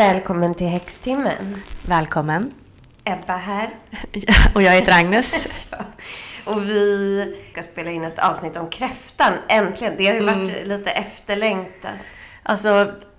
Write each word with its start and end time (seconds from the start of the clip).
Välkommen 0.00 0.54
till 0.54 0.66
Häxtimmen. 0.66 1.62
Välkommen. 1.86 2.54
Ebba 3.04 3.36
här. 3.36 3.70
och 4.54 4.62
jag 4.62 4.72
heter 4.72 4.92
Agnes. 4.92 5.66
ja. 5.70 5.78
Och 6.44 6.62
vi 6.62 7.36
ska 7.52 7.62
spela 7.62 7.90
in 7.90 8.04
ett 8.04 8.18
avsnitt 8.18 8.56
om 8.56 8.70
kräftan, 8.70 9.32
äntligen. 9.48 9.94
Det 9.98 10.06
har 10.06 10.14
ju 10.14 10.24
varit 10.24 10.50
mm. 10.50 10.68
lite 10.68 10.90
efterlängtat. 10.90 11.90
Alltså, 12.42 12.68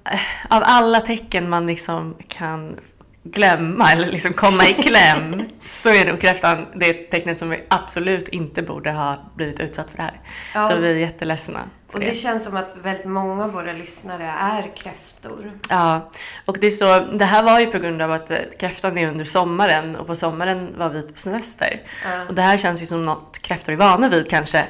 eh, 0.06 0.20
av 0.50 0.64
alla 0.66 1.00
tecken 1.00 1.50
man 1.50 1.68
liksom 1.68 2.16
kan 2.28 2.80
glömma 3.24 3.92
eller 3.92 4.12
liksom 4.12 4.34
komma 4.34 4.68
i 4.68 4.74
kläm 4.74 5.44
så 5.66 5.90
är 5.90 6.08
nog 6.08 6.22
kräftan 6.22 6.66
det 6.76 6.94
tecknet 6.94 7.40
som 7.40 7.50
vi 7.50 7.64
absolut 7.70 8.28
inte 8.28 8.62
borde 8.62 8.92
ha 8.92 9.18
blivit 9.36 9.60
utsatt 9.60 9.90
för 9.90 9.98
det 9.98 10.04
här. 10.04 10.22
Ja. 10.54 10.70
Så 10.70 10.78
vi 10.78 10.92
är 10.92 10.96
jätteledsna. 10.96 11.60
Och 11.94 12.00
det. 12.00 12.16
känns 12.16 12.44
som 12.44 12.58
att 12.58 12.76
väldigt 12.76 13.06
många 13.06 13.44
av 13.44 13.52
våra 13.52 13.74
lyssnare 13.74 14.24
är 14.28 14.76
kräftor. 14.76 15.52
Ja, 15.70 16.12
och 16.46 16.58
det 16.62 16.68
är 16.68 16.72
så, 16.72 17.00
det 17.00 17.26
här 17.26 17.44
var 17.44 17.60
ju 17.60 17.66
på 17.66 17.80
grund 17.80 18.02
av 18.02 18.12
att 18.12 18.32
kräftan 18.60 18.98
är 18.98 19.08
under 19.08 19.26
sommaren 19.26 19.96
och 19.96 20.08
på 20.08 20.16
sommaren 20.16 20.76
var 20.78 20.90
vi 20.90 21.02
på 21.02 21.20
semester. 21.20 21.82
Ja. 22.04 22.26
Och 22.28 22.34
det 22.34 22.42
här 22.42 22.58
känns 22.58 22.82
ju 22.82 22.86
som 22.86 23.06
något 23.06 23.40
kräftor 23.42 23.74
är 23.74 23.78
vana 23.78 24.10
vid 24.10 24.30
kanske. 24.30 24.66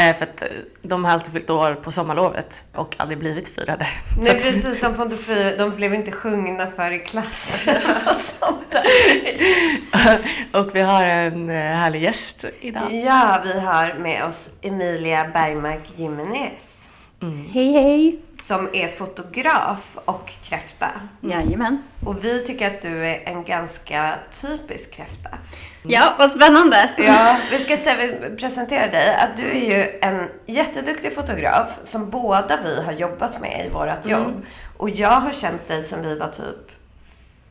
Eh, 0.00 0.16
för 0.16 0.24
att 0.24 0.42
eh, 0.42 0.48
de 0.82 1.04
har 1.04 1.12
alltid 1.12 1.32
fyllt 1.32 1.50
år 1.50 1.74
på 1.74 1.92
sommarlovet 1.92 2.64
och 2.74 2.94
aldrig 2.98 3.18
blivit 3.18 3.48
firade. 3.48 3.86
Nej 4.18 4.30
att... 4.30 4.42
precis, 4.42 4.80
de 4.80 4.94
får 4.94 5.04
inte 5.04 5.16
fira, 5.16 5.56
de 5.56 5.70
blev 5.70 5.94
inte 5.94 6.12
sjungna 6.12 6.66
för 6.66 6.90
i 6.90 6.98
klassen 6.98 7.76
och 8.06 8.16
sånt 8.16 8.70
där. 8.70 10.18
och 10.60 10.76
vi 10.76 10.80
har 10.80 11.02
en 11.02 11.50
eh, 11.50 11.54
härlig 11.56 12.02
gäst 12.02 12.44
idag. 12.60 12.92
Ja, 12.92 13.40
vi 13.44 13.60
har 13.60 13.94
med 13.94 14.24
oss 14.24 14.50
Emilia 14.62 15.30
Bergmark 15.32 15.82
Jimenez. 15.96 16.86
Mm. 17.22 17.46
Hej 17.52 17.72
hej! 17.72 18.20
Som 18.40 18.68
är 18.72 18.88
fotograf 18.88 19.98
och 20.04 20.32
kräfta. 20.42 20.86
Jajamän. 21.20 21.82
Och 22.06 22.24
vi 22.24 22.44
tycker 22.44 22.66
att 22.66 22.82
du 22.82 23.06
är 23.06 23.22
en 23.24 23.44
ganska 23.44 24.14
typisk 24.30 24.90
kräfta. 24.90 25.30
Ja, 25.82 26.14
vad 26.18 26.30
spännande! 26.30 26.90
Ja, 26.98 27.36
vi 27.50 27.58
ska 27.58 27.76
se, 27.76 28.16
presentera 28.36 28.86
dig. 28.86 29.14
Att 29.14 29.36
du 29.36 29.50
är 29.50 29.78
ju 29.78 29.98
en 30.02 30.28
jätteduktig 30.46 31.12
fotograf 31.14 31.78
som 31.82 32.10
båda 32.10 32.58
vi 32.64 32.82
har 32.82 32.92
jobbat 32.92 33.40
med 33.40 33.66
i 33.66 33.68
vårt 33.68 34.06
jobb. 34.06 34.26
Mm. 34.26 34.42
Och 34.76 34.90
jag 34.90 35.20
har 35.20 35.30
känt 35.30 35.66
dig 35.66 35.82
sedan 35.82 36.02
vi 36.02 36.18
var 36.18 36.28
typ 36.28 36.72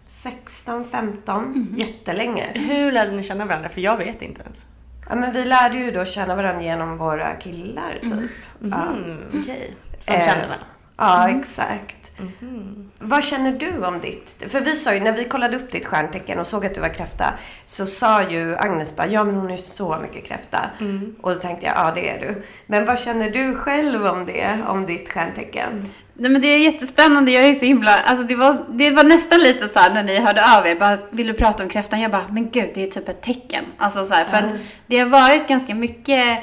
16, 0.08 0.86
15, 0.86 1.46
mm. 1.46 1.68
jättelänge. 1.76 2.52
Hur 2.56 2.92
lärde 2.92 3.12
ni 3.12 3.24
känna 3.24 3.46
varandra? 3.46 3.70
För 3.70 3.82
jag 3.82 3.98
vet 3.98 4.22
inte 4.22 4.42
ens. 4.42 4.66
Ja, 5.10 5.16
men 5.16 5.32
vi 5.32 5.46
lärde 5.46 5.78
ju 5.78 5.92
då 5.92 6.06
känna 6.06 6.36
varandra 6.36 6.64
genom 6.64 6.98
våra 6.98 7.36
killar, 7.36 8.00
typ. 8.02 8.12
Mm. 8.12 8.30
Ja. 8.60 8.88
Mm, 8.88 9.24
Okej. 9.28 9.42
Okay. 9.42 9.72
Som 10.00 10.16
eh, 10.16 10.26
kände 10.26 10.48
varandra? 10.48 10.66
Ja, 11.00 11.24
mm. 11.24 11.40
exakt. 11.40 12.12
Mm. 12.20 12.90
Vad 13.00 13.24
känner 13.24 13.52
du 13.52 13.86
om 13.86 14.00
ditt? 14.00 14.44
För 14.48 14.62
vi 14.62 14.76
sa 14.76 14.94
ju, 14.94 15.00
när 15.00 15.12
vi 15.12 15.24
kollade 15.24 15.58
upp 15.58 15.72
ditt 15.72 15.86
stjärntecken 15.86 16.40
och 16.40 16.48
såg 16.48 16.66
att 16.66 16.76
du 16.76 16.82
var 16.82 16.94
kräfta, 16.94 17.34
så 17.66 17.86
sa 17.86 18.24
ju 18.24 18.58
Agnes 18.58 18.96
bara, 18.96 19.08
ja 19.08 19.24
men 19.24 19.36
hon 19.36 19.52
är 19.52 19.58
så 19.58 19.98
mycket 20.02 20.26
kräfta. 20.26 20.60
Mm. 20.80 21.16
Och 21.22 21.34
då 21.34 21.40
tänkte 21.40 21.66
jag, 21.66 21.76
ja 21.78 21.92
det 21.96 22.10
är 22.10 22.20
du. 22.20 22.44
Men 22.66 22.86
vad 22.86 23.00
känner 23.00 23.30
du 23.30 23.56
själv 23.56 24.06
om 24.06 24.26
det, 24.26 24.58
om 24.68 24.86
ditt 24.86 25.10
stjärntecken? 25.12 25.90
Nej 26.14 26.32
men 26.32 26.42
det 26.42 26.48
är 26.48 26.58
jättespännande, 26.58 27.32
jag 27.32 27.44
är 27.44 27.54
så 27.54 27.66
himla, 27.66 28.00
alltså 28.00 28.28
det 28.28 28.36
var, 28.36 28.66
det 28.70 28.92
var 28.92 29.04
nästan 29.04 29.40
lite 29.40 29.70
så 29.70 29.80
här 29.80 29.94
när 29.94 30.04
ni 30.04 30.20
hörde 30.20 30.58
av 30.58 30.68
er, 30.68 30.76
bara, 30.76 30.98
vill 31.10 31.28
du 31.28 31.34
prata 31.34 31.64
om 31.64 31.70
kräftan? 31.70 32.02
Jag 32.02 32.12
bara, 32.12 32.28
men 32.32 32.50
gud 32.50 32.70
det 32.74 32.84
är 32.84 32.92
typ 32.92 33.10
ett 33.10 33.22
tecken. 33.22 33.66
Alltså 33.78 34.08
så 34.08 34.14
här, 34.14 34.26
för 34.26 34.38
att 34.38 34.46
det 34.88 35.00
har 35.00 35.08
varit 35.08 35.48
ganska 35.48 35.76
mycket 35.76 36.40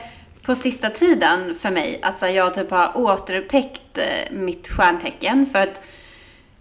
på 0.46 0.54
sista 0.54 0.90
tiden 0.90 1.54
för 1.54 1.70
mig. 1.70 1.98
Alltså 2.02 2.26
jag 2.26 2.54
typ 2.54 2.70
har 2.70 2.90
återupptäckt 2.94 3.98
eh, 3.98 4.32
mitt 4.32 4.68
stjärntecken. 4.68 5.46
För 5.46 5.58
att 5.58 5.82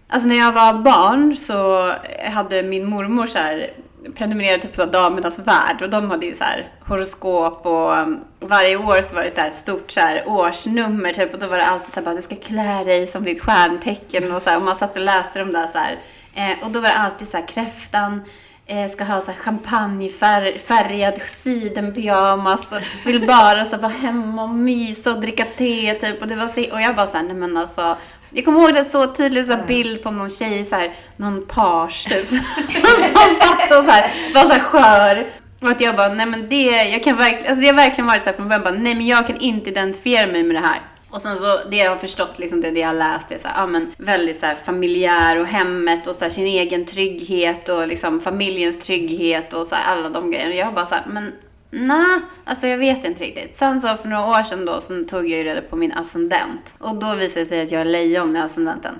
alltså 0.08 0.28
när 0.28 0.36
jag 0.36 0.52
var 0.52 0.72
barn 0.72 1.36
så 1.36 1.92
hade 2.32 2.62
min 2.62 2.86
mormor 2.86 3.26
så 3.26 3.38
här 3.38 3.70
prenumererade 4.14 4.62
typ 4.62 4.76
på 4.76 4.84
Damernas 4.84 5.38
Värld 5.38 5.82
och 5.82 5.90
de 5.90 6.10
hade 6.10 6.26
ju 6.26 6.34
så 6.34 6.44
här 6.44 6.68
horoskop 6.80 7.66
och 7.66 7.98
um, 7.98 8.20
varje 8.40 8.76
år 8.76 9.02
så 9.02 9.14
var 9.14 9.22
det 9.22 9.30
så 9.30 9.40
här 9.40 9.50
stort 9.50 9.90
så 9.90 10.00
här 10.00 10.28
årsnummer 10.28 11.12
typ 11.12 11.34
och 11.34 11.40
då 11.40 11.46
var 11.46 11.56
det 11.56 11.66
alltid 11.66 11.92
så 11.92 12.00
här 12.00 12.04
bara 12.04 12.14
du 12.14 12.22
ska 12.22 12.36
klä 12.36 12.84
dig 12.84 13.06
som 13.06 13.24
ditt 13.24 13.42
stjärntecken 13.42 14.32
och 14.32 14.42
så 14.42 14.50
här, 14.50 14.56
och 14.56 14.62
man 14.62 14.76
satt 14.76 14.96
och 14.96 15.02
läste 15.02 15.38
de 15.38 15.52
där 15.52 15.66
så 15.66 15.78
här 15.78 15.96
eh, 16.34 16.64
och 16.64 16.70
då 16.70 16.80
var 16.80 16.88
det 16.88 16.96
alltid 16.96 17.28
så 17.28 17.36
här 17.36 17.46
kräftan 17.46 18.22
ska 18.90 19.04
ha 19.04 19.20
så 19.20 19.30
här 19.30 19.38
champagnefärgad 19.38 21.14
sidenpyjamas 21.26 22.72
och 22.72 22.80
vill 23.04 23.26
bara 23.26 23.64
så 23.64 23.76
vara 23.76 23.92
hemma 23.92 24.42
och 24.42 24.48
mysa 24.48 25.12
och 25.12 25.20
dricka 25.20 25.44
te 25.44 25.94
typ. 25.94 26.22
Och, 26.22 26.28
det 26.28 26.36
var 26.36 26.48
så, 26.48 26.72
och 26.72 26.80
jag 26.80 26.96
bara 26.96 27.06
såhär, 27.06 27.24
nej 27.24 27.34
men 27.34 27.56
alltså. 27.56 27.96
Jag 28.30 28.44
kommer 28.44 28.60
ihåg 28.60 28.74
det 28.74 28.84
så 28.84 29.06
tydligt 29.06 29.46
så 29.46 29.52
här, 29.52 29.64
bild 29.66 30.02
på 30.02 30.10
någon 30.10 30.30
tjej, 30.30 30.64
så 30.64 30.76
här, 30.76 30.90
någon 31.16 31.46
page 31.46 32.06
typ. 32.08 32.28
som 32.28 32.38
satt 33.40 33.78
och 33.78 33.84
så 33.84 33.90
här, 33.90 34.32
var 34.34 34.42
så 34.42 34.52
här 34.52 34.60
skör. 34.60 35.26
Och 35.60 35.68
att 35.68 35.80
jag 35.80 35.96
bara, 35.96 36.08
nej 36.08 36.26
men 36.26 36.48
det, 36.48 36.64
jag 36.64 37.04
kan 37.04 37.16
verkligen, 37.16 37.46
alltså 37.46 37.64
jag 37.64 37.72
har 37.72 37.76
verkligen 37.76 38.06
varit 38.06 38.22
så 38.22 38.30
här 38.30 38.36
från 38.36 38.48
början 38.48 38.62
bara, 38.62 38.74
nej 38.74 38.94
men 38.94 39.06
jag 39.06 39.26
kan 39.26 39.36
inte 39.36 39.70
identifiera 39.70 40.26
mig 40.26 40.42
med 40.42 40.56
det 40.56 40.66
här. 40.68 40.80
Och 41.16 41.22
sen 41.22 41.36
så 41.36 41.60
det 41.70 41.76
jag 41.76 41.90
har 41.90 41.96
förstått, 41.96 42.38
liksom 42.38 42.60
det, 42.60 42.70
det 42.70 42.80
jag 42.80 42.88
har 42.88 42.94
läst 42.94 43.30
är 43.30 43.38
så 43.38 43.48
här, 43.48 43.60
ja, 43.60 43.66
men 43.66 43.92
väldigt 43.96 44.40
så 44.40 44.46
här, 44.46 44.54
familjär 44.54 45.40
och 45.40 45.46
hemmet 45.46 46.06
och 46.06 46.16
så 46.16 46.24
här, 46.24 46.30
sin 46.30 46.46
egen 46.46 46.84
trygghet 46.84 47.68
och 47.68 47.88
liksom 47.88 48.20
familjens 48.20 48.78
trygghet 48.78 49.52
och 49.52 49.66
så 49.66 49.74
här, 49.74 49.96
alla 49.96 50.08
de 50.08 50.30
grejerna. 50.30 50.54
Jag 50.54 50.74
bara 50.74 50.86
så 50.86 50.94
här, 50.94 51.04
men 51.06 51.32
nej, 51.70 52.20
alltså 52.44 52.66
jag 52.66 52.78
vet 52.78 53.04
inte 53.04 53.24
riktigt. 53.24 53.56
Sen 53.56 53.80
så 53.80 53.96
för 53.96 54.08
några 54.08 54.26
år 54.26 54.42
sedan 54.42 54.64
då 54.64 54.80
så 54.80 55.04
tog 55.04 55.20
jag 55.28 55.38
ju 55.38 55.44
reda 55.44 55.60
på 55.60 55.76
min 55.76 55.92
ascendent. 55.92 56.74
Och 56.78 56.94
då 56.94 57.14
visade 57.14 57.40
det 57.40 57.46
sig 57.46 57.62
att 57.62 57.70
jag 57.70 57.80
är 57.80 57.84
lejon 57.84 58.36
i 58.36 58.40
ascendenten. 58.40 58.94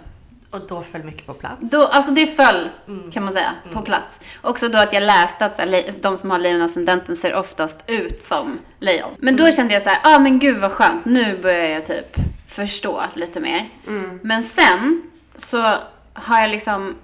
Och 0.50 0.60
då 0.68 0.82
föll 0.82 1.02
mycket 1.02 1.26
på 1.26 1.34
plats? 1.34 1.70
Då, 1.70 1.86
alltså 1.86 2.10
det 2.10 2.26
föll, 2.26 2.68
mm. 2.88 3.10
kan 3.10 3.24
man 3.24 3.32
säga, 3.32 3.52
mm. 3.62 3.74
på 3.74 3.82
plats. 3.82 4.20
Också 4.42 4.68
då 4.68 4.78
att 4.78 4.92
jag 4.92 5.02
läste 5.02 5.46
att 5.46 5.58
här, 5.58 5.84
de 6.00 6.18
som 6.18 6.30
har 6.30 6.38
lejonascendenten 6.38 7.16
ser 7.16 7.34
oftast 7.34 7.84
ut 7.86 8.22
som 8.22 8.58
lejon. 8.78 9.10
Men 9.18 9.36
då 9.36 9.42
mm. 9.42 9.54
kände 9.54 9.74
jag 9.74 9.82
så 9.82 9.88
här, 9.88 10.00
ja 10.04 10.16
ah, 10.16 10.18
men 10.18 10.38
gud 10.38 10.58
vad 10.58 10.72
skönt, 10.72 11.04
nu 11.04 11.38
börjar 11.42 11.66
jag 11.66 11.86
typ 11.86 12.16
förstå 12.48 13.02
lite 13.14 13.40
mer. 13.40 13.68
Mm. 13.86 14.20
Men 14.22 14.42
sen 14.42 15.02
så 15.36 15.74
har 16.12 16.40
jag 16.40 16.50
liksom 16.50 16.96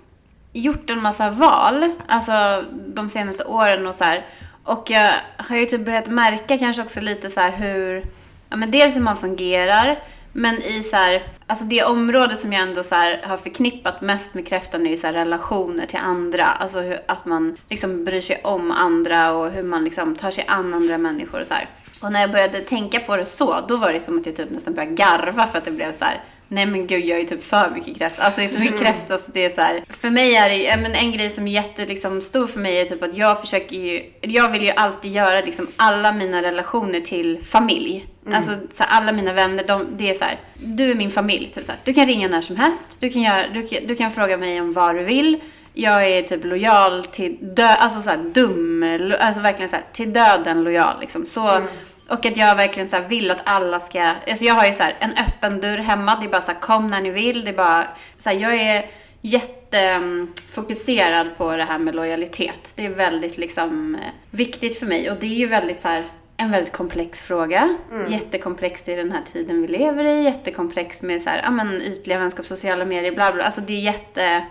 gjort 0.52 0.90
en 0.90 1.02
massa 1.02 1.30
val, 1.30 1.92
alltså 2.06 2.64
de 2.86 3.08
senaste 3.08 3.44
åren 3.44 3.86
och 3.86 3.94
så 3.94 4.04
här. 4.04 4.26
Och 4.64 4.90
jag 4.90 5.10
har 5.36 5.56
ju 5.56 5.66
typ 5.66 5.84
börjat 5.84 6.06
märka 6.06 6.58
kanske 6.58 6.82
också 6.82 7.00
lite 7.00 7.30
så 7.30 7.40
här 7.40 7.50
hur, 7.50 8.04
ja 8.50 8.56
men 8.56 8.70
dels 8.70 8.96
hur 8.96 9.00
man 9.00 9.16
fungerar, 9.16 9.98
men 10.32 10.54
i 10.54 10.82
så 10.82 10.96
här, 10.96 11.22
alltså 11.46 11.64
det 11.64 11.84
område 11.84 12.36
som 12.36 12.52
jag 12.52 12.62
ändå 12.62 12.82
så 12.82 12.94
har 13.22 13.36
förknippat 13.36 14.00
mest 14.00 14.34
med 14.34 14.46
kräftan 14.46 14.86
är 14.86 14.90
ju 14.90 14.96
så 14.96 15.06
relationer 15.06 15.86
till 15.86 15.98
andra. 15.98 16.44
Alltså 16.44 16.80
hur, 16.80 16.98
att 17.06 17.24
man 17.24 17.56
liksom 17.68 18.04
bryr 18.04 18.20
sig 18.20 18.40
om 18.44 18.70
andra 18.70 19.32
och 19.32 19.50
hur 19.50 19.62
man 19.62 19.84
liksom 19.84 20.16
tar 20.16 20.30
sig 20.30 20.44
an 20.48 20.74
andra 20.74 20.98
människor 20.98 21.40
och 21.40 21.46
så 21.46 21.54
här. 21.54 21.68
Och 22.00 22.12
när 22.12 22.20
jag 22.20 22.30
började 22.30 22.60
tänka 22.60 23.00
på 23.00 23.16
det 23.16 23.26
så, 23.26 23.60
då 23.68 23.76
var 23.76 23.92
det 23.92 24.00
som 24.00 24.18
att 24.18 24.26
jag 24.26 24.36
typ 24.36 24.50
nästan 24.50 24.74
började 24.74 24.94
garva 24.94 25.46
för 25.46 25.58
att 25.58 25.64
det 25.64 25.70
blev 25.70 25.92
så 25.92 26.04
här, 26.04 26.20
Nej 26.48 26.66
men 26.66 26.86
gud, 26.86 27.04
jag 27.04 27.20
är 27.20 27.24
typ 27.24 27.44
för 27.44 27.70
mycket 27.70 27.98
kräfta. 27.98 28.22
Alltså 28.22 28.40
det 28.40 28.46
är 28.46 28.48
så 28.48 28.58
mycket 28.58 28.80
mm. 28.80 28.84
kräfta 28.84 29.18
så 29.18 29.30
det 29.32 29.44
är 29.44 29.50
så 29.50 29.60
här. 29.60 29.84
För 29.88 30.10
mig 30.10 30.36
är 30.36 30.48
det 30.48 30.76
men 30.82 30.94
en 30.94 31.12
grej 31.12 31.30
som 31.30 31.46
är 31.46 31.52
jätte 31.52 31.86
liksom, 31.86 32.20
stor 32.20 32.46
för 32.46 32.60
mig 32.60 32.80
är 32.80 32.84
typ 32.84 33.02
att 33.02 33.16
jag 33.16 33.40
försöker 33.40 33.76
ju, 33.76 34.02
jag 34.20 34.48
vill 34.48 34.62
ju 34.62 34.70
alltid 34.70 35.12
göra 35.12 35.40
liksom 35.40 35.68
alla 35.76 36.12
mina 36.12 36.42
relationer 36.42 37.00
till 37.00 37.38
familj. 37.44 38.06
Mm. 38.26 38.36
Alltså 38.36 38.52
så 38.70 38.82
här, 38.82 38.98
alla 38.98 39.12
mina 39.12 39.32
vänner, 39.32 39.64
de, 39.66 39.86
det 39.96 40.10
är 40.10 40.14
så 40.14 40.24
här, 40.24 40.40
du 40.54 40.90
är 40.90 40.94
min 40.94 41.10
familj. 41.10 41.50
Typ, 41.54 41.66
så 41.66 41.72
här. 41.72 41.80
Du 41.84 41.94
kan 41.94 42.06
ringa 42.06 42.28
när 42.28 42.40
som 42.40 42.56
helst, 42.56 42.96
du 43.00 43.10
kan, 43.10 43.22
göra, 43.22 43.48
du, 43.48 43.68
du 43.86 43.96
kan 43.96 44.10
fråga 44.10 44.36
mig 44.36 44.60
om 44.60 44.72
vad 44.72 44.94
du 44.94 45.04
vill. 45.04 45.40
Jag 45.74 46.06
är 46.06 46.22
typ 46.22 46.44
lojal 46.44 47.04
till 47.04 47.38
döden, 47.40 47.76
alltså 47.78 48.02
så 48.02 48.10
här, 48.10 48.18
dum, 48.18 49.14
alltså 49.20 49.42
verkligen 49.42 49.68
så 49.68 49.76
här, 49.76 49.84
till 49.92 50.12
döden 50.12 50.64
lojal 50.64 51.00
liksom. 51.00 51.26
Så 51.26 51.48
mm 51.48 51.68
och 52.12 52.26
att 52.26 52.36
jag 52.36 52.56
verkligen 52.56 52.88
så 52.88 52.96
vill 53.08 53.30
att 53.30 53.40
alla 53.44 53.80
ska, 53.80 54.02
alltså 54.02 54.44
jag 54.44 54.54
har 54.54 54.66
ju 54.66 54.72
så 54.72 54.82
här, 54.82 54.94
en 54.98 55.12
öppen 55.12 55.60
dörr 55.60 55.78
hemma. 55.78 56.16
Det 56.20 56.26
är 56.26 56.30
bara 56.30 56.42
så 56.42 56.52
kom 56.60 56.86
när 56.86 57.00
ni 57.00 57.10
vill. 57.10 57.44
Det 57.44 57.50
är 57.50 57.56
bara, 57.56 57.86
så 58.18 58.30
jag 58.30 58.54
är 58.54 58.86
jättefokuserad 59.20 61.26
på 61.36 61.56
det 61.56 61.64
här 61.64 61.78
med 61.78 61.94
lojalitet. 61.94 62.72
Det 62.76 62.86
är 62.86 62.90
väldigt 62.90 63.38
liksom 63.38 63.94
eh, 63.94 64.00
viktigt 64.30 64.78
för 64.78 64.86
mig 64.86 65.10
och 65.10 65.16
det 65.20 65.26
är 65.26 65.38
ju 65.38 65.46
väldigt 65.46 65.80
så 65.80 65.88
här, 65.88 66.04
en 66.42 66.50
väldigt 66.50 66.72
komplex 66.72 67.20
fråga. 67.20 67.76
Mm. 67.92 68.12
Jättekomplext 68.12 68.88
i 68.88 68.94
den 68.94 69.12
här 69.12 69.22
tiden 69.32 69.62
vi 69.62 69.68
lever 69.68 70.04
i. 70.04 70.22
Jättekomplex 70.22 71.02
med 71.02 71.22
så 71.22 71.30
här, 71.30 71.40
ja 71.44 71.50
men 71.50 71.82
ytliga 71.82 72.18
vänskap, 72.18 72.46
sociala 72.46 72.84
medier, 72.84 73.12
bla 73.12 73.32
bla. 73.32 73.44
Alltså 73.44 73.60
det 73.60 73.72
är 73.72 73.80
jätte... 73.80 74.44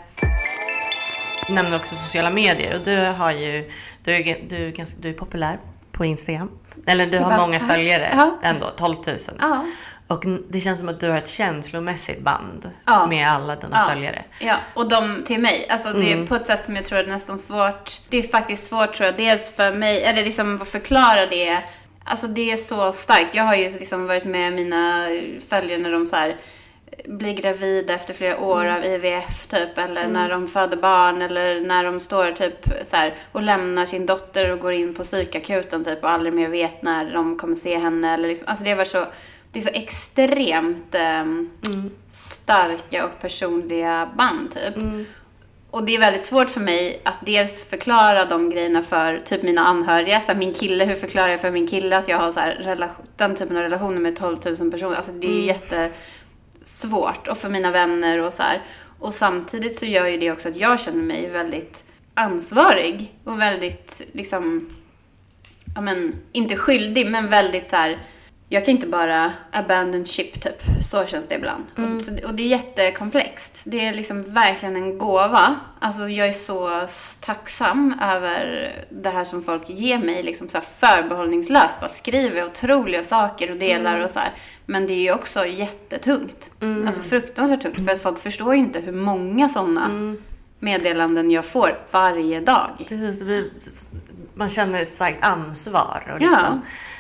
Du 1.48 1.54
nämner 1.54 1.76
också 1.76 1.96
sociala 1.96 2.30
medier 2.30 2.80
och 2.80 2.86
du 2.86 2.98
har 2.98 3.32
ju, 3.32 3.72
du 4.04 4.16
är, 4.16 4.38
du 4.50 4.68
är, 4.68 4.72
ganska, 4.72 4.98
du 5.02 5.10
är 5.10 5.14
populär 5.14 5.60
på 5.92 6.06
Instagram. 6.06 6.50
Eller 6.86 7.08
du 7.08 7.20
har 7.20 7.38
många 7.38 7.60
följare 7.60 8.10
ja. 8.14 8.40
ändå, 8.44 8.70
12 8.78 8.98
000. 9.08 9.18
Ja. 9.40 9.66
Och 10.08 10.26
det 10.50 10.60
känns 10.60 10.80
som 10.80 10.90
att 10.90 11.00
du 11.00 11.10
har 11.10 11.18
ett 11.18 11.30
känslomässigt 11.30 12.22
band 12.22 12.72
ja. 12.86 13.08
med 13.08 13.28
alla 13.28 13.56
dina 13.56 13.78
ja. 13.78 13.94
följare. 13.94 14.24
Ja, 14.40 14.56
och 14.74 14.90
de 14.90 15.24
till 15.28 15.40
mig. 15.40 15.66
Alltså 15.70 15.94
det 15.94 16.12
är 16.12 16.14
mm. 16.14 16.28
på 16.28 16.36
ett 16.36 16.46
sätt 16.46 16.66
som 16.66 16.76
jag 16.76 16.86
tror 16.86 17.00
är 17.00 17.08
nästan 17.08 17.40
svårt. 17.40 18.00
Det 18.10 18.18
är 18.18 18.24
faktiskt 18.24 18.68
svårt 18.68 18.94
tror 18.94 19.06
jag, 19.06 19.18
dels 19.18 19.56
för 19.56 19.74
mig, 19.74 20.04
eller 20.04 20.26
liksom 20.26 20.62
att 20.62 20.68
förklara 20.68 21.26
det. 21.26 21.64
Alltså 22.12 22.28
det 22.28 22.52
är 22.52 22.58
så 22.58 22.94
starkt. 22.94 23.36
Jag 23.36 23.44
har 23.44 23.56
ju 23.56 23.70
liksom 23.70 24.08
varit 24.08 24.26
med 24.26 24.54
mina 24.54 25.08
följare 25.50 25.78
när 25.78 25.92
de 25.92 26.06
så 26.06 26.16
här 26.16 26.36
blir 27.06 27.34
gravida 27.34 27.94
efter 27.94 28.14
flera 28.14 28.40
år 28.40 28.66
mm. 28.66 28.78
av 28.78 28.86
IVF 28.86 29.48
typ 29.48 29.78
eller 29.78 30.02
mm. 30.02 30.14
när 30.14 30.30
de 30.30 30.48
föder 30.48 30.78
barn 30.78 31.22
eller 31.22 31.62
när 31.62 31.84
de 31.84 32.00
står 32.00 32.32
typ 32.32 32.66
så 32.84 32.96
här, 32.96 33.14
och 33.32 33.42
lämnar 33.42 33.86
sin 33.86 34.06
dotter 34.06 34.52
och 34.52 34.60
går 34.60 34.74
in 34.74 34.94
på 34.94 35.04
psykakuten 35.04 35.86
typ 35.86 36.04
och 36.04 36.10
aldrig 36.10 36.34
mer 36.34 36.50
vet 36.50 36.82
när 36.82 37.14
de 37.14 37.38
kommer 37.38 37.56
se 37.56 37.78
henne 37.78 38.14
eller 38.14 38.28
liksom, 38.28 38.48
alltså 38.48 38.66
det 38.66 38.76
var 38.76 38.86
så 38.86 39.06
det 39.52 39.60
är 39.60 39.64
så 39.64 39.70
extremt 39.74 40.96
eh, 40.96 41.20
mm. 41.20 41.92
starka 42.12 43.06
och 43.06 43.22
personliga 43.22 44.10
band 44.18 44.54
typ. 44.54 44.76
Och 45.72 45.84
det 45.84 45.96
är 45.96 46.00
väldigt 46.00 46.22
svårt 46.22 46.50
för 46.50 46.62
mig 46.62 47.02
att 47.04 47.18
dels 47.26 47.60
förklara 47.70 48.26
de 48.26 48.50
grejerna 48.50 48.84
för 48.84 49.22
typ 49.26 49.44
mina 49.44 49.62
anhöriga. 49.62 50.22
Så 50.22 50.36
min 50.36 50.54
kille, 50.54 50.86
hur 50.86 50.96
förklarar 50.96 51.30
jag 51.30 51.42
för 51.42 51.52
min 51.52 51.68
kille 51.68 51.98
att 51.98 52.08
jag 52.08 52.18
har 52.18 52.32
så 52.32 52.40
här, 52.40 52.90
den 53.18 53.36
typen 53.36 53.58
av 53.58 53.64
relationer 53.64 54.00
med 54.00 54.16
12 54.16 54.38
000 54.60 54.72
personer? 54.72 54.96
Alltså 54.96 55.12
det 55.12 55.28
är 55.28 55.32
mm. 55.32 55.46
jättesvårt. 55.46 57.28
Och 57.28 57.38
för 57.38 57.50
mina 57.50 57.72
vänner 57.72 58.22
och 58.22 58.34
så 58.34 58.44
här. 58.44 58.62
Och 59.00 59.14
samtidigt 59.14 59.80
så 59.80 59.86
gör 59.86 60.08
ju 60.08 60.18
det 60.18 60.32
också 60.32 60.50
att 60.50 60.56
jag 60.56 60.80
känner 60.80 61.04
mig 61.04 61.30
väldigt 61.30 61.84
ansvarig. 62.14 63.14
Och 63.24 63.40
väldigt 63.40 64.02
liksom, 64.12 64.70
ja 65.76 65.82
men, 65.82 66.16
inte 66.32 66.56
skyldig 66.56 67.12
men 67.12 67.28
väldigt 67.28 67.70
så 67.70 67.76
här, 67.76 67.98
jag 68.54 68.66
kan 68.66 68.72
inte 68.72 68.88
bara 68.88 69.34
abandon 69.52 70.06
ship 70.06 70.42
typ. 70.42 70.62
Så 70.86 71.06
känns 71.06 71.28
det 71.28 71.36
ibland. 71.36 71.64
Mm. 71.78 71.98
Och, 71.98 72.30
och, 72.30 72.36
det 72.36 72.44
är 72.44 72.48
jättekomplext. 72.48 73.62
Det 73.64 73.86
är 73.86 73.94
liksom 73.94 74.34
verkligen 74.34 74.76
en 74.76 74.98
gåva. 74.98 75.56
Alltså 75.80 76.10
jag 76.10 76.28
är 76.28 76.34
så 76.34 76.88
tacksam 77.20 77.96
över 78.02 78.72
det 78.90 79.10
här 79.10 79.26
som 79.26 79.44
folk 79.44 79.70
ger 79.70 79.98
mig. 79.98 80.24
Liksom 80.24 80.50
så 80.50 80.62
förbehållningslöst. 80.62 81.80
Bara 81.80 81.90
skriver 81.90 82.46
otroliga 82.46 83.04
saker 83.04 83.52
och 83.52 83.58
delar 83.58 83.94
mm. 83.94 84.06
och 84.06 84.12
så 84.12 84.20
här. 84.20 84.34
Men 84.66 84.88
det 84.88 84.94
är 84.94 85.02
ju 85.02 85.14
också 85.14 85.46
jättetungt. 85.46 86.50
Mm. 86.62 86.88
Alltså 86.88 87.02
fruktansvärt 87.02 87.62
tungt. 87.62 87.86
För 87.86 87.94
att 87.94 88.02
folk 88.02 88.20
förstår 88.20 88.54
ju 88.56 88.60
inte 88.60 88.80
hur 88.80 88.92
många 88.92 89.50
sådana 89.50 89.86
mm. 89.86 90.18
Meddelanden 90.62 91.32
jag 91.32 91.46
får 91.46 91.80
varje 91.92 92.40
dag. 92.40 92.70
Precis, 92.90 93.90
man 94.34 94.50
känner 94.50 94.82
ett 94.82 94.94
starkt 94.94 95.26
ansvar. 95.26 96.04
Och 96.14 96.20
liksom. 96.20 96.38
ja. 96.42 96.60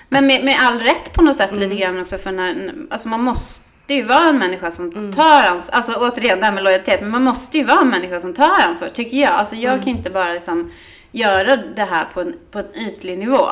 Men 0.09 0.27
med, 0.27 0.45
med 0.45 0.55
all 0.59 0.79
rätt 0.79 1.13
på 1.13 1.21
något 1.21 1.35
sätt 1.35 1.51
mm. 1.51 1.59
lite 1.59 1.75
grann 1.75 1.99
också 1.99 2.17
för 2.17 2.31
när, 2.31 2.73
alltså 2.89 3.07
man 3.07 3.21
måste 3.21 3.93
ju 3.93 4.03
vara 4.03 4.29
en 4.29 4.37
människa 4.37 4.71
som 4.71 4.91
mm. 4.91 5.13
tar 5.13 5.43
ansvar. 5.47 5.75
Alltså 5.75 5.93
återigen 5.99 6.39
det 6.39 6.45
här 6.45 6.53
med 6.53 6.63
lojalitet. 6.63 7.01
Men 7.01 7.09
man 7.09 7.23
måste 7.23 7.57
ju 7.57 7.63
vara 7.63 7.81
en 7.81 7.89
människa 7.89 8.21
som 8.21 8.33
tar 8.33 8.61
ansvar, 8.67 8.89
tycker 8.89 9.17
jag. 9.17 9.31
Alltså 9.31 9.55
jag 9.55 9.73
mm. 9.73 9.85
kan 9.85 9.95
inte 9.95 10.09
bara 10.09 10.33
liksom 10.33 10.71
göra 11.11 11.55
det 11.55 11.83
här 11.83 12.05
på 12.13 12.21
en, 12.21 12.35
på 12.51 12.59
en 12.59 12.75
ytlig 12.75 13.17
nivå. 13.17 13.47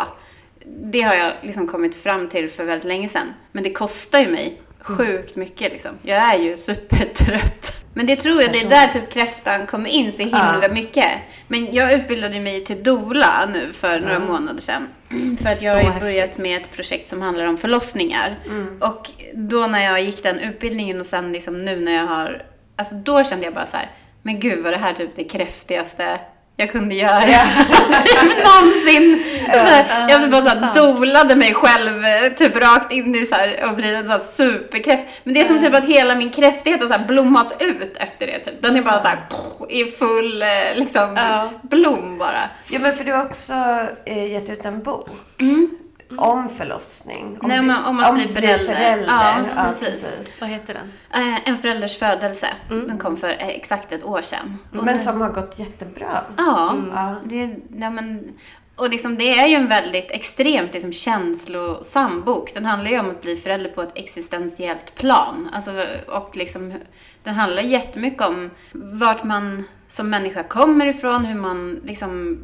Det 0.65 1.01
har 1.01 1.15
jag 1.15 1.31
liksom 1.41 1.67
kommit 1.67 1.95
fram 1.95 2.27
till 2.27 2.49
för 2.49 2.63
väldigt 2.63 2.87
länge 2.87 3.09
sedan. 3.09 3.33
Men 3.51 3.63
det 3.63 3.71
kostar 3.71 4.19
ju 4.19 4.27
mig 4.27 4.61
mm. 4.87 4.97
sjukt 4.97 5.35
mycket 5.35 5.71
liksom. 5.71 5.91
Jag 6.01 6.17
är 6.17 6.39
ju 6.39 6.57
supertrött. 6.57 7.78
Men 7.99 8.05
det 8.05 8.15
tror 8.15 8.41
jag, 8.41 8.51
det 8.51 8.59
är 8.59 8.69
där 8.69 8.87
typ 8.87 9.09
kräftan 9.09 9.67
kommer 9.67 9.89
in 9.89 10.11
så 10.11 10.17
himla 10.17 10.59
ja. 10.61 10.69
mycket. 10.69 11.05
Men 11.47 11.73
jag 11.73 11.93
utbildade 11.93 12.39
mig 12.39 12.63
till 12.63 12.83
dola 12.83 13.49
nu 13.53 13.73
för 13.73 13.99
några 13.99 14.19
månader 14.19 14.61
sedan. 14.61 14.87
För 15.41 15.49
att 15.49 15.61
jag 15.61 15.73
har 15.73 15.81
ju 15.81 15.99
börjat 15.99 16.37
med 16.37 16.61
ett 16.61 16.71
projekt 16.71 17.09
som 17.09 17.21
handlar 17.21 17.45
om 17.45 17.57
förlossningar. 17.57 18.35
Mm. 18.45 18.81
Och 18.81 19.11
då 19.33 19.67
när 19.67 19.83
jag 19.83 20.01
gick 20.01 20.23
den 20.23 20.39
utbildningen 20.39 20.99
och 20.99 21.05
sen 21.05 21.31
liksom 21.31 21.65
nu 21.65 21.79
när 21.79 21.91
jag 21.91 22.07
har, 22.07 22.45
alltså 22.75 22.95
då 22.95 23.23
kände 23.23 23.45
jag 23.45 23.53
bara 23.53 23.67
så 23.67 23.77
här, 23.77 23.91
men 24.21 24.39
gud 24.39 24.63
vad 24.63 24.73
det 24.73 24.79
här 24.79 24.93
typ 24.93 25.15
det 25.15 25.23
kräftigaste 25.23 26.19
jag 26.59 26.71
kunde 26.71 26.95
göra 26.95 27.19
någonsin. 28.45 29.23
Så 29.45 29.93
jag 30.09 30.31
bara 30.31 30.41
så 30.41 30.65
här, 30.65 30.75
dolade 30.75 31.35
mig 31.35 31.53
själv 31.53 32.03
typ 32.37 32.55
rakt 32.55 32.91
in 32.91 33.15
i 33.15 33.25
så 33.25 33.35
här, 33.35 33.65
och 33.69 33.75
bli 33.75 33.95
en 33.95 34.05
så 34.05 34.11
här 34.11 34.19
superkräft. 34.19 35.07
Men 35.23 35.33
det 35.33 35.41
är 35.41 35.45
som 35.45 35.61
typ 35.61 35.75
att 35.75 35.85
hela 35.85 36.15
min 36.15 36.29
kräftighet 36.29 36.81
har 36.81 36.87
så 36.87 36.93
här 36.93 37.07
blommat 37.07 37.61
ut 37.61 37.97
efter 37.97 38.27
det. 38.27 38.39
Typ. 38.39 38.61
Den 38.61 38.75
är 38.75 38.81
bara 38.81 38.99
så 38.99 39.07
här 39.07 39.25
i 39.69 39.85
full 39.85 40.43
liksom, 40.75 41.17
blom 41.61 42.17
bara. 42.17 42.49
Ja 42.69 42.79
men 42.79 42.93
för 42.93 43.03
du 43.03 43.13
har 43.13 43.25
också 43.25 43.53
eh, 44.05 44.31
gett 44.31 44.49
ut 44.49 44.65
en 44.65 44.83
bok. 44.83 45.09
Mm. 45.41 45.69
Mm. 46.09 46.19
Om 46.23 46.49
förlossning. 46.49 47.37
Om, 47.41 47.49
Nej, 47.49 47.59
om, 47.59 47.69
om 47.69 47.99
att 47.99 48.13
bli 48.13 48.27
förälder. 48.27 48.73
förälder. 48.73 49.05
Ja, 49.07 49.39
ja 49.55 49.73
precis. 49.79 50.03
precis. 50.03 50.41
Vad 50.41 50.49
heter 50.49 50.73
den? 50.73 51.23
Eh, 51.23 51.49
en 51.49 51.57
förälders 51.57 51.97
födelse. 51.99 52.47
Mm. 52.69 52.87
Den 52.87 52.97
kom 52.97 53.17
för 53.17 53.29
eh, 53.29 53.47
exakt 53.47 53.91
ett 53.91 54.03
år 54.03 54.21
sedan. 54.21 54.57
Och 54.77 54.85
men 54.85 54.99
som 54.99 55.21
har 55.21 55.29
gått 55.29 55.59
jättebra. 55.59 56.23
Ja. 56.37 56.71
Mm. 56.71 56.91
ja. 56.95 57.15
Det, 57.23 57.55
ja 57.79 57.89
men, 57.89 58.33
och 58.75 58.89
liksom, 58.89 59.17
det 59.17 59.39
är 59.39 59.47
ju 59.47 59.55
en 59.55 59.67
väldigt 59.67 60.11
extremt 60.11 60.73
liksom, 60.73 60.93
känslosam 60.93 62.21
bok. 62.21 62.53
Den 62.53 62.65
handlar 62.65 62.91
ju 62.91 62.99
om 62.99 63.09
att 63.09 63.21
bli 63.21 63.35
förälder 63.35 63.69
på 63.69 63.81
ett 63.81 63.91
existentiellt 63.95 64.95
plan. 64.95 65.49
Alltså, 65.53 65.85
och 66.07 66.37
liksom, 66.37 66.73
den 67.23 67.35
handlar 67.35 67.61
jättemycket 67.61 68.21
om 68.21 68.49
vart 68.71 69.23
man 69.23 69.63
som 69.87 70.09
människa 70.09 70.43
kommer 70.43 70.85
ifrån, 70.85 71.25
hur 71.25 71.39
man 71.41 71.81
liksom 71.83 72.39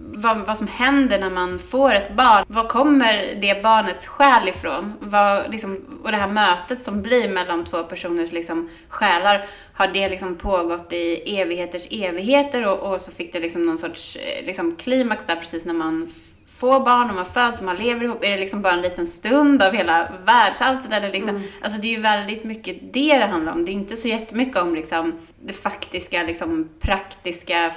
vad, 0.00 0.38
vad 0.38 0.58
som 0.58 0.66
händer 0.66 1.18
när 1.18 1.30
man 1.30 1.58
får 1.58 1.94
ett 1.94 2.12
barn. 2.12 2.44
Var 2.48 2.68
kommer 2.68 3.34
det 3.40 3.62
barnets 3.62 4.06
själ 4.06 4.48
ifrån? 4.48 4.92
Vad, 5.00 5.50
liksom, 5.50 6.00
och 6.04 6.10
det 6.10 6.16
här 6.16 6.28
mötet 6.28 6.84
som 6.84 7.02
blir 7.02 7.28
mellan 7.28 7.64
två 7.64 7.82
personers 7.82 8.32
liksom, 8.32 8.70
själar, 8.88 9.46
har 9.72 9.86
det 9.86 10.08
liksom 10.08 10.34
pågått 10.34 10.92
i 10.92 11.36
evigheters 11.40 11.86
evigheter 11.90 12.66
och, 12.66 12.92
och 12.92 13.00
så 13.00 13.12
fick 13.12 13.32
det 13.32 13.40
liksom 13.40 13.66
någon 13.66 13.78
sorts 13.78 14.16
eh, 14.16 14.46
liksom, 14.46 14.76
klimax 14.76 15.26
där 15.26 15.36
precis 15.36 15.64
när 15.64 15.74
man 15.74 16.12
få 16.58 16.80
barn 16.80 17.08
och 17.10 17.16
man 17.16 17.26
föds 17.26 17.58
och 17.58 17.64
man 17.64 17.76
lever 17.76 18.04
ihop? 18.04 18.24
Är 18.24 18.30
det 18.30 18.38
liksom 18.38 18.62
bara 18.62 18.72
en 18.72 18.80
liten 18.80 19.06
stund 19.06 19.62
av 19.62 19.72
hela 19.72 20.12
världsalltet? 20.24 20.92
Eller 20.92 21.12
liksom, 21.12 21.36
mm. 21.36 21.48
Alltså 21.60 21.80
det 21.80 21.88
är 21.88 21.96
ju 21.96 22.00
väldigt 22.00 22.44
mycket 22.44 22.92
det 22.92 23.18
det 23.18 23.26
handlar 23.26 23.52
om. 23.52 23.64
Det 23.64 23.70
är 23.70 23.74
inte 23.74 23.96
så 23.96 24.08
jättemycket 24.08 24.56
om 24.56 24.74
liksom 24.74 25.12
det 25.40 25.52
faktiska, 25.52 26.22
liksom 26.22 26.68
praktiska 26.80 27.72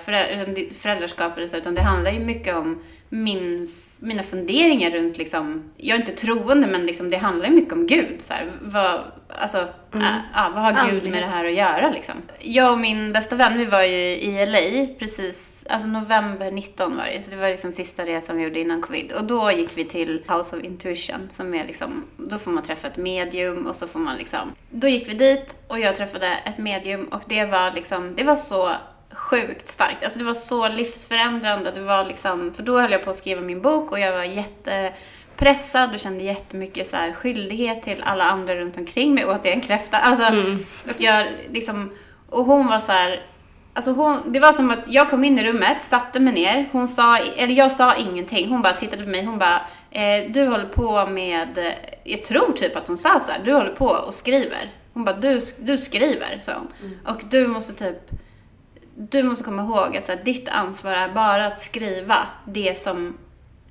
föräldraskapet 0.81 1.54
utan 1.54 1.75
det 1.75 1.81
handlar 1.81 2.12
ju 2.12 2.19
mycket 2.19 2.56
om 2.56 2.83
min 3.10 3.72
mina 4.04 4.24
funderingar 4.24 4.92
runt 4.92 5.18
liksom, 5.18 5.72
jag 5.78 5.95
är 5.95 6.00
inte 6.00 6.12
troende 6.12 6.68
men 6.68 6.86
liksom, 6.86 7.10
det 7.10 7.18
handlar 7.18 7.45
ju 7.45 7.56
mycket 7.56 7.74
om 7.74 7.88
Gud. 7.88 8.16
Så 8.19 8.33
här, 8.33 8.51
vad, 8.62 9.00
alltså, 9.28 9.57
mm. 9.94 10.06
äh, 10.06 10.45
äh, 10.45 10.54
vad 10.54 10.63
har 10.63 10.89
Gud 10.89 11.12
med 11.12 11.24
det 11.24 11.28
här 11.28 11.45
att 11.45 11.54
göra 11.54 11.89
liksom? 11.89 12.16
Jag 12.39 12.72
och 12.72 12.80
min 12.80 13.13
bästa 13.13 13.36
vän, 13.36 13.57
vi 13.57 13.66
var 13.66 13.83
ju 13.83 13.98
i 13.98 14.45
LA 14.45 14.94
precis 15.00 15.50
alltså 15.69 15.88
november 15.88 16.52
19 16.52 16.98
var 16.98 17.06
det, 17.06 17.22
så 17.22 17.31
det 17.31 17.38
var 17.38 17.50
liksom 17.50 17.71
sista 17.71 18.06
resan 18.06 18.38
vi 18.38 18.44
gjorde 18.44 18.59
innan 18.59 18.81
covid. 18.81 19.12
Och 19.12 19.24
då 19.24 19.52
gick 19.52 19.78
vi 19.78 19.85
till 19.85 20.24
House 20.28 20.56
of 20.56 20.64
Intuition 20.64 21.30
som 21.31 21.54
är 21.54 21.68
liksom, 21.68 22.06
då 22.18 22.40
får 22.40 22.52
man 22.52 22.64
träffa 22.64 22.88
ett 22.88 22.97
medium 22.97 23.68
och 23.68 23.76
så 23.76 23.88
får 23.88 24.00
man 24.00 24.18
liksom, 24.18 24.52
då 24.69 24.88
gick 24.88 25.09
vi 25.09 25.14
dit 25.14 25.56
och 25.68 25.80
jag 25.80 25.97
träffade 25.97 26.28
ett 26.45 26.57
medium 26.57 27.06
och 27.06 27.21
det 27.28 27.45
var 27.45 27.71
liksom, 27.71 28.16
det 28.16 28.24
var 28.24 28.35
så 28.35 28.71
sjukt 29.12 29.68
starkt. 29.68 30.04
Alltså 30.04 30.19
det 30.19 30.26
var 30.26 30.33
så 30.33 30.68
livsförändrande. 30.68 31.71
Det 31.71 31.81
var 31.81 32.06
liksom, 32.06 32.54
för 32.54 32.64
då 32.64 32.80
höll 32.80 32.92
jag 32.92 33.04
på 33.04 33.09
att 33.09 33.16
skriva 33.16 33.42
min 33.42 33.62
bok 33.62 33.92
och 33.92 34.00
jag 34.00 34.12
var 34.12 34.24
jättepressad 34.24 35.94
och 35.94 36.00
kände 36.00 36.24
jättemycket 36.24 36.90
så 36.90 36.95
här 36.95 37.14
skyldighet 37.14 37.83
till 37.83 38.04
alla 38.04 38.24
andra 38.24 38.56
runt 38.56 38.78
omkring 38.78 39.14
mig. 39.14 39.26
Åt 39.26 39.45
jag 39.45 39.54
en 39.54 39.62
kräfta. 39.62 39.97
Alltså, 39.97 40.33
mm. 40.33 40.66
att 40.90 41.02
jag 41.02 41.28
liksom, 41.50 41.92
och 42.30 42.45
hon 42.45 42.68
var 42.68 42.80
så 42.80 42.92
här, 42.92 43.21
Alltså 43.73 43.92
hon, 43.92 44.33
det 44.33 44.40
var 44.40 44.54
som 44.54 44.71
att 44.71 44.87
jag 44.87 45.09
kom 45.09 45.23
in 45.23 45.40
i 45.40 45.44
rummet, 45.44 45.83
satte 45.83 46.19
mig 46.19 46.33
ner, 46.33 46.69
hon 46.71 46.87
sa, 46.87 47.18
eller 47.18 47.54
jag 47.54 47.71
sa 47.71 47.95
ingenting, 47.95 48.49
hon 48.49 48.61
bara 48.61 48.73
tittade 48.73 49.04
på 49.04 49.09
mig, 49.09 49.25
hon 49.25 49.40
bara, 49.40 49.61
eh, 49.92 50.31
du 50.31 50.45
håller 50.45 50.66
på 50.66 51.06
med, 51.06 51.75
jag 52.04 52.23
tror 52.23 52.54
typ 52.54 52.75
att 52.75 52.87
hon 52.87 52.97
sa 52.97 53.19
så 53.19 53.31
här, 53.31 53.42
du 53.45 53.54
håller 53.54 53.73
på 53.73 53.87
och 53.87 54.13
skriver. 54.13 54.71
Hon 54.94 55.06
bara, 55.06 55.16
du, 55.16 55.40
du 55.59 55.78
skriver, 55.78 56.40
sa 56.44 56.54
hon. 56.54 56.68
Mm. 56.81 56.99
Och 57.06 57.21
du 57.30 57.47
måste 57.47 57.73
typ, 57.73 58.09
du 58.95 59.23
måste 59.23 59.44
komma 59.44 59.61
ihåg 59.61 59.97
att 59.97 60.06
så 60.06 60.11
här, 60.11 60.23
ditt 60.23 60.49
ansvar 60.49 60.92
är 60.92 61.13
bara 61.13 61.47
att 61.47 61.61
skriva 61.61 62.28
det 62.45 62.80
som, 62.80 63.18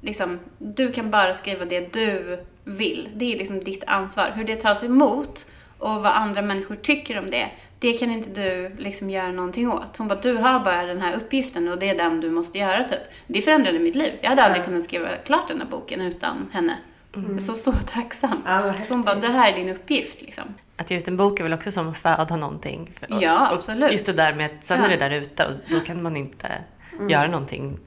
liksom, 0.01 0.39
du 0.59 0.93
kan 0.93 1.11
bara 1.11 1.35
skriva 1.35 1.65
det 1.65 1.93
du 1.93 2.45
vill. 2.65 3.09
Det 3.15 3.35
är 3.35 3.39
liksom 3.39 3.65
ditt 3.65 3.85
ansvar. 3.87 4.33
Hur 4.35 4.45
det 4.45 4.57
tas 4.57 4.85
emot 4.85 5.47
och 5.79 6.03
vad 6.03 6.13
andra 6.13 6.43
människor 6.43 6.75
tycker 6.75 7.19
om 7.19 7.31
det, 7.31 7.51
det 7.81 7.93
kan 7.93 8.11
inte 8.11 8.31
du 8.31 8.77
liksom 8.79 9.11
göra 9.11 9.33
någonting 9.33 9.73
åt. 9.73 9.97
Hon 9.97 10.09
bara, 10.09 10.21
du 10.21 10.37
har 10.37 10.61
bara 10.61 10.83
den 10.83 11.01
här 11.01 11.17
uppgiften 11.17 11.69
och 11.69 11.79
det 11.79 11.89
är 11.89 11.95
den 11.95 12.21
du 12.21 12.31
måste 12.31 12.59
göra 12.59 12.85
typ. 12.85 12.99
Det 13.27 13.43
förändrade 13.43 13.79
mitt 13.79 13.95
liv. 13.95 14.13
Jag 14.21 14.29
hade 14.29 14.43
aldrig 14.43 14.65
kunnat 14.65 14.85
skriva 14.85 15.09
klart 15.17 15.49
den 15.49 15.61
här 15.61 15.67
boken 15.67 16.01
utan 16.01 16.49
henne. 16.53 16.77
Mm. 17.15 17.31
Jag 17.31 17.37
är 17.37 17.41
så, 17.41 17.55
så 17.55 17.73
tacksam. 17.73 18.43
Ja, 18.47 18.75
hon 18.89 19.03
bara, 19.03 19.15
det 19.15 19.29
här 19.29 19.53
är 19.53 19.57
din 19.57 19.69
uppgift 19.69 20.23
liksom. 20.23 20.45
Att 20.77 20.91
ge 20.91 20.99
ut 20.99 21.09
en 21.09 21.17
bok 21.17 21.41
är 21.41 21.45
väl 21.45 21.53
också 21.53 21.73
som 21.73 21.89
att 21.89 21.99
föda 21.99 22.37
någonting. 22.37 22.91
Och, 23.11 23.23
ja, 23.23 23.51
absolut. 23.53 23.93
just 23.93 24.07
det 24.07 24.13
där 24.13 24.35
med 24.35 24.47
att 24.47 24.65
sen 24.65 24.79
ja. 24.81 24.87
är 24.87 24.91
det 24.91 25.09
där 25.09 25.11
ute 25.11 25.47
och 25.47 25.53
då 25.71 25.81
kan 25.81 26.03
man 26.03 26.17
inte 26.17 26.49
mm. 26.93 27.11
göra 27.11 27.29
någonting 27.29 27.79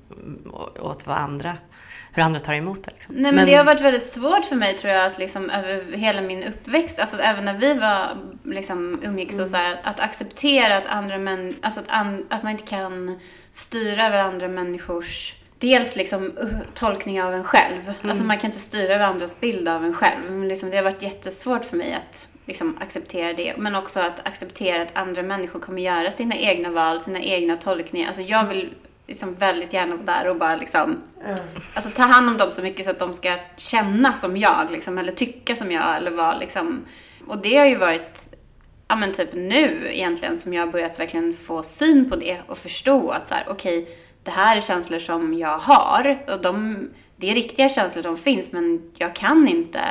åt 0.80 1.08
vad 1.08 1.18
andra 1.18 1.58
hur 2.13 2.24
andra 2.24 2.39
tar 2.39 2.53
emot 2.53 2.84
det. 2.84 2.91
Liksom. 2.91 3.15
Nej, 3.15 3.24
men, 3.24 3.36
men, 3.36 3.46
det 3.46 3.53
har 3.53 3.63
varit 3.63 3.82
väldigt 3.82 4.08
svårt 4.08 4.46
för 4.46 4.55
mig 4.55 4.77
tror 4.77 4.93
jag 4.93 5.05
att 5.05 5.20
liksom 5.20 5.50
över 5.50 5.98
hela 5.98 6.22
min 6.22 6.43
uppväxt, 6.43 7.00
alltså 7.00 7.17
även 7.17 7.46
när 7.46 7.53
vi 7.53 7.74
var 7.74 8.17
liksom 8.43 9.00
umgicks 9.03 9.34
mm. 9.34 9.43
och 9.43 9.50
så 9.50 9.58
här, 9.58 9.79
att 9.84 10.00
acceptera 10.00 10.77
att 10.77 10.86
andra 10.88 11.17
män, 11.17 11.53
alltså 11.62 11.79
att, 11.79 11.89
an, 11.89 12.25
att 12.29 12.43
man 12.43 12.51
inte 12.51 12.67
kan 12.67 13.20
styra 13.53 14.08
över 14.08 14.17
andra 14.17 14.48
människors 14.48 15.36
Dels 15.63 15.96
liksom 15.96 16.24
uh, 16.24 16.58
tolkning 16.74 17.22
av 17.22 17.34
en 17.34 17.43
själv. 17.43 17.82
Mm. 17.84 18.10
Alltså 18.10 18.24
man 18.24 18.38
kan 18.38 18.48
inte 18.50 18.60
styra 18.60 18.96
över 18.96 19.05
andras 19.05 19.39
bild 19.39 19.67
av 19.67 19.86
en 19.86 19.93
själv. 19.93 20.32
Men 20.32 20.48
liksom 20.48 20.70
det 20.70 20.77
har 20.77 20.84
varit 20.84 21.01
jättesvårt 21.01 21.65
för 21.65 21.77
mig 21.77 21.93
att 21.93 22.27
liksom 22.46 22.77
acceptera 22.82 23.34
det. 23.34 23.53
Men 23.58 23.75
också 23.75 24.00
att 24.00 24.27
acceptera 24.27 24.82
att 24.82 24.98
andra 24.98 25.24
människor 25.24 25.60
kommer 25.60 25.82
göra 25.82 26.12
sina 26.12 26.36
egna 26.36 26.70
val, 26.70 27.00
sina 27.00 27.20
egna 27.20 27.58
tolkningar. 27.58 28.08
Alltså 28.08 28.22
jag 28.22 28.46
vill 28.46 28.70
liksom 29.07 29.36
väldigt 29.36 29.74
gärna 29.74 29.95
vara 29.95 30.05
där 30.05 30.29
och 30.29 30.36
bara 30.36 30.55
liksom, 30.55 31.01
mm. 31.25 31.39
alltså 31.74 31.91
ta 31.91 32.03
hand 32.03 32.29
om 32.29 32.38
dem 32.38 32.51
så 32.51 32.62
mycket 32.62 32.86
så 32.86 32.91
att 32.91 33.00
de 33.00 33.13
ska 33.13 33.38
känna 33.57 34.13
som 34.13 34.38
jag 34.38 34.72
liksom, 34.72 34.98
eller 34.98 35.12
tycka 35.12 35.55
som 35.55 35.72
jag 35.72 35.98
eller 35.98 36.12
vara 36.12 36.38
liksom. 36.38 36.86
Och 37.27 37.38
det 37.38 37.57
har 37.57 37.65
ju 37.65 37.75
varit, 37.75 38.33
ja 38.88 38.95
men 38.95 39.13
typ 39.13 39.33
nu 39.33 39.88
egentligen 39.91 40.38
som 40.38 40.53
jag 40.53 40.65
har 40.65 40.72
börjat 40.72 41.00
verkligen 41.00 41.33
få 41.33 41.63
syn 41.63 42.10
på 42.10 42.15
det 42.15 42.38
och 42.48 42.57
förstå 42.57 43.10
att 43.10 43.27
så 43.27 43.33
här, 43.33 43.45
okej, 43.50 43.83
okay, 43.83 43.95
det 44.24 44.31
här 44.31 44.57
är 44.57 44.62
känslor 44.62 45.00
som 45.00 45.33
jag 45.33 45.57
har 45.57 46.24
och 46.27 46.41
de, 46.41 46.89
det 47.15 47.31
är 47.31 47.36
riktiga 47.36 47.69
känslor, 47.69 48.03
de 48.03 48.17
finns, 48.17 48.51
men 48.51 48.91
jag 48.98 49.15
kan 49.15 49.48
inte 49.48 49.81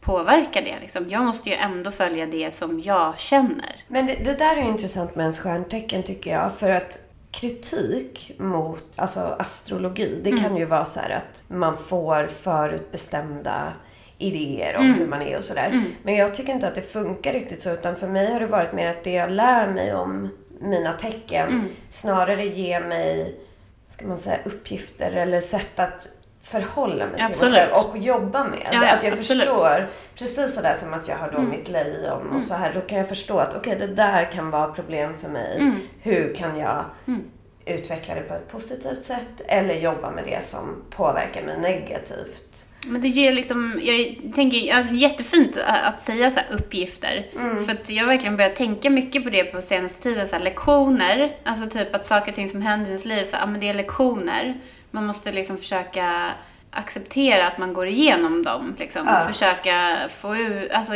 påverka 0.00 0.60
det. 0.60 0.80
Liksom. 0.80 1.10
Jag 1.10 1.24
måste 1.24 1.48
ju 1.48 1.54
ändå 1.54 1.90
följa 1.90 2.26
det 2.26 2.54
som 2.54 2.80
jag 2.80 3.18
känner. 3.20 3.84
Men 3.88 4.06
det, 4.06 4.14
det 4.14 4.38
där 4.38 4.56
är 4.56 4.62
intressant 4.62 5.16
med 5.16 5.22
ens 5.22 5.38
stjärntecken 5.38 6.02
tycker 6.02 6.30
jag. 6.30 6.58
För 6.58 6.70
att 6.70 7.09
kritik 7.30 8.32
mot 8.38 8.84
alltså 8.96 9.20
astrologi, 9.20 10.20
det 10.24 10.30
mm. 10.30 10.42
kan 10.42 10.56
ju 10.56 10.64
vara 10.64 10.84
så 10.84 11.00
att 11.00 11.44
man 11.48 11.76
får 11.76 12.26
förutbestämda 12.26 13.72
idéer 14.18 14.76
om 14.76 14.84
mm. 14.84 14.98
hur 14.98 15.06
man 15.06 15.22
är 15.22 15.36
och 15.36 15.44
sådär. 15.44 15.66
Mm. 15.66 15.84
Men 16.02 16.14
jag 16.14 16.34
tycker 16.34 16.52
inte 16.52 16.68
att 16.68 16.74
det 16.74 16.82
funkar 16.82 17.32
riktigt 17.32 17.62
så. 17.62 17.70
Utan 17.70 17.96
för 17.96 18.08
mig 18.08 18.32
har 18.32 18.40
det 18.40 18.46
varit 18.46 18.72
mer 18.72 18.86
att 18.86 19.04
det 19.04 19.12
jag 19.12 19.30
lär 19.30 19.72
mig 19.72 19.94
om 19.94 20.28
mina 20.60 20.92
tecken 20.92 21.48
mm. 21.48 21.68
snarare 21.88 22.44
ger 22.44 22.80
mig, 22.80 23.40
ska 23.88 24.06
man 24.06 24.18
säga, 24.18 24.38
uppgifter 24.44 25.16
eller 25.16 25.40
sätt 25.40 25.78
att 25.78 26.08
förhålla 26.42 27.06
mig 27.06 27.20
absolut. 27.20 27.38
till 27.38 27.50
mig 27.50 27.60
själv 27.60 27.86
och 27.86 27.98
jobba 27.98 28.44
med 28.44 28.58
ja. 28.72 28.86
Att 28.86 29.04
jag 29.04 29.12
absolut. 29.12 29.26
förstår, 29.26 29.88
precis 30.14 30.54
sådär 30.54 30.74
som 30.74 30.94
att 30.94 31.08
jag 31.08 31.16
har 31.16 31.30
då 31.30 31.38
mm. 31.38 31.50
mitt 31.50 31.68
lejon 31.68 32.26
och 32.26 32.30
mm. 32.30 32.42
så 32.42 32.54
här, 32.54 32.72
då 32.74 32.80
kan 32.80 32.98
jag 32.98 33.08
förstå 33.08 33.38
att 33.38 33.56
okej, 33.56 33.76
okay, 33.76 33.86
det 33.86 33.94
där 33.94 34.32
kan 34.32 34.50
vara 34.50 34.72
problem 34.72 35.18
för 35.18 35.28
mig. 35.28 35.58
Mm. 35.58 35.76
Hur 36.02 36.34
kan 36.34 36.58
jag 36.58 36.84
mm. 37.06 37.24
utveckla 37.64 38.14
det 38.14 38.20
på 38.20 38.34
ett 38.34 38.48
positivt 38.48 39.04
sätt 39.04 39.40
eller 39.46 39.74
jobba 39.74 40.10
med 40.10 40.24
det 40.24 40.44
som 40.44 40.82
påverkar 40.90 41.42
mig 41.42 41.58
negativt? 41.58 42.66
Men 42.86 43.02
det 43.02 43.08
ger 43.08 43.32
liksom, 43.32 43.80
jag 43.82 44.16
tänker, 44.34 44.74
alltså 44.74 44.94
jättefint 44.94 45.56
att 45.66 46.02
säga 46.02 46.30
så 46.30 46.40
uppgifter. 46.50 47.26
Mm. 47.34 47.64
För 47.64 47.72
att 47.72 47.90
jag 47.90 48.02
har 48.02 48.08
verkligen 48.08 48.36
börjat 48.36 48.56
tänka 48.56 48.90
mycket 48.90 49.24
på 49.24 49.30
det 49.30 49.44
på 49.44 49.62
senaste 49.62 50.02
tiden, 50.02 50.28
så 50.28 50.38
lektioner. 50.38 51.36
Alltså 51.44 51.78
typ 51.78 51.94
att 51.94 52.06
saker 52.06 52.28
och 52.28 52.34
ting 52.34 52.48
som 52.48 52.62
händer 52.62 52.86
i 52.86 52.88
ens 52.88 53.04
liv, 53.04 53.24
så 53.24 53.36
här, 53.36 53.42
ja 53.42 53.46
men 53.46 53.60
det 53.60 53.68
är 53.68 53.74
lektioner 53.74 54.60
man 54.90 55.06
måste 55.06 55.32
liksom 55.32 55.58
försöka 55.58 56.34
acceptera 56.70 57.46
att 57.46 57.58
man 57.58 57.72
går 57.72 57.88
igenom 57.88 58.42
dem. 58.42 58.74
Liksom, 58.78 59.06
ja. 59.06 59.20
Och 59.20 59.34
försöka 59.34 59.98
få 60.20 60.36
ut, 60.36 60.70
alltså 60.70 60.92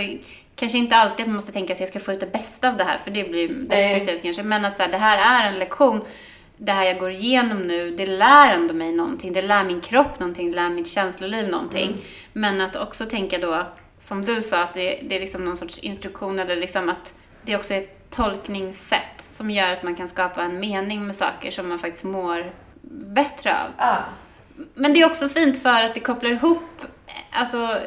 kanske 0.56 0.78
inte 0.78 0.96
alltid 0.96 1.20
att 1.20 1.26
man 1.26 1.34
måste 1.34 1.52
tänka 1.52 1.72
att 1.72 1.80
jag 1.80 1.88
ska 1.88 2.00
få 2.00 2.12
ut 2.12 2.20
det 2.20 2.32
bästa 2.32 2.68
av 2.68 2.76
det 2.76 2.84
här, 2.84 2.98
för 2.98 3.10
det 3.10 3.24
blir 3.24 3.48
destruktivt 3.48 4.22
kanske. 4.22 4.42
Men 4.42 4.64
att 4.64 4.76
så 4.76 4.82
här, 4.82 4.90
det 4.90 4.98
här 4.98 5.42
är 5.42 5.52
en 5.52 5.58
lektion, 5.58 6.00
det 6.56 6.72
här 6.72 6.84
jag 6.84 6.98
går 6.98 7.10
igenom 7.10 7.58
nu, 7.58 7.90
det 7.90 8.06
lär 8.06 8.52
ändå 8.52 8.74
mig 8.74 8.92
någonting. 8.92 9.32
Det 9.32 9.42
lär 9.42 9.64
min 9.64 9.80
kropp 9.80 10.20
någonting, 10.20 10.50
det 10.50 10.56
lär 10.56 10.70
mitt 10.70 10.88
känsloliv 10.88 11.48
någonting. 11.48 11.88
Mm. 11.88 12.00
Men 12.32 12.60
att 12.60 12.76
också 12.76 13.06
tänka 13.06 13.38
då, 13.38 13.66
som 13.98 14.24
du 14.24 14.42
sa, 14.42 14.62
att 14.62 14.74
det, 14.74 15.00
det 15.02 15.16
är 15.16 15.20
liksom 15.20 15.44
någon 15.44 15.56
sorts 15.56 15.78
instruktion 15.78 16.38
eller 16.38 16.56
liksom 16.56 16.88
att 16.88 17.14
det 17.42 17.56
också 17.56 17.74
är 17.74 17.78
ett 17.78 18.10
tolkningssätt 18.10 19.24
som 19.36 19.50
gör 19.50 19.72
att 19.72 19.82
man 19.82 19.96
kan 19.96 20.08
skapa 20.08 20.42
en 20.42 20.60
mening 20.60 21.06
med 21.06 21.16
saker 21.16 21.50
som 21.50 21.68
man 21.68 21.78
faktiskt 21.78 22.04
mår 22.04 22.52
bättre 22.90 23.50
av. 23.50 23.70
Ja. 23.78 23.96
Men 24.74 24.92
det 24.92 25.00
är 25.00 25.06
också 25.06 25.28
fint 25.28 25.62
för 25.62 25.82
att 25.82 25.94
det 25.94 26.00
kopplar 26.00 26.30
ihop, 26.30 26.84
alltså 27.32 27.78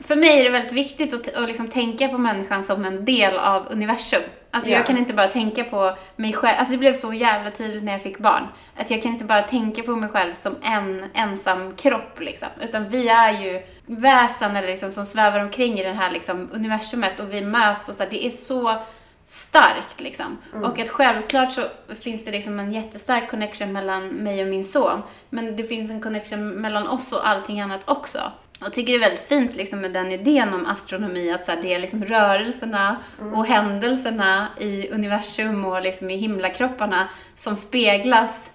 för 0.00 0.16
mig 0.16 0.40
är 0.40 0.44
det 0.44 0.50
väldigt 0.50 0.72
viktigt 0.72 1.14
att, 1.14 1.34
att 1.34 1.48
liksom 1.48 1.68
tänka 1.68 2.08
på 2.08 2.18
människan 2.18 2.64
som 2.64 2.84
en 2.84 3.04
del 3.04 3.38
av 3.38 3.66
universum. 3.70 4.22
Alltså 4.50 4.70
ja. 4.70 4.76
jag 4.76 4.86
kan 4.86 4.98
inte 4.98 5.14
bara 5.14 5.28
tänka 5.28 5.64
på 5.64 5.96
mig 6.16 6.32
själv, 6.32 6.56
alltså 6.58 6.72
det 6.72 6.78
blev 6.78 6.94
så 6.94 7.12
jävla 7.12 7.50
tydligt 7.50 7.82
när 7.82 7.92
jag 7.92 8.02
fick 8.02 8.18
barn. 8.18 8.46
Att 8.76 8.90
jag 8.90 9.02
kan 9.02 9.12
inte 9.12 9.24
bara 9.24 9.42
tänka 9.42 9.82
på 9.82 9.96
mig 9.96 10.08
själv 10.08 10.34
som 10.34 10.56
en 10.62 11.04
ensam 11.14 11.76
kropp 11.76 12.20
liksom. 12.20 12.48
Utan 12.62 12.88
vi 12.88 13.08
är 13.08 13.42
ju 13.42 13.62
väsen 13.86 14.56
eller 14.56 14.68
liksom, 14.68 14.92
som 14.92 15.06
svävar 15.06 15.40
omkring 15.40 15.78
i 15.78 15.84
det 15.84 15.92
här 15.92 16.10
liksom, 16.10 16.48
universumet 16.52 17.20
och 17.20 17.34
vi 17.34 17.40
möts 17.40 17.88
och 17.88 17.94
så 17.94 18.02
här, 18.02 18.10
det 18.10 18.26
är 18.26 18.30
så 18.30 18.76
starkt 19.28 20.00
liksom. 20.00 20.38
Mm. 20.52 20.70
Och 20.70 20.78
att 20.78 20.88
självklart 20.88 21.52
så 21.52 21.62
finns 21.94 22.24
det 22.24 22.30
liksom 22.30 22.58
en 22.58 22.72
jättestark 22.72 23.30
connection 23.30 23.72
mellan 23.72 24.08
mig 24.08 24.42
och 24.42 24.48
min 24.48 24.64
son. 24.64 25.02
Men 25.30 25.56
det 25.56 25.64
finns 25.64 25.90
en 25.90 26.00
connection 26.00 26.48
mellan 26.48 26.88
oss 26.88 27.12
och 27.12 27.28
allting 27.28 27.60
annat 27.60 27.80
också. 27.84 28.18
Jag 28.60 28.72
tycker 28.72 28.92
det 28.92 28.98
är 28.98 29.10
väldigt 29.10 29.28
fint 29.28 29.56
liksom 29.56 29.80
med 29.80 29.92
den 29.92 30.12
idén 30.12 30.54
om 30.54 30.66
astronomi, 30.66 31.30
att 31.30 31.44
så 31.44 31.50
här, 31.50 31.62
det 31.62 31.74
är 31.74 31.78
liksom 31.78 32.04
rörelserna 32.04 32.96
mm. 33.20 33.34
och 33.34 33.46
händelserna 33.46 34.48
i 34.60 34.88
universum 34.88 35.64
och 35.64 35.82
liksom 35.82 36.10
i 36.10 36.16
himlakropparna 36.16 37.08
som 37.36 37.56
speglas 37.56 38.50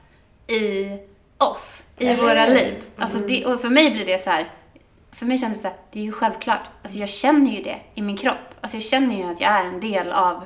i 0.48 0.98
oss, 1.38 1.84
i 1.98 2.06
Eller 2.06 2.24
våra 2.24 2.46
liv. 2.46 2.74
Mm. 2.74 2.84
Alltså 2.98 3.18
det, 3.18 3.46
och 3.46 3.62
för 3.62 3.70
mig 3.70 3.92
blir 3.92 4.06
det 4.06 4.24
så 4.24 4.30
här, 4.30 4.50
för 5.12 5.26
mig 5.26 5.38
kändes 5.38 5.58
det 5.58 5.62
så 5.62 5.68
här, 5.68 5.78
det 5.92 6.00
är 6.00 6.04
ju 6.04 6.12
självklart. 6.12 6.62
Alltså 6.84 6.98
jag 6.98 7.10
känner 7.10 7.52
ju 7.52 7.64
det 7.64 7.80
i 7.94 8.02
min 8.02 8.18
kropp. 8.18 8.56
Alltså 8.62 8.78
jag 8.78 8.84
känner 8.84 9.16
ju 9.16 9.32
att 9.32 9.42
jag 9.42 9.52
är 9.52 9.64
en 9.64 9.80
del 9.80 10.12
av 10.12 10.44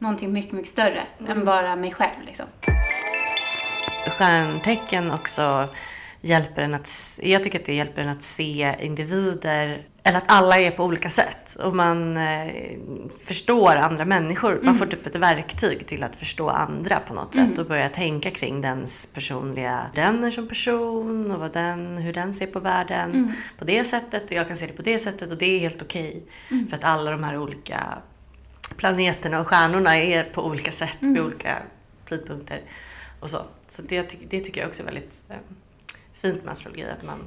någonting 0.00 0.32
mycket, 0.32 0.52
mycket 0.52 0.70
större 0.70 1.02
mm. 1.18 1.30
än 1.32 1.44
bara 1.44 1.76
mig 1.76 1.92
själv. 1.92 2.24
Liksom. 2.26 2.46
Stjärntecken 4.18 5.10
också 5.10 5.68
hjälper 6.20 6.62
en 6.62 6.74
att, 6.74 7.18
jag 7.22 7.42
tycker 7.42 7.58
att 7.58 7.66
det 7.66 7.74
hjälper 7.74 8.02
en 8.02 8.08
att 8.08 8.22
se 8.22 8.74
individer, 8.80 9.86
eller 10.02 10.18
att 10.18 10.24
alla 10.26 10.58
är 10.58 10.70
på 10.70 10.84
olika 10.84 11.10
sätt. 11.10 11.54
Och 11.54 11.76
man 11.76 12.16
eh, 12.16 12.52
förstår 13.24 13.76
andra 13.76 14.04
människor. 14.04 14.52
Mm. 14.52 14.66
Man 14.66 14.74
får 14.74 14.86
typ 14.86 15.06
ett 15.06 15.16
verktyg 15.16 15.86
till 15.86 16.02
att 16.02 16.16
förstå 16.16 16.48
andra 16.48 17.00
på 17.00 17.14
något 17.14 17.36
mm. 17.36 17.48
sätt. 17.48 17.58
Och 17.58 17.66
börja 17.66 17.88
tänka 17.88 18.30
kring 18.30 18.60
dens 18.60 19.06
personliga, 19.14 19.86
den 19.94 20.24
är 20.24 20.30
som 20.30 20.48
person 20.48 21.32
och 21.32 21.40
vad 21.40 21.52
den, 21.52 21.98
hur 21.98 22.12
den 22.12 22.34
ser 22.34 22.46
på 22.46 22.60
världen. 22.60 23.10
Mm. 23.10 23.32
På 23.58 23.64
det 23.64 23.84
sättet 23.84 24.24
och 24.24 24.32
jag 24.32 24.48
kan 24.48 24.56
se 24.56 24.66
det 24.66 24.72
på 24.72 24.82
det 24.82 24.98
sättet 24.98 25.32
och 25.32 25.38
det 25.38 25.56
är 25.56 25.58
helt 25.58 25.82
okej. 25.82 26.08
Okay, 26.08 26.22
mm. 26.50 26.68
För 26.68 26.76
att 26.76 26.84
alla 26.84 27.10
de 27.10 27.24
här 27.24 27.38
olika 27.38 27.98
planeterna 28.76 29.40
och 29.40 29.48
stjärnorna 29.48 29.96
är 29.96 30.24
på 30.24 30.46
olika 30.46 30.72
sätt 30.72 30.96
vid 31.00 31.10
mm. 31.10 31.26
olika 31.26 31.56
tidpunkter. 32.08 32.60
Och 33.20 33.30
så 33.30 33.38
så 33.70 33.82
det, 33.82 34.16
det 34.30 34.40
tycker 34.40 34.60
jag 34.60 34.68
också 34.68 34.82
är 34.82 34.86
väldigt 34.86 35.22
eh, 35.28 35.36
fint 36.12 36.44
med 36.44 36.52
astrologi. 36.52 36.84
Att 36.84 37.06
man, 37.06 37.18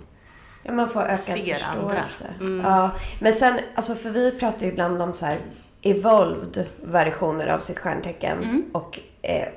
ja, 0.64 0.72
man 0.72 0.90
får 0.90 1.02
ökad 1.02 1.40
förståelse. 1.40 2.34
Mm. 2.40 2.66
Ja. 2.66 2.92
Men 3.20 3.34
sen, 3.34 3.60
alltså 3.76 3.96
för 3.96 4.10
vi 4.10 4.32
pratar 4.32 4.66
ju 4.66 4.72
ibland 4.72 5.02
om 5.02 5.14
så 5.14 5.26
här 5.26 5.40
evolved 5.82 6.68
versioner 6.82 7.48
av 7.48 7.60
sitt 7.60 7.80
stjärntecken 7.80 8.44
mm. 8.44 8.64
och 8.72 9.00
eh, 9.22 9.48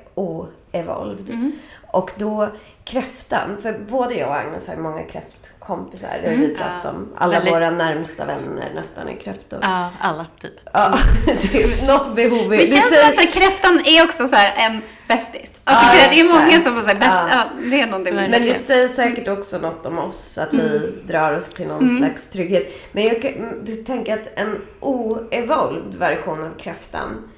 o-evolved. 0.71 1.29
Mm. 1.29 1.51
Och 1.91 2.11
då 2.17 2.49
kräftan, 2.85 3.57
för 3.61 3.79
både 3.89 4.15
jag 4.15 4.29
och 4.29 4.35
Agnes 4.35 4.67
har 4.67 4.75
ju 4.75 4.81
många 4.81 5.03
kräftkompisar. 5.03 6.19
Mm. 6.23 6.39
Vi 6.39 6.55
pratar 6.55 6.89
om 6.89 7.09
alla 7.17 7.33
Väldigt... 7.33 7.53
våra 7.53 7.69
närmsta 7.69 8.25
vänner 8.25 8.71
nästan 8.75 9.09
är 9.09 9.15
kräftor. 9.15 9.59
Ja, 9.61 9.89
alla 9.99 10.25
typ. 10.39 10.53
Ja, 10.73 10.97
det 11.25 11.63
är 11.63 11.87
något 11.87 12.15
behov. 12.15 12.49
Det 12.49 12.67
känns 12.67 12.89
som 12.89 13.09
att 13.09 13.33
kräftan 13.33 13.81
är 13.85 14.03
också 14.03 14.27
så 14.27 14.35
en 14.35 14.81
bästis. 15.07 15.51
Alltså 15.63 15.97
ja, 15.97 16.07
det 16.11 16.19
är 16.19 16.23
många 16.23 16.51
som 16.51 16.85
säger 16.85 16.99
bäst, 16.99 17.11
ja. 17.11 17.29
ja. 17.31 17.69
det 17.69 17.81
är 17.81 17.87
någonting 17.87 18.15
Men 18.15 18.31
det 18.31 18.53
säger 18.53 18.87
säkert 18.87 19.27
också 19.27 19.57
något 19.57 19.85
om 19.85 19.99
oss, 19.99 20.37
att 20.37 20.53
vi 20.53 20.77
mm. 20.77 20.93
drar 21.07 21.37
oss 21.37 21.53
till 21.53 21.67
någon 21.67 21.85
mm. 21.85 21.97
slags 21.97 22.29
trygghet. 22.29 22.73
Men 22.91 23.03
jag, 23.03 23.25
jag 23.65 23.85
tänker 23.85 24.13
att 24.13 24.27
en 24.35 24.61
o-evolved 24.79 25.95
version 25.95 26.43
av 26.43 26.57
kräftan 26.59 27.29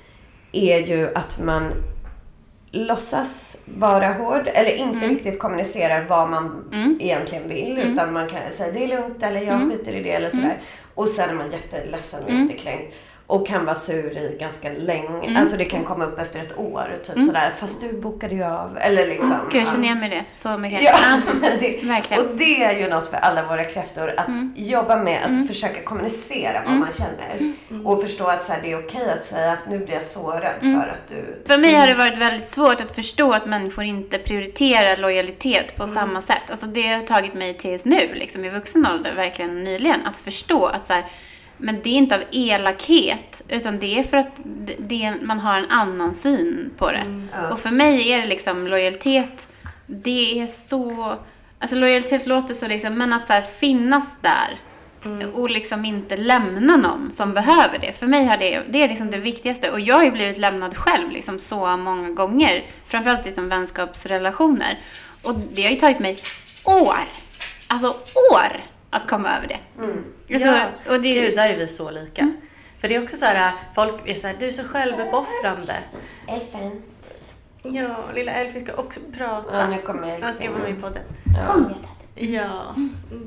är 0.51 0.79
ju 0.79 1.15
att 1.15 1.39
man 1.39 1.74
låtsas 2.71 3.57
vara 3.65 4.13
hård 4.13 4.49
eller 4.53 4.71
inte 4.71 4.97
mm. 4.97 5.09
riktigt 5.09 5.39
kommunicerar 5.39 6.05
vad 6.09 6.29
man 6.29 6.69
mm. 6.71 6.97
egentligen 7.01 7.47
vill. 7.47 7.77
Mm. 7.77 7.93
Utan 7.93 8.13
man 8.13 8.27
kan 8.27 8.51
säga 8.51 8.71
det 8.71 8.83
är 8.83 8.88
lugnt 8.88 9.23
eller 9.23 9.41
jag 9.41 9.55
mm. 9.55 9.69
skiter 9.69 9.95
i 9.95 10.03
det 10.03 10.11
eller 10.11 10.29
sådär. 10.29 10.43
Mm. 10.43 10.57
Och 10.95 11.09
sen 11.09 11.29
är 11.29 11.33
man 11.33 11.51
jätteledsen 11.51 12.23
och 12.23 12.29
mm. 12.29 12.47
jättekränkt. 12.47 12.95
Och 13.29 13.48
kan 13.48 13.65
vara 13.65 13.75
sur 13.75 14.17
i 14.17 14.38
ganska 14.39 14.69
länge. 14.69 15.24
Mm. 15.24 15.38
Alltså 15.38 15.57
det 15.57 15.65
kan 15.65 15.83
komma 15.83 16.05
upp 16.05 16.19
efter 16.19 16.39
ett 16.39 16.57
år. 16.57 16.98
Typ 17.03 17.15
mm. 17.15 17.27
sådär. 17.27 17.53
Fast 17.59 17.81
du 17.81 18.01
bokade 18.01 18.36
ju 18.36 18.43
av. 18.43 18.77
Eller 18.81 19.07
liksom. 19.07 19.39
Gud, 19.51 19.62
jag 19.62 19.67
känner 19.67 19.83
igen 19.83 20.00
mig 20.00 20.09
det. 20.09 20.24
Så 20.31 20.57
mycket. 20.57 20.81
Ja, 20.81 21.21
men 21.41 21.59
det, 21.59 21.83
Verkligen. 21.83 22.24
Och 22.24 22.36
det 22.36 22.63
är 22.63 22.79
ju 22.79 22.89
något 22.89 23.07
för 23.07 23.17
alla 23.17 23.48
våra 23.48 23.63
kräftor. 23.63 24.13
Att 24.17 24.27
mm. 24.27 24.53
jobba 24.55 25.03
med 25.03 25.21
att 25.21 25.29
mm. 25.29 25.48
försöka 25.48 25.81
kommunicera 25.81 26.59
vad 26.59 26.67
mm. 26.67 26.79
man 26.79 26.89
känner. 26.91 27.53
Mm. 27.69 27.88
Och 27.88 28.01
förstå 28.01 28.27
att 28.27 28.43
så 28.43 28.53
här, 28.53 28.62
det 28.62 28.71
är 28.71 28.79
okej 28.79 29.12
att 29.17 29.25
säga 29.25 29.51
att 29.51 29.69
nu 29.69 29.79
blir 29.79 29.93
jag 29.93 30.03
sårad 30.03 30.53
för 30.62 30.93
att 30.93 31.07
du... 31.07 31.43
För 31.48 31.57
mig 31.57 31.75
har 31.75 31.88
det 31.88 31.95
varit 31.95 32.17
väldigt 32.17 32.50
svårt 32.50 32.81
att 32.81 32.95
förstå 32.95 33.33
att 33.33 33.45
människor 33.45 33.83
inte 33.83 34.17
prioriterar 34.17 34.98
lojalitet 34.98 35.75
på 35.75 35.88
samma 35.88 36.21
sätt. 36.21 36.43
Alltså 36.50 36.65
det 36.65 36.88
har 36.88 37.01
tagit 37.01 37.33
mig 37.33 37.53
tills 37.53 37.86
nu, 37.86 38.13
liksom 38.13 38.45
i 38.45 38.50
vuxen 38.50 38.88
ålder, 38.88 39.13
verkligen 39.15 39.63
nyligen. 39.63 40.05
Att 40.05 40.17
förstå 40.17 40.65
att 40.65 40.88
så 40.88 40.93
här, 40.93 41.05
men 41.59 41.81
det 41.83 41.89
är 41.89 41.93
inte 41.93 42.15
av 42.15 42.21
elakhet, 42.31 43.41
utan 43.47 43.79
det 43.79 43.99
är 43.99 44.03
för 44.03 44.17
att 44.17 44.39
det, 44.77 45.13
man 45.21 45.39
har 45.39 45.59
en 45.59 45.69
annan 45.69 46.15
syn 46.15 46.71
på 46.77 46.91
det. 46.91 46.97
Mm, 46.97 47.29
ja. 47.33 47.53
Och 47.53 47.59
för 47.59 47.71
mig 47.71 48.11
är 48.11 48.21
det 48.21 48.27
liksom 48.27 48.67
lojalitet, 48.67 49.47
det 49.85 50.39
är 50.39 50.47
så... 50.47 51.15
Alltså 51.59 51.75
lojalitet 51.75 52.27
låter 52.27 52.53
så 52.53 52.67
liksom, 52.67 52.93
men 52.93 53.13
att 53.13 53.27
så 53.27 53.33
här, 53.33 53.41
finnas 53.41 54.17
där 54.21 54.59
Mm. 55.05 55.33
Och 55.33 55.49
liksom 55.49 55.85
inte 55.85 56.17
lämna 56.17 56.77
någon 56.77 57.11
som 57.11 57.33
behöver 57.33 57.79
det. 57.79 57.93
För 57.93 58.07
mig 58.07 58.25
har 58.25 58.37
det, 58.37 58.63
det 58.69 58.83
är 58.83 58.87
liksom 58.87 59.11
det 59.11 59.17
viktigaste. 59.17 59.71
Och 59.71 59.79
jag 59.79 59.95
har 59.95 60.03
ju 60.03 60.11
blivit 60.11 60.37
lämnad 60.37 60.77
själv 60.77 61.11
liksom 61.11 61.39
så 61.39 61.77
många 61.77 62.09
gånger. 62.09 62.63
Framförallt 62.85 63.27
i 63.27 63.31
som 63.31 63.49
vänskapsrelationer. 63.49 64.77
Och 65.23 65.35
det 65.53 65.63
har 65.63 65.69
ju 65.69 65.75
tagit 65.75 65.99
mig 65.99 66.19
år, 66.63 67.03
alltså 67.67 67.87
år, 68.33 68.63
att 68.89 69.08
komma 69.08 69.38
över 69.38 69.48
det. 69.48 69.84
Mm. 69.84 70.03
Alltså, 70.34 70.48
ja, 70.48 70.65
och 70.88 71.01
det... 71.01 71.13
Gud, 71.13 71.36
där 71.36 71.50
är 71.50 71.58
vi 71.58 71.67
så 71.67 71.91
lika. 71.91 72.22
Mm. 72.22 72.38
För 72.79 72.88
det 72.88 72.96
är 72.96 73.03
också 73.03 73.17
så 73.17 73.25
här, 73.25 73.53
folk 73.75 74.10
är 74.10 74.15
så 74.15 74.27
här, 74.27 74.36
du 74.39 74.48
är 74.48 74.51
så 74.51 74.63
självuppoffrande. 74.63 75.75
Elfen. 76.27 76.81
Ja, 77.62 78.10
lilla 78.15 78.31
Elfie 78.31 78.62
ska 78.62 78.74
också 78.74 79.00
prata. 79.17 79.60
Ja, 79.60 79.67
nu 79.67 79.81
kommer 79.81 80.08
Elfie. 80.08 80.25
Han 80.25 80.34
ska 80.34 80.51
vara 80.51 80.62
med 80.62 80.72
i 80.72 80.81
podden. 80.81 81.03
Ja. 81.38 81.53
Kom, 81.53 81.74
Ja, 82.22 82.75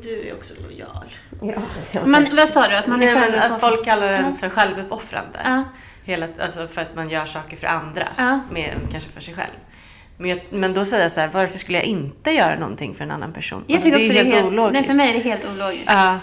du 0.02 0.28
är 0.28 0.34
också 0.34 0.54
lojal. 0.62 1.14
Ja. 1.42 1.60
Men 2.04 2.36
vad 2.36 2.48
sa 2.48 2.68
du? 2.68 2.74
Att 2.74 2.86
man 2.86 3.02
är 3.02 3.14
Nej, 3.14 3.38
Att 3.38 3.60
folk 3.60 3.84
kallar 3.84 4.12
den 4.12 4.36
för 4.36 4.48
självuppoffrande. 4.48 5.38
Ja. 5.44 5.64
Hela, 6.04 6.28
alltså 6.40 6.66
för 6.68 6.80
att 6.80 6.94
man 6.94 7.10
gör 7.10 7.26
saker 7.26 7.56
för 7.56 7.66
andra. 7.66 8.08
Ja. 8.16 8.40
Mer 8.50 8.68
än 8.68 8.88
kanske 8.90 9.10
för 9.10 9.20
sig 9.20 9.34
själv. 9.34 9.52
Men, 10.16 10.30
jag, 10.30 10.40
men 10.50 10.74
då 10.74 10.84
säger 10.84 11.02
jag 11.02 11.12
så 11.12 11.20
här, 11.20 11.28
varför 11.28 11.58
skulle 11.58 11.78
jag 11.78 11.86
inte 11.86 12.30
göra 12.30 12.58
någonting 12.58 12.94
för 12.94 13.04
en 13.04 13.10
annan 13.10 13.32
person? 13.32 13.64
Jag 13.66 13.74
alltså, 13.74 13.86
tycker 13.86 13.98
också 13.98 14.12
det 14.12 14.18
är 14.18 14.24
helt, 14.24 14.34
helt 14.34 14.46
ologiskt. 14.46 14.72
Nej, 14.72 14.84
för 14.84 14.94
mig 14.94 15.10
är 15.10 15.14
det 15.14 15.20
helt 15.20 15.44
ologiskt. 15.44 15.84
Ja. 15.86 16.18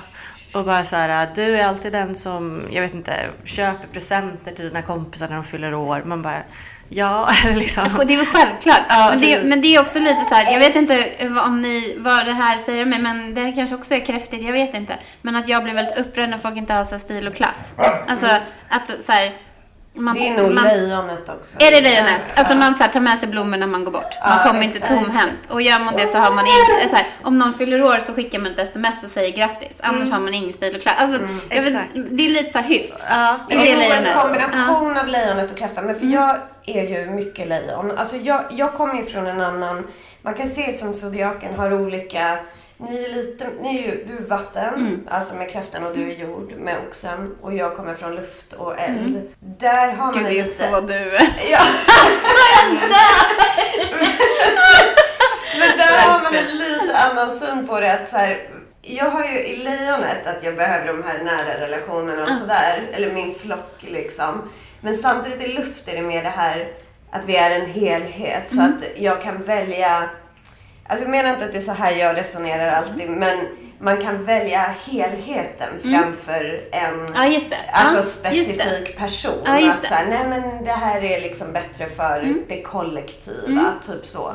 Och 0.53 0.65
bara 0.65 0.85
så 0.85 0.95
här, 0.95 1.29
du 1.35 1.59
är 1.59 1.65
alltid 1.65 1.91
den 1.91 2.15
som, 2.15 2.61
jag 2.71 2.81
vet 2.81 2.93
inte, 2.93 3.13
köper 3.43 3.87
presenter 3.87 4.51
till 4.51 4.65
dina 4.65 4.81
kompisar 4.81 5.27
när 5.27 5.35
de 5.35 5.43
fyller 5.43 5.73
år. 5.73 6.03
Man 6.05 6.21
bara, 6.21 6.43
Ja, 6.89 7.29
liksom. 7.55 7.95
Och 7.97 8.05
det 8.05 8.13
är 8.13 8.17
väl 8.17 8.25
självklart. 8.25 8.81
Ja, 8.89 9.07
men, 9.09 9.21
det, 9.21 9.43
men 9.43 9.61
det 9.61 9.75
är 9.75 9.81
också 9.81 9.99
lite 9.99 10.25
så 10.29 10.35
här, 10.35 10.51
jag 10.51 10.59
vet 10.59 10.75
inte 10.75 11.13
om 11.45 11.61
ni, 11.61 11.95
vad 11.97 12.25
det 12.25 12.33
här 12.33 12.57
säger 12.57 12.85
mig, 12.85 12.99
men 12.99 13.33
det 13.33 13.51
kanske 13.51 13.75
också 13.75 13.95
är 13.95 14.05
kräftigt, 14.05 14.43
jag 14.43 14.51
vet 14.51 14.73
inte. 14.73 14.97
Men 15.21 15.35
att 15.35 15.47
jag 15.47 15.63
blir 15.63 15.73
väldigt 15.73 15.97
upprörd 15.97 16.29
när 16.29 16.37
folk 16.37 16.57
inte 16.57 16.73
har 16.73 16.85
så 16.85 16.99
stil 16.99 17.27
och 17.27 17.35
klass. 17.35 17.61
Alltså, 18.07 18.27
att 18.69 19.05
så 19.05 19.11
här, 19.11 19.33
man, 19.99 20.15
det 20.15 20.27
är 20.27 20.37
nog 20.37 20.53
man, 20.53 20.63
lejonet 20.63 21.29
också. 21.29 21.57
Är 21.59 21.71
det 21.71 21.81
lejonet? 21.81 22.21
Alltså 22.35 22.55
man 22.55 22.75
så 22.75 22.83
här, 22.83 22.91
tar 22.91 22.99
med 22.99 23.19
sig 23.19 23.27
blommor 23.27 23.57
när 23.57 23.67
man 23.67 23.83
går 23.83 23.91
bort. 23.91 24.13
Man 24.23 24.37
ja, 24.37 24.51
kommer 24.51 24.61
inte 24.61 24.79
tomhänt. 24.79 25.39
Och 25.49 25.61
gör 25.61 25.79
man 25.79 25.95
det 25.95 26.07
så 26.07 26.17
har 26.17 26.31
man 26.31 26.45
inte, 26.47 26.89
så 26.89 26.95
här, 26.95 27.07
om 27.23 27.39
någon 27.39 27.53
fyller 27.53 27.81
år 27.81 27.99
så 27.99 28.13
skickar 28.13 28.39
man 28.39 28.51
ett 28.51 28.59
sms 28.59 29.03
och 29.03 29.09
säger 29.09 29.37
grattis. 29.37 29.77
Annars 29.79 30.01
mm. 30.01 30.11
har 30.11 30.19
man 30.19 30.33
ingen 30.33 30.53
stil 30.53 30.75
och 30.75 30.81
klass. 30.81 30.95
Alltså, 30.97 31.21
mm, 31.23 31.39
vet, 31.49 32.17
det 32.17 32.25
är 32.25 32.29
lite 32.29 32.51
så 32.51 32.57
här 32.57 32.65
hyfs. 32.65 33.07
Ja, 33.09 33.39
det 33.49 33.71
är 33.71 33.75
nog 33.75 34.07
en 34.07 34.21
kombination 34.21 34.95
ja. 34.95 35.01
av 35.01 35.07
lejonet 35.07 35.51
och 35.51 35.57
kräftan. 35.57 35.85
Men 35.85 35.95
för 35.95 36.05
mm. 36.05 36.13
jag 36.13 36.37
är 36.65 36.83
ju 36.83 37.09
mycket 37.11 37.47
lejon. 37.47 37.91
Alltså 37.97 38.15
jag, 38.15 38.43
jag 38.51 38.73
kommer 38.73 38.95
ju 38.95 39.05
från 39.05 39.27
en 39.27 39.41
annan, 39.41 39.87
man 40.21 40.33
kan 40.33 40.47
se 40.47 40.71
som 40.71 40.93
zodiaken 40.93 41.55
har 41.55 41.73
olika 41.73 42.39
ni 42.81 43.03
är 43.03 43.09
lite, 43.09 43.49
ni 43.61 43.77
är 43.77 43.81
ju, 43.81 44.05
du 44.05 44.17
är 44.17 44.27
vatten, 44.27 44.73
mm. 44.73 45.07
alltså 45.11 45.35
med 45.35 45.51
kräftan 45.51 45.83
och 45.83 45.95
du 45.95 46.11
är 46.11 46.15
jord 46.15 46.53
med 46.57 46.77
oxen. 46.87 47.35
Och 47.41 47.53
jag 47.53 47.75
kommer 47.75 47.95
från 47.95 48.15
luft 48.15 48.53
och 48.53 48.79
eld. 48.79 49.15
Mm. 49.15 49.27
Där 49.39 49.93
har 49.93 50.13
man 50.13 50.23
Gud, 50.23 50.31
det 50.31 50.39
är 50.39 50.43
så 50.43 50.81
du 50.81 50.93
är. 50.93 51.33
Ja. 51.51 51.59
Men 55.59 55.77
där 55.77 55.97
har 55.97 56.21
man 56.21 56.35
en 56.35 56.57
lite 56.57 56.97
annan 56.97 57.35
syn 57.35 57.67
på 57.67 57.79
det. 57.79 57.93
Att 57.93 58.09
så 58.09 58.17
här, 58.17 58.49
jag 58.81 59.09
har 59.09 59.23
ju 59.23 59.39
i 59.39 59.55
lejonet 59.55 60.27
att 60.27 60.43
jag 60.43 60.55
behöver 60.55 60.87
de 60.87 61.03
här 61.03 61.23
nära 61.23 61.59
relationerna 61.59 62.23
och 62.23 62.37
sådär. 62.37 62.89
Eller 62.93 63.13
min 63.13 63.35
flock 63.35 63.75
liksom. 63.79 64.49
Men 64.81 64.97
samtidigt 64.97 65.41
i 65.41 65.47
luft 65.47 65.87
är 65.87 65.95
det 65.95 66.01
mer 66.01 66.23
det 66.23 66.29
här 66.29 66.71
att 67.11 67.25
vi 67.25 67.35
är 67.35 67.51
en 67.51 67.65
helhet. 67.65 68.49
Så 68.49 68.59
mm. 68.59 68.73
att 68.75 68.83
jag 68.95 69.21
kan 69.21 69.43
välja 69.43 70.09
Alltså 70.89 71.03
jag 71.03 71.11
menar 71.11 71.33
inte 71.33 71.45
att 71.45 71.51
det 71.51 71.57
är 71.57 71.61
så 71.61 71.71
här 71.71 71.91
jag 71.91 72.17
resonerar 72.17 72.71
alltid, 72.71 73.09
men 73.09 73.37
man 73.79 74.01
kan 74.01 74.23
välja 74.23 74.75
helheten 74.87 75.69
mm. 75.83 76.03
framför 76.03 76.63
en 76.71 77.09
ja. 77.15 77.39
Alltså 77.71 77.97
ja, 77.97 78.03
specifik 78.03 78.97
person. 78.97 79.41
Ja, 79.45 79.69
att 79.69 79.83
så 79.83 79.93
här, 79.93 80.05
nej 80.05 80.27
men 80.29 80.63
det 80.63 80.71
här 80.71 81.03
är 81.03 81.21
liksom 81.21 81.53
bättre 81.53 81.87
för 81.87 82.19
mm. 82.19 82.43
det 82.47 82.61
kollektiva, 82.61 83.47
mm. 83.47 83.79
typ 83.81 84.05
så. 84.05 84.33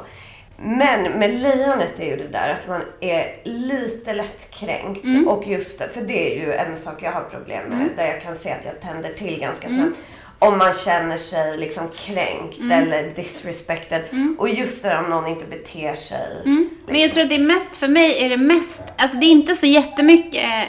Men 0.56 1.02
med 1.12 1.30
lejonet 1.30 2.00
är 2.00 2.04
ju 2.04 2.16
det 2.16 2.28
där 2.28 2.54
att 2.54 2.68
man 2.68 2.82
är 3.00 3.36
lite 3.44 4.14
lättkränkt. 4.14 5.04
Mm. 5.04 5.28
Och 5.28 5.46
just 5.46 5.78
det, 5.78 5.88
för 5.88 6.00
det 6.00 6.32
är 6.32 6.46
ju 6.46 6.52
en 6.52 6.76
sak 6.76 7.02
jag 7.02 7.12
har 7.12 7.24
problem 7.24 7.64
med, 7.68 7.80
mm. 7.80 7.96
där 7.96 8.06
jag 8.06 8.22
kan 8.22 8.36
se 8.36 8.52
att 8.52 8.64
jag 8.64 8.80
tänder 8.80 9.12
till 9.12 9.40
ganska 9.40 9.66
mm. 9.66 9.94
Om 10.38 10.58
man 10.58 10.72
känner 10.72 11.16
sig 11.16 11.58
liksom 11.58 11.88
kränkt 11.88 12.58
mm. 12.58 12.70
eller 12.70 13.14
disrespected. 13.14 14.02
Mm. 14.12 14.36
Och 14.38 14.48
just 14.48 14.82
det 14.82 14.98
om 14.98 15.04
någon 15.04 15.26
inte 15.26 15.44
beter 15.44 15.94
sig. 15.94 16.42
Mm. 16.44 16.58
Liksom. 16.58 16.78
Men 16.86 17.00
jag 17.00 17.12
tror 17.12 17.22
att 17.22 17.28
det 17.28 17.34
är 17.34 17.46
mest, 17.46 17.76
för 17.76 17.88
mig 17.88 18.24
är 18.24 18.28
det 18.28 18.36
mest, 18.36 18.82
alltså 18.96 19.16
det 19.16 19.26
är 19.26 19.30
inte 19.30 19.56
så 19.56 19.66
jättemycket 19.66 20.68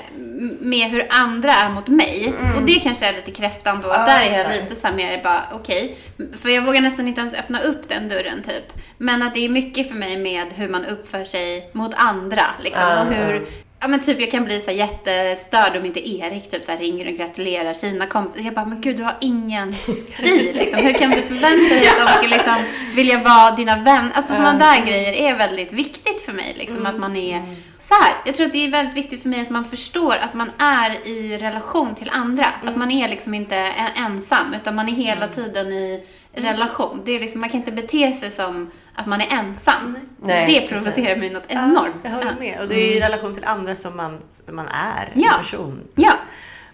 med 0.59 0.89
hur 0.89 1.07
andra 1.09 1.51
är 1.51 1.69
mot 1.69 1.87
mig. 1.87 2.33
Mm. 2.39 2.57
Och 2.57 2.61
det 2.61 2.75
kanske 2.75 3.05
är 3.05 3.13
lite 3.13 3.31
kräftan 3.31 3.81
då. 3.81 3.87
Ja, 3.87 3.97
där 3.97 4.25
är 4.25 4.37
jag 4.37 4.47
lite 4.49 4.81
så 4.81 4.87
här 4.87 4.93
mer 4.95 5.23
bara 5.23 5.43
okej. 5.53 5.97
Okay. 6.17 6.37
För 6.37 6.49
jag 6.49 6.61
vågar 6.61 6.81
nästan 6.81 7.07
inte 7.07 7.21
ens 7.21 7.33
öppna 7.33 7.61
upp 7.61 7.89
den 7.89 8.09
dörren 8.09 8.43
typ. 8.43 8.81
Men 8.97 9.23
att 9.23 9.33
det 9.33 9.45
är 9.45 9.49
mycket 9.49 9.89
för 9.89 9.95
mig 9.95 10.17
med 10.17 10.47
hur 10.55 10.69
man 10.69 10.85
uppför 10.85 11.23
sig 11.23 11.69
mot 11.71 11.91
andra. 11.95 12.45
Liksom, 12.63 13.07
och 13.07 13.13
hur, 13.13 13.47
Ja 13.79 13.87
men 13.87 13.99
typ 13.99 14.19
jag 14.19 14.31
kan 14.31 14.45
bli 14.45 14.59
så 14.59 14.71
jättestörd 14.71 15.77
om 15.77 15.85
inte 15.85 16.09
Erik 16.09 16.51
typ 16.51 16.65
så 16.65 16.71
ringer 16.71 17.07
och 17.07 17.17
gratulerar 17.17 17.73
sina 17.73 18.07
kompisar. 18.07 18.45
Jag 18.45 18.53
bara, 18.53 18.65
men 18.65 18.81
gud 18.81 18.97
du 18.97 19.03
har 19.03 19.17
ingen 19.21 19.73
stil 19.73 20.51
liksom. 20.53 20.79
Hur 20.85 20.93
kan 20.93 21.09
du 21.09 21.21
förvänta 21.21 21.75
dig 21.75 21.87
att 21.87 22.07
de 22.07 22.13
ska 22.13 22.27
liksom 22.27 22.55
vilja 22.95 23.19
vara 23.19 23.55
dina 23.55 23.75
vänner? 23.75 24.11
Alltså 24.13 24.33
sådana 24.33 24.59
där 24.59 24.85
grejer 24.85 25.13
är 25.13 25.35
väldigt 25.35 25.73
viktigt 25.73 26.21
för 26.21 26.33
mig 26.33 26.55
liksom. 26.57 26.77
Mm. 26.77 26.93
Att 26.93 26.99
man 26.99 27.15
är 27.15 27.55
så 27.81 27.93
här. 27.93 28.13
Jag 28.25 28.35
tror 28.35 28.45
att 28.45 28.53
det 28.53 28.65
är 28.65 28.71
väldigt 28.71 28.95
viktigt 28.95 29.21
för 29.21 29.29
mig 29.29 29.41
att 29.41 29.49
man 29.49 29.65
förstår 29.65 30.15
att 30.15 30.33
man 30.33 30.51
är 30.57 31.07
i 31.07 31.37
relation 31.37 31.95
till 31.95 32.09
andra. 32.13 32.45
Mm. 32.61 32.69
Att 32.69 32.75
man 32.75 32.91
är 32.91 33.09
liksom 33.09 33.33
inte 33.33 33.55
ensam 33.95 34.53
utan 34.53 34.75
man 34.75 34.89
är 34.89 34.93
hela 34.93 35.25
mm. 35.25 35.35
tiden 35.35 35.73
i 35.73 36.03
relation. 36.33 37.01
Det 37.05 37.11
är 37.11 37.19
liksom, 37.19 37.41
man 37.41 37.49
kan 37.49 37.59
inte 37.59 37.71
bete 37.71 38.11
sig 38.19 38.31
som 38.31 38.71
att 38.95 39.05
man 39.05 39.21
är 39.21 39.27
ensam. 39.31 39.97
Nej, 40.17 40.59
det 40.61 40.67
provocerar 40.67 41.19
mig 41.19 41.29
något 41.29 41.43
enormt. 41.47 41.95
Ja, 42.03 42.09
jag 42.09 42.17
håller 42.17 42.35
med. 42.39 42.59
Och 42.61 42.67
det 42.67 42.75
är 42.75 42.87
i 42.87 42.97
mm. 42.97 43.09
relation 43.09 43.33
till 43.33 43.45
andra 43.45 43.75
som 43.75 43.97
man, 43.97 44.21
man 44.47 44.67
är 44.67 45.11
ja. 45.15 45.33
en 45.33 45.37
person. 45.37 45.87
Ja. 45.95 46.13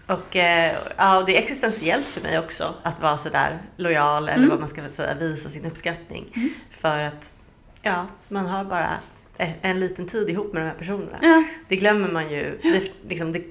Och 0.06 0.36
eh, 0.36 0.76
ja, 0.96 1.22
det 1.26 1.36
är 1.36 1.42
existentiellt 1.42 2.06
för 2.06 2.20
mig 2.20 2.38
också 2.38 2.74
att 2.82 3.02
vara 3.02 3.16
sådär 3.16 3.58
lojal 3.76 4.28
eller 4.28 4.36
mm. 4.36 4.50
vad 4.50 4.60
man 4.60 4.68
ska 4.68 4.88
säga, 4.88 5.14
visa 5.14 5.48
sin 5.48 5.66
uppskattning. 5.66 6.24
Mm. 6.36 6.50
För 6.70 7.02
att 7.02 7.34
ja, 7.82 8.06
man 8.28 8.46
har 8.46 8.64
bara 8.64 8.90
en 9.62 9.80
liten 9.80 10.06
tid 10.06 10.30
ihop 10.30 10.52
med 10.52 10.62
de 10.62 10.66
här 10.66 10.74
personerna. 10.74 11.18
Ja. 11.22 11.44
Det 11.68 11.76
glömmer 11.76 12.08
man 12.08 12.30
ju. 12.30 12.58
Det, 12.62 12.90
liksom, 13.08 13.32
det 13.32 13.42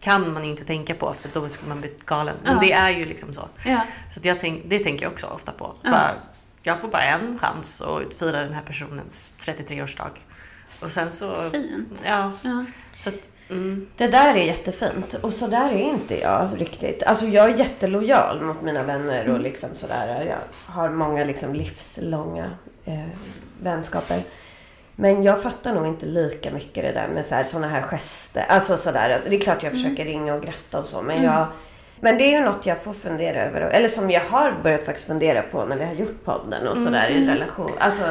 kan 0.00 0.32
man 0.32 0.44
ju 0.44 0.50
inte 0.50 0.64
tänka 0.64 0.94
på 0.94 1.14
för 1.20 1.40
då 1.40 1.48
skulle 1.48 1.68
man 1.68 1.80
bli 1.80 1.92
galen. 2.04 2.34
Men 2.44 2.54
ja. 2.54 2.60
det 2.60 2.72
är 2.72 2.90
ju 2.90 3.04
liksom 3.04 3.34
så. 3.34 3.48
Ja. 3.64 3.80
Så 4.14 4.20
jag 4.22 4.40
tänk, 4.40 4.62
det 4.66 4.78
tänker 4.78 5.04
jag 5.04 5.12
också 5.12 5.26
ofta 5.26 5.52
på. 5.52 5.74
Bara, 5.84 6.14
jag 6.62 6.80
får 6.80 6.88
bara 6.88 7.02
en 7.02 7.38
chans 7.38 7.80
att 7.80 8.14
fira 8.14 8.40
den 8.40 8.52
här 8.52 8.62
personens 8.62 9.34
33-årsdag. 9.40 10.10
Och 10.80 10.92
sen 10.92 11.12
så... 11.12 11.50
Fint. 11.50 12.00
Ja. 12.04 12.32
ja. 12.42 12.64
Så 12.96 13.08
att, 13.08 13.28
mm. 13.50 13.86
Det 13.96 14.06
där 14.06 14.34
är 14.34 14.44
jättefint. 14.44 15.14
Och 15.14 15.32
så 15.32 15.46
där 15.46 15.72
är 15.72 15.82
inte 15.82 16.20
jag 16.20 16.60
riktigt. 16.60 17.02
Alltså 17.02 17.26
jag 17.26 17.50
är 17.50 17.58
jättelojal 17.58 18.42
mot 18.42 18.62
mina 18.62 18.82
vänner 18.82 19.22
och 19.22 19.30
mm. 19.30 19.42
liksom 19.42 19.70
sådär. 19.74 20.26
Jag 20.26 20.72
har 20.74 20.90
många 20.90 21.24
liksom 21.24 21.54
livslånga 21.54 22.50
eh, 22.84 23.08
vänskaper. 23.62 24.22
Men 24.96 25.22
jag 25.22 25.42
fattar 25.42 25.74
nog 25.74 25.86
inte 25.86 26.06
lika 26.06 26.50
mycket 26.50 26.84
det 26.84 26.92
där 26.92 27.08
med 27.08 27.48
sådana 27.48 27.68
här 27.68 27.82
gester. 27.82 28.44
Alltså 28.48 28.76
sådär. 28.76 29.20
Det 29.28 29.36
är 29.36 29.40
klart 29.40 29.62
jag 29.62 29.72
mm. 29.72 29.82
försöker 29.82 30.04
ringa 30.04 30.34
och 30.34 30.42
gratta 30.42 30.78
och 30.78 30.86
så. 30.86 31.02
Men 31.02 31.16
mm. 31.16 31.32
jag 31.32 31.46
men 32.04 32.18
det 32.18 32.24
är 32.24 32.38
ju 32.38 32.44
något 32.44 32.66
jag 32.66 32.82
får 32.82 32.92
fundera 32.92 33.42
över. 33.42 33.60
Eller 33.60 33.88
som 33.88 34.10
jag 34.10 34.20
har 34.20 34.52
börjat 34.62 34.84
faktiskt 34.84 35.06
fundera 35.06 35.42
på 35.42 35.64
när 35.64 35.76
vi 35.76 35.84
har 35.84 35.94
gjort 35.94 36.24
podden 36.24 36.68
och 36.68 36.78
sådär 36.78 37.08
mm. 37.10 37.22
i 37.22 37.26
relation. 37.26 37.70
Alltså, 37.78 38.02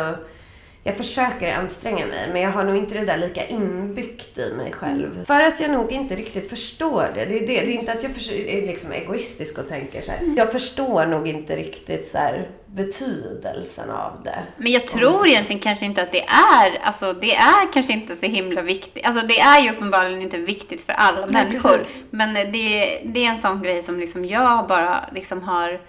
jag 0.84 0.98
försöker 0.98 1.54
anstränga 1.54 2.06
mig 2.06 2.30
men 2.34 2.42
jag 2.42 2.52
har 2.52 2.64
nog 2.64 2.78
inte 2.78 3.00
det 3.00 3.06
där 3.06 3.18
lika 3.18 3.48
inbyggt 3.48 4.38
i 4.38 4.54
mig 4.54 4.72
själv. 4.72 5.26
För 5.26 5.44
att 5.44 5.60
jag 5.60 5.72
nog 5.72 5.92
inte 5.92 6.16
riktigt 6.16 6.50
förstår 6.50 7.08
det. 7.16 7.26
Det 7.26 7.38
är, 7.38 7.40
det. 7.40 7.46
Det 7.48 7.60
är 7.60 7.80
inte 7.80 7.92
att 7.92 8.04
jag 8.04 8.12
är 8.12 8.68
liksom 8.68 8.92
egoistisk 8.92 9.58
och 9.58 9.68
tänker 9.68 10.02
så 10.02 10.12
här. 10.12 10.34
Jag 10.38 10.52
förstår 10.52 11.06
nog 11.06 11.28
inte 11.28 11.56
riktigt 11.56 12.08
så 12.08 12.18
här, 12.18 12.50
betydelsen 12.66 13.90
av 13.90 14.24
det. 14.24 14.44
Men 14.58 14.72
jag 14.72 14.88
tror 14.88 15.28
egentligen 15.28 15.60
kanske 15.60 15.86
inte 15.86 16.02
att 16.02 16.12
det 16.12 16.24
är, 16.24 16.80
alltså 16.84 17.14
det 17.14 17.36
är 17.36 17.74
kanske 17.74 17.94
inte 17.94 18.16
så 18.16 18.26
himla 18.26 18.62
viktigt. 18.62 19.06
Alltså 19.06 19.28
det 19.28 19.40
är 19.40 19.62
ju 19.62 19.72
uppenbarligen 19.72 20.22
inte 20.22 20.38
viktigt 20.38 20.82
för 20.82 20.94
alla 20.94 21.26
Nej, 21.26 21.46
människor. 21.46 21.78
Precis. 21.78 22.04
Men 22.10 22.34
det, 22.34 23.02
det 23.06 23.26
är 23.26 23.30
en 23.30 23.42
sån 23.42 23.62
grej 23.62 23.82
som 23.82 24.00
liksom 24.00 24.26
jag 24.26 24.68
bara 24.68 25.10
liksom 25.14 25.44
har 25.44 25.82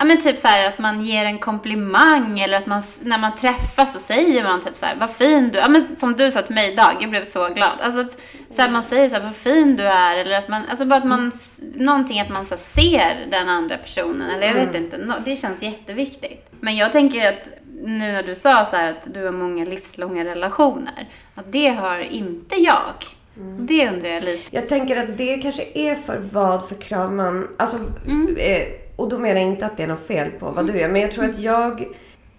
Ja 0.00 0.06
men 0.06 0.20
typ 0.20 0.38
så 0.38 0.48
här, 0.48 0.68
att 0.68 0.78
man 0.78 1.04
ger 1.04 1.24
en 1.24 1.38
komplimang 1.38 2.40
eller 2.40 2.58
att 2.58 2.66
man, 2.66 2.82
när 3.02 3.18
man 3.18 3.36
träffas 3.36 3.92
så 3.92 3.98
säger 3.98 4.42
man 4.42 4.64
typ 4.64 4.76
så 4.76 4.86
här, 4.86 4.96
vad 5.00 5.10
fin 5.10 5.50
du 5.52 5.58
är. 5.58 5.62
Ja 5.62 5.68
men 5.68 5.96
som 5.96 6.16
du 6.16 6.30
sa 6.30 6.42
till 6.42 6.54
mig 6.54 6.72
idag, 6.72 6.96
jag 7.00 7.10
blev 7.10 7.24
så 7.24 7.48
glad. 7.48 7.80
Alltså 7.80 8.00
att 8.00 8.20
så 8.56 8.62
här, 8.62 8.70
man 8.70 8.82
säger 8.82 9.08
så 9.08 9.14
här, 9.14 9.22
vad 9.22 9.36
fin 9.36 9.76
du 9.76 9.82
är 9.82 10.16
eller 10.16 10.38
att 10.38 10.48
man, 10.48 10.62
alltså 10.70 10.84
bara 10.84 10.96
att 10.96 11.06
man, 11.06 11.32
någonting 11.74 12.20
att 12.20 12.28
man 12.28 12.46
så 12.46 12.56
ser 12.56 13.26
den 13.30 13.48
andra 13.48 13.76
personen 13.76 14.30
eller 14.30 14.46
jag 14.46 14.54
vet 14.54 14.68
mm. 14.68 14.84
inte, 14.84 15.14
det 15.24 15.36
känns 15.36 15.62
jätteviktigt. 15.62 16.48
Men 16.60 16.76
jag 16.76 16.92
tänker 16.92 17.28
att 17.28 17.48
nu 17.82 18.12
när 18.12 18.22
du 18.22 18.34
sa 18.34 18.66
så 18.66 18.76
här 18.76 18.90
att 18.90 19.14
du 19.14 19.24
har 19.24 19.32
många 19.32 19.64
livslånga 19.64 20.24
relationer, 20.24 21.08
att 21.34 21.52
det 21.52 21.68
har 21.68 21.98
inte 21.98 22.56
jag. 22.56 22.94
Mm. 23.36 23.66
Det 23.66 23.88
undrar 23.88 24.08
jag 24.08 24.24
lite. 24.24 24.56
Jag 24.56 24.68
tänker 24.68 24.96
att 24.96 25.18
det 25.18 25.36
kanske 25.36 25.66
är 25.74 25.94
för 25.94 26.18
vad 26.32 26.68
för 26.68 26.74
krav 26.74 27.12
man... 27.12 27.48
Alltså, 27.58 27.76
mm. 28.06 28.36
eh, 28.36 28.66
och 29.00 29.08
då 29.08 29.18
menar 29.18 29.40
jag 29.40 29.50
inte 29.50 29.66
att 29.66 29.76
det 29.76 29.82
är 29.82 29.86
något 29.86 30.06
fel 30.06 30.30
på 30.30 30.50
vad 30.50 30.66
du 30.66 30.78
gör. 30.78 30.88
Men 30.88 31.02
jag 31.02 31.10
tror 31.10 31.24
att 31.24 31.38
jag 31.38 31.86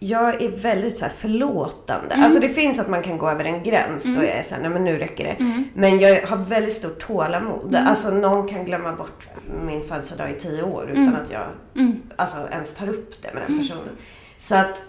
jag 0.04 0.42
är 0.42 0.50
väldigt 0.50 0.98
så 0.98 1.06
här 1.06 1.12
förlåtande. 1.12 2.14
Mm. 2.14 2.24
Alltså 2.24 2.40
det 2.40 2.50
finns 2.50 2.80
att 2.80 2.90
man 2.90 3.02
kan 3.02 3.18
gå 3.18 3.30
över 3.30 3.46
en 3.46 3.64
gräns 3.64 4.06
mm. 4.06 4.18
då 4.18 4.26
jag 4.26 4.36
är 4.36 4.44
såhär, 4.44 4.62
nej 4.62 4.72
men 4.72 4.84
nu 4.84 4.98
räcker 4.98 5.24
det. 5.24 5.44
Mm. 5.44 5.64
Men 5.74 6.00
jag 6.00 6.28
har 6.28 6.38
väldigt 6.38 6.74
stort 6.74 7.00
tålamod. 7.00 7.76
Mm. 7.76 7.88
Alltså 7.88 8.12
någon 8.12 8.48
kan 8.48 8.66
glömma 8.66 8.94
bort 8.94 9.28
min 9.66 9.84
födelsedag 9.84 10.32
i 10.32 10.34
tio 10.34 10.64
år 10.64 10.90
utan 10.92 11.08
mm. 11.08 11.16
att 11.16 11.32
jag 11.32 11.44
mm. 11.76 12.02
alltså, 12.16 12.38
ens 12.52 12.74
tar 12.74 12.90
upp 12.90 13.22
det 13.22 13.34
med 13.34 13.44
den 13.48 13.58
personen. 13.58 13.96
Så 14.38 14.56
att 14.56 14.86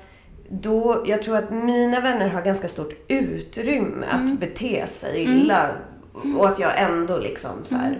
då, 0.48 1.04
jag 1.06 1.22
tror 1.22 1.36
att 1.36 1.50
mina 1.50 2.00
vänner 2.00 2.28
har 2.28 2.42
ganska 2.42 2.68
stort 2.68 2.94
utrymme 3.08 4.06
att 4.10 4.32
bete 4.38 4.86
sig 4.86 5.22
illa. 5.22 5.70
Och 6.38 6.48
att 6.48 6.58
jag 6.58 6.80
ändå 6.80 7.18
liksom 7.18 7.52
så 7.64 7.74
här, 7.74 7.98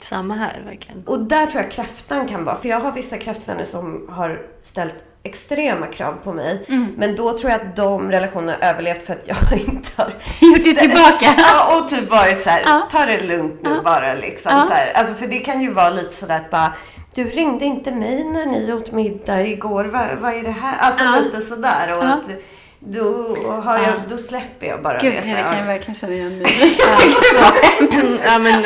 Samma 0.00 0.34
här 0.34 0.62
verkligen. 0.66 1.04
Och 1.06 1.20
där 1.20 1.46
tror 1.46 1.62
jag 1.62 1.70
kräftan 1.70 2.28
kan 2.28 2.44
vara. 2.44 2.56
För 2.56 2.68
jag 2.68 2.80
har 2.80 2.92
vissa 2.92 3.18
kräftvänner 3.18 3.64
som 3.64 4.06
har 4.10 4.42
ställt 4.62 5.04
extrema 5.26 5.86
krav 5.86 6.12
på 6.24 6.32
mig. 6.32 6.64
Mm. 6.68 6.94
Men 6.96 7.16
då 7.16 7.38
tror 7.38 7.52
jag 7.52 7.60
att 7.60 7.76
de 7.76 8.10
relationerna 8.10 8.52
har 8.52 8.68
överlevt 8.68 9.02
för 9.02 9.14
att 9.14 9.28
jag 9.28 9.36
inte 9.68 9.90
har 9.96 10.12
gjort 10.40 10.64
det 10.64 10.74
tillbaka. 10.74 11.34
ja, 11.38 11.76
och 11.76 11.88
typ 11.88 12.10
varit 12.10 12.42
så 12.42 12.50
här, 12.50 12.62
ja. 12.66 12.88
ta 12.90 13.06
det 13.06 13.20
lugnt 13.24 13.62
nu 13.62 13.70
ja. 13.70 13.82
bara 13.82 14.14
liksom. 14.14 14.52
Ja. 14.54 14.62
Så 14.62 14.72
här. 14.72 14.92
Alltså, 14.92 15.14
för 15.14 15.26
det 15.26 15.38
kan 15.38 15.60
ju 15.60 15.72
vara 15.72 15.90
lite 15.90 16.12
sådär 16.14 16.36
att 16.36 16.50
bara, 16.50 16.72
du 17.14 17.24
ringde 17.24 17.64
inte 17.64 17.92
mig 17.92 18.24
när 18.24 18.46
ni 18.46 18.72
åt 18.72 18.92
middag 18.92 19.46
igår. 19.46 19.84
Vad, 19.84 20.18
vad 20.18 20.34
är 20.34 20.42
det 20.42 20.50
här? 20.50 20.78
Alltså 20.78 21.04
lite 21.22 21.40
sådär. 21.40 21.96
Och 21.96 22.04
att, 22.04 22.26
då, 22.80 23.36
har 23.62 23.78
jag, 23.78 23.94
då 24.08 24.16
släpper 24.16 24.66
jag 24.66 24.82
bara 24.82 24.98
Gud, 24.98 25.12
det. 25.12 25.20
Gud, 25.20 25.36
det 25.36 25.42
kan 25.42 25.58
jag 25.58 25.66
verkligen 25.66 25.94
känna 25.94 26.12
igen 26.12 26.38
mig 26.38 26.46
ja, 28.24 28.38
men, 28.38 28.64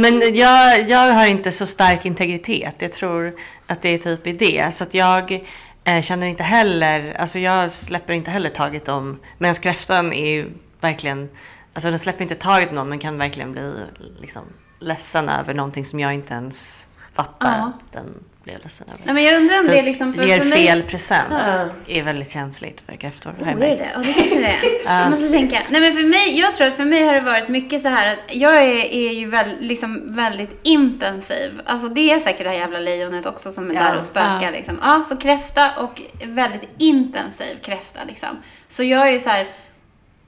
men 0.00 0.34
jag, 0.36 0.88
jag 0.88 1.12
har 1.12 1.26
inte 1.26 1.52
så 1.52 1.66
stark 1.66 2.04
integritet. 2.04 2.74
Jag 2.78 2.92
tror 2.92 3.34
att 3.66 3.82
det 3.82 3.88
är 3.88 3.98
typ 3.98 4.26
i 4.26 4.32
det. 4.32 4.74
Så 4.74 4.84
att 4.84 4.94
jag 4.94 5.46
eh, 5.84 6.02
känner 6.02 6.26
inte 6.26 6.42
heller, 6.42 7.16
alltså 7.18 7.38
jag 7.38 7.72
släpper 7.72 8.12
inte 8.12 8.30
heller 8.30 8.50
taget 8.50 8.88
om, 8.88 9.18
medan 9.38 9.54
kräftan 9.54 10.12
är 10.12 10.30
ju 10.30 10.50
verkligen, 10.80 11.28
alltså 11.74 11.90
den 11.90 11.98
släpper 11.98 12.22
inte 12.22 12.34
taget 12.34 12.68
om 12.68 12.74
någon 12.74 12.88
men 12.88 12.98
kan 12.98 13.18
verkligen 13.18 13.52
bli 13.52 13.72
liksom 14.20 14.42
ledsen 14.78 15.28
över 15.28 15.54
någonting 15.54 15.84
som 15.84 16.00
jag 16.00 16.14
inte 16.14 16.34
ens 16.34 16.88
fattar 17.12 17.58
ja. 17.58 17.72
att 17.78 17.92
den 17.92 18.24
blev 18.42 18.54
jag 18.54 18.62
ledsen 18.62 18.86
över. 18.88 19.00
Nej, 19.04 19.14
men 19.14 19.24
jag 19.24 19.36
undrar 19.36 19.58
om 19.58 19.64
så 19.64 19.70
det 19.70 19.78
är 19.78 19.82
liksom 19.82 20.14
för, 20.14 20.26
ger 20.26 20.40
för 20.40 20.48
mig... 20.48 20.66
fel 20.66 20.82
present 20.82 21.28
ja. 21.30 21.68
är 21.86 22.02
väldigt 22.02 22.30
känsligt 22.30 22.80
för 22.80 22.96
kräftor. 22.96 23.34
Oh, 23.40 23.48
är 23.48 23.54
det? 23.54 23.88
Ja, 23.94 23.98
det 23.98 24.12
kanske 24.12 24.38
det 24.38 24.88
är. 24.88 25.00
Jag 25.00 25.10
måste 25.10 25.28
tänka. 25.28 25.62
Nej, 25.68 25.80
men 25.80 25.94
för 25.94 26.08
mig, 26.08 26.38
jag 26.38 26.54
tror 26.54 26.68
att 26.68 26.74
för 26.74 26.84
mig 26.84 27.02
har 27.02 27.14
det 27.14 27.20
varit 27.20 27.48
mycket 27.48 27.82
så 27.82 27.88
här 27.88 28.12
att 28.12 28.34
jag 28.36 28.56
är, 28.56 28.94
är 28.94 29.12
ju 29.12 29.26
väl, 29.26 29.56
liksom 29.60 30.16
väldigt 30.16 30.60
intensiv. 30.62 31.60
Alltså 31.64 31.88
det 31.88 32.12
är 32.12 32.20
säkert 32.20 32.44
det 32.44 32.50
här 32.50 32.56
jävla 32.56 32.78
lejonet 32.78 33.26
också 33.26 33.52
som 33.52 33.70
är 33.70 33.74
ja. 33.74 33.80
där 33.80 33.96
och 33.96 34.04
spökar 34.04 34.42
ja. 34.42 34.50
liksom. 34.50 34.78
Ja, 34.82 35.04
så 35.08 35.16
kräfta 35.16 35.70
och 35.76 36.02
väldigt 36.24 36.68
intensiv 36.78 37.56
kräfta 37.62 38.00
liksom. 38.06 38.28
Så 38.68 38.82
jag 38.82 39.08
är 39.08 39.12
ju 39.12 39.20
så 39.20 39.28
här 39.28 39.46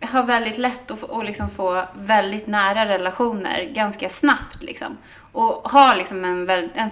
har 0.07 0.22
väldigt 0.22 0.59
lätt 0.59 0.90
att 0.90 1.01
få, 1.01 1.22
liksom 1.22 1.51
få 1.51 1.85
väldigt 1.94 2.46
nära 2.46 2.87
relationer 2.87 3.64
ganska 3.75 4.09
snabbt. 4.09 4.62
Liksom 4.62 4.98
och 5.33 5.68
har 5.71 5.97
liksom 5.97 6.25
en, 6.25 6.51
en, 6.51 6.90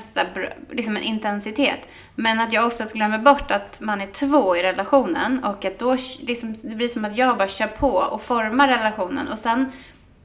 liksom 0.71 0.97
en 0.97 1.03
intensitet. 1.03 1.89
Men 2.15 2.41
att 2.41 2.53
jag 2.53 2.67
oftast 2.67 2.93
glömmer 2.95 3.19
bort 3.19 3.51
att 3.51 3.81
man 3.81 4.01
är 4.01 4.07
två 4.07 4.57
i 4.57 4.63
relationen 4.63 5.45
och 5.45 5.65
att 5.65 5.79
då 5.79 5.97
liksom, 6.21 6.55
det 6.65 6.77
blir 6.77 6.89
som 6.89 7.05
att 7.05 7.17
jag 7.17 7.37
bara 7.37 7.49
kör 7.49 7.67
på 7.67 7.91
och 7.91 8.23
formar 8.23 8.69
relationen 8.69 9.29
och 9.29 9.39
sen, 9.39 9.73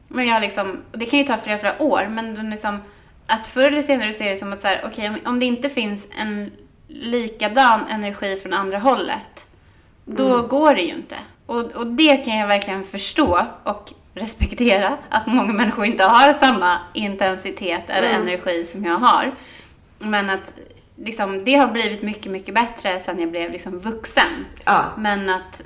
men 0.08 0.28
jag 0.28 0.41
liksom, 0.41 0.82
det 0.91 1.06
kan 1.06 1.19
ju 1.19 1.25
ta 1.25 1.38
flera, 1.38 1.58
flera 1.58 1.82
år, 1.82 2.08
men 2.10 2.49
liksom, 2.49 2.80
att 3.28 3.47
förr 3.47 3.63
eller 3.63 3.82
senare 3.82 4.13
ser 4.13 4.30
det 4.30 4.38
som 4.38 4.54
att 4.54 4.62
så 4.62 4.67
här, 4.67 4.86
okay, 4.86 5.12
om 5.25 5.39
det 5.39 5.45
inte 5.45 5.69
finns 5.69 6.08
en 6.17 6.51
likadan 6.88 7.80
energi 7.89 8.36
från 8.36 8.54
andra 8.54 8.80
hållet, 8.80 9.47
då 10.06 10.34
mm. 10.34 10.47
går 10.47 10.75
det 10.75 10.82
ju 10.82 10.93
inte. 10.93 11.15
Och, 11.45 11.71
och 11.71 11.88
det 11.88 12.17
kan 12.17 12.38
jag 12.38 12.47
verkligen 12.47 12.84
förstå 12.84 13.45
och 13.63 13.93
respektera 14.15 14.97
att 15.10 15.28
många 15.28 15.54
människor 15.54 15.86
inte 15.86 16.04
har 16.04 16.34
samma 16.34 16.78
intensitet 16.93 17.84
eller 17.88 18.10
mm. 18.10 18.21
energi 18.21 18.65
som 18.71 18.86
jag 18.86 18.97
har. 18.97 19.36
Men 19.99 20.30
att 20.30 20.54
liksom, 20.95 21.43
det 21.45 21.56
har 21.56 21.67
blivit 21.67 22.01
mycket, 22.01 22.32
mycket 22.32 22.56
bättre 22.56 22.99
sen 22.99 23.19
jag 23.19 23.32
blev 23.32 23.51
liksom 23.51 23.80
vuxen. 23.80 24.45
Ja. 24.65 24.86
Men 24.97 25.30
att 25.30 25.62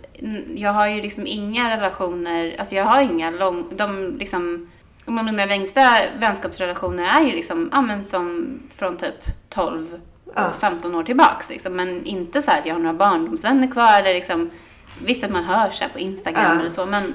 jag 0.56 0.74
har 0.74 0.88
ju 0.88 1.02
liksom 1.02 1.28
inga 1.28 1.78
relationer, 1.78 2.56
alltså 2.60 2.76
jag 2.76 2.86
har 2.86 3.02
inga 3.02 3.32
lång, 3.32 3.66
de 3.72 4.18
liksom, 4.20 4.70
mina 5.06 5.46
längsta 5.46 5.82
vänskapsrelationer 6.20 7.20
är 7.20 7.26
ju 7.26 7.32
liksom, 7.32 7.70
ja 7.72 7.82
men 7.82 8.04
som 8.04 8.60
från 8.76 8.98
typ 8.98 9.50
12 9.50 10.00
ja. 10.36 10.52
15 10.60 10.96
år 10.96 11.04
tillbaks 11.04 11.50
liksom. 11.50 11.74
Men 11.74 12.06
inte 12.06 12.42
så 12.42 12.52
att 12.52 12.66
jag 12.66 12.76
har 12.76 12.80
några 12.80 12.98
barndomsvänner 12.98 13.72
kvar 13.72 14.00
eller 14.00 14.14
liksom, 14.14 14.50
visst 15.06 15.24
att 15.24 15.32
man 15.32 15.44
hör 15.44 15.72
sig 15.72 15.90
på 15.90 16.00
Instagram 16.00 16.46
ja. 16.46 16.60
eller 16.60 16.70
så 16.70 16.86
men 16.86 17.14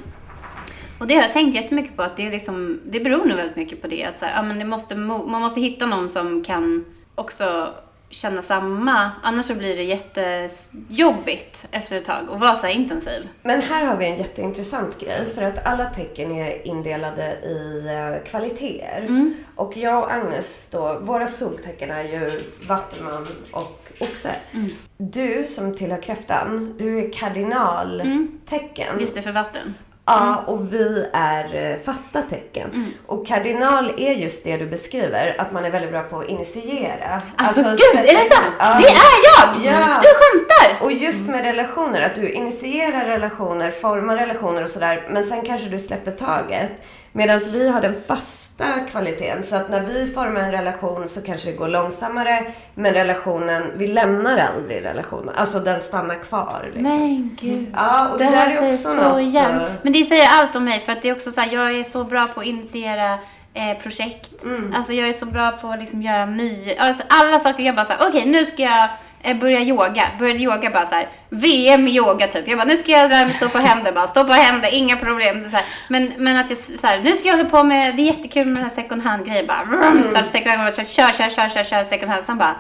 och 1.05 1.09
det 1.09 1.15
har 1.15 1.23
jag 1.23 1.33
tänkt 1.33 1.55
jättemycket 1.55 1.97
på 1.97 2.03
att 2.03 2.17
det, 2.17 2.27
är 2.27 2.31
liksom, 2.31 2.81
det 2.85 3.01
beror 3.01 3.25
nog 3.25 3.37
väldigt 3.37 3.57
mycket 3.57 3.83
på 3.83 3.89
det. 3.89 4.05
Att 4.05 4.19
så 4.19 4.25
här, 4.25 4.37
ja, 4.37 4.43
men 4.43 4.59
det 4.59 4.65
måste, 4.65 4.95
man 4.95 5.43
måste 5.43 5.61
hitta 5.61 5.87
någon 5.87 6.11
som 6.11 6.45
kan 6.45 6.85
också 7.15 7.75
känna 8.11 8.43
samma. 8.43 9.11
Annars 9.23 9.47
så 9.47 9.55
blir 9.55 9.77
det 9.77 9.83
jättejobbigt 9.83 11.67
efter 11.71 11.99
ett 11.99 12.05
tag 12.05 12.29
att 12.33 12.41
vara 12.41 12.57
så 12.57 12.67
här 12.67 12.75
intensiv. 12.75 13.29
Men 13.43 13.61
här 13.61 13.85
har 13.85 13.97
vi 13.97 14.07
en 14.07 14.17
jätteintressant 14.17 15.01
grej. 15.01 15.25
För 15.35 15.43
att 15.43 15.67
alla 15.67 15.85
tecken 15.85 16.33
är 16.33 16.67
indelade 16.67 17.33
i 17.33 17.87
eh, 17.87 18.31
kvaliteter. 18.31 19.05
Mm. 19.09 19.35
Och 19.55 19.77
jag 19.77 20.03
och 20.03 20.13
Agnes 20.13 20.69
då, 20.71 20.99
våra 21.01 21.27
soltecken 21.27 21.91
är 21.91 22.05
ju 22.05 22.43
vattenman 22.69 23.29
och 23.53 23.93
oxe. 24.01 24.31
Mm. 24.53 24.71
Du 24.97 25.47
som 25.49 25.77
tillhör 25.77 26.03
kräftan, 26.03 26.75
du 26.79 26.99
är 26.99 27.13
kardinaltecken. 27.13 28.89
Mm. 28.89 29.01
Just 29.01 29.15
det, 29.15 29.23
för 29.23 29.33
vatten. 29.33 29.75
Ja, 30.07 30.33
mm. 30.33 30.45
och 30.45 30.73
vi 30.73 31.07
är 31.13 31.55
eh, 31.55 31.77
fasta 31.85 32.23
tecken. 32.23 32.71
Mm. 32.71 32.93
Och 33.07 33.27
kardinal 33.27 33.93
är 33.97 34.13
just 34.13 34.45
det 34.45 34.57
du 34.57 34.67
beskriver, 34.67 35.37
att 35.39 35.53
man 35.53 35.65
är 35.65 35.71
väldigt 35.71 35.91
bra 35.91 36.03
på 36.03 36.19
att 36.19 36.29
initiera. 36.29 37.23
Alltså, 37.37 37.61
alltså 37.61 37.87
gud, 37.93 38.05
är 38.05 38.15
det 38.15 38.35
sant? 38.35 38.55
Ja. 38.59 38.81
Det 38.81 38.89
är 38.89 39.19
jag! 39.25 39.73
Ja. 39.73 40.01
Du 40.03 40.09
skämtar! 40.09 40.85
Och 40.85 40.93
just 40.93 41.29
med 41.29 41.45
relationer, 41.45 42.01
att 42.01 42.15
du 42.15 42.31
initierar 42.31 43.05
relationer, 43.05 43.71
formar 43.71 44.17
relationer 44.17 44.63
och 44.63 44.71
sådär, 44.71 45.07
men 45.09 45.25
sen 45.25 45.43
kanske 45.43 45.69
du 45.69 45.79
släpper 45.79 46.11
taget. 46.11 46.73
Medan 47.17 47.41
vi 47.53 47.69
har 47.71 47.81
den 47.81 47.95
fasta 48.09 48.81
kvaliteten. 48.91 49.43
Så 49.43 49.57
att 49.57 49.69
när 49.69 49.81
vi 49.81 50.07
formar 50.07 50.41
en 50.41 50.53
relation 50.53 51.09
så 51.09 51.23
kanske 51.23 51.51
det 51.51 51.57
går 51.57 51.69
långsammare. 51.69 52.45
Men 52.75 52.95
relationen, 52.95 53.63
vi 53.77 53.87
lämnar 53.87 54.39
aldrig 54.39 54.85
relationen. 54.85 55.35
Alltså 55.37 55.61
den 55.61 55.81
stannar 55.81 56.23
kvar. 56.23 56.63
Liksom. 56.65 56.83
Men 56.83 57.37
gud. 57.41 57.67
Ja, 57.73 58.09
och 58.09 58.19
det, 58.19 58.25
det 58.25 58.31
där 58.31 58.51
är 58.51 58.69
också 58.69 58.89
så 58.89 58.95
något. 58.95 59.33
Jävla... 59.33 59.69
Men 59.83 59.93
det 59.93 60.05
säger 60.05 60.29
allt 60.31 60.57
om 60.57 60.65
mig. 60.65 60.81
För 60.81 60.93
att 60.93 61.03
det 61.03 61.09
är 61.09 61.15
också 61.15 61.33
så 61.33 61.41
här, 61.41 61.53
jag 61.53 61.79
är 61.79 61.85
så 61.85 62.05
bra 62.05 62.29
på 62.35 62.41
att 62.41 62.47
initiera 62.47 63.19
eh, 63.55 63.79
projekt. 63.83 64.43
Mm. 64.43 64.75
Alltså 64.77 64.93
jag 64.93 65.09
är 65.09 65.13
så 65.13 65.27
bra 65.27 65.51
på 65.51 65.69
att 65.69 65.81
liksom 65.81 66.03
göra 66.03 66.27
nya, 66.27 66.83
alltså 66.83 67.03
alla 67.09 67.39
saker. 67.39 67.63
Jag 67.63 67.75
bara 67.75 67.85
så 67.85 67.95
okej 67.95 68.09
okay, 68.09 68.31
nu 68.31 68.45
ska 68.45 68.63
jag 68.63 68.89
eh, 69.25 69.37
börja 69.37 69.61
yoga. 69.61 70.03
Började 70.19 70.39
yoga 70.39 70.71
bara 70.71 70.87
så 70.87 70.95
här, 70.95 71.09
VM 71.29 71.89
i 71.89 71.97
yoga 71.97 72.27
typ. 72.27 72.49
Jag 72.49 72.59
bara, 72.59 72.65
nu 72.65 72.77
ska 72.77 72.93
jag 72.93 73.11
lära 73.11 73.25
mig 73.25 73.35
stå 73.35 73.49
på 73.49 73.59
händer 73.59 73.93
bara. 73.93 74.07
Stå 74.07 74.25
på 74.25 74.33
händer, 74.33 74.75
inga 74.75 74.97
problem. 74.97 75.41
Så, 75.41 75.51
så. 75.51 75.57
Men, 75.89 76.13
men 76.17 76.37
att 76.37 76.51
jag 76.51 76.59
så 76.59 76.87
här, 76.87 77.01
nu 77.01 77.15
ska 77.15 77.29
jag 77.29 77.37
hålla 77.37 77.49
på 77.49 77.65
med, 77.65 77.97
det 77.97 78.03
är 78.03 78.07
jättekul 78.07 78.47
med 78.47 78.57
den 78.57 78.65
här 78.65 78.83
second 78.83 79.03
hand 79.03 79.27
grejen 79.27 79.47
bara. 79.47 79.65
Vrum, 79.65 80.03
mm. 80.03 80.25
second 80.25 80.61
hand, 80.61 80.75
kör, 80.75 80.85
kör, 80.85 81.31
kör, 81.31 81.49
kör, 81.49 81.65
kör 81.65 81.85
second 81.85 82.11
hand. 82.11 82.25
Sen 82.25 82.39
bara, 82.39 82.57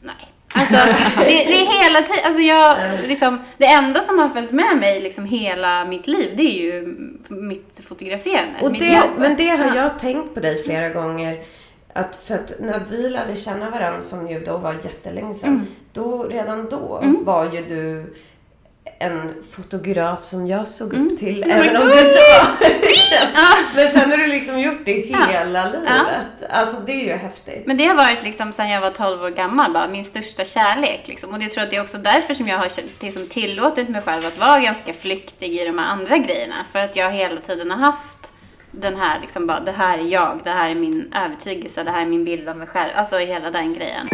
nej. 0.00 0.32
Alltså, 0.54 0.76
det, 1.16 1.24
det, 1.24 1.60
är 1.60 1.84
hela 1.84 1.98
tiden, 1.98 2.24
alltså 2.24 2.42
jag, 2.42 2.76
liksom, 3.08 3.38
det 3.56 3.66
enda 3.66 4.00
som 4.00 4.18
har 4.18 4.28
följt 4.28 4.50
med 4.50 4.76
mig 4.76 5.00
liksom 5.00 5.24
hela 5.24 5.84
mitt 5.84 6.06
liv, 6.06 6.32
det 6.36 6.42
är 6.42 6.62
ju 6.62 6.96
mitt 7.28 7.80
fotograferande. 7.88 8.58
Och 8.62 8.72
mitt 8.72 8.80
det, 8.80 9.02
men 9.18 9.36
det 9.36 9.48
har 9.48 9.76
jag 9.76 9.98
tänkt 9.98 10.34
på 10.34 10.40
dig 10.40 10.64
flera 10.64 10.88
gånger. 10.88 11.38
Att 11.96 12.16
för 12.16 12.34
att 12.34 12.52
när 12.60 12.84
vi 12.90 13.08
lärde 13.08 13.36
känna 13.36 13.70
varandra, 13.70 14.02
som 14.02 14.28
ju 14.28 14.40
då 14.40 14.56
var 14.56 14.72
jättelänge 14.72 15.34
sedan, 15.34 15.48
mm. 15.48 15.66
då, 15.92 16.22
redan 16.22 16.68
då 16.70 17.00
mm. 17.02 17.24
var 17.24 17.44
ju 17.52 17.62
du 17.62 18.14
en 18.98 19.42
fotograf 19.50 20.24
som 20.24 20.46
jag 20.46 20.68
såg 20.68 20.86
upp 20.86 20.94
mm. 20.94 21.16
till. 21.16 21.42
Mm. 21.42 21.60
Även 21.60 21.82
om 21.82 21.88
du 21.88 21.98
inte 21.98 22.18
var 22.18 23.74
Men 23.74 23.88
sen 23.88 24.10
har 24.10 24.18
du 24.18 24.26
liksom 24.26 24.60
gjort 24.60 24.84
det 24.84 24.92
hela 24.92 25.58
ja. 25.58 25.64
livet. 25.66 26.26
Ja. 26.40 26.46
Alltså 26.48 26.80
det 26.86 26.92
är 26.92 27.04
ju 27.04 27.12
häftigt. 27.12 27.66
Men 27.66 27.76
det 27.76 27.84
har 27.84 27.94
varit 27.94 28.22
liksom 28.22 28.52
sen 28.52 28.68
jag 28.68 28.80
var 28.80 28.90
12 28.90 29.22
år 29.22 29.30
gammal 29.30 29.72
bara, 29.72 29.88
min 29.88 30.04
största 30.04 30.44
kärlek. 30.44 31.08
Liksom. 31.08 31.34
Och 31.34 31.42
jag 31.42 31.52
tror 31.52 31.64
att 31.64 31.70
det 31.70 31.76
är 31.76 31.82
också 31.82 31.98
därför 31.98 32.34
som 32.34 32.48
jag 32.48 32.58
har 32.58 32.70
liksom 33.00 33.26
tillåtit 33.28 33.88
mig 33.88 34.02
själv 34.02 34.26
att 34.26 34.38
vara 34.38 34.60
ganska 34.60 34.92
flyktig 34.92 35.52
i 35.52 35.66
de 35.66 35.78
här 35.78 35.86
andra 35.86 36.18
grejerna. 36.18 36.54
För 36.72 36.78
att 36.78 36.96
jag 36.96 37.10
hela 37.10 37.40
tiden 37.40 37.70
har 37.70 37.78
haft 37.78 38.32
den 38.76 38.96
här 38.96 39.20
liksom 39.20 39.46
bara, 39.46 39.60
det 39.60 39.72
här 39.72 39.98
är 39.98 40.02
jag, 40.02 40.40
det 40.44 40.50
här 40.50 40.70
är 40.70 40.74
min 40.74 41.12
övertygelse, 41.12 41.82
det 41.84 41.90
här 41.90 42.02
är 42.02 42.06
min 42.06 42.24
bild 42.24 42.48
av 42.48 42.56
mig 42.56 42.66
själv. 42.66 42.90
Alltså 42.94 43.16
hela 43.16 43.50
den 43.50 43.74
grejen. 43.74 44.08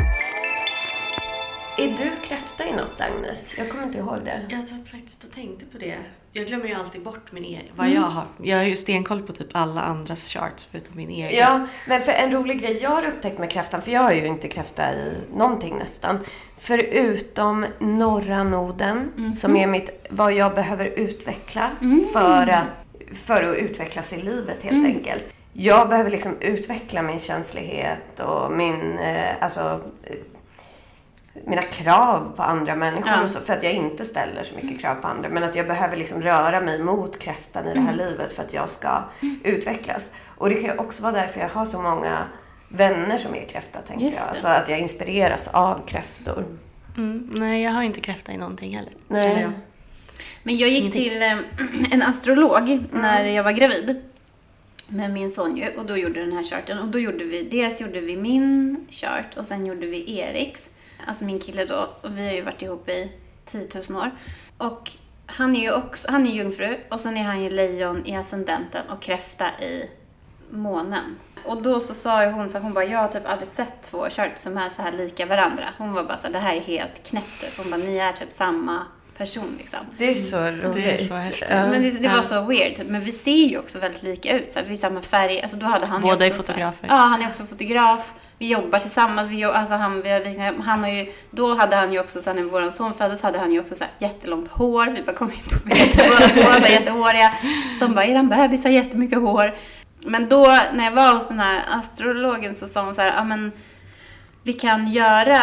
Är 1.79 1.89
du 1.89 2.11
kräfta 2.29 2.65
i 2.67 2.73
något, 2.73 3.01
Agnes? 3.01 3.59
Jag 3.59 3.71
kommer 3.71 3.85
inte 3.85 3.99
ihåg 3.99 4.19
det. 4.25 4.47
Jag 4.49 4.65
satt 4.65 4.89
faktiskt 4.89 5.25
och 5.25 5.33
tänkte 5.33 5.65
på 5.65 5.79
det. 5.79 5.97
Jag 6.35 6.47
glömmer 6.47 6.67
ju 6.67 6.75
alltid 6.75 7.03
bort 7.03 7.33
min 7.33 7.45
egen, 7.45 7.73
vad 7.77 7.89
jag 7.89 8.01
har. 8.01 8.25
Jag 8.43 8.57
har 8.57 8.65
ju 8.65 8.77
stenkoll 8.77 9.23
på 9.23 9.33
typ 9.33 9.49
alla 9.53 9.81
andras 9.81 10.29
charts 10.29 10.69
förutom 10.71 10.97
min 10.97 11.11
egen. 11.11 11.39
Ja, 11.39 11.67
men 11.89 12.03
för 12.03 12.13
en 12.13 12.33
rolig 12.33 12.61
grej 12.63 12.79
jag 12.83 12.91
har 12.91 13.07
upptäckt 13.07 13.39
med 13.39 13.51
kräftan, 13.51 13.83
för 13.83 13.93
jag 13.93 14.01
har 14.01 14.13
ju 14.13 14.27
inte 14.27 14.49
kräfta 14.49 14.93
i 14.93 15.17
någonting 15.35 15.77
nästan. 15.79 16.19
Förutom 16.59 17.67
norra 17.79 18.45
noden, 18.45 19.13
mm. 19.17 19.33
som 19.33 19.57
är 19.57 19.67
mitt, 19.67 20.07
vad 20.11 20.33
jag 20.33 20.55
behöver 20.55 20.85
utveckla 20.85 21.71
mm. 21.81 22.05
för, 22.13 22.47
att, 22.47 22.69
för 23.15 23.43
att 23.43 23.57
utvecklas 23.57 24.13
i 24.13 24.23
livet 24.23 24.63
helt 24.63 24.77
mm. 24.77 24.97
enkelt. 24.97 25.35
Jag 25.53 25.89
behöver 25.89 26.11
liksom 26.11 26.37
utveckla 26.41 27.03
min 27.03 27.19
känslighet 27.19 28.21
och 28.21 28.53
min, 28.53 28.99
eh, 28.99 29.35
alltså 29.41 29.81
mina 31.47 31.63
krav 31.63 32.33
på 32.37 32.43
andra 32.43 32.75
människor 32.75 33.13
ja. 33.13 33.27
så, 33.27 33.41
för 33.41 33.53
att 33.53 33.63
jag 33.63 33.73
inte 33.73 34.05
ställer 34.05 34.43
så 34.43 34.55
mycket 34.55 34.81
krav 34.81 34.95
på 34.95 35.09
andra. 35.09 35.29
Men 35.29 35.45
att 35.45 35.57
jag 35.57 35.67
behöver 35.67 35.97
liksom 35.97 36.23
röra 36.23 36.61
mig 36.61 36.79
mot 36.79 37.19
kräftan 37.19 37.69
i 37.69 37.75
det 37.75 37.81
här 37.81 37.93
mm. 37.93 38.09
livet 38.09 38.33
för 38.33 38.43
att 38.43 38.55
jag 38.55 38.69
ska 38.69 39.03
mm. 39.21 39.41
utvecklas. 39.45 40.11
Och 40.27 40.49
det 40.49 40.55
kan 40.55 40.65
ju 40.65 40.77
också 40.77 41.03
vara 41.03 41.13
därför 41.13 41.41
jag 41.41 41.49
har 41.49 41.65
så 41.65 41.83
många 41.83 42.19
vänner 42.69 43.19
som 43.19 43.35
är 43.35 43.45
kräfta, 43.45 43.81
tänker 43.81 44.07
jag. 44.07 44.29
Alltså 44.29 44.49
att 44.49 44.69
jag 44.69 44.79
inspireras 44.79 45.49
av 45.49 45.87
kräftor. 45.87 46.45
Mm. 46.97 47.31
Nej, 47.35 47.63
jag 47.63 47.71
har 47.71 47.83
inte 47.83 48.01
kräfta 48.01 48.33
i 48.33 48.37
någonting 48.37 48.77
heller. 48.77 48.93
Nej. 49.09 49.49
Men 50.43 50.57
jag 50.57 50.71
gick 50.71 50.93
till 50.93 51.23
eh, 51.23 51.39
en 51.91 52.03
astrolog 52.03 52.85
när 52.93 53.25
jag 53.25 53.45
var 53.45 53.53
gravid 53.53 54.03
med 54.89 55.11
min 55.11 55.31
son 55.31 55.57
ju, 55.57 55.69
och 55.69 55.87
då 55.87 55.97
gjorde 55.97 56.21
den 56.21 56.33
här 56.33 56.45
charten. 56.45 56.79
Och 56.79 56.89
då 56.89 56.99
gjorde 56.99 57.25
vi, 57.25 57.43
dels 57.43 57.81
gjorde 57.81 58.01
vi 58.01 58.17
min 58.17 58.87
chart 58.91 59.37
och 59.37 59.47
sen 59.47 59.67
gjorde 59.67 59.87
vi 59.87 60.19
Eriks 60.19 60.69
alltså 61.07 61.25
min 61.25 61.41
kille 61.41 61.65
då, 61.65 61.89
och 62.01 62.19
vi 62.19 62.27
har 62.27 62.33
ju 62.33 62.43
varit 62.43 62.63
ihop 62.63 62.89
i 62.89 63.13
10 63.47 63.69
000 63.89 64.03
år. 64.03 64.11
Och 64.59 64.91
han 65.27 65.57
är 65.57 65.61
ju 65.61 65.73
också, 65.73 66.11
han 66.11 66.27
är 66.27 66.31
jungfru 66.31 66.77
och 66.89 67.01
sen 67.01 67.17
är 67.17 67.23
han 67.23 67.43
ju 67.43 67.51
lejon 67.51 68.07
i 68.07 68.17
ascendenten 68.17 68.91
och 68.91 69.03
kräfta 69.03 69.47
i 69.61 69.91
månen. 70.51 71.19
Och 71.45 71.63
då 71.63 71.81
så 71.81 71.95
sa 71.95 72.25
ju 72.25 72.31
hon 72.31 72.49
så 72.49 72.59
hon 72.59 72.73
bara, 72.73 72.85
jag 72.85 72.99
har 72.99 73.09
typ 73.09 73.27
aldrig 73.29 73.49
sett 73.49 73.83
två 73.83 74.07
charts 74.11 74.43
som 74.43 74.59
är 74.59 74.69
så 74.69 74.83
här 74.83 74.93
lika 74.93 75.27
varandra. 75.27 75.65
Hon 75.79 75.93
var 75.93 76.05
bara 76.05 76.17
så 76.17 76.27
här, 76.27 76.33
det 76.33 76.39
här 76.39 76.55
är 76.55 76.61
helt 76.61 77.03
knäppt. 77.03 77.45
Hon 77.57 77.71
bara, 77.71 77.77
ni 77.77 77.97
är 77.97 78.13
typ 78.13 78.33
samma 78.33 78.87
person 79.25 79.55
liksom. 79.59 79.79
Det 79.99 80.11
är 80.11 80.15
så 80.15 80.41
roligt. 80.41 80.85
Det, 80.85 80.91
är 80.91 81.33
så 81.33 81.45
Men 81.49 81.83
det, 81.83 82.03
det 82.03 82.09
var 82.09 82.23
så 82.23 82.41
weird. 82.41 82.87
Men 82.87 83.01
vi 83.01 83.13
ser 83.13 83.47
ju 83.47 83.59
också 83.59 83.79
väldigt 83.79 84.03
lika 84.03 84.39
ut. 84.39 84.53
Så 84.53 84.59
här, 84.59 84.67
vi 84.67 84.71
har 84.71 84.77
samma 84.77 85.03
färg. 85.03 85.43
Alltså 85.43 85.57
då 85.57 85.67
hade 85.67 85.87
han 85.87 86.03
Båda 86.03 86.27
är 86.27 86.31
fotografer. 86.31 86.89
Här, 86.89 86.97
ja, 86.97 87.03
han 87.03 87.23
är 87.23 87.29
också 87.29 87.45
fotograf 87.47 88.15
vi 88.43 88.49
jobbar 88.49 88.79
tillsammans. 88.79 89.31
Vi, 89.31 89.45
alltså 89.45 89.75
han, 89.75 90.03
vi 90.03 90.11
har, 90.11 90.63
han 90.63 90.81
har 90.81 90.91
ju, 90.91 91.13
då 91.31 91.55
hade 91.55 91.77
han 91.77 91.93
ju 91.93 92.01
också, 92.01 92.23
sen 92.23 92.37
när 92.37 92.43
vår 92.43 92.71
son 92.71 92.95
föddes, 92.95 93.23
hade 93.23 93.39
han 93.39 93.53
ju 93.53 93.61
också 93.61 93.75
så 93.75 93.85
här 93.85 93.93
jättelångt 93.99 94.51
hår. 94.51 94.87
Vi 94.87 95.03
bara 95.03 95.17
kom 95.17 95.33
in 95.33 95.45
på 95.51 95.57
båda 95.65 96.29
två, 96.29 96.69
jättehåriga. 96.69 97.35
De 97.81 97.95
bara, 97.95 98.05
eran 98.05 98.29
bebis 98.29 98.65
har 98.65 98.71
jättemycket 98.71 99.19
hår. 99.19 99.55
Men 100.01 100.29
då, 100.29 100.59
när 100.73 100.85
jag 100.85 100.93
var 100.93 101.15
hos 101.15 101.29
den 101.29 101.41
här 101.41 101.63
astrologen 101.71 102.55
så 102.55 102.67
sa 102.67 102.85
hon 102.85 102.95
så 102.95 103.01
här, 103.01 103.13
ja 103.17 103.25
men 103.25 103.53
vi 104.43 104.53
kan 104.53 104.93
göra 104.93 105.41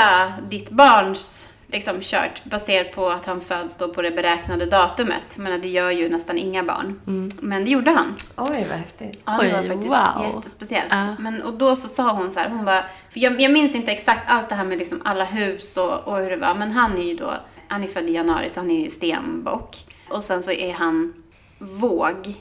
ditt 0.50 0.70
barns 0.70 1.48
liksom 1.72 2.02
kört 2.02 2.44
baserat 2.44 2.92
på 2.92 3.10
att 3.10 3.26
han 3.26 3.42
föds 3.42 3.78
då 3.78 3.94
på 3.94 4.02
det 4.02 4.12
beräknade 4.12 4.66
datumet. 4.66 5.38
Men 5.38 5.62
det 5.62 5.70
gör 5.70 5.92
ju 5.92 6.10
nästan 6.10 6.38
inga 6.38 6.64
barn. 6.64 7.02
Mm. 7.08 7.32
Men 7.42 7.66
det 7.66 7.72
gjorde 7.72 7.92
han. 7.92 8.16
Oj, 8.38 8.66
vad 8.70 8.78
häftigt. 8.78 9.22
Ja, 9.26 9.38
det 9.42 9.54
var 9.54 9.64
faktiskt 9.64 9.92
wow. 9.92 10.36
jättespeciellt. 10.36 10.94
Uh. 10.94 11.20
Men, 11.20 11.42
och 11.42 11.54
då 11.54 11.76
så 11.76 11.88
sa 11.88 12.12
hon 12.14 12.34
så 12.34 12.40
här, 12.40 12.50
hon 12.50 12.66
bara, 12.66 12.84
för 13.10 13.20
jag, 13.20 13.42
jag 13.42 13.52
minns 13.52 13.76
inte 13.76 13.92
exakt 13.92 14.24
allt 14.28 14.50
det 14.50 14.56
här 14.56 14.64
med 14.64 14.78
liksom 14.78 15.02
alla 15.06 15.26
hus 15.26 15.78
och, 15.78 16.08
och 16.08 16.18
hur 16.18 16.30
det 16.30 16.38
var, 16.38 16.56
men 16.56 16.72
han 16.72 16.98
är 16.98 17.04
ju 17.04 17.16
då, 17.16 17.34
han 17.68 17.84
är 17.84 17.88
född 17.88 18.10
i 18.10 18.14
januari 18.14 18.50
så 18.50 18.60
han 18.60 18.72
är 18.72 18.84
ju 18.84 18.90
stenbock. 18.90 19.78
Och 20.10 20.24
sen 20.24 20.44
så 20.44 20.52
är 20.52 20.74
han 20.74 21.24
våg 21.60 22.34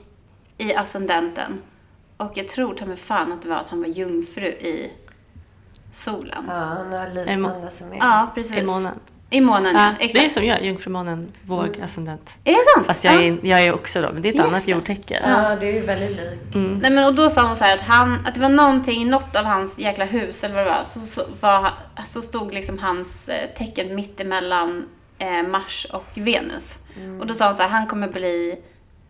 i 0.58 0.74
ascendenten. 0.74 1.60
Och 2.16 2.32
jag 2.34 2.48
tror 2.48 2.74
ta 2.74 2.86
mig 2.86 2.96
fan 2.96 3.32
att 3.32 3.42
det 3.42 3.48
var 3.48 3.56
att 3.56 3.68
han 3.68 3.80
var 3.80 3.88
jungfru 3.88 4.46
i 4.46 4.92
solen. 5.94 6.44
Ja, 6.48 6.54
han 6.54 6.92
har 6.92 7.26
liknande 7.26 7.70
som 7.70 7.92
är. 7.92 7.96
Ja, 7.96 8.30
precis. 8.34 8.56
I 8.56 8.64
månen. 8.64 8.94
I 9.30 9.40
månen, 9.40 9.76
ja. 9.76 9.92
Exakt. 9.98 10.14
Det 10.14 10.24
är 10.24 10.28
som 10.28 10.44
jag, 10.44 10.64
jungfrumånen, 10.64 11.32
våg, 11.42 11.66
mm. 11.66 11.82
ascendent. 11.82 12.30
Är 12.44 12.52
det 12.52 12.58
sant? 12.74 12.86
Fast 12.86 13.04
jag, 13.04 13.14
ja. 13.14 13.20
är, 13.20 13.38
jag 13.42 13.60
är 13.60 13.74
också 13.74 14.02
då, 14.02 14.08
men 14.12 14.22
det 14.22 14.28
är 14.28 14.30
ett 14.30 14.36
Just 14.36 14.48
annat 14.48 14.64
det. 14.66 14.70
jordtecken. 14.70 15.22
Ja, 15.26 15.56
det 15.60 15.68
är 15.68 15.72
ju 15.72 15.86
väldigt 15.86 16.10
likt. 16.10 16.54
Mm. 16.54 16.78
Nej 16.78 16.90
men 16.90 17.04
och 17.04 17.14
då 17.14 17.30
sa 17.30 17.46
hon 17.46 17.56
så 17.56 17.64
att 17.64 17.80
han, 17.80 18.26
att 18.26 18.34
det 18.34 18.40
var 18.40 18.48
någonting 18.48 19.02
i 19.02 19.04
något 19.04 19.36
av 19.36 19.44
hans 19.44 19.78
jäkla 19.78 20.04
hus 20.04 20.44
eller 20.44 20.54
vad 20.54 20.64
det 20.64 20.70
var, 20.70 20.84
så, 20.84 21.00
så, 21.00 21.22
var, 21.40 21.72
så 22.06 22.22
stod 22.22 22.54
liksom 22.54 22.78
hans 22.78 23.28
eh, 23.28 23.48
tecken 23.58 23.94
mittemellan 23.94 24.88
eh, 25.18 25.42
Mars 25.48 25.86
och 25.92 26.06
Venus. 26.14 26.78
Mm. 26.96 27.20
Och 27.20 27.26
då 27.26 27.34
sa 27.34 27.46
hon 27.46 27.54
så 27.54 27.62
här, 27.62 27.68
han 27.68 27.86
kommer 27.86 28.08
bli 28.08 28.58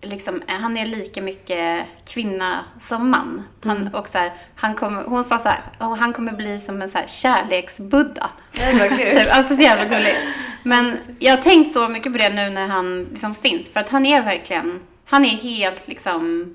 liksom, 0.00 0.42
eh, 0.48 0.54
han 0.54 0.76
är 0.76 0.86
lika 0.86 1.22
mycket 1.22 1.86
kvinna 2.06 2.64
som 2.80 3.10
man. 3.10 3.44
Han, 3.62 3.76
mm. 3.76 3.94
och 3.94 4.08
så 4.08 4.18
här, 4.18 4.32
han 4.54 4.74
kommer, 4.74 5.02
hon 5.02 5.24
sa 5.24 5.38
så 5.38 5.48
här, 5.48 5.60
oh, 5.80 5.96
han 5.96 6.12
kommer 6.12 6.32
bli 6.32 6.58
som 6.58 6.82
en 6.82 6.88
så 6.88 6.98
här 6.98 7.06
kärleksbuddha. 7.06 8.30
typ, 8.96 9.36
alltså 9.36 9.54
så 9.54 9.62
jävla 9.62 9.84
gulligt. 9.84 10.18
Men 10.62 10.98
jag 11.18 11.36
har 11.36 11.42
tänkt 11.42 11.72
så 11.72 11.88
mycket 11.88 12.12
på 12.12 12.18
det 12.18 12.28
nu 12.28 12.50
när 12.50 12.66
han 12.66 13.04
liksom 13.04 13.34
finns. 13.34 13.72
För 13.72 13.80
att 13.80 13.88
han 13.88 14.06
är 14.06 14.22
verkligen, 14.22 14.80
han 15.04 15.24
är 15.24 15.36
helt 15.36 15.88
liksom 15.88 16.54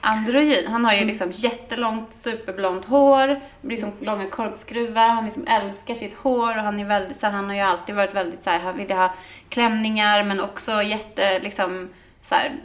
androgyn. 0.00 0.66
Han 0.66 0.84
har 0.84 0.92
ju 0.92 0.98
mm. 0.98 1.08
liksom 1.08 1.32
jättelångt 1.32 2.14
superblont 2.14 2.84
hår, 2.84 3.40
liksom 3.62 3.92
långa 4.00 4.26
korkskruvar, 4.26 5.08
han 5.08 5.24
liksom 5.24 5.46
älskar 5.46 5.94
sitt 5.94 6.14
hår 6.14 6.56
och 6.56 6.62
han 6.62 6.80
är 6.80 6.84
väldigt, 6.84 7.16
så 7.16 7.26
han 7.26 7.44
har 7.44 7.54
ju 7.54 7.60
alltid 7.60 7.94
varit 7.94 8.14
väldigt 8.14 8.42
så 8.42 8.50
här, 8.50 8.58
han 8.58 8.76
vill 8.76 8.90
ha 8.90 9.14
klänningar 9.48 10.24
men 10.24 10.40
också 10.40 10.82
jätte 10.82 11.38
liksom 11.38 11.88
så 12.28 12.34
här, 12.34 12.56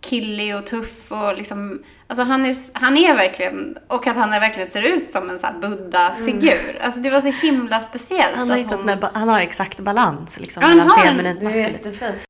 killig 0.00 0.56
och 0.56 0.66
tuff 0.66 1.12
och 1.12 1.36
liksom, 1.36 1.82
alltså 2.06 2.22
han 2.22 2.44
är, 2.46 2.56
han 2.72 2.96
är 2.96 3.14
verkligen, 3.14 3.76
och 3.88 4.06
att 4.06 4.16
han 4.16 4.30
verkligen 4.30 4.68
ser 4.68 4.82
ut 4.82 5.10
som 5.10 5.30
en 5.30 5.38
sån 5.38 5.60
Buddha-figur. 5.60 6.70
Mm. 6.70 6.82
Alltså 6.82 7.00
det 7.00 7.10
var 7.10 7.20
så 7.20 7.28
himla 7.28 7.80
speciellt. 7.80 8.36
Han 8.36 8.50
har, 8.50 8.56
hittat 8.56 8.76
hon... 8.76 8.86
När, 8.86 9.10
han 9.14 9.28
har 9.28 9.40
exakt 9.40 9.80
balans 9.80 10.40
liksom 10.40 10.62
han 10.62 10.76
mellan 10.76 10.98
feminint 10.98 11.38
och 11.38 11.44
maskulint. 11.44 11.82
Det 11.82 11.88
är 11.88 11.92
jättefint. 11.92 12.24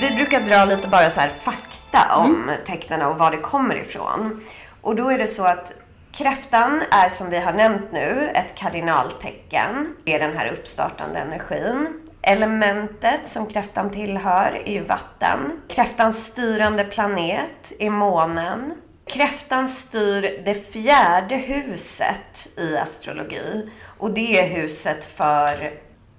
Vi 0.00 0.16
brukar 0.16 0.40
dra 0.40 0.64
lite 0.64 0.88
bara 0.88 1.10
så 1.10 1.20
här 1.20 1.28
fakta 1.28 2.16
om 2.16 2.42
mm. 2.42 2.54
tecknen 2.66 3.02
och 3.02 3.18
var 3.18 3.30
det 3.30 3.36
kommer 3.36 3.76
ifrån. 3.76 4.40
Och 4.80 4.96
då 4.96 5.10
är 5.10 5.18
det 5.18 5.26
så 5.26 5.44
att 5.44 5.72
Kräftan 6.12 6.82
är 6.90 7.08
som 7.08 7.30
vi 7.30 7.40
har 7.40 7.52
nämnt 7.52 7.92
nu 7.92 8.30
ett 8.34 8.54
kardinaltecken. 8.54 9.94
Det 10.04 10.14
är 10.14 10.18
den 10.18 10.36
här 10.36 10.52
uppstartande 10.52 11.18
energin. 11.18 12.01
Elementet 12.22 13.28
som 13.28 13.46
kräftan 13.46 13.90
tillhör 13.90 14.58
är 14.64 14.72
ju 14.72 14.82
vatten. 14.82 15.60
Kräftans 15.68 16.24
styrande 16.24 16.84
planet 16.84 17.72
är 17.78 17.90
månen. 17.90 18.74
Kräftan 19.06 19.68
styr 19.68 20.42
det 20.44 20.72
fjärde 20.72 21.36
huset 21.36 22.48
i 22.56 22.76
astrologi 22.76 23.70
och 23.98 24.14
det 24.14 24.40
är 24.40 24.48
huset 24.48 25.04
för 25.04 25.72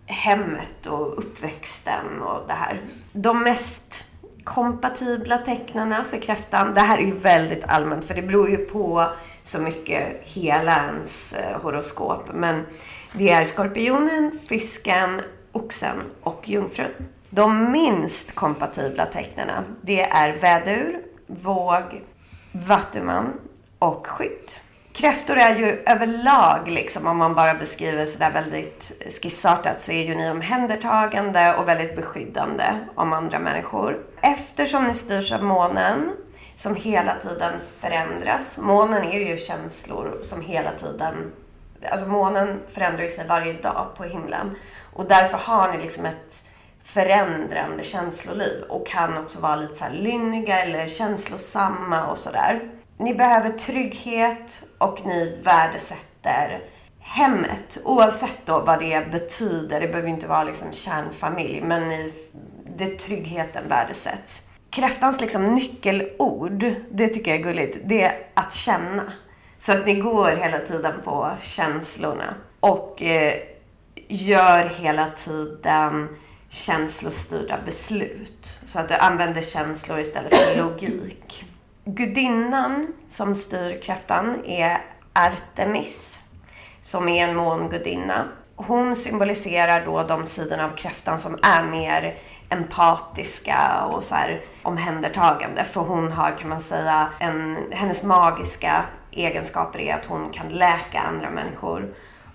hemmet 0.06 0.88
och 0.88 1.20
uppväxten 1.20 2.22
och 2.22 2.48
det 2.48 2.54
här. 2.54 2.82
De 3.14 3.44
mest 3.44 4.06
kompatibla 4.44 5.38
tecknarna 5.38 6.04
för 6.04 6.18
kräftan, 6.18 6.74
det 6.74 6.82
här 6.82 6.98
är 6.98 7.06
ju 7.06 7.18
väldigt 7.18 7.64
allmänt 7.64 8.06
för 8.06 8.14
det 8.14 8.22
beror 8.22 8.50
ju 8.50 8.58
på 8.58 9.14
så 9.42 9.60
mycket 9.60 10.22
hela 10.24 10.86
ens 10.86 11.34
eh, 11.34 11.62
horoskop, 11.62 12.24
men 12.34 12.66
det 13.14 13.30
är 13.30 13.44
skorpionen, 13.44 14.40
fisken, 14.50 15.22
oxen 15.54 16.02
och 16.22 16.50
jungfrun. 16.50 16.92
De 17.30 17.72
minst 17.72 18.36
kompatibla 18.36 19.06
tecknena, 19.06 19.64
det 19.82 20.02
är 20.02 20.38
vädur, 20.38 21.00
våg, 21.28 22.04
vattuman 22.52 23.34
och 23.80 24.08
skytt. 24.08 24.60
Kräftor 24.94 25.38
är 25.38 25.56
ju 25.56 25.84
överlag, 25.86 26.68
liksom, 26.68 27.08
om 27.08 27.18
man 27.18 27.36
bara 27.36 27.54
beskriver 27.54 28.06
sådär 28.06 28.32
väldigt 28.32 28.92
skissartat, 29.22 29.82
så 29.82 29.92
är 29.92 30.04
ju 30.04 30.16
ni 30.16 30.30
omhändertagande 30.30 31.56
och 31.56 31.68
väldigt 31.68 31.96
beskyddande 31.96 32.66
om 32.96 33.14
andra 33.14 33.40
människor. 33.40 34.06
Eftersom 34.22 34.84
ni 34.84 34.94
styrs 34.94 35.32
av 35.32 35.44
månen, 35.44 36.12
som 36.56 36.76
hela 36.76 37.16
tiden 37.16 37.54
förändras. 37.80 38.58
Månen 38.58 39.04
är 39.04 39.20
ju 39.20 39.38
känslor 39.38 40.20
som 40.22 40.42
hela 40.42 40.72
tiden... 40.72 41.32
Alltså 41.92 42.08
månen 42.08 42.60
förändrar 42.74 43.08
sig 43.08 43.28
varje 43.28 43.54
dag 43.54 43.88
på 43.98 44.04
himlen. 44.04 44.56
Och 44.94 45.06
därför 45.06 45.38
har 45.38 45.72
ni 45.72 45.78
liksom 45.78 46.06
ett 46.06 46.44
förändrande 46.84 47.84
känsloliv 47.84 48.64
och 48.70 48.88
kan 48.88 49.18
också 49.18 49.40
vara 49.40 49.56
lite 49.56 49.76
så 49.76 49.84
här 49.84 49.92
lynniga 49.92 50.60
eller 50.60 50.88
känslosamma 50.88 52.08
och 52.08 52.18
sådär. 52.18 52.60
Ni 52.98 53.14
behöver 53.14 53.50
trygghet 53.50 54.64
och 54.78 55.06
ni 55.06 55.40
värdesätter 55.44 56.64
hemmet. 57.00 57.78
Oavsett 57.84 58.38
då 58.46 58.60
vad 58.60 58.80
det 58.80 59.12
betyder. 59.12 59.82
Det 59.82 59.88
behöver 59.88 60.10
inte 60.10 60.28
vara 60.28 60.44
liksom 60.44 60.72
kärnfamilj, 60.72 61.62
men 61.62 61.90
ni, 61.90 62.14
det 62.78 63.00
tryggheten 63.00 63.68
värdesätts. 63.68 64.44
Kräftans 64.70 65.22
liksom 65.22 65.46
nyckelord, 65.46 66.66
det 66.92 67.08
tycker 67.08 67.32
jag 67.32 67.40
är 67.40 67.44
gulligt, 67.44 67.78
det 67.86 68.02
är 68.02 68.28
att 68.34 68.54
känna. 68.54 69.14
Så 69.58 69.72
att 69.72 69.86
ni 69.86 69.96
går 69.96 70.30
hela 70.32 70.60
tiden 70.60 71.02
på 71.04 71.32
känslorna. 71.42 72.36
Och 72.60 73.04
eh, 73.04 73.34
gör 74.08 74.64
hela 74.64 75.08
tiden 75.08 76.10
känslostyrda 76.50 77.60
beslut. 77.66 78.60
Så 78.66 78.80
att 78.80 78.88
du 78.88 78.96
använder 78.96 79.42
känslor 79.42 80.00
istället 80.00 80.36
för 80.36 80.56
logik. 80.58 81.46
Gudinnan 81.86 82.94
som 83.06 83.36
styr 83.36 83.82
kräftan 83.82 84.46
är 84.46 84.78
Artemis, 85.14 86.20
som 86.82 87.10
är 87.10 87.28
en 87.28 87.36
mångudinna. 87.36 88.26
Hon 88.56 88.96
symboliserar 88.96 89.86
då 89.86 90.04
de 90.04 90.26
sidorna 90.26 90.66
av 90.66 90.70
kräftan 90.70 91.20
som 91.20 91.40
är 91.42 91.64
mer 91.64 92.18
empatiska 92.50 93.86
och 93.92 94.04
så 94.04 94.16
här 94.16 94.42
omhändertagande. 94.62 95.64
För 95.64 95.82
hon 95.82 96.12
har, 96.12 96.32
kan 96.32 96.50
man 96.50 96.60
säga, 96.60 97.10
en, 97.20 97.58
hennes 97.72 98.04
magiska 98.04 98.86
egenskaper 99.12 99.80
är 99.80 99.96
att 99.96 100.06
hon 100.06 100.30
kan 100.30 100.50
läka 100.50 101.00
andra 101.00 101.30
människor 101.30 101.94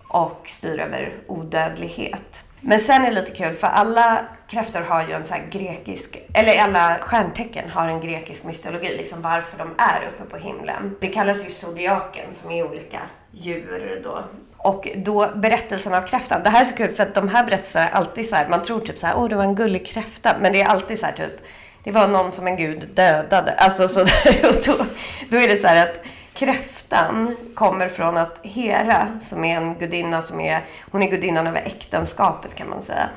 och 0.09 0.42
styr 0.44 0.79
över 0.79 1.14
odödlighet. 1.27 2.44
Men 2.61 2.81
sen 2.81 3.03
är 3.03 3.09
det 3.09 3.14
lite 3.14 3.33
kul 3.33 3.55
för 3.55 3.66
alla 3.66 4.25
kräftor 4.49 4.81
har 4.81 5.07
ju 5.07 5.12
en 5.12 5.25
så 5.25 5.35
grekisk, 5.51 6.18
eller 6.35 6.62
alla 6.62 6.99
stjärntecken 7.01 7.71
har 7.71 7.88
en 7.88 8.01
grekisk 8.01 8.44
mytologi, 8.44 8.97
liksom 8.97 9.23
varför 9.23 9.59
de 9.59 9.75
är 9.79 10.09
uppe 10.09 10.31
på 10.31 10.37
himlen. 10.37 10.97
Det 11.01 11.07
kallas 11.07 11.44
ju 11.44 11.51
zodiaken 11.51 12.33
som 12.33 12.51
är 12.51 12.71
olika 12.71 13.01
djur 13.31 14.01
då. 14.05 14.25
Och 14.57 14.88
då 14.97 15.31
berättelsen 15.35 15.94
av 15.94 16.03
kräftan, 16.03 16.42
det 16.42 16.51
här 16.51 16.61
är 16.61 16.64
så 16.64 16.77
kul 16.77 16.94
för 16.94 17.03
att 17.03 17.14
de 17.14 17.29
här 17.29 17.44
berättelserna 17.44 17.88
är 17.88 17.92
alltid 17.92 18.29
så 18.29 18.37
här, 18.37 18.49
man 18.49 18.62
tror 18.62 18.81
typ 18.81 18.99
så 18.99 19.07
här, 19.07 19.14
åh 19.16 19.29
det 19.29 19.37
var 19.37 19.44
en 19.44 19.55
gullig 19.55 19.87
kräfta, 19.87 20.37
men 20.40 20.53
det 20.53 20.61
är 20.62 20.66
alltid 20.66 20.99
så 20.99 21.07
här 21.07 21.12
typ, 21.12 21.40
det 21.85 21.92
var 21.92 22.09
någon 22.09 22.33
som 22.33 22.47
en 22.47 22.57
gud 22.57 22.88
dödade. 22.94 23.53
Alltså 23.53 23.88
så 23.88 24.05
där, 24.05 24.49
och 24.49 24.64
då, 24.66 24.87
då 25.29 25.37
är 25.37 25.49
det 25.49 25.57
så 25.57 25.66
här 25.66 25.87
att 25.87 26.01
kräftan 26.38 27.37
kommer 27.55 27.88
från 27.88 28.16
att 28.16 28.40
Hera, 28.42 29.18
som 29.20 29.44
är 29.44 29.57
en 29.57 29.79
gudinna 29.79 30.22
som 30.22 30.40
är, 30.40 30.66
hon 30.90 31.03
är 31.03 31.11
gudinnan 31.11 31.46
över 31.46 31.61
äktenskapet 31.61 32.55
kan 32.55 32.68
man 32.68 32.83
säga. 32.83 33.09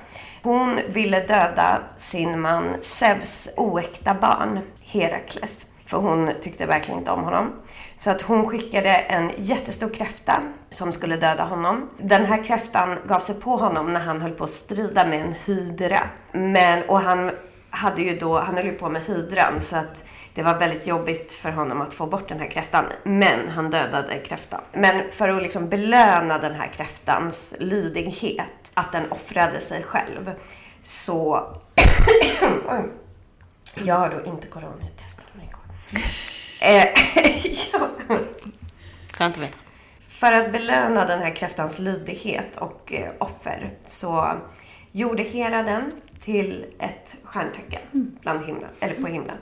Hon 0.43 0.79
ville 0.87 1.19
döda 1.19 1.81
sin 1.97 2.41
man 2.41 2.75
Zeus 2.81 3.49
oäkta 3.57 4.13
barn, 4.13 4.59
Herakles. 4.81 5.67
För 5.85 5.97
hon 5.97 6.31
tyckte 6.41 6.65
verkligen 6.65 6.99
inte 6.99 7.11
om 7.11 7.23
honom. 7.23 7.49
Så 7.99 8.11
att 8.11 8.21
hon 8.21 8.45
skickade 8.45 8.89
en 8.89 9.31
jättestor 9.37 9.89
kräfta 9.89 10.41
som 10.69 10.91
skulle 10.91 11.17
döda 11.17 11.43
honom. 11.43 11.89
Den 11.97 12.25
här 12.25 12.43
kräftan 12.43 12.97
gav 13.07 13.19
sig 13.19 13.35
på 13.35 13.55
honom 13.55 13.93
när 13.93 13.99
han 13.99 14.21
höll 14.21 14.31
på 14.31 14.43
att 14.43 14.49
strida 14.49 15.05
med 15.05 15.21
en 15.21 15.35
hydra. 15.45 15.99
Men, 16.31 16.83
och 16.83 16.99
han 16.99 17.31
hade 17.71 18.01
ju 18.01 18.17
då, 18.17 18.39
han 18.39 18.55
höll 18.55 18.65
ju 18.65 18.71
på 18.71 18.89
med 18.89 19.01
hydran 19.01 19.61
så 19.61 19.77
att 19.77 20.05
det 20.33 20.43
var 20.43 20.59
väldigt 20.59 20.87
jobbigt 20.87 21.33
för 21.33 21.51
honom 21.51 21.81
att 21.81 21.93
få 21.93 22.05
bort 22.05 22.29
den 22.29 22.39
här 22.39 22.49
kräftan. 22.49 22.85
Men 23.03 23.49
han 23.49 23.69
dödade 23.69 24.17
kräftan. 24.17 24.61
Men 24.73 25.11
för 25.11 25.29
att 25.29 25.41
liksom 25.41 25.69
belöna 25.69 26.37
den 26.37 26.55
här 26.55 26.67
kräftans 26.67 27.55
lydighet, 27.59 28.71
att 28.73 28.91
den 28.91 29.11
offrade 29.11 29.61
sig 29.61 29.83
själv, 29.83 30.31
så... 30.83 31.47
jag 33.75 33.95
har 33.95 34.09
då 34.09 34.31
inte 34.31 34.47
coronatestat 34.47 35.35
mig 35.35 35.49
igår. 35.49 35.61
Eh, 36.61 36.87
ja. 37.73 37.89
Skönt 39.11 39.35
att 39.35 39.41
veta. 39.41 39.57
För 40.07 40.31
att 40.31 40.51
belöna 40.51 41.05
den 41.05 41.19
här 41.19 41.35
kräftans 41.35 41.79
lydighet 41.79 42.55
och 42.55 42.93
eh, 42.93 43.11
offer 43.19 43.71
så 43.85 44.33
gjorde 44.91 45.23
Hera 45.23 45.63
den 45.63 45.91
till 46.21 46.65
ett 46.79 47.15
stjärntecken 47.23 47.81
bland 47.91 48.45
himlen, 48.45 48.69
eller 48.79 48.95
på 48.95 49.07
himlen. 49.07 49.37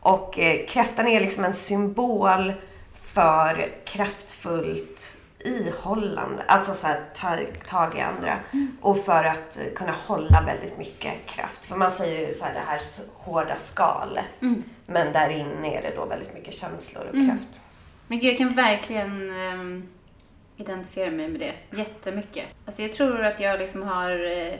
Och 0.00 0.38
eh, 0.38 0.66
kräftan 0.66 1.06
är 1.06 1.20
liksom 1.20 1.44
en 1.44 1.54
symbol 1.54 2.52
för 2.94 3.72
kraftfullt 3.84 5.16
ihållande, 5.44 6.42
alltså 6.46 6.74
så 6.74 6.86
här, 6.86 7.04
ta 7.14 7.38
tag 7.66 7.94
i 7.98 8.00
andra. 8.00 8.38
Mm. 8.52 8.76
Och 8.80 9.04
för 9.04 9.24
att 9.24 9.58
eh, 9.58 9.64
kunna 9.74 9.92
hålla 9.92 10.42
väldigt 10.46 10.78
mycket 10.78 11.26
kraft. 11.26 11.64
För 11.64 11.76
man 11.76 11.90
säger 11.90 12.28
ju 12.28 12.34
så 12.34 12.44
här, 12.44 12.54
det 12.54 12.60
här 12.60 12.80
hårda 13.14 13.56
skalet. 13.56 14.42
Mm. 14.42 14.62
Men 14.86 15.12
där 15.12 15.28
inne 15.28 15.78
är 15.78 15.82
det 15.82 15.96
då 15.96 16.04
väldigt 16.04 16.34
mycket 16.34 16.54
känslor 16.54 17.04
och 17.04 17.14
mm. 17.14 17.28
kraft. 17.28 17.60
Men 18.08 18.18
gud, 18.18 18.30
jag 18.30 18.38
kan 18.38 18.54
verkligen 18.54 19.30
um, 19.30 19.88
identifiera 20.56 21.10
mig 21.10 21.28
med 21.28 21.40
det 21.40 21.78
jättemycket. 21.78 22.44
Alltså 22.66 22.82
jag 22.82 22.92
tror 22.92 23.24
att 23.24 23.40
jag 23.40 23.58
liksom 23.58 23.82
har 23.82 24.10
uh, 24.10 24.54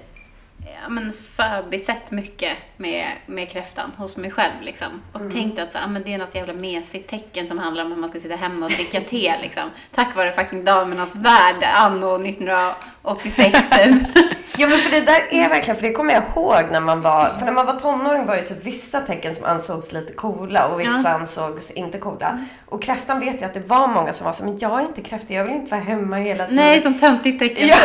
ja, 0.65 0.89
men 0.89 1.13
förbisett 1.13 2.11
mycket 2.11 2.57
med, 2.77 3.07
med 3.27 3.51
kräftan 3.51 3.93
hos 3.97 4.17
mig 4.17 4.31
själv. 4.31 4.63
Liksom. 4.63 4.89
Och 5.13 5.21
mm. 5.21 5.33
tänkt 5.33 5.59
att 5.59 5.73
så, 5.73 5.79
ja, 5.79 5.87
men 5.87 6.03
det 6.03 6.15
är 6.15 6.19
något 6.19 6.35
jävla 6.35 6.53
mesigt 6.53 7.11
tecken 7.11 7.49
som 7.49 7.59
handlar 7.59 7.85
om 7.85 7.93
hur 7.93 7.99
man 7.99 8.09
ska 8.09 8.21
sitta 8.21 8.37
hemma 8.37 8.67
och 8.67 8.73
dricka 8.73 9.01
te. 9.01 9.35
Liksom. 9.43 9.71
Tack 9.95 10.17
vare 10.17 10.33
fucking 10.33 10.65
Damernas 10.65 11.17
Värld 11.17 11.65
anno 11.75 12.15
1986 12.15 13.71
typ. 13.71 14.32
Ja 14.57 14.69
men 14.69 14.79
för 14.79 14.91
det 14.91 15.01
där 15.01 15.27
är 15.31 15.49
verkligen, 15.49 15.77
för 15.77 15.83
det 15.83 15.93
kommer 15.93 16.15
jag 16.15 16.23
ihåg 16.35 16.65
när 16.71 16.81
man 16.81 17.01
var, 17.03 17.35
för 17.39 17.47
när 17.47 17.53
man 17.53 17.67
var 17.67 17.73
tonåring 17.73 18.27
var 18.27 18.37
det 18.37 18.43
typ 18.43 18.65
vissa 18.65 19.01
tecken 19.01 19.35
som 19.35 19.45
ansågs 19.45 19.93
lite 19.93 20.13
coola 20.13 20.67
och 20.67 20.81
vissa 20.81 21.03
ja. 21.05 21.11
ansågs 21.11 21.71
inte 21.71 21.99
coola. 21.99 22.45
Och 22.67 22.83
kräftan 22.83 23.21
vet 23.21 23.41
jag 23.41 23.49
att 23.49 23.55
det 23.55 23.69
var 23.69 23.89
många 23.89 24.13
som 24.13 24.25
var 24.25 24.33
så, 24.33 24.45
men 24.45 24.59
jag 24.59 24.81
är 24.81 24.83
inte 24.83 25.01
kräfta, 25.01 25.35
jag 25.35 25.45
vill 25.45 25.55
inte 25.55 25.71
vara 25.71 25.81
hemma 25.81 26.17
hela 26.17 26.45
tiden. 26.45 26.65
Nej, 26.65 26.81
som 26.81 26.99
töntigt 26.99 27.39
tecken. 27.39 27.69
Ja. 27.69 27.77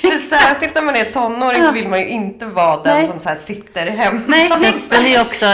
för 0.00 0.18
särskilt 0.18 0.74
när 0.74 0.82
man 0.82 0.96
är 0.96 1.04
tonåring 1.04 1.62
så 1.62 1.72
vill 1.72 1.88
man 1.88 2.00
ju 2.00 2.08
inte 2.08 2.46
vara 2.46 2.82
den 2.82 2.96
Nej. 2.96 3.06
som 3.06 3.20
så 3.20 3.30
sitter 3.36 3.86
hemma. 3.86 4.20
Nej, 4.26 4.48
men 4.48 4.72
det 5.04 5.14
är 5.14 5.20
också, 5.22 5.46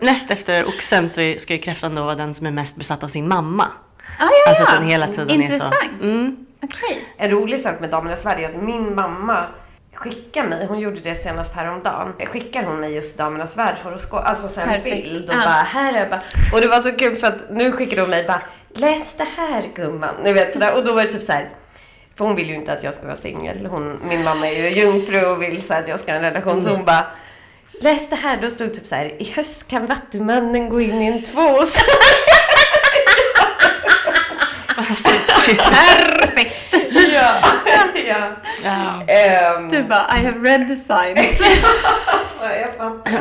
näst 0.00 0.30
efter 0.30 0.68
oxen 0.68 1.08
så 1.08 1.34
ska 1.38 1.54
ju 1.54 1.60
kräftan 1.60 1.94
då 1.94 2.02
vara 2.02 2.14
den 2.14 2.34
som 2.34 2.46
är 2.46 2.50
mest 2.50 2.76
besatt 2.76 3.02
av 3.02 3.08
sin 3.08 3.28
mamma. 3.28 3.64
Ah, 3.64 4.24
ja, 4.24 4.28
ja. 4.44 4.48
Alltså 4.48 4.64
att 4.64 4.80
den 4.80 4.88
hela 4.88 5.06
tiden 5.06 5.30
Intressant. 5.30 5.74
är 5.74 5.98
så. 5.98 6.04
Mm. 6.04 6.36
Okay. 6.62 6.96
En 7.16 7.30
rolig 7.30 7.60
sak 7.60 7.80
med 7.80 7.90
Damernas 7.90 8.26
Värld 8.26 8.40
är 8.40 8.48
att 8.48 8.62
min 8.62 8.94
mamma 8.94 9.46
skickar 9.94 10.48
mig, 10.48 10.66
hon 10.66 10.80
gjorde 10.80 11.00
det 11.00 11.14
senast 11.14 11.54
häromdagen, 11.54 12.12
skickar 12.26 12.62
hon 12.62 12.80
mig 12.80 12.94
just 12.94 13.18
Damernas 13.18 13.56
Världshoroskop, 13.56 14.20
alltså 14.24 14.48
så 14.48 14.60
en 14.60 14.82
bild 14.82 15.28
och 15.28 15.34
ja. 15.34 15.38
bara 15.38 15.48
här 15.48 15.92
är 15.92 16.10
bara, 16.10 16.22
och 16.52 16.60
det 16.60 16.66
var 16.66 16.80
så 16.80 16.92
kul 16.92 17.16
för 17.16 17.26
att 17.26 17.50
nu 17.50 17.72
skickade 17.72 18.02
hon 18.02 18.10
mig 18.10 18.24
bara 18.26 18.42
läs 18.68 19.14
det 19.14 19.26
här 19.36 19.70
gumman, 19.74 20.14
ni 20.24 20.32
vet 20.32 20.52
sådär 20.52 20.76
och 20.76 20.84
då 20.84 20.94
var 20.94 21.02
det 21.02 21.10
typ 21.10 21.22
så 21.22 21.32
här, 21.32 21.50
för 22.16 22.24
hon 22.24 22.34
vill 22.34 22.48
ju 22.48 22.54
inte 22.54 22.72
att 22.72 22.84
jag 22.84 22.94
ska 22.94 23.06
vara 23.06 23.16
singel. 23.16 23.68
min 24.02 24.24
mamma 24.24 24.48
är 24.48 24.62
ju 24.62 24.80
jungfru 24.80 25.24
och 25.26 25.42
vill 25.42 25.62
så 25.62 25.74
att 25.74 25.88
jag 25.88 26.00
ska 26.00 26.12
ha 26.12 26.16
en 26.16 26.24
relation. 26.24 26.52
Mm. 26.52 26.64
Så 26.64 26.70
hon 26.70 26.84
bara, 26.84 27.06
läs 27.80 28.08
det 28.08 28.16
här. 28.16 28.38
Då 28.42 28.50
stod 28.50 28.74
typ 28.74 28.86
så 28.86 28.94
här, 28.94 29.22
i 29.22 29.32
höst 29.36 29.68
kan 29.68 29.86
vattumannen 29.86 30.68
gå 30.68 30.80
in 30.80 31.02
i 31.02 31.06
en 31.06 31.22
tvås. 31.22 31.76
Alltså, 34.90 35.08
perfekt! 35.28 36.74
ja. 37.14 37.34
ja. 38.06 38.36
ja. 38.64 39.56
Um, 39.56 39.70
du 39.70 39.82
bara, 39.82 40.18
I 40.18 40.24
have 40.24 40.38
read 40.38 40.68
the 40.68 40.76
signs. 40.76 41.42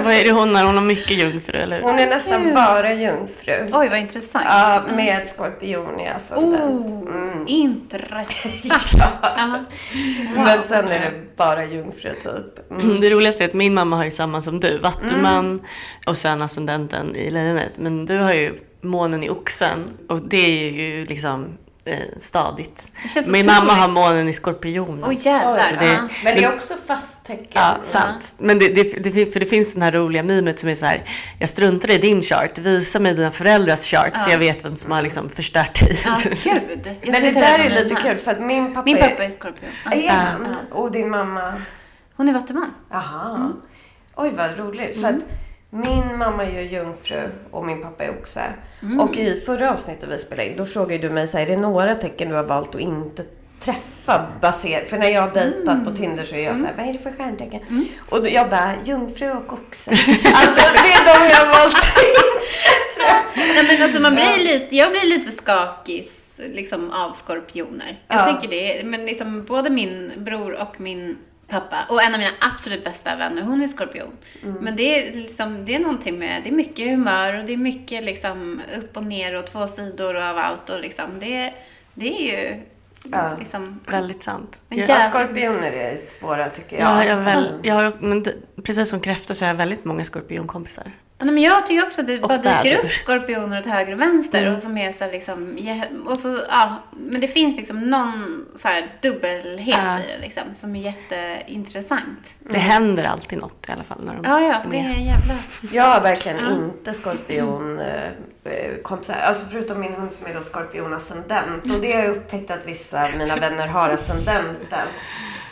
Vad 0.03 0.13
är 0.13 0.23
det 0.23 0.31
hon 0.31 0.55
är? 0.55 0.65
Hon 0.65 0.75
har 0.75 0.83
mycket 0.83 1.17
jungfru, 1.17 1.57
eller 1.57 1.81
Hon 1.81 1.99
är 1.99 2.07
nästan 2.07 2.41
mm. 2.41 2.53
bara 2.53 2.93
jungfru. 2.93 3.67
Oj, 3.73 3.89
vad 3.89 3.99
intressant. 3.99 4.45
Ja, 4.47 4.83
med 4.95 5.27
skorpion 5.27 5.99
i 5.99 6.07
ascendent. 6.07 6.61
Oh, 6.61 7.15
mm. 7.15 7.47
Intressant. 7.47 8.89
ja. 9.23 9.65
Men 10.35 10.63
sen 10.63 10.87
är 10.87 10.99
det 10.99 11.11
bara 11.37 11.65
jungfru, 11.65 12.13
typ. 12.13 12.71
Mm. 12.71 13.01
Det 13.01 13.09
roligaste 13.09 13.43
är 13.43 13.47
att 13.47 13.53
min 13.53 13.73
mamma 13.73 13.95
har 13.95 14.05
ju 14.05 14.11
samma 14.11 14.41
som 14.41 14.59
du. 14.59 14.77
Vattuman 14.77 15.45
mm. 15.45 15.61
och 16.05 16.17
sen 16.17 16.41
ascendenten 16.41 17.15
i 17.15 17.29
lejonet. 17.29 17.71
Men 17.75 18.05
du 18.05 18.17
har 18.17 18.33
ju 18.33 18.59
månen 18.81 19.23
i 19.23 19.29
oxen 19.29 19.97
och 20.07 20.21
det 20.21 20.37
är 20.37 20.71
ju 20.71 21.05
liksom 21.05 21.57
eh, 21.85 21.99
stadigt. 22.17 22.91
Min 23.27 23.45
mamma 23.45 23.73
har 23.73 23.87
månen 23.87 24.29
i 24.29 24.33
skorpionen. 24.33 25.03
Åh 25.03 25.09
oh, 25.09 25.25
jävlar. 25.25 25.77
Det, 25.79 25.85
ja. 25.85 26.07
Men 26.23 26.35
det 26.35 26.43
är 26.43 26.53
också 26.53 26.73
fast 26.87 27.25
tecken. 27.25 27.47
Ja, 27.53 27.77
sant. 27.83 28.35
Men 28.37 28.59
det, 28.59 28.67
det, 28.67 29.09
det, 29.09 29.33
för 29.33 29.39
det 29.39 29.45
finns 29.45 29.73
den 29.73 29.81
här 29.81 29.91
roliga 29.91 30.23
mimet 30.23 30.59
som 30.59 30.69
är 30.69 30.75
så 30.75 30.85
här, 30.85 31.03
jag 31.39 31.49
struntar 31.49 31.91
i 31.91 31.97
din 31.97 32.21
chart, 32.21 32.57
visa 32.57 32.99
mig 32.99 33.13
dina 33.13 33.31
föräldrars 33.31 33.85
chart 33.85 34.11
ja. 34.13 34.19
så 34.19 34.29
jag 34.29 34.39
vet 34.39 34.65
vem 34.65 34.75
som 34.75 34.91
har 34.91 35.01
liksom 35.01 35.29
förstört 35.29 35.79
dig. 35.79 35.99
Ja, 36.03 36.17
gud. 36.43 36.89
Men 37.03 37.23
det 37.23 37.31
där 37.31 37.59
är 37.59 37.69
lite 37.69 37.95
kul 37.95 38.17
för 38.17 38.31
att 38.31 38.41
min 38.41 38.73
pappa 38.73 38.85
Min 38.85 38.97
pappa 38.97 39.23
är 39.23 39.29
skorpion. 39.29 39.69
Är 39.91 40.09
han? 40.09 40.55
Och 40.71 40.91
din 40.91 41.09
mamma? 41.09 41.61
Hon 42.15 42.29
är 42.29 42.33
vattuman. 42.33 42.73
Jaha. 42.91 43.35
Mm. 43.35 43.53
Oj, 44.15 44.31
vad 44.37 44.59
roligt. 44.59 44.95
Mm. 44.95 45.01
För 45.01 45.17
att 45.17 45.23
min 45.73 46.17
mamma 46.17 46.45
är 46.45 46.61
ju 46.61 46.61
jungfru 46.61 47.29
och 47.51 47.65
min 47.65 47.81
pappa 47.81 48.03
är 48.03 48.09
oxe. 48.09 48.43
Mm. 48.81 48.99
Och 48.99 49.17
i 49.17 49.41
förra 49.45 49.71
avsnittet 49.71 50.09
vi 50.09 50.17
spelade 50.17 50.49
in, 50.49 50.57
då 50.57 50.65
frågade 50.65 51.07
du 51.07 51.09
mig 51.09 51.27
så 51.27 51.37
här, 51.37 51.45
är 51.45 51.49
det 51.49 51.57
några 51.57 51.95
tecken 51.95 52.29
du 52.29 52.35
har 52.35 52.43
valt 52.43 52.75
att 52.75 52.81
inte 52.81 53.25
träffa 53.59 54.27
baserat... 54.41 54.89
För 54.89 54.97
när 54.97 55.09
jag 55.09 55.21
har 55.21 55.33
dejtat 55.33 55.73
mm. 55.73 55.85
på 55.85 55.91
Tinder 55.91 56.23
så 56.23 56.35
är 56.35 56.43
jag 56.43 56.53
mm. 56.53 56.61
så 56.61 56.67
här, 56.67 56.73
vad 56.77 56.87
är 56.87 56.93
det 56.93 56.99
för 56.99 57.11
stjärntecken? 57.11 57.61
Mm. 57.69 57.85
Och 58.09 58.27
jag 58.29 58.49
bara, 58.49 58.71
jungfru 58.83 59.31
och 59.31 59.53
oxe. 59.53 59.91
alltså 60.33 60.61
det 60.73 60.91
är 60.93 61.05
de 61.05 61.29
jag 61.29 61.45
har 61.45 61.45
valt 61.45 61.75
att 61.75 61.97
inte 61.97 62.95
träffa. 62.95 63.53
Nej, 63.53 63.65
men 63.67 63.83
alltså 63.83 63.99
man 63.99 64.15
blir 64.15 64.37
lite, 64.37 64.75
jag 64.75 64.91
blir 64.91 65.05
lite 65.05 65.31
skakig 65.31 66.09
liksom, 66.37 66.91
av 66.91 67.13
skorpioner. 67.13 67.99
Jag 68.07 68.29
ja. 68.29 68.33
tycker 68.33 68.55
det. 68.55 68.85
Men 68.85 69.05
liksom 69.05 69.45
både 69.45 69.69
min 69.69 70.11
bror 70.17 70.53
och 70.53 70.81
min 70.81 71.17
pappa. 71.51 71.85
Och 71.89 72.03
en 72.03 72.13
av 72.13 72.19
mina 72.19 72.31
absolut 72.39 72.83
bästa 72.83 73.15
vänner, 73.15 73.41
hon 73.41 73.61
är 73.63 73.67
skorpion. 73.67 74.11
Mm. 74.43 74.55
Men 74.63 74.75
det 74.75 74.83
är 75.09 75.13
liksom, 75.13 75.65
det 75.65 75.75
är 75.75 75.79
någonting 75.79 76.19
med, 76.19 76.43
det 76.43 76.49
är 76.49 76.53
mycket 76.53 76.87
humör 76.89 77.39
och 77.39 77.45
det 77.45 77.53
är 77.53 77.57
mycket 77.57 78.03
liksom 78.03 78.61
upp 78.77 78.97
och 78.97 79.03
ner 79.05 79.35
och 79.35 79.45
två 79.47 79.67
sidor 79.67 80.15
av 80.15 80.37
allt 80.37 80.69
och 80.69 80.79
liksom 80.79 81.19
det, 81.19 81.53
det 81.93 82.07
är 82.29 82.31
ju 82.53 82.61
Ja. 83.11 83.35
Liksom, 83.39 83.79
Väldigt 83.87 84.23
sant. 84.23 84.61
Men 84.67 84.77
Jag, 84.77 84.89
Ja, 84.89 84.95
skorpioner 84.95 85.71
är 85.71 85.95
svåra 85.97 86.49
tycker 86.49 86.79
jag. 86.79 86.85
ja, 86.91 87.05
jag, 87.05 87.17
väl, 87.17 87.45
Mm. 87.47 87.59
jag 87.63 87.75
har, 87.75 87.93
men 87.99 88.25
precis 88.63 88.89
som 88.89 88.99
kräftor 88.99 89.33
så 89.33 89.45
har 89.45 89.47
jag 89.49 89.55
väldigt 89.55 89.85
många 89.85 90.05
skorpionkompisar. 90.05 90.91
Ja, 91.21 91.25
nej, 91.25 91.33
men 91.33 91.43
jag 91.43 91.67
tycker 91.67 91.83
också 91.85 92.01
att 92.01 92.07
det 92.07 92.21
bara 92.21 92.37
dyker 92.37 92.77
upp 92.85 92.91
skorpioner 92.91 93.59
åt 93.59 93.65
höger 93.65 93.93
och 93.93 93.99
vänster. 93.99 94.41
Mm. 94.41 94.55
Och 94.55 94.61
som 94.61 94.77
är 94.77 94.93
så 94.93 95.07
liksom, 95.11 95.57
och 96.05 96.19
så, 96.19 96.39
ja, 96.49 96.77
men 96.91 97.21
det 97.21 97.27
finns 97.27 97.57
liksom 97.57 97.79
någon 97.89 98.45
så 98.55 98.67
här 98.67 98.95
dubbelhet 99.01 99.77
Ja. 99.83 99.99
i 99.99 100.01
det 100.07 100.17
liksom, 100.21 100.43
som 100.59 100.75
är 100.75 100.79
jätteintressant. 100.81 102.33
Det 102.39 102.59
händer 102.59 103.03
alltid 103.03 103.39
något 103.41 103.69
i 103.69 103.71
alla 103.71 103.83
fall 103.83 103.97
när 104.05 104.13
de 104.13 104.21
Ja, 104.25 104.39
ja, 104.41 104.53
är 104.53 104.71
det 104.71 104.77
är 104.77 105.05
jävla... 105.05 105.35
Jag 105.71 105.83
har 105.83 106.01
verkligen 106.01 106.37
Ja. 106.39 106.51
inte 106.51 106.93
skorpion 106.93 107.79
eh, 107.79 108.05
eh, 108.43 108.75
kompisar. 108.83 109.15
Alltså 109.15 109.45
förutom 109.51 109.79
min 109.79 109.93
hund 109.93 110.11
som 110.11 110.27
är 110.27 110.33
då 110.33 110.41
skorpion 110.41 110.93
ascendent. 110.93 111.63
Och 111.63 111.81
det 111.81 111.91
har 111.91 112.01
jag 112.03 112.09
upptäckt 112.11 112.51
att 112.51 112.65
vissa 112.65 113.03
av 113.03 113.09
mina 113.17 113.35
vänner 113.35 113.67
har 113.67 113.89
ascendenten. 113.89 114.87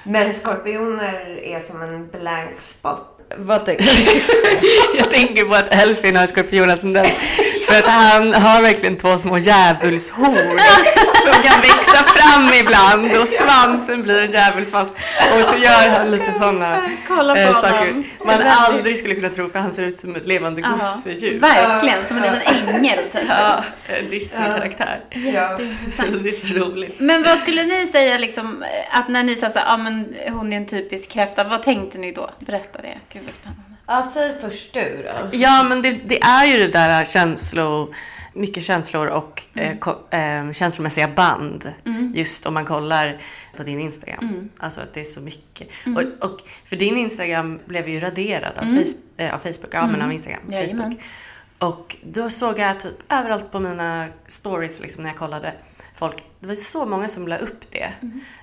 Men 0.04 0.34
skorpioner 0.34 1.40
är 1.44 1.60
som 1.60 1.82
en 1.82 2.08
blank 2.08 2.60
spot. 2.62 3.16
Vad 3.38 3.66
tänker 3.66 3.84
du? 3.84 4.22
Jag 4.98 5.12
tänker 5.12 5.46
på 5.46 5.56
att 5.56 5.76
Elfin 5.76 6.16
har 6.16 6.28
Skorpionen 6.28 6.78
som 6.78 6.94
den 6.94 7.06
för 7.70 7.80
att 7.84 7.88
han 7.90 8.34
har 8.34 8.62
verkligen 8.62 8.98
två 8.98 9.18
små 9.18 9.38
djävulshorn 9.38 10.60
som 11.26 11.44
kan 11.44 11.62
växa 11.62 12.04
fram 12.04 12.50
ibland 12.62 13.12
och 13.22 13.28
svansen 13.28 14.04
blir 14.04 14.26
en 14.26 14.32
djävulsvans 14.32 14.94
och 15.40 15.46
så 15.46 15.56
gör 15.58 15.90
han 15.90 16.12
lite 16.12 16.32
sådana 16.32 16.76
eh, 17.38 17.54
saker 17.62 17.94
man 18.20 18.28
väldigt- 18.28 18.48
aldrig 18.60 18.98
skulle 18.98 19.16
kunna 19.16 19.30
tro 19.30 19.50
för 19.50 19.60
han 19.60 19.72
ser 19.74 19.84
ut 19.84 19.98
som 19.98 20.16
ett 20.16 20.28
levande 20.28 20.62
gosedjur. 20.62 21.40
Verkligen, 21.40 22.08
som 22.08 22.18
en 22.18 22.24
liten 22.34 22.76
ängel 22.76 23.00
typ. 23.12 23.22
Ja, 23.30 23.64
en 23.88 24.10
Disney-karaktär. 24.10 25.02
Ja. 25.10 25.58
Det 26.24 26.30
är 26.30 26.48
så 26.48 26.54
roligt. 26.66 26.96
Men 27.00 27.24
vad 27.24 27.40
skulle 27.40 27.64
ni 27.64 27.88
säga 27.88 28.18
liksom, 28.18 28.64
att 28.92 29.08
när 29.08 29.24
ni 29.24 29.36
sa 29.36 29.50
så 29.50 29.60
ja 29.66 29.78
men 29.78 30.16
hon 30.32 30.54
är 30.54 30.58
en 30.58 30.66
typisk 30.68 31.12
kräfta, 31.12 31.44
vad 31.44 31.64
tänkte 31.64 31.98
ni 31.98 32.12
då? 32.12 32.30
Berätta 32.40 32.82
det, 32.82 32.98
gud 33.14 33.22
vad 33.26 33.34
spännande. 33.34 33.64
Ja, 33.92 34.04
säg 34.04 34.36
först 34.42 34.74
du 34.74 35.10
då. 35.14 35.28
Ja, 35.32 35.64
men 35.64 35.82
det, 35.82 35.92
det 35.92 36.22
är 36.22 36.46
ju 36.46 36.58
det 36.58 36.72
där 36.72 37.06
känslor, 37.06 37.96
mycket 38.34 38.64
känslor 38.64 39.08
och 39.08 39.44
eh, 39.56 39.78
ko- 39.78 40.10
eh, 40.12 40.52
känslomässiga 40.52 41.08
band. 41.08 41.74
Just 42.14 42.46
om 42.46 42.54
man 42.54 42.66
kollar 42.66 43.22
på 43.58 43.64
din 43.64 43.80
Instagram. 43.80 44.50
Alltså 44.58 44.82
att 44.82 44.94
det 44.94 45.00
är 45.00 45.04
så 45.06 45.22
mycket. 45.22 45.68
Och, 45.86 46.30
och 46.30 46.40
för 46.66 46.76
din 46.76 46.98
Instagram 46.98 47.60
blev 47.66 47.90
ju 47.90 48.00
raderad 48.00 48.58
av, 48.58 48.62
face, 48.64 48.94
eh, 49.18 49.34
av 49.36 49.40
Facebook, 49.40 49.70
ja 49.72 49.88
men 49.88 50.02
av 50.02 50.12
Instagram. 50.12 50.42
Jajamän. 50.52 50.84
Facebook. 50.92 51.00
Och 51.60 51.96
då 52.04 52.30
såg 52.30 52.60
jag 52.60 52.80
typ 52.80 52.96
överallt 53.14 53.52
på 53.52 53.60
mina 53.60 54.08
stories 54.28 54.82
liksom, 54.82 55.04
när 55.04 55.10
jag 55.10 55.18
kollade 55.20 55.54
folk. 55.96 56.24
Det 56.40 56.48
var 56.48 56.56
så 56.56 56.86
många 56.86 57.08
som 57.08 57.28
la 57.28 57.38
upp 57.38 57.72
det. 57.72 57.90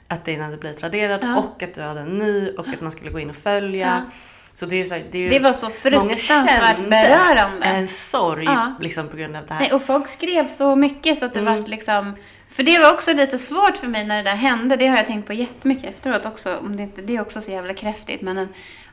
Att 0.09 0.25
din 0.25 0.41
hade 0.41 0.57
blivit 0.57 0.83
raderad 0.83 1.21
Ja. 1.23 1.37
och 1.39 1.63
att 1.63 1.75
du 1.75 1.83
hade 1.83 2.01
en 2.01 2.19
ny 2.19 2.51
och 2.51 2.69
att 2.69 2.81
man 2.81 2.93
skulle 2.93 3.11
gå 3.11 3.21
in 3.21 3.31
och 3.31 3.37
följa. 3.37 4.03
Ja. 4.05 4.11
Så 4.57 4.67
det 4.67 4.77
är 4.81 4.85
så 4.85 4.95
här, 4.95 5.05
det 5.11 5.27
är 5.27 5.31
Det 5.31 5.39
var 5.39 5.53
så 5.53 5.71
fruktansvärt 5.71 6.89
berörande. 6.91 7.67
en 7.67 7.89
sorg 7.89 8.45
Ja. 8.45 8.73
liksom 8.81 9.09
på 9.09 9.17
grund 9.17 9.37
av 9.37 9.47
det 9.47 9.55
här. 9.55 9.61
Nej, 9.61 9.73
och 9.73 9.83
folk 9.83 10.09
skrev 10.09 10.49
så 10.49 10.77
mycket 10.77 11.19
så 11.19 11.25
att 11.25 11.35
det 11.35 11.41
Mm. 11.41 11.55
var 11.61 11.67
liksom... 11.69 12.15
För 12.51 12.63
det 12.63 12.79
var 12.79 12.93
också 12.93 13.13
lite 13.13 13.39
svårt 13.39 13.77
för 13.77 13.87
mig 13.87 14.05
när 14.05 14.17
det 14.17 14.23
där 14.31 14.37
hände. 14.37 14.77
Det 14.77 14.87
har 14.87 14.97
jag 14.97 15.07
tänkt 15.07 15.27
på 15.27 15.33
jättemycket 15.33 15.85
efteråt 15.91 16.27
också. 16.27 16.57
Om 16.57 16.77
det, 16.77 16.83
inte, 16.83 17.03
det 17.03 17.17
är 17.17 17.21
också 17.21 17.41
så 17.41 17.51
jävla 17.51 17.75
kräftigt. 17.75 18.23
Men 18.23 18.39
en, 18.39 18.49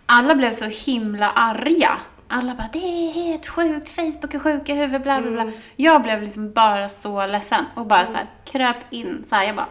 alla 0.06 0.36
blev 0.36 0.52
så 0.54 0.66
himla 0.66 1.30
arga. 1.30 1.98
Alla 2.28 2.56
bara, 2.56 2.70
det 2.74 2.80
är 2.80 3.12
helt 3.14 3.48
sjukt, 3.48 3.90
Facebook 3.90 4.34
är 4.34 4.40
sjuka 4.40 4.72
i 4.72 4.76
huvudet, 4.76 5.04
bla 5.04 5.22
bla 5.22 5.32
bla. 5.32 5.42
Mm. 5.42 5.54
Jag 5.76 6.02
blev 6.04 6.24
liksom 6.24 6.54
bara 6.54 6.90
så 6.90 7.26
ledsen 7.26 7.66
och 7.76 7.86
bara 7.86 8.06
så 8.06 8.14
här 8.14 8.26
kröp 8.46 8.76
in. 8.90 9.24
Så 9.30 9.36
här, 9.36 9.44
jag 9.44 9.56
bara, 9.56 9.68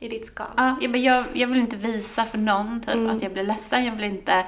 I 0.00 0.08
ditt 0.08 0.26
skal. 0.26 0.46
Ja, 0.56 0.76
jag, 0.80 0.90
bara, 0.90 0.98
jag, 0.98 1.24
jag 1.32 1.48
vill 1.48 1.58
inte 1.58 1.76
visa 1.76 2.24
för 2.24 2.38
någon 2.38 2.80
typ 2.80 2.94
Mm. 2.94 3.16
att 3.16 3.22
jag 3.22 3.32
blir 3.32 3.42
ledsen. 3.42 3.84
Jag 3.84 3.92
vill 3.92 4.04
inte 4.04 4.44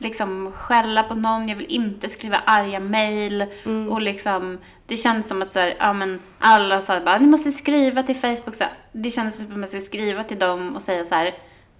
liksom 0.00 0.52
skälla 0.52 1.02
på 1.02 1.14
någon. 1.14 1.48
Jag 1.48 1.56
vill 1.56 1.66
inte 1.66 2.08
skriva 2.08 2.36
arga 2.44 2.80
mejl. 2.80 3.46
Mm. 3.64 3.88
Och 3.92 4.00
liksom, 4.00 4.58
det 4.86 4.96
kändes 4.96 5.28
som 5.28 5.42
att 5.42 5.52
så 5.52 5.58
här, 5.58 5.74
ja, 5.78 5.92
men 5.92 6.20
alla 6.38 6.80
sa 6.80 7.00
bara, 7.00 7.18
ni 7.18 7.26
måste 7.26 7.50
skriva 7.52 8.02
till 8.02 8.16
Facebook. 8.16 8.54
Så 8.54 8.64
här, 8.64 8.72
det 8.92 9.10
kändes 9.10 9.36
som 9.38 9.46
att 9.52 9.58
man 9.58 9.66
skulle 9.68 9.82
skriva 9.82 10.22
till 10.24 10.38
dem 10.38 10.74
och 10.74 10.82
säga 10.82 11.04
så 11.04 11.14
här, 11.14 11.34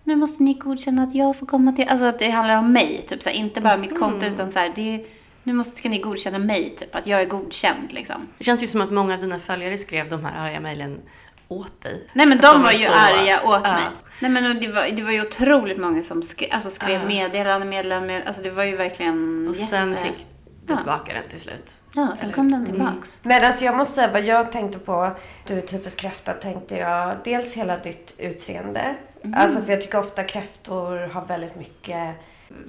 nu 0.05 0.17
måste 0.17 0.43
ni 0.43 0.55
godkänna 0.55 1.03
att 1.03 1.15
jag 1.15 1.39
får 1.39 1.47
komma 1.47 1.73
till... 1.73 1.89
Alltså 1.89 2.05
att 2.07 2.19
det 2.19 2.31
handlar 2.31 2.59
om 2.59 2.73
mig, 2.73 3.05
typ 3.09 3.23
så 3.23 3.29
här, 3.29 3.37
inte 3.37 3.61
bara 3.61 3.77
mitt 3.77 3.99
konto 3.99 4.17
Mm. 4.17 4.35
utan 4.35 4.53
så 4.53 4.59
här, 4.59 4.73
det, 4.75 5.05
nu 5.43 5.53
måste, 5.53 5.77
ska 5.77 5.89
ni 5.89 5.99
godkänna 5.99 6.39
mig, 6.39 6.71
typ 6.71 6.95
att 6.95 7.07
jag 7.07 7.21
är 7.21 7.25
godkänd 7.27 7.89
liksom. 7.93 8.29
Det 8.39 8.45
känns 8.45 8.63
ju 8.63 8.67
som 8.67 8.81
att 8.81 8.91
många 8.91 9.15
av 9.15 9.21
dina 9.21 9.39
följare 9.39 9.79
skrev 9.79 10.09
de 10.11 10.25
här 10.25 10.47
arga 10.47 10.61
mejlen 10.61 11.01
åt 11.49 11.81
dig. 11.83 12.09
Nej 12.13 12.27
men 12.27 12.39
att 12.39 12.43
de 12.55 12.63
var 12.63 12.73
ju 12.73 12.79
så- 12.87 12.93
arga 12.93 13.43
åt 13.43 13.61
Ja. 13.65 13.73
mig. 13.73 13.83
Nej 14.21 14.31
men 14.31 14.61
det 14.61 14.69
var, 14.69 14.89
det 14.97 15.03
var 15.03 15.11
ju 15.11 15.23
otroligt 15.23 15.79
många 15.79 16.03
som 16.03 16.23
skrev, 16.23 16.49
alltså 16.53 16.71
skrev 16.71 17.01
Ja. 17.01 17.05
meddelanden, 17.07 17.69
meddelanden, 17.69 18.23
alltså 18.27 18.43
det 18.43 18.51
var 18.51 18.65
ju 18.65 18.77
verkligen 18.77 19.49
Och 19.49 19.57
sen 19.57 19.91
jätte- 19.91 20.03
fick 20.03 20.27
du 20.67 20.73
Ja. 20.73 20.77
tillbaka 20.77 21.13
den 21.13 21.23
till 21.31 21.41
slut. 21.41 21.73
Ja, 21.95 22.09
sen 22.17 22.25
Eller 22.25 22.33
kom 22.33 22.53
den 22.53 22.67
tillbaks. 22.67 23.19
Men 23.23 23.45
alltså 23.45 23.65
jag 23.65 23.77
måste 23.77 23.95
säga 23.95 24.09
vad 24.13 24.23
jag 24.23 24.53
tänkte 24.53 24.79
på. 24.79 25.11
Du 25.47 25.59
är 25.59 25.61
typisk 25.61 25.99
kräfta 26.01 26.33
tänkte 26.33 26.77
jag. 26.77 27.17
Dels 27.25 27.55
hela 27.57 27.77
ditt 27.77 28.15
utseende. 28.19 28.95
Alltså 29.37 29.61
för 29.63 29.73
jag 29.73 29.81
tycker 29.81 29.99
ofta 29.99 30.23
kräftor 30.25 31.09
har 31.13 31.25
väldigt 31.27 31.57
mycket 31.57 32.15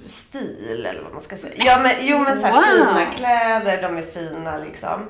stil 0.06 0.86
eller 0.90 1.02
vad 1.02 1.12
man 1.12 1.20
ska 1.20 1.36
säga. 1.36 1.54
Ja 1.56 1.78
men 1.82 1.92
jo 2.00 2.18
men 2.18 2.36
så 2.36 2.46
här, 2.46 2.54
Wow. 2.54 2.62
fina 2.94 3.06
kläder, 3.10 3.82
de 3.82 3.96
är 3.96 4.02
fina 4.02 4.58
liksom. 4.58 5.00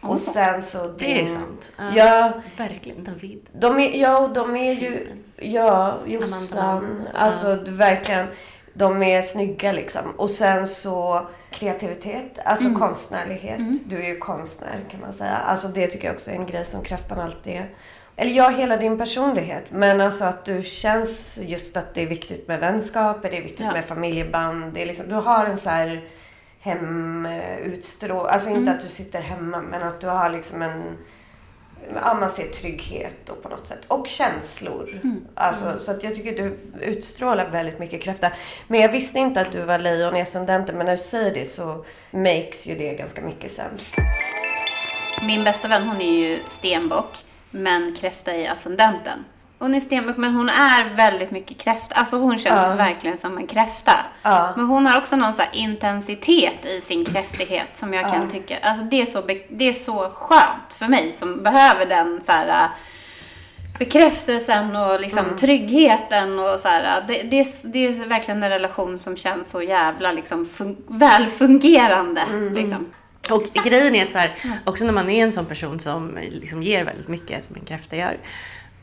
Och 0.00 0.18
sen 0.18 0.62
så 0.62 0.86
din... 0.86 0.96
Det 0.98 1.20
är 1.22 1.26
sant. 1.26 1.72
Ja. 1.78 1.90
Ja, 1.96 2.32
Verkligen, 2.56 3.04
David. 3.04 3.46
de 3.52 3.78
är, 3.78 4.00
ja 4.02 4.18
och 4.18 4.30
de 4.34 4.56
är 4.56 4.72
ju, 4.72 5.08
ja 5.40 5.98
Jossan. 6.06 7.02
Alltså 7.14 7.56
du, 7.56 7.70
verkligen, 7.70 8.26
de 8.74 9.02
är 9.02 9.22
snygga 9.22 9.72
liksom. 9.72 10.02
Och 10.16 10.30
sen 10.30 10.66
så 10.68 11.26
kreativitet, 11.50 12.38
alltså 12.44 12.68
Mm. 12.68 12.78
konstnärlighet. 12.80 13.60
Du 13.90 14.02
är 14.02 14.08
ju 14.08 14.18
konstnär 14.18 14.80
kan 14.90 15.00
man 15.00 15.12
säga. 15.12 15.36
Alltså 15.36 15.68
det 15.68 15.86
tycker 15.86 16.06
jag 16.08 16.14
också 16.14 16.30
är 16.30 16.34
en 16.34 16.46
grej 16.46 16.64
som 16.64 16.82
kräftan 16.82 17.20
alltid 17.20 17.52
är. 17.52 17.70
Eller 18.16 18.32
ja, 18.32 18.48
hela 18.48 18.76
din 18.76 18.98
personlighet. 18.98 19.64
Men 19.70 20.00
alltså 20.00 20.24
att 20.24 20.44
du 20.44 20.62
känns 20.62 21.38
just 21.42 21.76
att 21.76 21.94
det 21.94 22.02
är 22.02 22.06
viktigt 22.06 22.48
med 22.48 22.60
vänskaper, 22.60 23.30
det 23.30 23.36
är 23.36 23.42
viktigt 23.42 23.60
Ja. 23.66 23.72
med 23.72 23.84
familjeband. 23.84 24.72
Det 24.74 24.82
är 24.82 24.86
liksom, 24.86 25.08
du 25.08 25.14
har 25.14 25.46
en 25.46 25.56
så 25.56 25.70
här 25.70 26.04
hemutstrål... 26.60 28.26
Alltså 28.26 28.48
inte 28.48 28.60
Mm. 28.60 28.74
att 28.74 28.80
du 28.80 28.88
sitter 28.88 29.20
hemma, 29.20 29.62
men 29.70 29.82
att 29.82 30.00
du 30.00 30.06
har 30.06 30.30
liksom 30.30 30.62
en... 30.62 30.82
Ja, 31.94 32.14
man 32.14 32.30
ser 32.30 32.46
trygghet 32.46 33.16
då 33.24 33.34
på 33.34 33.48
något 33.48 33.66
sätt. 33.66 33.84
Och 33.88 34.06
känslor. 34.06 35.00
Mm. 35.02 35.24
Alltså, 35.34 35.78
Så 35.78 35.90
att 35.90 36.02
jag 36.04 36.14
tycker 36.14 36.42
du 36.42 36.58
utstrålar 36.80 37.50
väldigt 37.50 37.78
mycket 37.78 38.02
kräfta. 38.02 38.32
Men 38.68 38.80
jag 38.80 38.92
visste 38.92 39.18
inte 39.18 39.40
att 39.40 39.52
du 39.52 39.62
var 39.62 39.78
lejon 39.78 40.16
i 40.16 40.20
ascendenten. 40.22 40.76
Men 40.76 40.86
när 40.86 40.96
du 40.96 41.02
säger 41.02 41.34
det 41.34 41.44
så 41.44 41.84
makes 42.10 42.66
ju 42.66 42.74
det 42.74 42.94
ganska 42.94 43.22
mycket 43.22 43.50
sens. 43.50 43.94
Min 45.22 45.44
bästa 45.44 45.68
vän 45.68 45.88
hon 45.88 46.00
är 46.00 46.28
ju 46.28 46.36
stenbock, 46.48 47.24
men 47.50 47.96
kräfta 48.00 48.36
i 48.36 48.46
ascendenten. 48.46 49.24
Hon 49.62 49.74
är 49.74 49.80
stenbock, 49.80 50.16
men 50.16 50.34
hon 50.34 50.48
är 50.48 50.94
väldigt 50.96 51.30
mycket 51.30 51.58
kräfta. 51.58 51.94
Alltså 51.94 52.16
hon 52.16 52.38
känns 52.38 52.68
Ja. 52.68 52.74
verkligen 52.74 53.18
som 53.18 53.38
en 53.38 53.46
kräfta. 53.46 53.92
Ja. 54.22 54.52
Men 54.56 54.66
hon 54.66 54.86
har 54.86 54.98
också 54.98 55.16
någon 55.16 55.32
så 55.32 55.42
intensitet 55.52 56.64
i 56.66 56.80
sin 56.80 57.04
kräftighet 57.04 57.66
som 57.74 57.94
jag 57.94 58.10
kan 58.12 58.28
tycka, 58.30 58.58
alltså 58.62 58.84
det 58.84 59.02
är, 59.02 59.06
så 59.06 59.22
det 59.48 59.64
är 59.68 59.72
så 59.72 60.10
skönt 60.14 60.74
för 60.74 60.86
mig 60.88 61.12
som 61.12 61.42
behöver 61.42 61.86
den 61.86 62.20
så 62.26 62.32
här 62.32 62.48
äh, 62.64 62.68
bekräftelsen 63.78 64.76
och 64.76 65.00
liksom 65.00 65.24
tryggheten 65.40 66.38
och 66.38 66.60
så 66.60 66.68
här. 66.68 67.04
Det, 67.08 67.22
det, 67.22 67.40
är, 67.40 67.72
det 67.72 67.86
är 67.86 68.06
verkligen 68.06 68.42
en 68.42 68.50
relation 68.50 68.98
som 68.98 69.16
känns 69.16 69.50
så 69.50 69.62
jävla 69.62 70.12
liksom 70.12 70.46
fun- 70.46 70.82
välfungerande. 70.86 72.22
Liksom. 72.54 72.86
Och 73.30 73.42
grejen 73.64 73.94
är 73.94 74.02
att 74.06 74.12
så 74.12 74.18
här, 74.18 74.34
också 74.64 74.84
när 74.84 74.92
man 74.92 75.10
är 75.10 75.22
en 75.24 75.32
sån 75.32 75.46
person 75.46 75.80
som 75.80 76.18
liksom 76.30 76.62
ger 76.62 76.84
väldigt 76.84 77.08
mycket, 77.08 77.44
som 77.44 77.56
en 77.56 77.64
kräfta 77.64 77.96
gör, 77.96 78.16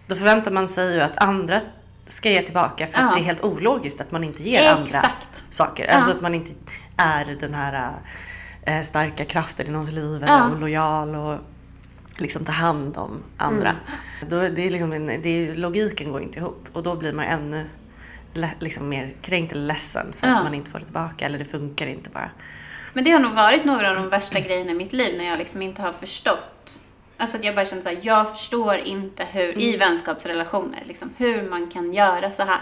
då 0.07 0.15
förväntar 0.15 0.51
man 0.51 0.69
sig 0.69 0.93
ju 0.93 1.01
att 1.01 1.17
andra 1.17 1.61
ska 2.07 2.29
ge 2.29 2.41
tillbaka 2.41 2.87
för 2.87 2.99
Ja. 2.99 3.07
att 3.07 3.13
det 3.13 3.19
är 3.19 3.23
helt 3.23 3.43
ologiskt 3.43 4.01
att 4.01 4.11
man 4.11 4.23
inte 4.23 4.43
ger 4.43 4.69
andra 4.69 4.85
Exakt. 4.85 5.43
saker. 5.49 5.85
Ja. 5.85 5.93
Alltså 5.93 6.11
att 6.11 6.21
man 6.21 6.35
inte 6.35 6.51
är 6.97 7.25
den 7.39 7.53
här 7.53 7.91
äh, 8.61 8.81
starka 8.81 9.25
kraften 9.25 9.67
i 9.67 9.69
någons 9.69 9.91
liv 9.91 10.15
eller 10.23 10.27
Ja. 10.27 10.49
och 10.49 10.59
lojal 10.59 11.15
och 11.15 11.39
liksom 12.17 12.45
ta 12.45 12.51
hand 12.51 12.97
om 12.97 13.23
andra. 13.37 13.71
Då, 14.29 14.41
det 14.41 14.61
är 14.65 14.69
liksom 14.69 14.93
en, 14.93 15.05
det 15.07 15.29
är, 15.29 15.55
logiken 15.55 16.11
går 16.11 16.21
inte 16.21 16.39
ihop 16.39 16.67
och 16.73 16.83
då 16.83 16.95
blir 16.95 17.13
man 17.13 17.25
ännu 17.25 17.65
le, 18.33 18.49
liksom 18.59 18.89
mer 18.89 19.13
kränkt 19.21 19.51
eller 19.51 19.65
ledsen 19.67 20.13
för 20.17 20.27
att 20.27 20.43
man 20.43 20.53
inte 20.53 20.71
får 20.71 20.79
det 20.79 20.85
tillbaka 20.85 21.25
eller 21.25 21.39
det 21.39 21.45
funkar 21.45 21.87
inte 21.87 22.09
bara. 22.09 22.29
Men 22.93 23.03
det 23.03 23.11
har 23.11 23.19
nog 23.19 23.31
varit 23.33 23.65
några 23.65 23.89
av 23.89 23.95
de 23.95 24.09
värsta 24.09 24.39
grejerna 24.39 24.71
i 24.71 24.73
mitt 24.73 24.93
liv 24.93 25.17
när 25.17 25.25
jag 25.25 25.39
liksom 25.39 25.61
inte 25.61 25.81
har 25.81 25.91
förstått. 25.93 26.79
Alltså 27.17 27.37
att 27.37 27.43
jag 27.43 27.55
bara 27.55 27.65
känner 27.65 27.81
så 27.81 27.89
här, 27.89 27.97
jag 28.01 28.31
förstår 28.31 28.77
inte 28.77 29.23
hur, 29.31 29.61
i 29.61 29.77
vänskapsrelationer, 29.77 30.83
liksom, 30.85 31.13
hur 31.17 31.49
man 31.49 31.69
kan 31.69 31.93
göra 31.93 32.31
så 32.31 32.43
här. 32.43 32.59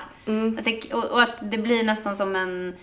Alltså, 0.57 0.97
och, 0.97 1.11
och 1.11 1.21
att 1.21 1.35
det 1.41 1.57
blir 1.57 1.83
nästan 1.83 2.17
som 2.17 2.35
en 2.35 2.75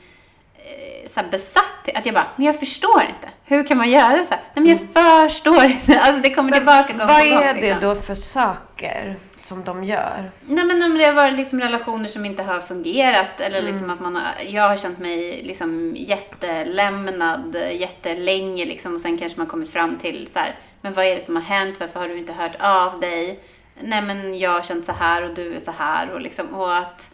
eh, 0.55 1.11
så 1.11 1.21
här 1.21 1.29
besatthet. 1.31 1.97
Att 1.97 2.07
jag 2.07 2.15
bara, 2.15 2.27
men 2.37 2.47
jag 2.47 2.61
förstår 2.61 3.03
inte. 3.03 3.29
Hur 3.45 3.67
kan 3.67 3.79
man 3.79 3.91
göra 3.91 4.25
så 4.25 4.31
här? 4.31 4.41
Nej 4.55 4.65
men 4.65 4.67
jag 4.95 5.31
förstår 5.31 5.65
inte. 5.65 6.01
Alltså 6.01 6.23
det 6.23 6.35
kommer 6.35 6.53
tillbaka 6.53 6.93
gång 6.93 7.07
Vad 7.07 7.23
på 7.23 7.35
gång. 7.35 7.43
är 7.43 7.55
det 7.55 7.61
liksom. 7.61 7.81
då 7.81 7.95
för 7.95 8.15
saker? 8.15 9.17
som 9.47 9.65
de 9.65 9.85
gör? 9.85 10.31
Nej 10.47 10.65
men 10.65 10.83
om 10.83 10.99
det 10.99 11.05
har 11.05 11.13
varit 11.13 11.37
liksom 11.37 11.61
relationer 11.61 12.09
som 12.09 12.25
inte 12.25 12.43
har 12.43 12.61
fungerat 12.61 13.41
eller 13.41 13.59
mm. 13.59 13.73
liksom 13.73 13.91
att 13.91 14.01
man 14.01 14.17
har, 14.17 14.25
jag 14.49 14.69
har 14.69 14.77
känt 14.77 14.99
mig 14.99 15.43
liksom 15.45 15.93
jättelämnad 15.97 17.57
jättelänge 17.73 18.65
liksom 18.65 18.95
och 18.95 19.01
sen 19.01 19.19
kanske 19.19 19.39
man 19.39 19.47
kommit 19.47 19.73
fram 19.73 19.97
till 19.97 20.27
så 20.27 20.39
här, 20.39 20.55
men 20.83 20.93
vad 20.93 21.05
är 21.05 21.15
det 21.15 21.21
som 21.21 21.37
har 21.37 21.43
hänt? 21.43 21.81
Varför 21.81 22.01
har 22.01 22.09
du 22.09 22.19
inte 22.19 22.33
hört 22.33 22.57
av 22.61 23.01
dig? 23.01 23.39
Nej 23.81 24.03
men 24.03 24.39
jag 24.39 24.51
har 24.51 24.63
känt 24.63 24.87
så 24.87 24.93
här 24.93 25.23
och 25.23 25.35
du 25.35 25.55
är 25.55 25.61
så 25.61 25.71
här 25.71 26.11
och 26.11 26.21
liksom 26.21 26.55
och 26.55 26.77
att 26.77 27.13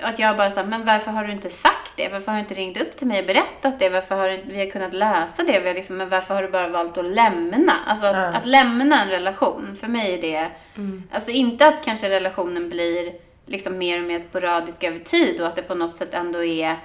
att 0.00 0.18
jag 0.18 0.36
bara 0.36 0.50
sa, 0.50 0.64
men 0.64 0.84
varför 0.84 1.10
har 1.10 1.24
du 1.24 1.32
inte 1.32 1.50
sagt 1.50 1.92
det? 1.96 2.08
Varför 2.08 2.32
har 2.32 2.38
du 2.38 2.40
inte 2.40 2.54
ringt 2.54 2.82
upp 2.82 2.96
till 2.96 3.06
mig 3.06 3.20
och 3.20 3.26
berättat 3.26 3.78
det? 3.78 3.88
Varför 3.88 4.14
har 4.16 4.40
vi 4.46 4.58
har 4.58 4.70
kunnat 4.70 4.92
lösa 4.92 5.42
det? 5.42 5.60
Vi 5.60 5.68
har 5.68 5.74
liksom, 5.74 5.96
men 5.96 6.08
varför 6.08 6.34
har 6.34 6.42
du 6.42 6.48
bara 6.48 6.68
valt 6.68 6.98
att 6.98 7.04
lämna? 7.04 7.72
Alltså 7.86 8.06
att, 8.06 8.16
mm. 8.16 8.34
att 8.34 8.46
lämna 8.46 9.02
en 9.02 9.10
relation, 9.10 9.76
för 9.80 9.88
mig 9.88 10.14
är 10.14 10.22
det, 10.22 10.50
mm. 10.76 11.02
alltså 11.12 11.30
inte 11.30 11.66
att 11.66 11.84
kanske 11.84 12.10
relationen 12.10 12.68
blir 12.68 13.12
liksom 13.46 13.78
mer 13.78 14.00
och 14.00 14.06
mer 14.06 14.18
sporadisk 14.18 14.84
över 14.84 14.98
tid 14.98 15.40
och 15.40 15.46
att 15.46 15.56
det 15.56 15.62
på 15.62 15.74
något 15.74 15.96
sätt 15.96 16.14
ändå 16.14 16.44
är 16.44 16.78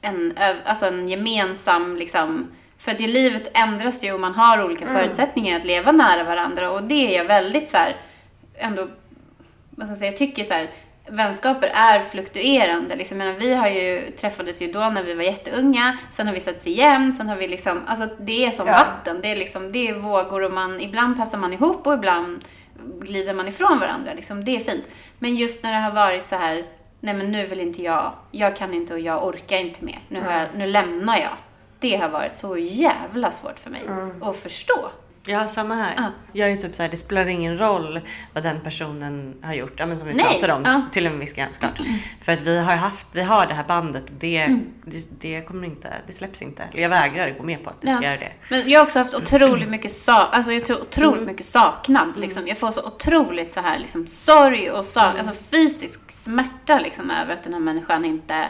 en, 0.00 0.38
alltså 0.64 0.86
en 0.86 1.08
gemensam 1.08 1.96
liksom, 1.96 2.48
för 2.80 2.92
att 2.92 3.00
i 3.00 3.06
livet 3.06 3.58
ändras 3.58 4.04
ju 4.04 4.12
och 4.12 4.20
man 4.20 4.34
har 4.34 4.64
olika 4.64 4.84
mm. 4.84 4.96
förutsättningar 4.96 5.56
att 5.56 5.64
leva 5.64 5.92
nära 5.92 6.24
varandra 6.24 6.70
och 6.70 6.82
det 6.82 7.14
är 7.14 7.18
jag 7.18 7.24
väldigt 7.24 7.70
så 7.70 7.76
här, 7.76 7.96
ändå, 8.54 8.88
vad 9.70 9.86
ska 9.86 9.90
jag 9.90 9.98
säga, 9.98 10.10
jag 10.10 10.18
tycker 10.18 10.44
så 10.44 10.54
här, 10.54 10.70
vänskaper 11.10 11.70
är 11.74 12.00
fluktuerande. 12.00 12.96
Liksom, 12.96 13.18
menar, 13.18 13.32
vi 13.32 13.54
har 13.54 13.68
ju, 13.68 14.10
träffades 14.10 14.62
ju 14.62 14.72
då 14.72 14.78
när 14.78 15.02
vi 15.02 15.14
var 15.14 15.22
jätteunga, 15.22 15.98
sen 16.12 16.26
har 16.26 16.34
vi 16.34 16.40
setts 16.40 16.66
igen, 16.66 17.12
sen 17.12 17.28
har 17.28 17.36
vi 17.36 17.48
liksom, 17.48 17.80
alltså 17.86 18.08
det 18.20 18.46
är 18.46 18.50
som 18.50 18.66
ja. 18.66 18.72
vatten. 18.72 19.20
Det 19.22 19.28
är 19.28 19.36
liksom, 19.36 19.72
det 19.72 19.88
är 19.88 19.94
vågor 19.94 20.42
och 20.42 20.52
man, 20.52 20.80
ibland 20.80 21.16
passar 21.16 21.38
man 21.38 21.52
ihop 21.52 21.86
och 21.86 21.94
ibland 21.94 22.44
glider 23.00 23.34
man 23.34 23.48
ifrån 23.48 23.78
varandra. 23.78 24.14
Liksom, 24.14 24.44
det 24.44 24.56
är 24.56 24.60
fint. 24.60 24.84
Men 25.18 25.36
just 25.36 25.62
när 25.62 25.72
det 25.72 25.78
har 25.78 25.92
varit 25.92 26.28
så 26.28 26.36
här, 26.36 26.66
nej 27.00 27.14
men 27.14 27.32
nu 27.32 27.46
vill 27.46 27.60
inte 27.60 27.82
jag, 27.82 28.12
jag 28.30 28.56
kan 28.56 28.74
inte 28.74 28.94
och 28.94 29.00
jag 29.00 29.26
orkar 29.26 29.56
inte 29.56 29.84
mer. 29.84 29.98
Nu, 30.08 30.22
jag, 30.28 30.48
nu 30.54 30.66
lämnar 30.66 31.18
jag. 31.18 31.36
Det 31.80 31.96
har 31.96 32.08
varit 32.08 32.36
så 32.36 32.56
jävla 32.58 33.32
svårt 33.32 33.58
för 33.58 33.70
mig 33.70 33.82
mm. 33.86 34.22
att 34.22 34.36
förstå. 34.36 34.90
Ja, 35.24 35.48
samma 35.48 35.74
här. 35.74 35.94
Ja. 35.96 36.12
Jag 36.32 36.48
är 36.48 36.52
ju 36.52 36.56
typ 36.56 36.74
såhär, 36.74 36.90
det 36.90 36.96
spelar 36.96 37.26
ingen 37.26 37.58
roll 37.58 38.00
vad 38.34 38.42
den 38.42 38.60
personen 38.60 39.34
har 39.42 39.54
gjort. 39.54 39.72
Ja, 39.76 39.86
men 39.86 39.98
som 39.98 40.08
vi 40.08 40.14
Nej. 40.14 40.24
pratade 40.24 40.52
om, 40.52 40.62
ja. 40.64 40.82
till 40.92 41.06
en 41.06 41.18
viss 41.18 41.32
gräns 41.32 41.54
såklart. 41.54 41.80
För 42.20 42.32
att 42.32 42.40
vi 42.40 42.58
har 42.58 42.76
haft, 42.76 43.06
vi 43.12 43.22
har 43.22 43.46
det 43.46 43.54
här 43.54 43.64
bandet 43.64 44.04
och 44.04 44.16
det, 44.18 44.38
mm. 44.38 44.66
det, 44.84 45.06
det, 45.20 45.40
kommer 45.40 45.66
inte, 45.66 45.92
det 46.06 46.12
släpps 46.12 46.42
inte. 46.42 46.62
Jag 46.72 46.88
vägrar 46.88 47.30
gå 47.30 47.42
med 47.42 47.64
på 47.64 47.70
att 47.70 47.80
det 47.80 47.96
ska 47.96 48.04
göra 48.04 48.16
det. 48.16 48.32
Men 48.48 48.70
jag 48.70 48.80
har 48.80 48.86
också 48.86 48.98
haft 48.98 49.14
otroligt 49.14 49.68
mycket, 49.68 49.92
sa, 49.92 50.26
alltså 50.26 50.52
jag 50.52 50.64
tror 50.64 50.82
otroligt 50.82 51.14
mm. 51.14 51.26
mycket 51.26 51.46
saknad. 51.46 52.12
Liksom. 52.16 52.48
Jag 52.48 52.58
får 52.58 52.72
så 52.72 52.82
otroligt 52.82 53.52
så 53.52 53.60
här 53.60 53.78
liksom 53.78 54.06
sorg 54.06 54.70
och 54.70 54.86
sak, 54.86 55.14
mm. 55.14 55.28
alltså 55.28 55.44
fysisk 55.50 56.10
smärta 56.10 56.78
liksom 56.78 57.10
över 57.10 57.34
att 57.34 57.44
den 57.44 57.52
här 57.52 57.60
människan 57.60 58.04
inte 58.04 58.48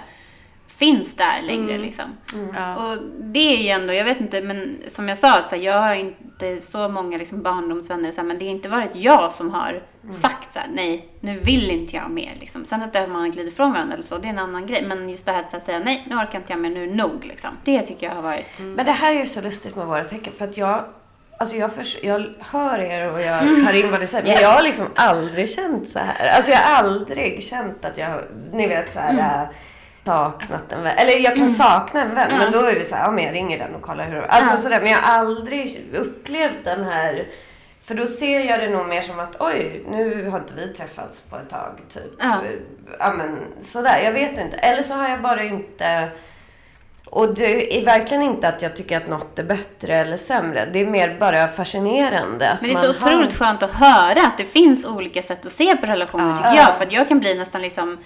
finns 0.80 1.14
där 1.16 1.42
längre. 1.42 1.74
Mm. 1.74 1.82
Liksom. 1.82 2.04
Mm. 2.34 2.54
Ja. 2.56 2.76
Och 2.76 2.98
det 3.20 3.54
är 3.54 3.56
ju 3.56 3.68
ändå, 3.68 3.92
jag 3.92 4.04
vet 4.04 4.20
inte, 4.20 4.40
men 4.40 4.76
som 4.88 5.08
jag 5.08 5.18
sa, 5.18 5.38
att 5.38 5.48
så 5.48 5.56
här, 5.56 5.62
jag 5.62 5.80
har 5.80 5.94
inte 5.94 6.60
så 6.60 6.88
många 6.88 7.18
liksom, 7.18 7.42
barndomsvänner, 7.42 8.10
så 8.10 8.16
här, 8.16 8.28
men 8.28 8.38
det 8.38 8.44
har 8.44 8.52
inte 8.52 8.68
varit 8.68 8.90
jag 8.94 9.32
som 9.32 9.50
har 9.50 9.82
mm. 10.04 10.14
sagt 10.14 10.52
så 10.52 10.58
här, 10.58 10.68
nej, 10.72 11.08
nu 11.20 11.38
vill 11.38 11.70
inte 11.70 11.96
jag 11.96 12.10
mer. 12.10 12.36
Liksom. 12.40 12.64
Sen 12.64 12.82
att 12.82 13.10
man 13.10 13.30
glider 13.30 13.48
ifrån 13.48 13.72
varandra 13.72 13.94
eller 13.94 14.04
så, 14.04 14.18
det 14.18 14.26
är 14.26 14.30
en 14.30 14.38
annan 14.38 14.66
grej. 14.66 14.84
Men 14.86 15.10
just 15.10 15.26
det 15.26 15.32
här 15.32 15.44
att 15.52 15.64
säga, 15.64 15.78
nej, 15.78 16.06
nu 16.10 16.16
orkar 16.16 16.38
inte 16.38 16.52
jag 16.52 16.60
mer, 16.60 16.70
nu 16.70 16.82
är 16.82 16.94
nog. 16.94 17.24
Liksom. 17.24 17.50
Det 17.64 17.82
tycker 17.82 18.06
jag 18.06 18.14
har 18.14 18.22
varit... 18.22 18.58
Mm. 18.58 18.72
Men 18.72 18.84
det 18.86 18.92
här 18.92 19.12
är 19.12 19.18
ju 19.18 19.26
så 19.26 19.40
lustigt 19.40 19.76
med 19.76 19.86
våra 19.86 20.04
tecken, 20.04 20.32
för 20.36 20.44
att 20.44 20.56
jag 20.56 20.84
Alltså 21.38 21.56
jag, 21.56 21.72
för, 21.72 21.86
jag 22.02 22.26
hör 22.38 22.78
er 22.78 23.12
och 23.12 23.20
jag 23.20 23.64
tar 23.64 23.84
in 23.84 23.90
vad 23.90 24.00
ni 24.00 24.06
säger. 24.06 24.26
Yes. 24.26 24.34
Men 24.34 24.42
jag 24.42 24.56
har 24.56 24.62
liksom 24.62 24.86
aldrig 24.94 25.50
känt 25.50 25.88
så 25.88 25.98
här. 25.98 26.36
Alltså 26.36 26.50
jag 26.50 26.58
har 26.58 26.76
aldrig 26.76 27.42
känt 27.42 27.84
att 27.84 27.98
jag, 27.98 28.20
ni 28.52 28.66
vet 28.66 28.92
så 28.92 29.00
här. 29.00 29.48
Saknat 30.04 30.72
en 30.72 30.82
vän. 30.82 30.94
Eller 30.96 31.12
jag 31.12 31.32
kan 31.32 31.44
mm. 31.44 31.48
sakna 31.48 32.02
en 32.02 32.14
vän, 32.14 32.30
mm. 32.30 32.38
men 32.38 32.52
då 32.52 32.58
är 32.58 32.74
det 32.74 32.84
så 32.84 32.94
här, 32.94 33.04
ja 33.04 33.10
men 33.10 33.24
jag 33.24 33.34
ringer 33.34 33.58
den 33.58 33.74
och 33.74 33.82
kollar 33.82 34.04
hur 34.04 34.20
Alltså 34.20 34.50
mm. 34.50 34.62
sådär, 34.62 34.80
men 34.80 34.90
jag 34.90 34.98
har 34.98 35.18
aldrig 35.18 35.90
upplevt 35.94 36.64
den 36.64 36.84
här 36.84 37.28
för 37.90 37.94
då 37.94 38.06
ser 38.06 38.40
jag 38.40 38.60
det 38.60 38.68
nog 38.68 38.88
mer 38.88 39.02
som 39.02 39.20
att 39.20 39.36
oj, 39.40 39.84
nu 39.90 40.28
har 40.28 40.38
inte 40.38 40.54
vi 40.54 40.68
träffats 40.68 41.20
på 41.20 41.36
ett 41.36 41.48
tag. 41.48 41.80
Typ. 41.88 42.12
Ja. 42.18 42.42
ja 42.98 43.12
men 43.12 43.38
sådär, 43.60 44.00
jag 44.04 44.12
vet 44.12 44.38
inte. 44.38 44.56
Eller 44.56 44.82
så 44.82 44.94
har 44.94 45.08
jag 45.08 45.22
bara 45.22 45.42
inte... 45.42 46.08
Och 47.04 47.34
det 47.34 47.78
är 47.78 47.84
verkligen 47.84 48.22
inte 48.22 48.48
att 48.48 48.62
jag 48.62 48.76
tycker 48.76 48.96
att 48.96 49.08
något 49.08 49.38
är 49.38 49.44
bättre 49.44 49.94
eller 49.94 50.16
sämre. 50.16 50.68
Det 50.72 50.78
är 50.78 50.86
mer 50.86 51.16
bara 51.20 51.48
fascinerande. 51.48 52.58
men 52.60 52.70
det 52.70 52.76
är 52.76 52.82
så 52.82 52.90
otroligt 52.90 53.38
har... 53.38 53.46
skönt 53.46 53.62
att 53.62 53.72
höra 53.72 54.26
att 54.26 54.38
det 54.38 54.44
finns 54.44 54.84
olika 54.84 55.22
sätt 55.22 55.46
att 55.46 55.52
se 55.52 55.76
på 55.76 55.86
relationer 55.86 56.28
ja. 56.28 56.36
tycker 56.36 56.56
jag. 56.56 56.76
För 56.76 56.84
att 56.84 56.92
jag 56.92 57.08
kan 57.08 57.18
bli 57.18 57.38
nästan 57.38 57.62
liksom 57.62 57.98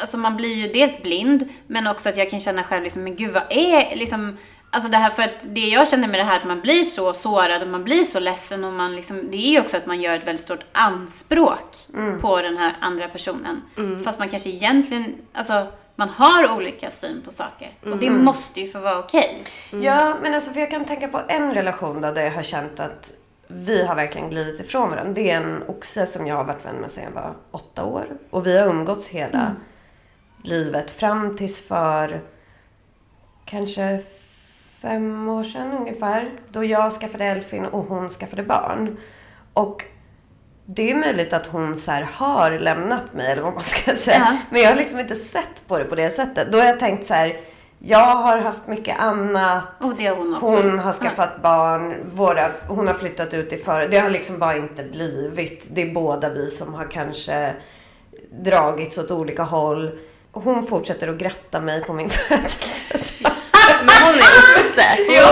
alltså 0.00 0.18
man 0.18 0.36
blir 0.36 0.54
ju 0.54 0.72
dels 0.72 1.02
blind, 1.02 1.48
men 1.66 1.86
också 1.86 2.08
att 2.08 2.16
jag 2.16 2.30
kan 2.30 2.40
känna 2.40 2.64
själv 2.64 2.82
liksom, 2.82 3.04
men 3.04 3.16
gud 3.16 3.32
vad 3.32 3.42
är 3.50 3.96
liksom, 3.96 4.36
alltså 4.70 4.90
det 4.90 4.96
här 4.96 5.10
för 5.10 5.22
att 5.22 5.34
det 5.42 5.60
jag 5.60 5.88
känner 5.88 6.08
med 6.08 6.20
det 6.20 6.24
här 6.24 6.36
att 6.36 6.46
man 6.46 6.60
blir 6.60 6.84
så 6.84 7.14
sårad 7.14 7.62
och 7.62 7.68
man 7.68 7.84
blir 7.84 8.04
så 8.04 8.20
ledsen 8.20 8.64
och 8.64 8.72
man 8.72 8.96
liksom, 8.96 9.30
det 9.30 9.36
är 9.36 9.50
ju 9.50 9.60
också 9.60 9.76
att 9.76 9.86
man 9.86 10.00
gör 10.00 10.16
ett 10.16 10.26
väldigt 10.26 10.44
stort 10.44 10.64
anspråk 10.72 11.76
mm. 11.94 12.20
på 12.20 12.42
den 12.42 12.56
här 12.56 12.76
andra 12.80 13.08
personen. 13.08 13.62
Mm. 13.76 14.04
Fast 14.04 14.18
man 14.18 14.28
kanske 14.28 14.50
egentligen, 14.50 15.14
alltså 15.32 15.66
man 15.96 16.08
har 16.08 16.56
olika 16.56 16.90
syn 16.90 17.22
på 17.24 17.30
saker. 17.30 17.70
Och 17.82 17.96
det 17.96 18.06
mm. 18.06 18.24
måste 18.24 18.60
ju 18.60 18.68
få 18.68 18.78
vara 18.78 18.98
okej. 18.98 19.42
Okay. 19.68 19.84
Ja, 19.84 20.16
men 20.22 20.34
alltså 20.34 20.52
för 20.52 20.60
jag 20.60 20.70
kan 20.70 20.84
tänka 20.84 21.08
på 21.08 21.20
en 21.28 21.54
relation 21.54 22.00
där 22.00 22.22
jag 22.22 22.32
har 22.32 22.42
känt 22.42 22.80
att 22.80 23.12
vi 23.48 23.86
har 23.86 23.94
verkligen 23.94 24.30
glidit 24.30 24.60
ifrån 24.60 24.90
varandra. 24.90 25.12
Det 25.12 25.30
är 25.30 25.36
en 25.36 25.62
oxe 25.68 26.06
som 26.06 26.26
jag 26.26 26.36
har 26.36 26.44
varit 26.44 26.64
vän 26.64 26.76
med 26.76 26.90
sedan 26.90 27.04
jag 27.04 27.22
var 27.22 27.34
åtta 27.50 27.84
år. 27.84 28.06
Och 28.30 28.46
vi 28.46 28.58
har 28.58 28.66
umgåtts 28.66 29.08
hela 29.08 29.40
mm 29.40 29.56
livet 30.42 30.90
fram 30.90 31.36
tills 31.36 31.62
för 31.62 32.20
kanske 33.44 34.00
fem 34.82 35.28
år 35.28 35.42
sedan 35.42 35.72
ungefär. 35.72 36.30
Då 36.48 36.64
jag 36.64 36.92
skaffade 36.92 37.24
Elfin 37.24 37.64
och 37.64 37.84
hon 37.84 38.08
skaffade 38.08 38.42
barn. 38.42 38.96
Och 39.52 39.84
det 40.66 40.90
är 40.90 40.94
möjligt 40.94 41.32
att 41.32 41.46
hon 41.46 41.76
så 41.76 41.92
har 42.12 42.50
lämnat 42.50 43.14
mig 43.14 43.32
eller 43.32 43.42
vad 43.42 43.54
man 43.54 43.62
ska 43.62 43.96
säga. 43.96 44.16
Ja. 44.18 44.36
Men 44.50 44.60
jag 44.60 44.68
har 44.68 44.76
liksom 44.76 45.00
inte 45.00 45.14
sett 45.14 45.66
på 45.66 45.78
det 45.78 45.84
på 45.84 45.94
det 45.94 46.10
sättet. 46.10 46.52
Då 46.52 46.58
har 46.58 46.64
jag 46.64 46.80
tänkt 46.80 47.06
så 47.06 47.14
här. 47.14 47.40
Jag 47.82 48.16
har 48.16 48.38
haft 48.38 48.66
mycket 48.66 48.98
annat. 48.98 49.66
Och 49.80 49.94
det 49.96 50.06
har 50.06 50.16
hon 50.16 50.34
också. 50.34 50.46
Hon 50.46 50.78
har 50.78 50.92
skaffat 50.92 51.30
ja. 51.34 51.40
barn. 51.42 51.94
Våra, 52.14 52.50
hon 52.68 52.86
har 52.86 52.94
flyttat 52.94 53.34
ut 53.34 53.52
i 53.52 53.56
för. 53.56 53.88
Det 53.88 53.98
har 53.98 54.10
liksom 54.10 54.38
bara 54.38 54.56
inte 54.56 54.82
blivit. 54.82 55.68
Det 55.70 55.82
är 55.82 55.94
båda 55.94 56.28
vi 56.28 56.50
som 56.50 56.74
har 56.74 56.84
kanske 56.84 57.54
dragits 58.44 58.98
åt 58.98 59.10
olika 59.10 59.42
håll 59.42 59.98
hon 60.32 60.66
fortsätter 60.66 61.08
att 61.08 61.18
gratta 61.18 61.60
mig 61.60 61.82
på 61.82 61.92
min 61.92 62.10
födelsedag. 62.28 63.32
Men 63.84 64.02
hon 64.02 64.14
är 64.14 64.58
oxe. 64.58 64.84
Jo, 65.08 65.26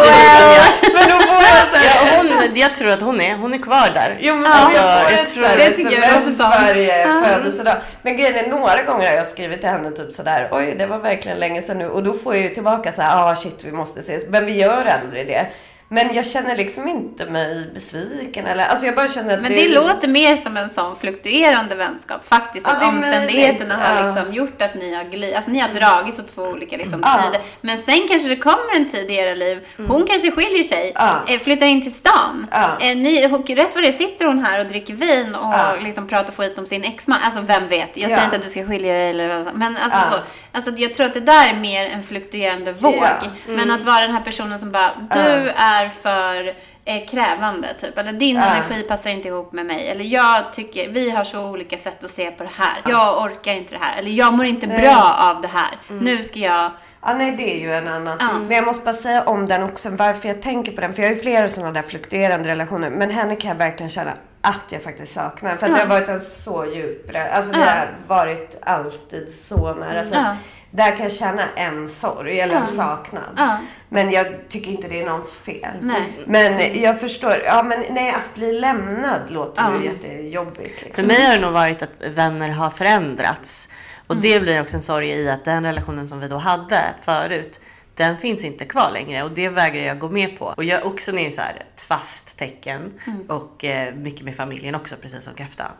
men 0.94 1.08
då 1.08 1.26
får 1.26 1.42
jag 1.42 1.68
säga. 1.80 1.92
Ja, 1.94 2.16
hon, 2.16 2.54
jag 2.54 2.74
tror 2.74 2.90
att 2.90 3.00
hon 3.00 3.20
är, 3.20 3.36
hon 3.36 3.54
är 3.54 3.58
kvar 3.58 3.90
där. 3.94 4.18
Jo, 4.20 4.34
men 4.34 4.52
alltså, 4.52 4.76
jag 4.76 5.02
får 5.02 5.12
jag 5.12 5.20
ett 5.22 5.34
tror, 5.34 5.48
det 5.56 5.70
tycker 5.70 6.00
jag 6.02 6.48
varje 6.48 7.22
födelsedag. 7.24 7.76
Men 8.02 8.16
grejen 8.16 8.34
är, 8.34 8.48
några 8.48 8.82
gånger 8.82 9.08
har 9.08 9.16
jag 9.16 9.26
skrivit 9.26 9.60
till 9.60 9.68
henne 9.68 9.90
typ 9.90 10.12
sådär, 10.12 10.48
oj 10.52 10.74
det 10.78 10.86
var 10.86 10.98
verkligen 10.98 11.38
länge 11.38 11.62
sedan 11.62 11.78
nu. 11.78 11.88
Och 11.88 12.02
då 12.02 12.14
får 12.14 12.34
jag 12.34 12.44
ju 12.44 12.48
tillbaka 12.50 12.92
så 12.92 13.02
här, 13.02 13.30
ah 13.30 13.36
shit 13.36 13.64
vi 13.64 13.72
måste 13.72 14.00
ses. 14.00 14.22
Men 14.28 14.46
vi 14.46 14.52
gör 14.52 14.84
aldrig 14.84 15.26
det. 15.26 15.46
Men 15.90 16.14
jag 16.14 16.26
känner 16.26 16.56
liksom 16.56 16.88
inte 16.88 17.26
mig 17.26 17.70
besviken 17.74 18.46
eller, 18.46 18.64
alltså 18.64 18.86
jag 18.86 18.94
bara 18.94 19.08
känner 19.08 19.34
att 19.34 19.42
Men 19.42 19.52
det, 19.52 19.62
det 19.62 19.68
låter 19.68 20.08
mer 20.08 20.36
som 20.36 20.56
en 20.56 20.70
sån 20.70 20.96
fluktuerande 20.96 21.74
vänskap 21.74 22.28
faktiskt. 22.28 22.66
Ja, 22.66 22.76
att 22.76 22.88
omständigheterna 22.88 23.76
har 23.76 24.02
ja. 24.02 24.14
liksom 24.14 24.34
gjort 24.34 24.62
att 24.62 24.74
ni 24.74 24.94
har 24.94 25.04
glidit, 25.04 25.36
alltså 25.36 25.50
ni 25.50 25.58
har 25.58 25.68
dragits 25.68 26.18
åt 26.18 26.34
två 26.34 26.42
olika 26.42 26.76
liksom, 26.76 27.02
ja. 27.04 27.22
tider. 27.22 27.40
Men 27.60 27.78
sen 27.78 28.08
kanske 28.08 28.28
det 28.28 28.36
kommer 28.36 28.76
en 28.76 28.90
tid 28.90 29.10
i 29.10 29.14
era 29.14 29.34
liv, 29.34 29.66
hon 29.76 29.96
mm. 29.96 30.06
kanske 30.06 30.30
skiljer 30.30 30.64
sig, 30.64 30.92
ja. 30.94 31.20
Eh, 31.28 31.38
flyttar 31.38 31.66
in 31.66 31.82
till 31.82 31.94
stan. 31.94 32.46
Ja. 32.50 32.76
Eh, 32.80 32.96
ni, 32.96 33.28
rätt 33.48 33.74
vad 33.74 33.84
det 33.84 33.92
sitter 33.92 34.24
hon 34.24 34.44
här 34.44 34.60
och 34.60 34.66
dricker 34.66 34.94
vin 34.94 35.34
och 35.34 35.82
liksom 35.82 36.08
pratar 36.08 36.32
skit 36.32 36.58
om 36.58 36.66
sin 36.66 36.84
exman. 36.84 37.18
Alltså 37.22 37.40
vem 37.40 37.68
vet, 37.68 37.96
jag 37.96 38.10
säger 38.10 38.24
inte 38.24 38.36
att 38.36 38.42
du 38.42 38.50
ska 38.50 38.66
skilja 38.66 38.92
dig 38.92 39.10
eller 39.10 39.42
vad 39.42 39.54
men 39.54 39.76
alltså 39.76 39.98
så. 40.10 40.18
Alltså 40.58 40.82
jag 40.82 40.94
tror 40.94 41.06
att 41.06 41.14
det 41.14 41.20
där 41.20 41.50
är 41.54 41.60
mer 41.60 41.86
en 41.86 42.02
fluktuerande 42.02 42.72
våg. 42.72 42.94
Mm. 42.94 43.56
Men 43.56 43.70
att 43.70 43.82
vara 43.82 44.00
den 44.00 44.10
här 44.10 44.20
personen 44.20 44.58
som 44.58 44.72
bara, 44.72 44.90
du 45.14 45.50
är 45.56 45.78
är 45.78 45.88
för 45.88 46.54
eh, 46.84 47.06
krävande 47.06 47.74
typ. 47.74 47.98
Eller 47.98 48.12
din 48.12 48.36
uh. 48.36 48.56
energi 48.56 48.82
passar 48.82 49.10
inte 49.10 49.28
ihop 49.28 49.52
med 49.52 49.66
mig. 49.66 49.88
Eller 49.88 50.04
jag 50.04 50.52
tycker, 50.52 50.88
vi 50.88 51.10
har 51.10 51.24
så 51.24 51.46
olika 51.46 51.78
sätt 51.78 52.04
att 52.04 52.10
se 52.10 52.30
på 52.30 52.42
det 52.42 52.50
här. 52.54 52.82
Jag 52.88 53.22
orkar 53.22 53.52
inte 53.52 53.74
det 53.74 53.80
här. 53.84 53.98
Eller 53.98 54.10
jag 54.10 54.34
mår 54.34 54.46
inte 54.46 54.66
bra 54.66 55.16
av 55.18 55.42
det 55.42 55.48
här. 55.48 55.76
Mm. 55.90 56.04
Nu 56.04 56.24
ska 56.24 56.38
jag 56.38 56.70
Ja, 57.02 57.14
nej, 57.14 57.36
det 57.36 57.56
är 57.56 57.60
ju 57.60 57.74
en 57.74 57.88
annan. 57.88 58.18
Mm. 58.20 58.46
Men 58.46 58.56
jag 58.56 58.66
måste 58.66 58.84
bara 58.84 58.92
säga 58.92 59.22
om 59.22 59.48
den 59.48 59.62
också, 59.62 59.90
varför 59.90 60.28
jag 60.28 60.42
tänker 60.42 60.72
på 60.72 60.80
den. 60.80 60.94
För 60.94 61.02
jag 61.02 61.08
har 61.08 61.14
ju 61.14 61.22
flera 61.22 61.48
sådana 61.48 61.72
där 61.72 61.82
fluktuerande 61.82 62.48
relationer. 62.48 62.90
Men 62.90 63.10
henne 63.10 63.36
kan 63.36 63.48
jag 63.48 63.56
verkligen 63.56 63.90
känna 63.90 64.12
att 64.40 64.64
jag 64.70 64.82
faktiskt 64.82 65.14
saknar. 65.14 65.56
För 65.56 65.56
att 65.56 65.62
mm. 65.62 65.74
det 65.74 65.80
har 65.80 66.00
varit 66.00 66.08
en 66.08 66.20
så 66.20 66.66
djup 66.66 67.16
Alltså 67.32 67.52
det 67.52 67.58
har 67.58 67.88
varit 68.06 68.58
alltid 68.62 69.34
så 69.34 69.74
nära. 69.74 70.04
Så 70.04 70.34
där 70.70 70.90
kan 70.90 71.02
jag 71.02 71.12
känna 71.12 71.42
en 71.56 71.88
sorg 71.88 72.40
eller 72.40 72.54
en 72.54 72.66
saknad. 72.66 73.58
Men 73.88 74.10
jag 74.10 74.48
tycker 74.48 74.70
inte 74.70 74.88
det 74.88 75.00
är 75.00 75.06
någons 75.06 75.38
fel. 75.38 75.76
Nej. 75.80 76.24
Men 76.26 76.80
jag 76.82 77.00
förstår. 77.00 77.42
Ja, 77.46 77.62
men 77.62 77.84
nej, 77.90 78.10
att 78.10 78.34
bli 78.34 78.60
lämnad 78.60 79.30
låter 79.30 79.74
ju 79.78 79.84
jättejobbigt. 79.84 80.80
För 80.80 80.86
Liksom. 80.86 81.06
mig 81.06 81.22
har 81.22 81.34
det 81.34 81.40
nog 81.40 81.52
varit 81.52 81.82
att 81.82 81.90
vänner 82.14 82.48
har 82.48 82.70
förändrats. 82.70 83.68
Och 84.08 84.16
det 84.16 84.40
blir 84.40 84.60
också 84.60 84.76
en 84.76 84.82
sorg 84.82 85.08
i 85.08 85.30
att 85.30 85.44
den 85.44 85.64
relationen 85.64 86.08
som 86.08 86.20
vi 86.20 86.28
då 86.28 86.36
hade 86.36 86.84
förut, 87.02 87.60
den 87.94 88.18
finns 88.18 88.44
inte 88.44 88.64
kvar 88.64 88.90
längre. 88.92 89.22
Och 89.22 89.30
det 89.30 89.48
vägrar 89.48 89.82
jag 89.82 89.98
gå 89.98 90.08
med 90.08 90.38
på. 90.38 90.44
Och 90.44 90.64
jag 90.64 90.86
också 90.86 91.16
är 91.16 91.24
ju 91.24 91.30
så 91.30 91.40
här 91.40 91.62
ett 91.74 91.80
fast 91.80 92.38
tecken. 92.38 92.92
Och 93.28 93.64
eh, 93.64 93.94
mycket 93.94 94.24
med 94.24 94.36
familjen 94.36 94.74
också, 94.74 94.96
precis 95.02 95.24
som 95.24 95.34
kräftan. 95.34 95.72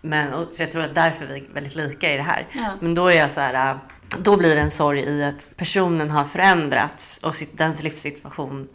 Men, 0.00 0.32
och, 0.32 0.52
så 0.52 0.62
jag 0.62 0.72
tror 0.72 0.82
att 0.82 0.94
därför 0.94 1.26
vi 1.26 1.38
är 1.38 1.54
väldigt 1.54 1.74
lika 1.74 2.14
i 2.14 2.16
det 2.16 2.22
här. 2.22 2.46
Ja. 2.52 2.74
Men 2.80 2.94
då 2.94 3.06
är 3.06 3.14
jag 3.14 3.30
så 3.30 3.40
här, 3.40 3.70
äh, 3.72 3.76
då 4.18 4.36
blir 4.36 4.54
det 4.54 4.60
en 4.60 4.70
sorg 4.70 5.00
i 5.00 5.24
att 5.24 5.50
personen 5.56 6.10
har 6.10 6.24
förändrats 6.24 7.18
och 7.18 7.36
sitt, 7.36 7.58
dens 7.58 7.82
livssituation 7.82 8.68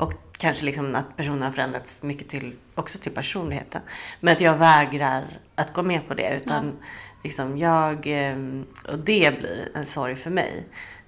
och 0.00 0.12
kanske 0.38 0.64
liksom 0.64 0.94
att 0.94 1.16
personen 1.16 1.42
har 1.42 1.52
förändrats 1.52 2.02
mycket 2.02 2.28
till, 2.28 2.54
också 2.74 2.98
till 2.98 3.12
personligheten. 3.12 3.80
Men 4.20 4.32
att 4.32 4.40
jag 4.40 4.56
vägrar 4.56 5.24
att 5.54 5.72
gå 5.72 5.82
med 5.82 6.08
på 6.08 6.14
det 6.14 6.36
utan 6.36 6.78
liksom 7.24 7.58
jag, 7.58 8.06
eh, 8.06 8.36
och 8.92 8.98
det 8.98 9.38
blir 9.38 9.68
en 9.74 9.86
sorg 9.86 10.16
för 10.16 10.30
mig. 10.30 10.64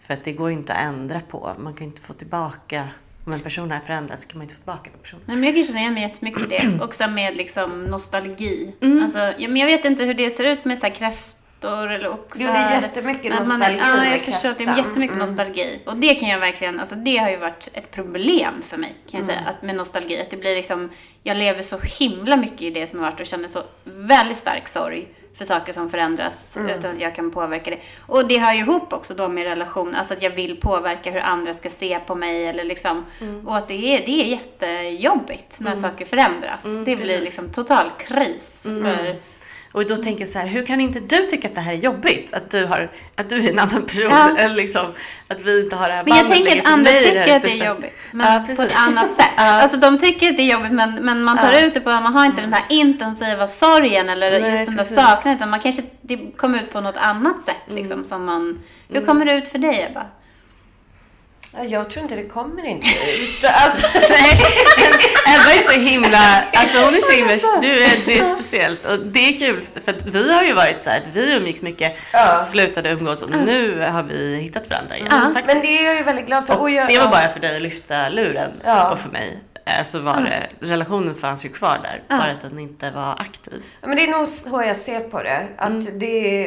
För 0.07 0.15
att 0.15 0.25
det 0.25 0.33
går 0.33 0.49
ju 0.51 0.55
inte 0.57 0.73
att 0.73 0.83
ändra 0.83 1.21
på. 1.21 1.53
Man 1.59 1.75
kan 1.75 1.87
inte 1.87 2.01
få 2.03 2.13
tillbaka, 2.13 2.89
om 3.27 3.33
en 3.33 3.41
person 3.41 3.71
har 3.71 3.81
förändrats 3.81 4.25
kan 4.25 4.39
man 4.39 4.43
inte 4.43 4.55
få 4.55 4.59
tillbaka 4.61 4.91
den 4.93 5.01
personen. 5.03 5.23
Nej, 5.27 5.37
men 5.37 5.45
jag 5.45 5.55
kan 5.55 5.65
känna 5.65 5.81
igen 5.81 5.95
mig 5.95 6.03
jättemycket 6.03 6.43
i 6.43 6.47
det. 6.47 6.79
Också 6.85 7.09
med 7.11 7.37
liksom 7.37 7.85
nostalgi. 7.85 8.75
Mm. 8.81 9.03
Alltså, 9.03 9.19
ja, 9.19 9.49
men 9.49 9.57
jag 9.57 9.67
vet 9.67 9.85
inte 9.85 10.05
hur 10.05 10.15
det 10.15 10.31
ser 10.31 10.45
ut 10.45 10.65
med 10.65 10.79
så 10.79 10.87
här 10.87 10.95
kräftor 10.95 11.91
eller 11.93 12.09
också. 12.09 12.39
Jo, 12.41 12.47
det 12.53 12.59
är 12.59 12.83
jättemycket 12.83 13.31
man- 13.33 13.39
nostalgi 13.39 13.79
Ja, 13.79 13.97
med 13.97 14.13
jag 14.13 14.21
förstår 14.25 14.49
att 14.49 14.59
det 14.59 14.65
är 14.65 14.77
jättemycket 14.77 15.17
Mm. 15.17 15.27
nostalgi. 15.29 15.81
Och 15.87 15.97
det 15.97 16.15
kan 16.15 16.29
jag 16.29 16.39
verkligen, 16.39 16.81
alltså 16.81 16.95
det 16.95 17.17
har 17.17 17.31
ju 17.31 17.37
varit 17.37 17.69
ett 17.73 17.91
problem 17.91 18.63
för 18.63 18.77
mig 18.77 18.95
kan 19.11 19.21
jag 19.21 19.31
Mm. 19.31 19.37
säga. 19.37 19.49
Att 19.51 19.63
med 19.63 19.75
nostalgi, 19.77 20.21
att 20.21 20.31
det 20.31 20.37
blir 20.37 20.55
liksom, 20.57 20.91
jag 21.23 21.37
lever 21.37 21.63
så 21.63 21.79
himla 21.79 22.37
mycket 22.37 22.63
i 22.63 22.71
det 22.71 22.87
som 22.87 22.99
har 22.99 23.11
varit 23.11 23.21
och 23.21 23.27
känner 23.27 23.49
så 23.49 23.63
väldigt 23.85 24.39
stark 24.39 24.69
sorg 24.69 25.09
för 25.39 25.45
saker 25.45 25.72
som 25.72 25.91
förändras 25.91 26.57
Mm. 26.57 26.78
utan 26.78 26.91
att 26.95 27.01
jag 27.01 27.14
kan 27.14 27.30
påverka 27.30 27.70
det. 27.70 27.78
Och 28.07 28.28
det 28.28 28.39
hör 28.39 28.53
ju 28.55 28.61
ihop 28.61 28.93
också 28.93 29.14
då 29.14 29.28
med 29.28 29.45
relation, 29.45 29.95
alltså 29.95 30.14
att 30.14 30.22
jag 30.22 30.30
vill 30.30 30.61
påverka 30.61 31.11
hur 31.11 31.20
andra 31.20 31.55
ska 31.55 31.70
se 31.70 31.99
på 32.07 32.14
mig 32.14 32.47
eller 32.47 32.64
liksom, 32.64 33.05
Mm. 33.20 33.49
och 33.49 33.57
att 33.57 33.68
det 33.68 33.74
är, 33.74 34.07
det 34.07 34.22
är 34.22 34.24
jättejobbigt 34.26 35.61
när 35.61 35.76
saker 35.76 36.05
förändras. 36.05 36.62
det 36.64 36.82
blir 36.84 36.97
precis. 36.97 37.20
liksom 37.24 37.49
total 37.49 37.91
kris 37.99 38.61
för 38.62 39.16
Och 39.73 39.87
då 39.87 39.97
tänker 39.97 40.21
jag 40.21 40.29
så 40.29 40.39
här, 40.39 40.47
hur 40.47 40.66
kan 40.66 40.81
inte 40.81 41.01
du 41.01 41.27
tycka 41.27 41.49
att 41.49 41.55
det 41.55 41.61
här 41.61 41.73
är 41.73 41.77
jobbigt? 41.77 42.35
Att 42.35 42.51
du, 42.51 42.64
har, 42.66 42.91
att 43.16 43.29
du 43.31 43.37
är 43.47 43.51
en 43.53 43.59
annan 43.59 43.83
person? 43.87 44.09
Ja. 44.11 44.37
Eller 44.39 44.55
liksom, 44.55 44.87
att 45.29 45.43
vi 45.43 45.61
inte 45.64 45.77
har 45.77 45.89
det 45.89 45.95
här 45.95 46.05
Men 46.07 46.16
jag 46.19 46.29
tänker 46.29 46.61
att 46.61 46.66
andra 46.73 46.91
tycker 46.91 47.21
här 47.21 47.37
att 47.37 47.43
det 47.43 47.61
är 47.61 47.66
jobbigt. 47.66 47.93
Men 48.12 48.33
Ja, 48.49 48.57
på 48.57 48.62
ett 48.62 48.77
annat 48.77 49.16
sätt. 49.16 49.27
Ja. 49.37 49.62
Alltså 49.62 49.77
de 49.79 49.99
tycker 49.99 50.31
att 50.31 50.37
det 50.37 50.43
är 50.43 50.53
jobbigt 50.53 50.73
men, 50.73 50.95
men 50.95 51.23
man 51.23 51.39
tar 51.39 51.53
Ja. 51.53 51.61
ut 51.61 51.75
det 51.75 51.81
på, 51.81 51.91
man 51.91 52.12
har 52.12 52.25
inte 52.25 52.41
den 52.41 52.53
här 52.53 52.64
intensiva 52.69 53.47
sorgen 53.47 54.09
eller 54.09 54.41
Nej, 54.41 54.51
just 54.51 54.66
den 54.66 54.77
där 54.77 54.85
saknaden. 54.85 55.37
Utan 55.37 55.51
man 55.51 55.61
kanske, 55.61 55.83
det 56.01 56.16
kommer 56.37 56.59
ut 56.62 56.73
på 56.73 56.81
något 56.81 56.97
annat 56.97 57.43
sätt 57.45 57.55
Mm. 57.71 57.83
liksom 57.83 58.05
som 58.05 58.25
man, 58.25 58.62
hur 58.89 59.07
kommer 59.07 59.25
det 59.25 59.33
ut 59.33 59.49
för 59.49 59.59
dig 59.59 59.87
Ebba? 59.91 60.07
Ja, 61.59 61.65
jag 61.65 61.91
tror 61.91 62.03
inte 62.03 62.17
det 62.17 62.23
kommer 62.29 62.65
inte 62.67 62.87
ut. 62.89 63.45
Alltså, 63.65 63.87
Nej, 63.95 64.41
Ebba 65.27 65.53
är 65.53 65.73
så 65.73 65.81
himla, 65.81 66.45
alltså 66.55 66.79
hon 66.81 66.95
är 66.95 67.01
så 67.01 67.13
himla, 67.13 67.33
du 67.63 67.85
är, 67.85 67.91
det 68.07 68.19
är 68.19 68.35
speciellt 68.35 68.85
och 68.87 68.99
det 68.99 69.19
är 69.29 69.39
kul 69.39 69.63
för 69.85 69.93
att 69.93 70.07
vi 70.07 70.33
har 70.33 70.45
ju 70.45 70.53
varit 70.53 70.83
så 70.83 70.91
här, 70.91 71.03
vi 71.13 71.33
umgicks 71.35 71.63
mycket, 71.63 71.97
Ja. 72.13 72.37
slutade 72.37 72.91
umgås 72.91 73.23
och 73.23 73.31
nu 73.31 73.81
har 73.81 74.03
vi 74.03 74.37
hittat 74.37 74.71
varandra 74.71 74.97
igen. 74.97 75.09
Ja. 75.11 75.41
men 75.47 75.61
det 75.61 75.79
är 75.79 75.85
jag 75.85 75.97
ju 75.97 76.03
väldigt 76.03 76.27
glad 76.27 76.47
för. 76.47 76.61
och 76.61 76.71
jag, 76.71 76.89
det 76.89 76.99
var 76.99 77.09
bara 77.09 77.29
för 77.33 77.41
dig 77.41 77.57
att 77.57 77.63
lyfta 77.63 78.09
luren 78.09 78.51
Ja. 78.65 78.91
och 78.91 78.99
för 78.99 79.09
mig 79.09 79.39
så 79.85 79.99
var 79.99 80.21
det, 80.21 80.66
relationen 80.66 81.14
fanns 81.14 81.45
ju 81.45 81.49
kvar 81.49 81.79
där, 81.83 82.03
bara 82.19 82.31
att 82.31 82.41
den 82.41 82.59
inte 82.59 82.91
var 82.91 83.12
aktiv. 83.12 83.62
Ja, 83.81 83.89
men 83.89 83.97
det 83.97 84.05
är 84.05 84.19
nog 84.19 84.29
så 84.29 84.62
jag 84.66 84.77
ser 84.77 85.01
på 85.01 85.23
det. 85.23 85.47
Att 85.57 85.71
Mm. 85.71 85.99
det 85.99 86.07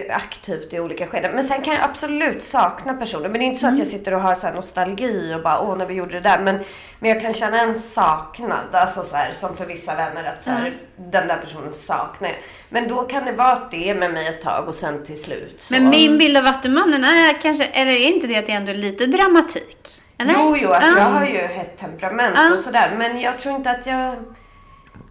är 0.09 0.15
aktivt 0.15 0.73
i 0.73 0.79
olika 0.79 1.07
skeden. 1.07 1.31
Men 1.35 1.43
sen 1.43 1.61
kan 1.61 1.73
jag 1.73 1.83
absolut 1.83 2.43
sakna 2.43 2.93
personer. 2.93 3.29
Men 3.29 3.33
det 3.39 3.43
är 3.45 3.47
inte 3.47 3.59
så 3.59 3.65
Mm. 3.67 3.73
att 3.73 3.79
jag 3.79 3.87
sitter 3.87 4.13
och 4.13 4.21
har 4.21 4.33
så 4.35 4.47
här 4.47 4.53
nostalgi 4.53 5.33
och 5.35 5.41
bara 5.41 5.59
åh 5.61 5.77
när 5.77 5.85
vi 5.85 5.93
gjorde 5.93 6.11
det 6.13 6.19
där. 6.19 6.39
Men, 6.39 6.59
men 6.99 7.09
jag 7.09 7.21
kan 7.21 7.33
känna 7.33 7.61
en 7.61 7.75
saknad. 7.75 8.59
Alltså 8.71 9.03
så 9.03 9.15
här, 9.15 9.31
som 9.31 9.57
för 9.57 9.65
vissa 9.65 9.95
vänner 9.95 10.23
att 10.29 10.43
så 10.43 10.49
här, 10.51 10.77
den 10.97 11.27
där 11.27 11.37
personen 11.37 11.71
saknar 11.71 12.29
jag. 12.29 12.37
Men 12.69 12.87
då 12.87 13.03
kan 13.03 13.25
det 13.25 13.31
vara 13.31 13.51
att 13.51 13.71
det 13.71 13.89
är 13.89 13.95
med 13.95 14.13
mig 14.13 14.27
ett 14.27 14.41
tag 14.41 14.67
och 14.67 14.75
sen 14.75 15.05
till 15.05 15.21
slut 15.21 15.53
så. 15.61 15.73
Men 15.73 15.89
min 15.89 16.17
bild 16.17 16.37
av 16.37 16.43
Vattumannen 16.43 17.03
är 17.03 17.41
kanske, 17.41 17.65
eller 17.65 17.91
är 17.91 18.07
inte 18.07 18.27
det 18.27 18.35
att 18.35 18.45
det 18.45 18.51
ändå 18.51 18.71
är 18.71 18.75
lite 18.75 19.05
dramatik? 19.05 19.97
Eller? 20.21 20.33
Jo, 20.37 20.57
jo, 20.61 20.69
alltså 20.71 20.91
Ja. 20.91 20.97
jag 20.99 21.05
har 21.09 21.25
ju 21.25 21.37
ett 21.39 21.77
temperament 21.77 22.33
Ja. 22.37 22.51
och 22.53 22.59
sådär. 22.59 22.91
Men 22.97 23.21
jag 23.21 23.39
tror 23.39 23.55
inte 23.55 23.71
att 23.71 23.85
jag 23.85 24.15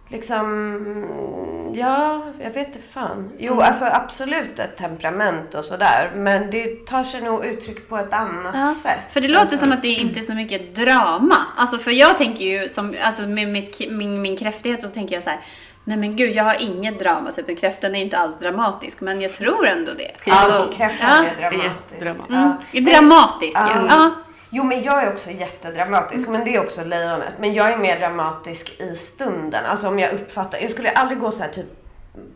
liksom, 0.07 1.73
ja, 1.75 2.21
jag 2.43 2.51
vet 2.51 2.67
inte 2.67 2.79
fan. 2.79 3.29
Jo, 3.39 3.53
Mm. 3.53 3.65
alltså 3.65 3.85
absolut 3.85 4.59
ett 4.59 4.77
temperament 4.77 5.53
och 5.55 5.65
sådär. 5.65 6.11
Men 6.15 6.51
det 6.51 6.85
tar 6.85 7.03
sig 7.03 7.21
nog 7.21 7.45
uttryck 7.45 7.89
på 7.89 7.97
ett 7.97 8.13
annat 8.13 8.55
Ja, 8.55 8.67
sätt. 8.67 9.07
För 9.13 9.21
det 9.21 9.27
låter 9.27 9.41
alltså. 9.41 9.57
som 9.57 9.71
att 9.71 9.81
det 9.81 9.87
inte 9.87 10.19
är 10.19 10.23
så 10.23 10.33
mycket 10.33 10.75
drama. 10.75 11.35
Alltså 11.57 11.77
för 11.77 11.91
jag 11.91 12.17
tänker 12.17 12.45
ju, 12.45 12.69
som, 12.69 12.95
alltså 13.03 13.21
med 13.21 13.47
mitt, 13.47 13.91
min, 13.91 14.21
min 14.21 14.37
kräftighet 14.37 14.81
så 14.81 14.89
tänker 14.89 15.15
jag 15.15 15.23
så 15.23 15.29
här. 15.29 15.39
Nej 15.83 15.97
men 15.97 16.15
gud, 16.15 16.35
jag 16.35 16.43
har 16.43 16.55
inget 16.61 16.99
drama. 16.99 17.31
Typ 17.31 17.59
kräftan 17.59 17.95
är 17.95 18.01
inte 18.01 18.17
alls 18.17 18.39
dramatisk. 18.39 19.01
Men 19.01 19.21
jag 19.21 19.33
tror 19.33 19.67
ändå 19.67 19.91
det. 19.97 20.11
Ja, 20.25 20.33
Alltså, 20.35 20.77
kräftan 20.77 21.09
ja. 21.25 21.31
är 21.31 21.49
dramatisk. 21.49 21.75
Jättedramatisk. 21.91 22.73
Mm, 22.73 22.93
dramatisk, 22.93 23.57
ja. 23.57 23.85
Ja. 23.89 24.11
Jo, 24.53 24.63
men 24.63 24.83
jag 24.83 25.03
är 25.03 25.13
också 25.13 25.31
jättedramatisk. 25.31 26.27
Men 26.27 26.45
det 26.45 26.55
är 26.55 26.63
också 26.63 26.83
lejonet. 26.83 27.33
Men 27.39 27.53
jag 27.53 27.73
är 27.73 27.77
mer 27.77 27.99
dramatisk 27.99 28.81
i 28.81 28.95
stunden. 28.95 29.65
Alltså 29.65 29.87
om 29.87 29.99
jag 29.99 30.13
uppfattar. 30.13 30.59
Jag 30.59 30.71
skulle 30.71 30.91
aldrig 30.91 31.19
gå 31.19 31.31
så 31.31 31.43
här 31.43 31.49
typ 31.49 31.65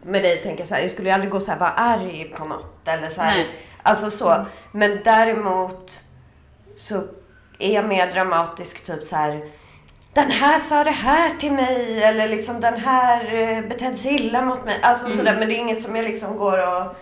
med 0.03 0.23
dig 0.23 0.37
tänka 0.37 0.65
så 0.65 0.75
här. 0.75 0.81
Jag 0.81 0.91
skulle 0.91 1.13
aldrig 1.13 1.31
gå 1.31 1.39
så 1.39 1.51
här 1.51 1.59
vara 1.59 1.69
arg 1.69 2.33
på 2.37 2.45
något. 2.45 2.87
Eller 2.87 3.09
så 3.09 3.21
här. 3.21 3.35
Nej. 3.35 3.49
Alltså 3.83 4.09
så. 4.11 4.45
Men 4.71 4.99
däremot 5.03 6.01
så 6.75 7.03
är 7.59 7.73
jag 7.73 7.85
mer 7.85 8.11
dramatisk 8.11 8.83
typ 8.83 9.03
så 9.03 9.15
här. 9.15 9.45
Den 10.13 10.31
här 10.31 10.59
sa 10.59 10.83
det 10.83 10.91
här 10.91 11.29
till 11.29 11.51
mig. 11.51 12.03
Eller 12.03 12.27
liksom 12.27 12.61
den 12.61 12.77
här 12.77 13.35
eh, 13.35 13.61
betedde 13.61 13.95
sig 13.95 14.15
illa 14.15 14.41
mot 14.41 14.65
mig. 14.65 14.79
Alltså 14.81 15.09
sådär. 15.09 15.35
Men 15.39 15.47
det 15.47 15.55
är 15.55 15.59
inget 15.59 15.81
som 15.81 15.95
jag 15.95 16.05
liksom 16.05 16.37
går 16.37 16.57
och 16.57 16.95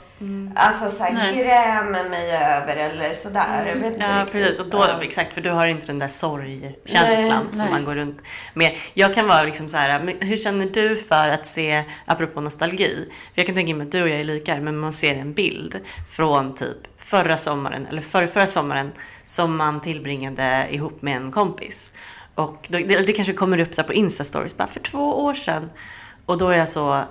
Alltså 0.55 0.89
såhär 0.89 1.13
Nej. 1.13 1.37
grämer 1.37 2.09
mig 2.09 2.31
över 2.31 2.75
eller 2.75 3.13
sådär. 3.13 3.65
Jag 3.65 3.75
vet 3.75 3.97
Ja, 3.99 4.25
precis. 4.31 4.59
Och 4.59 4.67
då, 4.69 4.85
exakt, 5.01 5.33
för 5.33 5.41
du 5.41 5.49
har 5.49 5.67
inte 5.67 5.87
den 5.87 5.99
där 5.99 6.07
sorgkänslan 6.07 7.47
som 7.51 7.65
nej. 7.65 7.69
man 7.69 7.85
går 7.85 7.95
runt 7.95 8.21
med. 8.53 8.77
Jag 8.93 9.13
kan 9.13 9.27
vara 9.27 9.43
liksom 9.43 9.69
så 9.69 9.77
här, 9.77 10.15
hur 10.19 10.37
känner 10.37 10.65
du 10.65 10.95
för 10.95 11.29
att 11.29 11.47
se, 11.47 11.83
apropå 12.05 12.41
nostalgi, 12.41 13.09
för 13.33 13.41
jag 13.41 13.45
kan 13.45 13.55
tänka 13.55 13.75
mig 13.75 13.85
att 13.85 13.91
du 13.91 14.01
och 14.01 14.09
jag 14.09 14.19
är 14.19 14.23
lika, 14.23 14.55
men 14.55 14.77
man 14.77 14.93
ser 14.93 15.15
en 15.15 15.33
bild 15.33 15.79
från 16.15 16.55
typ 16.55 16.77
förra 16.97 17.37
sommaren, 17.37 17.87
eller 17.87 18.01
förra, 18.01 18.27
förra 18.27 18.47
sommaren, 18.47 18.91
som 19.25 19.57
man 19.57 19.81
tillbringade 19.81 20.67
ihop 20.71 21.01
med 21.01 21.17
en 21.17 21.31
kompis. 21.31 21.91
Och 22.35 22.67
då, 22.69 22.77
det, 22.77 23.07
det 23.07 23.13
kanske 23.13 23.33
kommer 23.33 23.59
upp 23.59 23.75
så 23.75 23.83
på 23.83 23.93
Insta-stories, 23.93 24.57
bara 24.57 24.67
för 24.67 24.79
två 24.79 25.23
år 25.23 25.33
sedan. 25.33 25.69
Och 26.25 26.37
då 26.37 26.49
är 26.49 26.57
jag 26.57 26.69
så, 26.69 27.03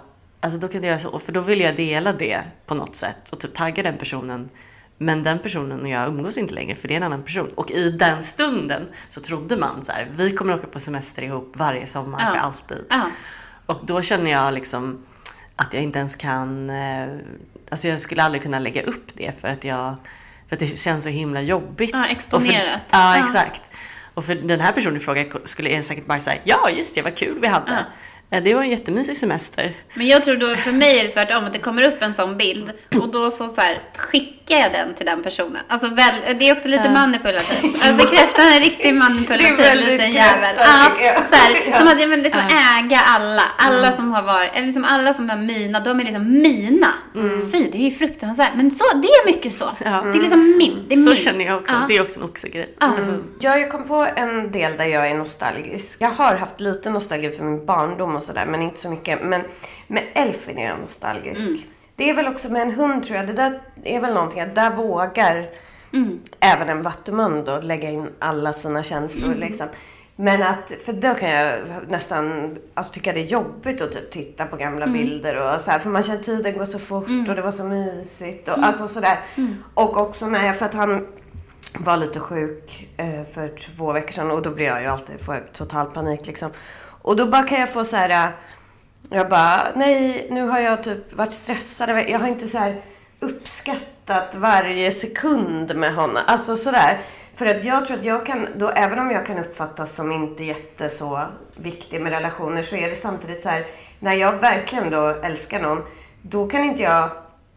alltså 0.43 0.59
då 0.59 0.69
kan 0.69 0.83
jag 0.85 1.01
så, 1.01 1.19
för 1.19 1.33
då 1.33 1.41
vill 1.41 1.61
jag 1.61 1.77
dela 1.77 2.13
det 2.13 2.41
på 2.67 2.75
något 2.75 2.97
sätt 2.97 3.31
och 3.33 3.41
typ 3.41 3.55
tagga 3.55 3.83
den 3.83 3.99
personen. 3.99 4.49
Men 4.99 5.23
den 5.23 5.39
personen 5.39 5.81
och 5.81 5.89
jag 5.89 6.09
umgås 6.09 6.37
inte 6.39 6.55
längre 6.55 6.75
för 6.77 6.89
det 6.89 6.95
är 6.95 6.97
en 6.97 7.03
annan 7.03 7.23
person. 7.23 7.49
Och 7.55 7.71
i 7.71 7.91
den 7.91 8.23
stunden 8.23 8.89
så 9.09 9.21
trodde 9.21 9.57
man 9.57 9.85
så 9.85 9.93
här, 9.93 10.09
vi 10.17 10.33
kommer 10.37 10.55
åka 10.55 10.67
på 10.67 10.81
semester 10.81 11.23
ihop 11.23 11.53
varje 11.57 11.87
sommar 11.87 12.21
Ja. 12.25 12.31
för 12.31 12.37
alltid. 12.39 12.85
Ja. 12.91 13.11
Och 13.67 13.81
då 13.87 14.03
känner 14.03 14.31
jag 14.31 14.55
liksom 14.55 15.05
att 15.57 15.75
jag 15.75 15.83
inte 15.83 15.99
ens 15.99 16.17
kan, 16.17 16.71
eh, 16.71 17.09
alltså 17.71 17.89
jag 17.89 18.01
skulle 18.01 18.23
aldrig 18.23 18.43
kunna 18.43 18.59
lägga 18.59 18.83
upp 18.83 19.07
det 19.15 19.41
för 19.41 19.49
att 19.49 19.65
jag, 19.65 19.97
för 20.49 20.57
att 20.57 20.61
det 20.61 20.67
känns 20.79 21.05
så 21.05 21.11
himla 21.11 21.41
jobbigt. 21.43 21.91
Ja, 21.93 22.05
exponerat. 22.07 22.81
För, 22.91 22.99
ja, 22.99 23.25
exakt. 23.25 23.63
Och 24.15 24.25
för 24.25 24.35
den 24.35 24.61
här 24.61 24.73
personen 24.73 25.01
frågar 25.01 25.27
skulle 25.45 25.71
jag 25.71 25.85
säkert 25.85 26.07
bara 26.07 26.21
säga, 26.21 26.41
ja 26.45 26.71
just 26.71 26.95
det, 26.95 27.03
vad 27.03 27.17
kul 27.17 27.39
vi 27.41 27.47
hade. 27.49 27.87
Ja. 28.33 28.41
Det 28.41 28.55
var 28.55 28.63
en 28.63 28.71
jättemysig 28.71 29.17
semester. 29.17 29.73
Men 29.95 30.07
jag 30.07 30.25
tror 30.25 30.37
då, 30.37 30.57
för 30.57 30.73
mig 30.73 30.99
är 30.99 31.05
det 31.05 31.11
tvärtom, 31.11 31.45
att 31.45 31.53
det 31.53 31.59
kommer 31.59 31.83
upp 31.83 32.03
en 32.03 32.15
sån 32.15 32.37
bild 32.37 32.71
och 33.01 33.09
då 33.09 33.31
så, 33.31 33.49
så 33.49 33.61
här, 33.61 33.79
skickar 34.47 34.61
jag 34.63 34.73
den 34.73 34.95
till 34.95 35.07
den 35.07 35.23
personen. 35.23 35.63
Alltså 35.69 35.89
väl, 35.89 36.15
det 36.39 36.49
är 36.49 36.53
också 36.53 36.69
lite 36.69 36.91
manipulativt. 36.91 37.85
Alltså 37.87 38.09
kräftan 38.09 38.47
är 38.47 38.61
riktigt 38.61 38.95
manipulativ 38.95 39.57
Det 39.57 39.69
är 39.69 39.77
liten 39.77 40.11
jävel. 40.13 40.55
Ja, 40.59 40.91
jag. 40.99 41.17
så 41.17 41.35
här, 41.35 41.63
Ja. 41.71 41.79
som 41.79 41.89
att 41.89 42.01
ja, 42.01 42.07
men 42.07 42.23
det 42.23 42.29
är 42.29 42.31
som 42.31 42.41
att 42.41 42.85
äga 42.85 43.01
alla. 43.01 43.43
Alla 43.59 43.93
som 43.93 44.13
har 44.13 44.23
varit, 44.23 44.51
eller 44.55 44.67
liksom 44.67 44.85
alla 44.85 45.15
som 45.15 45.31
är 45.31 45.37
mina, 45.37 45.81
de 45.81 46.01
är 46.01 46.05
liksom 46.05 46.33
mina. 46.43 46.93
Fy, 47.53 47.71
det 47.71 47.79
är 47.79 47.83
ju 47.83 47.91
fruktansvärt. 47.91 48.51
Men 48.55 48.71
så, 48.71 48.85
det 48.95 49.09
är 49.09 49.27
mycket 49.27 49.53
så. 49.55 49.71
Ja. 49.85 50.03
Det 50.05 50.19
är 50.19 50.23
liksom 50.23 50.57
min. 50.59 50.85
Det 50.89 50.95
är 50.95 51.03
Så 51.03 51.09
min. 51.09 51.17
känner 51.19 51.45
jag 51.45 51.57
också. 51.61 51.73
Ja. 51.75 51.85
Det 51.89 51.97
är 51.97 52.03
också 52.03 52.21
en 52.21 52.27
oxegrej. 52.27 52.75
Alltså, 52.79 53.13
Ja, 53.41 53.57
jag 53.59 53.71
kom 53.71 53.89
på 53.89 54.09
en 54.17 54.51
del 54.53 54.77
där 54.77 54.85
jag 54.87 55.11
är 55.11 55.15
nostalgisk. 55.15 55.97
Jag 56.03 56.11
har 56.11 56.35
haft 56.37 56.61
lite 56.61 56.91
nostalgi 56.91 57.31
för 57.31 57.45
min 57.45 57.67
barndom 57.67 58.17
och 58.17 58.23
sådär, 58.23 58.47
men 58.47 58.63
inte 58.63 58.79
så 58.81 58.89
mycket. 58.91 59.23
Men 59.25 59.43
med 59.87 60.03
Elfin 60.15 60.59
är 60.59 60.67
jag 60.69 60.79
nostalgisk. 60.79 61.67
Det 61.97 62.11
är 62.11 62.15
väl 62.15 62.29
också 62.29 62.49
med 62.49 62.63
en 62.63 62.71
hund 62.71 63.05
tror 63.05 63.17
jag. 63.17 63.27
Det 63.27 63.33
där 63.33 63.61
är 63.85 64.01
väl 64.01 64.15
någonting 64.15 64.41
att 64.41 64.55
där 64.55 64.71
vågar 64.71 65.49
Mm. 65.93 66.21
Även 66.41 66.69
en 66.69 66.83
vattuman 66.83 67.45
då, 67.45 67.61
lägga 67.61 67.91
in 67.91 68.11
alla 68.19 68.53
sina 68.53 68.83
känslor 68.83 69.27
mm. 69.27 69.41
liksom. 69.41 69.69
Men 70.17 70.43
att, 70.43 70.73
för 70.85 70.93
då 70.93 71.15
kan 71.15 71.31
jag 71.31 71.61
nästan 71.89 72.57
alltså, 72.75 72.93
tycka 72.93 73.13
det 73.13 73.21
är 73.21 73.25
jobbigt 73.25 73.81
att 73.81 73.93
typ 73.93 74.11
titta 74.11 74.47
på 74.47 74.57
gamla 74.57 74.85
mm. 74.85 74.99
bilder 74.99 75.37
och 75.37 75.61
så 75.61 75.71
här, 75.71 75.79
För 75.79 75.91
man 75.91 76.03
känner 76.03 76.23
tiden 76.23 76.59
går 76.59 76.65
så 76.65 76.79
fort 76.79 77.09
mm. 77.09 77.31
och 77.31 77.37
det 77.37 77.43
var 77.43 77.51
så 77.51 77.65
mysigt 77.65 78.49
och 78.49 78.55
mm. 78.55 78.69
alltså 78.69 78.89
sådär. 78.89 79.19
Mm. 79.37 79.55
Och 79.75 79.97
också 79.97 80.27
med, 80.27 80.57
för 80.57 80.67
att 80.67 80.75
han 80.75 81.07
var 81.75 81.97
lite 81.97 82.21
sjuk 82.21 82.89
eh, 82.97 83.25
för 83.35 83.59
två 83.77 83.93
veckor 83.93 84.13
sedan 84.13 84.31
och 84.31 84.43
då 84.43 84.51
blir 84.51 84.67
jag 84.67 84.83
ju 84.83 84.87
alltid, 84.87 85.21
får 85.21 85.35
jag 85.35 85.53
total 85.53 85.91
panik 85.91 86.27
liksom. 86.27 86.51
Och 87.03 87.17
då 87.17 87.27
bara 87.27 87.43
kan 87.43 87.61
jag 87.61 87.73
få 87.73 87.85
så 87.85 87.97
här, 87.97 88.33
jag 89.11 89.29
bara, 89.29 89.69
nej 89.75 90.27
nu 90.31 90.43
har 90.43 90.59
jag 90.61 90.83
typ 90.83 91.13
varit 91.13 91.33
stressad. 91.33 91.91
Jag 92.09 92.19
har 92.19 92.29
inte 92.29 92.49
så 92.49 92.59
här 92.59 92.81
uppskattat 93.21 94.35
varje 94.35 94.91
sekund 94.91 95.77
med 95.77 95.95
honom. 95.95 96.23
Alltså 96.27 96.57
sådär. 96.57 97.01
För 97.35 97.47
att 97.47 97.65
jag 97.65 97.87
tror 97.87 97.99
att 97.99 98.05
jag 98.05 98.27
kan, 98.27 98.49
då, 98.57 98.69
även 98.69 98.99
om 98.99 99.11
jag 99.11 99.27
kan 99.27 99.39
uppfattas 99.39 99.95
som 99.95 100.13
inte 100.13 100.45
jätte 100.45 100.89
så 100.89 101.21
viktig 101.57 102.01
med 102.01 102.13
relationer 102.13 102.63
så 102.63 102.77
är 102.77 102.89
det 102.89 102.95
samtidigt 102.95 103.43
så 103.43 103.49
här, 103.49 103.67
när 103.99 104.15
jag 104.15 104.33
verkligen 104.33 104.91
då 104.91 105.07
älskar 105.09 105.61
någon, 105.61 105.83
då 106.23 106.47
kan 106.47 106.65
inte 106.65 106.83
jag, 106.83 107.11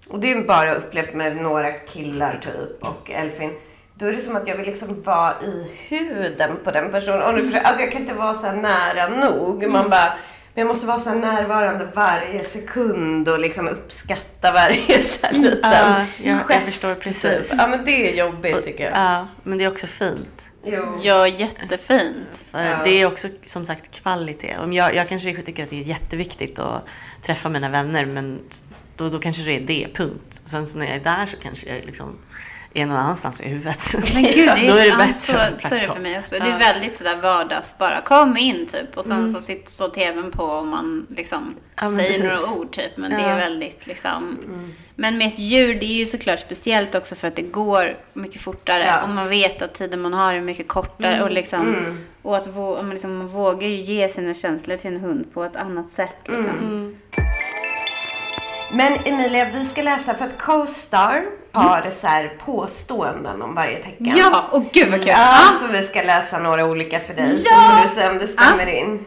och 0.10 0.20
det 0.20 0.32
är 0.32 0.42
bara 0.42 0.76
upplevt 0.76 1.14
med 1.14 1.38
några 1.38 1.72
killar 1.72 2.40
typ 2.44 2.84
och 2.84 3.12
Elfin, 3.12 3.52
då 3.94 4.06
är 4.06 4.14
det 4.14 4.20
som 4.20 4.36
att 4.36 4.48
jag 4.48 4.56
vill 4.56 4.66
liksom 4.66 5.02
vara 5.02 5.34
i 5.42 5.72
huden 5.88 6.52
på 6.64 6.72
den 6.72 6.92
personen. 6.92 7.22
Alltså 7.22 7.82
jag 7.82 7.92
kan 7.92 8.02
inte 8.02 8.14
vara 8.14 8.34
så 8.34 8.52
nära 8.52 9.08
nog. 9.08 9.68
Man 9.70 9.90
bara, 9.90 10.18
men 10.56 10.62
jag 10.62 10.68
måste 10.68 10.86
vara 10.86 11.00
så 11.00 11.14
närvarande 11.14 11.88
varje 11.94 12.44
sekund 12.44 13.30
och 13.30 13.40
liksom 13.40 13.68
uppskatta 13.68 14.52
varje 14.52 15.02
så 15.02 15.26
här 15.28 15.34
liten 15.34 15.72
ja, 15.72 16.06
jag, 16.24 16.38
gest. 16.38 16.50
Jag 16.50 16.62
förstår 16.62 16.96
precis. 16.96 17.54
Ja, 17.58 17.68
men 17.68 17.86
det 17.86 18.12
är 18.12 18.16
jobbigt 18.26 18.64
tycker 18.64 18.84
jag. 18.84 18.94
Ja, 18.94 19.28
men 19.44 19.58
det 19.58 19.64
är 19.64 19.72
också 19.72 19.88
fint. 19.88 20.50
Jo. 20.66 21.00
Ja, 21.04 21.28
jättefint. 21.28 22.44
För 22.52 22.62
ja. 22.62 22.78
Det 22.84 23.02
är 23.02 23.06
också 23.06 23.28
som 23.46 23.66
sagt 23.66 23.92
kvalitet. 23.92 24.58
Om 24.58 24.74
jag, 24.74 24.96
jag 24.96 25.10
kanske 25.10 25.42
tycker 25.42 25.64
att 25.64 25.70
det 25.70 25.80
är 25.80 25.84
jätteviktigt 25.84 26.60
att 26.60 26.86
träffa 27.26 27.50
mina 27.50 27.70
vänner 27.70 28.06
men 28.06 28.40
då, 28.98 29.10
då 29.10 29.20
kanske 29.20 29.44
det 29.44 29.56
är 29.56 29.62
det, 29.62 29.88
punkt. 29.94 30.42
Och 30.44 30.50
sen 30.50 30.68
så 30.68 30.78
när 30.78 30.86
jag 30.86 30.96
är 30.96 31.04
där 31.04 31.26
så 31.26 31.38
kanske 31.38 31.76
jag 31.76 31.86
liksom 31.86 32.18
är 32.82 32.86
någon 32.86 32.98
annanstans 32.98 33.42
i 33.42 33.50
huvudet. 33.50 33.96
Men 34.14 34.24
gud, 34.24 34.36
det 34.36 34.42
är, 34.42 34.68
Då 34.72 34.78
är 34.78 34.92
det 34.92 34.98
bättre. 34.98 35.16
Så, 35.16 35.68
så 35.68 35.76
är 35.76 35.80
det 35.80 35.94
för 35.94 36.00
mig 36.00 36.20
också. 36.20 36.36
Det 36.40 36.46
är 36.46 36.60
väldigt 36.60 36.96
sådär 36.96 37.16
vardags 37.16 37.78
bara. 37.78 38.02
Kom 38.02 38.38
in 38.38 38.68
typ 38.68 38.98
och 38.98 39.06
sen 39.06 39.20
mm. 39.20 39.34
så 39.34 39.42
sitter 39.42 39.72
så 39.72 39.90
tvn 39.90 40.32
på 40.32 40.44
och 40.44 40.66
man 40.66 41.08
liksom 41.10 41.56
ja, 41.76 41.90
säger 41.90 42.08
precis. 42.08 42.24
några 42.24 42.60
ord 42.60 42.72
typ. 42.72 42.98
Men 42.98 43.12
ja. 43.12 43.18
det 43.18 43.24
är 43.24 43.36
väldigt 43.36 43.88
liksom. 43.88 44.40
Mm. 44.46 44.74
Men 44.96 45.18
med 45.18 45.28
ett 45.28 45.40
djur, 45.40 45.76
det 45.76 45.86
är 45.86 45.96
ju 45.96 46.06
såklart 46.06 46.40
speciellt 46.40 46.96
också 46.96 47.16
för 47.16 47.28
att 47.28 47.36
det 47.36 47.42
går 47.42 47.98
mycket 48.14 48.42
fortare. 48.42 49.04
Och 49.04 49.10
man 49.10 49.30
vet 49.30 49.62
att 49.62 49.74
tiden 49.74 50.02
man 50.02 50.14
har 50.14 50.34
är 50.34 50.42
mycket 50.42 50.68
kortare. 50.68 51.14
Mm. 51.14 51.24
Och, 51.24 51.32
liksom, 51.32 51.62
mm. 51.62 52.06
och 52.22 52.38
att 52.38 52.48
vå, 52.48 52.76
man, 52.76 52.90
liksom, 52.90 53.18
man 53.18 53.28
vågar 53.28 53.68
ju 53.68 53.82
ge 53.82 54.10
sina 54.10 54.34
känslor 54.34 54.78
till 54.78 54.94
en 54.94 55.00
hund 55.00 55.34
på 55.34 55.44
ett 55.44 55.56
annat 55.56 55.90
sätt. 55.90 56.18
Liksom. 56.26 56.58
Mm. 56.60 56.96
Men 58.72 58.98
Emilia, 59.06 59.50
vi 59.54 59.66
ska 59.66 59.82
läsa 59.82 60.14
för 60.14 60.26
att 60.26 60.42
Co-Star 60.42 61.26
har 61.56 61.90
så 61.90 62.08
här 62.08 62.28
påståenden 62.40 63.42
om 63.42 63.56
varje 63.56 63.84
tecken. 63.84 64.18
Ja, 64.18 64.46
och 64.52 64.64
gud 64.74 64.92
vad 64.92 65.02
kul! 65.02 65.10
Ja, 65.10 65.52
så 65.62 65.68
vi 65.68 65.82
ska 65.82 66.02
läsa 66.02 66.40
några 66.40 66.66
olika 66.66 67.00
för 67.00 67.14
dig, 67.14 67.34
ja. 67.34 67.40
så 67.40 67.72
får 67.72 67.82
du 67.82 67.88
se 67.88 68.10
om 68.10 68.18
det 68.18 68.28
stämmer 68.28 68.68
ja. 68.68 68.74
in. 68.74 69.06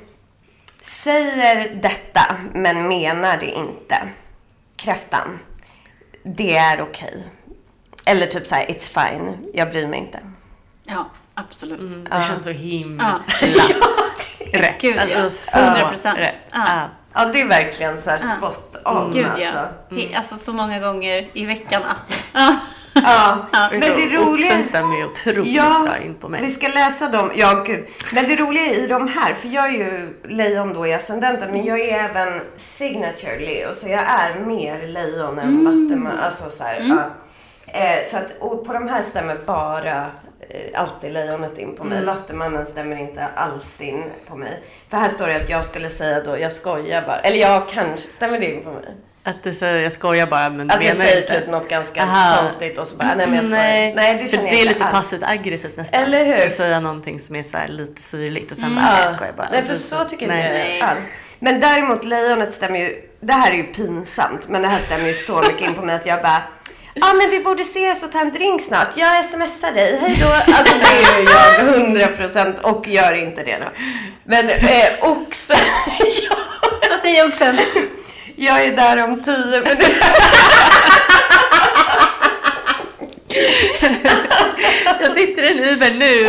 Säger 0.81 1.75
detta, 1.83 2.37
men 2.53 2.89
menar 2.89 3.37
det 3.37 3.51
inte. 3.51 3.97
Kräftan. 4.77 5.39
Det 6.23 6.57
är 6.57 6.81
okej. 6.81 7.09
Okay. 7.09 7.23
Eller 8.07 8.27
typ 8.27 8.47
så 8.47 8.55
här, 8.55 8.67
it's 8.67 9.11
fine. 9.11 9.51
Jag 9.55 9.71
bryr 9.71 9.87
mig 9.87 9.99
inte. 9.99 10.21
Ja, 10.85 11.11
absolut. 11.35 11.81
Mm, 11.81 12.05
det 12.05 12.11
ja. 12.11 12.23
känns 12.23 12.45
så 12.45 12.51
himla 12.51 13.25
ja. 13.41 13.49
rätt. 14.53 14.81
Gud, 14.81 14.97
ja. 15.11 15.23
Alltså, 15.23 15.59
100 15.59 15.89
procent. 15.89 16.19
Ja. 16.53 16.89
Ja, 17.15 17.25
det 17.25 17.41
är 17.41 17.47
verkligen 17.49 18.01
så 18.01 18.11
här 18.11 18.19
spot 18.19 18.77
on 18.85 19.13
Gud, 19.13 19.27
alltså. 19.27 19.57
Ja. 19.89 19.97
Mm. 19.97 20.09
Alltså 20.17 20.37
så 20.37 20.53
många 20.53 20.79
gånger 20.79 21.31
i 21.33 21.45
veckan 21.45 21.83
att. 21.83 22.23
Ja. 22.33 22.57
ja. 23.53 23.69
Men 23.71 23.81
det 23.81 24.17
roliga... 24.17 24.31
Oxen 24.31 24.63
stämmer 24.63 24.97
ju 24.97 25.05
otroligt 25.05 25.53
ja, 25.53 25.83
bra 25.85 25.99
in 25.99 26.15
på 26.15 26.29
mig. 26.29 26.41
Vi 26.43 26.51
ska 26.51 26.69
läsa 26.69 27.09
dem. 27.09 27.31
Ja, 27.35 27.65
gud. 27.67 27.87
Men 28.13 28.25
det 28.25 28.37
roliga 28.37 28.65
i 28.65 28.87
de 28.87 29.09
här, 29.09 29.35
för 29.35 29.49
jag 29.49 29.65
är 29.69 29.79
ju 29.79 30.21
lejon 30.29 30.73
då 30.75 30.87
i 30.87 30.95
ascendenten, 30.95 31.51
men 31.51 31.65
jag 31.65 31.81
är 31.81 32.05
även 32.05 32.41
signature 32.57 33.39
Leo, 33.39 33.75
så 33.75 33.89
jag 33.89 34.03
är 34.03 34.35
mer 34.35 34.87
lejon 34.87 35.39
än 35.39 35.49
mm. 35.49 35.65
vattuman. 35.65 36.19
Alltså 36.25 36.51
så 36.51 36.65
här, 36.65 36.81
mm. 36.81 36.99
ja. 37.67 37.81
eh, 37.81 38.03
så 38.05 38.17
att, 38.17 38.37
och 38.41 38.67
på 38.67 38.73
de 38.73 38.89
här 38.89 39.01
stämmer 39.01 39.39
bara 39.47 40.11
alltid 40.75 41.13
lejonet 41.13 41.59
in 41.59 41.77
på 41.77 41.85
mig. 41.85 41.99
Mm. 41.99 42.15
Vattumannen 42.15 42.67
stämmer 42.67 42.97
inte 42.97 43.27
alls 43.27 43.81
in 43.81 44.05
på 44.29 44.37
mig. 44.37 44.63
För 44.89 44.97
här 44.97 45.09
står 45.09 45.27
det 45.27 45.37
att 45.37 45.49
jag 45.49 45.65
skulle 45.65 45.89
säga 45.89 46.21
då, 46.21 46.39
jag 46.39 46.53
skojar 46.53 47.03
bara. 47.07 47.21
Eller 47.21 47.37
jag 47.37 47.69
kanske, 47.69 48.13
stämmer 48.13 48.41
det 48.41 48.55
in 48.55 48.65
på 48.65 48.71
mig? 48.71 48.95
Att 49.23 49.43
du 49.43 49.55
säger 49.55 49.83
jag 49.83 49.93
skojar 49.93 50.27
bara 50.27 50.51
men 50.51 50.71
Alltså 50.71 50.87
jag 50.87 50.97
säger 50.97 51.23
inte. 51.23 51.41
typ 51.41 51.49
något 51.49 51.69
ganska 51.69 52.03
Aha. 52.03 52.41
konstigt 52.41 52.79
och 52.79 52.87
så 52.87 52.97
bara, 52.97 53.15
nej 53.15 53.27
men 53.27 53.37
jag 53.37 53.45
skojar. 53.45 53.63
Nej, 53.63 53.95
nej 53.95 54.19
det 54.23 54.29
känner 54.29 54.45
jag 54.45 54.53
det 54.53 54.61
är 54.61 54.65
lite 54.69 54.85
passivt 54.85 55.23
aggressivt 55.23 55.77
nästan. 55.77 56.03
Eller 56.03 56.25
hur? 56.25 56.47
Att 56.47 56.53
säga 56.53 56.81
någonting 56.81 57.21
som 57.21 57.37
är 57.37 57.43
så 57.43 57.59
lite 57.69 58.03
syrligt 58.03 58.51
och 58.51 58.57
sen 58.57 58.67
mm. 58.67 58.77
bara, 58.77 58.93
nej 58.93 59.03
jag 59.03 59.15
skojar 59.15 59.33
bara. 59.33 59.49
Nej 59.53 59.63
för 59.63 59.75
så, 59.75 59.97
så 59.97 60.05
tycker 60.05 60.29
jag 60.29 60.75
inte 60.75 60.87
alls. 60.87 61.11
Men 61.39 61.61
däremot 61.61 62.05
lejonet 62.05 62.53
stämmer 62.53 62.79
ju, 62.79 63.09
det 63.21 63.33
här 63.33 63.51
är 63.51 63.57
ju 63.57 63.63
pinsamt 63.63 64.49
men 64.49 64.63
det 64.63 64.69
här 64.69 64.79
stämmer 64.79 65.07
ju 65.07 65.15
så 65.15 65.43
mycket 65.43 65.61
in 65.61 65.75
på 65.75 65.83
mig 65.83 65.95
att 65.95 66.07
jag 66.07 66.23
bara 66.23 66.43
ah, 67.01 67.15
men 67.15 67.31
vi 67.31 67.41
borde 67.41 67.63
ses 67.63 68.03
och 68.03 68.13
ta 68.13 68.21
en 68.21 68.33
drink 68.33 68.63
snart. 68.63 68.97
Jag 68.97 69.25
smsar 69.25 69.73
dig. 69.73 69.99
Hej 70.01 70.19
då. 70.21 70.53
Alltså 70.53 70.79
det 70.79 70.87
är 70.87 71.21
ju 71.21 71.25
jag 71.25 71.73
hundra 71.73 72.07
procent 72.07 72.59
och 72.59 72.89
gör 72.89 73.13
inte 73.13 73.43
det 73.43 73.59
då. 73.59 73.67
Men 74.25 74.51
eh, 74.51 75.11
oxen. 75.11 75.57
ja. 76.31 76.37
Vad 76.91 77.01
säger 77.01 77.27
oxen? 77.27 77.59
Jag 78.37 78.65
är 78.65 78.77
där 78.77 79.05
om 79.05 79.23
tio 79.23 79.61
minuter. 79.61 79.93
jag 85.01 85.13
sitter 85.13 85.43
i 85.43 85.53
en 85.53 85.75
Uber 85.75 85.95
nu. 85.95 86.29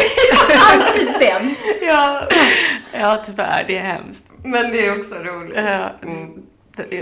Alltid 0.59 1.07
sen. 1.19 1.75
Ja. 1.81 2.27
ja, 2.91 3.23
tyvärr. 3.25 3.65
Det 3.67 3.77
är 3.77 3.81
hemskt. 3.81 4.23
Men 4.43 4.71
det 4.71 4.85
är 4.85 4.97
också 4.97 5.15
roligt. 5.15 5.55
Ja. 5.55 5.99
Mm. 6.03 6.43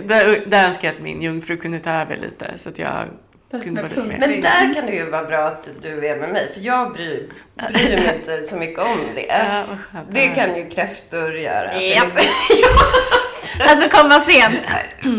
Där, 0.07 0.43
där 0.47 0.67
önskar 0.67 0.87
jag 0.87 0.95
att 0.95 1.01
min 1.01 1.21
jungfru 1.21 1.57
kunde 1.57 1.79
ta 1.79 1.91
över 1.91 2.17
lite 2.17 2.53
så 2.57 2.69
att 2.69 2.79
jag 2.79 3.07
men 3.49 4.41
där 4.41 4.73
kan 4.73 4.85
det 4.85 4.91
ju 4.91 5.09
vara 5.09 5.23
bra 5.23 5.39
att 5.39 5.69
du 5.81 6.07
är 6.07 6.15
med 6.15 6.29
mig, 6.29 6.49
för 6.53 6.61
jag 6.61 6.93
bryr, 6.93 7.29
bryr 7.73 7.97
mig 7.97 8.15
inte 8.15 8.47
så 8.47 8.55
mycket 8.55 8.79
om 8.79 8.99
det. 9.15 9.25
Ja, 9.25 9.63
det 10.09 10.27
kan 10.27 10.55
ju 10.55 10.69
kräftor 10.69 11.35
göra. 11.35 11.81
Ja. 11.81 12.03
alltså 13.69 13.89
komma 13.89 14.19
sent. 14.19 14.61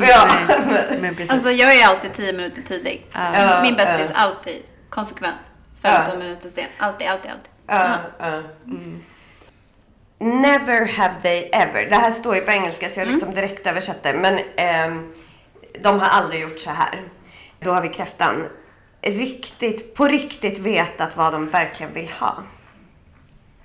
ja. 0.09 0.31
Men, 1.01 1.15
alltså 1.29 1.51
jag 1.51 1.75
är 1.75 1.87
alltid 1.87 2.15
tio 2.17 2.33
minuter 2.33 2.63
tidig. 2.69 3.07
Ja. 3.13 3.61
Min 3.63 3.77
bästis, 3.77 4.11
alltid. 4.15 4.63
Konsekvent. 4.91 5.37
15 5.83 6.05
ja. 6.13 6.19
minuter 6.19 6.51
sen. 6.55 6.65
Alltid, 6.79 7.09
alltid, 7.09 7.31
alltid. 7.31 7.51
Ja. 7.67 7.97
Mm. 8.67 9.03
Never 10.19 10.87
have 10.87 11.15
they 11.23 11.49
ever. 11.53 11.87
Det 11.91 11.97
här 11.97 12.11
står 12.11 12.35
ju 12.35 12.41
på 12.41 12.51
engelska 12.51 12.89
så 12.89 13.01
jag 13.01 13.09
liksom 13.09 13.31
direkt 13.31 13.67
översätter. 13.67 14.15
Men 14.15 14.39
eh, 14.39 15.03
de 15.81 16.01
har 16.01 16.09
aldrig 16.09 16.41
gjort 16.41 16.61
så 16.61 16.71
här. 16.71 17.03
Då 17.61 17.71
har 17.71 17.83
vi 17.83 17.89
kräftan. 17.89 18.45
Riktigt, 19.03 19.95
på 19.95 20.05
riktigt 20.05 20.59
vetat 20.59 21.17
vad 21.17 21.33
de 21.33 21.49
verkligen 21.49 21.93
vill 21.93 22.09
ha. 22.09 22.35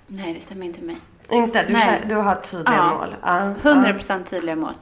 Nej, 0.08 0.34
det 0.34 0.40
stämmer 0.40 0.66
inte 0.66 0.82
mig. 0.82 0.98
Inte? 1.32 1.66
Du, 1.68 1.74
Nej. 1.74 2.02
du 2.10 2.16
har 2.16 2.36
tydliga 2.36 2.78
ja. 2.78 2.90
mål? 2.90 3.16
Ja. 3.22 3.54
100% 3.64 4.24
tydliga 4.24 4.56
mål. 4.56 4.74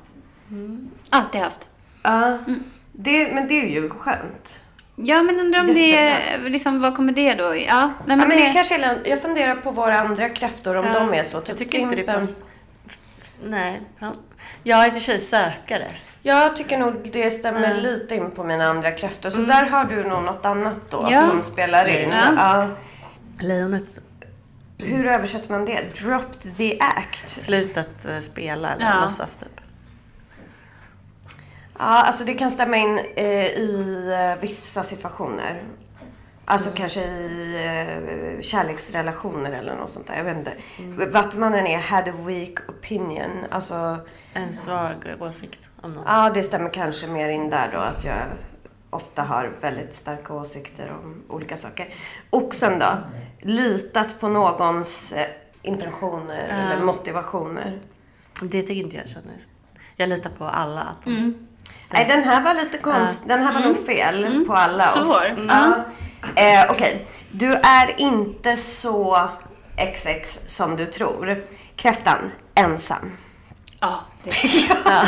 Mm. 0.49 0.91
Alltid 1.09 1.41
haft. 1.41 1.67
Ja. 2.03 2.25
Mm. 2.25 2.63
Det, 2.91 3.33
men 3.33 3.47
det 3.47 3.53
är 3.53 3.69
ju 3.69 3.89
skönt. 3.89 4.59
Ja, 4.95 5.23
men 5.23 5.39
undrar 5.39 5.61
om 5.61 5.67
Jättebra. 5.67 6.43
det, 6.43 6.49
liksom, 6.49 6.81
vad 6.81 6.95
kommer 6.95 7.13
det 7.13 7.33
då? 7.33 7.43
Ja, 7.43 7.53
nej, 7.55 7.93
men, 8.05 8.19
ja, 8.19 8.25
men 8.27 8.37
det... 8.37 8.47
det 8.47 8.53
kanske 8.53 8.85
är, 8.85 9.01
jag 9.05 9.21
funderar 9.21 9.55
på 9.55 9.71
våra 9.71 9.99
andra 9.99 10.29
kräftor, 10.29 10.77
om 10.77 10.85
ja. 10.85 10.93
de 10.93 11.13
är 11.13 11.23
så. 11.23 11.39
Typ 11.39 11.49
jag 11.49 11.57
tycker 11.57 11.77
inte 11.77 11.95
det 11.95 12.03
pass... 12.03 12.35
Nej. 13.43 13.81
Jag 14.63 14.83
är 14.83 14.87
i 14.87 14.89
och 14.89 14.93
för 14.93 14.99
sig 14.99 15.19
sökare. 15.19 15.91
Jag 16.21 16.55
tycker 16.55 16.77
nog 16.77 17.09
det 17.11 17.31
stämmer 17.31 17.71
mm. 17.71 17.83
lite 17.83 18.15
in 18.15 18.31
på 18.31 18.43
mina 18.43 18.65
andra 18.65 18.91
kräftor. 18.91 19.29
Så 19.29 19.37
mm. 19.37 19.49
där 19.49 19.69
har 19.69 19.85
du 19.85 20.03
nog 20.03 20.23
något 20.23 20.45
annat 20.45 20.77
då 20.89 21.07
ja. 21.11 21.25
som 21.25 21.43
spelar 21.43 21.87
in. 21.87 22.09
Ja. 22.09 22.33
ja. 22.35 22.69
Lejonet. 23.39 24.01
Hur 24.77 25.05
översätter 25.05 25.49
man 25.49 25.65
det? 25.65 26.01
Dropped 26.01 26.57
the 26.57 26.79
act? 26.79 27.29
Slutat 27.29 28.05
uh, 28.09 28.19
spela 28.19 28.73
eller 28.73 28.85
ja. 28.85 29.05
låtsas 29.05 29.35
typ. 29.35 29.61
Ja, 31.79 32.03
alltså 32.03 32.25
det 32.25 32.33
kan 32.33 32.51
stämma 32.51 32.77
in 32.77 32.99
eh, 33.15 33.45
i 33.45 34.07
eh, 34.19 34.41
vissa 34.41 34.83
situationer. 34.83 35.63
Alltså 36.51 36.69
mm. 36.69 36.77
kanske 36.77 37.01
i 37.01 37.55
eh, 37.65 38.41
kärleksrelationer 38.41 39.51
eller 39.51 39.75
något 39.75 39.89
sånt 39.89 40.07
där. 40.07 40.15
Jag 40.15 40.23
vet 40.23 40.37
inte. 40.37 40.53
Mm. 40.79 41.11
Vattumannen 41.11 41.67
är 41.67 41.79
had 41.79 42.07
a 42.07 42.13
weak 42.25 42.69
opinion. 42.69 43.45
Alltså, 43.49 43.97
en 44.33 44.53
svag 44.53 44.95
åsikt 45.19 45.59
om 45.81 45.93
något. 45.93 46.03
Ja, 46.07 46.29
det 46.33 46.43
stämmer 46.43 46.69
kanske 46.69 47.07
mer 47.07 47.29
in 47.29 47.49
där 47.49 47.69
då. 47.73 47.79
Att 47.79 48.05
jag 48.05 48.15
ofta 48.89 49.21
har 49.21 49.51
väldigt 49.61 49.95
starka 49.95 50.33
åsikter 50.33 50.91
om 50.91 51.23
olika 51.29 51.57
saker. 51.57 51.93
Oxen 52.29 52.79
då? 52.79 52.97
Litat 53.39 54.19
på 54.19 54.27
någons 54.27 55.11
eh, 55.11 55.27
intentioner 55.61 56.47
Ja. 56.49 56.55
eller 56.55 56.85
motivationer. 56.85 57.79
Det 58.41 58.61
tycker 58.61 58.81
inte 58.81 58.95
jag 58.95 59.09
kändes. 59.09 59.41
Jag 59.95 60.09
litar 60.09 60.29
på 60.29 60.45
alla 60.45 60.81
att 60.81 61.03
de... 61.03 61.17
Mm. 61.17 61.47
Nej, 61.93 62.05
den 62.09 62.23
här 62.23 62.41
var 62.43 62.53
lite 62.53 62.77
konst. 62.77 63.21
Den 63.27 63.39
här 63.41 63.53
var 63.53 63.61
nog 63.67 63.85
fel 63.85 64.45
på 64.47 64.53
alla 64.53 64.93
oss. 64.93 65.07
Svår. 65.07 65.29
Mm. 65.31 65.47
Ja. 65.49 65.73
Eh, 66.35 66.71
Okej. 66.71 67.05
Du 67.31 67.53
är 67.53 68.01
inte 68.01 68.57
så 68.57 69.29
XX 69.93 70.39
som 70.45 70.75
du 70.75 70.85
tror. 70.85 71.43
Kräftan, 71.75 72.31
ensam. 72.55 73.11
Ja, 73.79 73.99
det 74.23 74.29
Ja, 74.85 75.05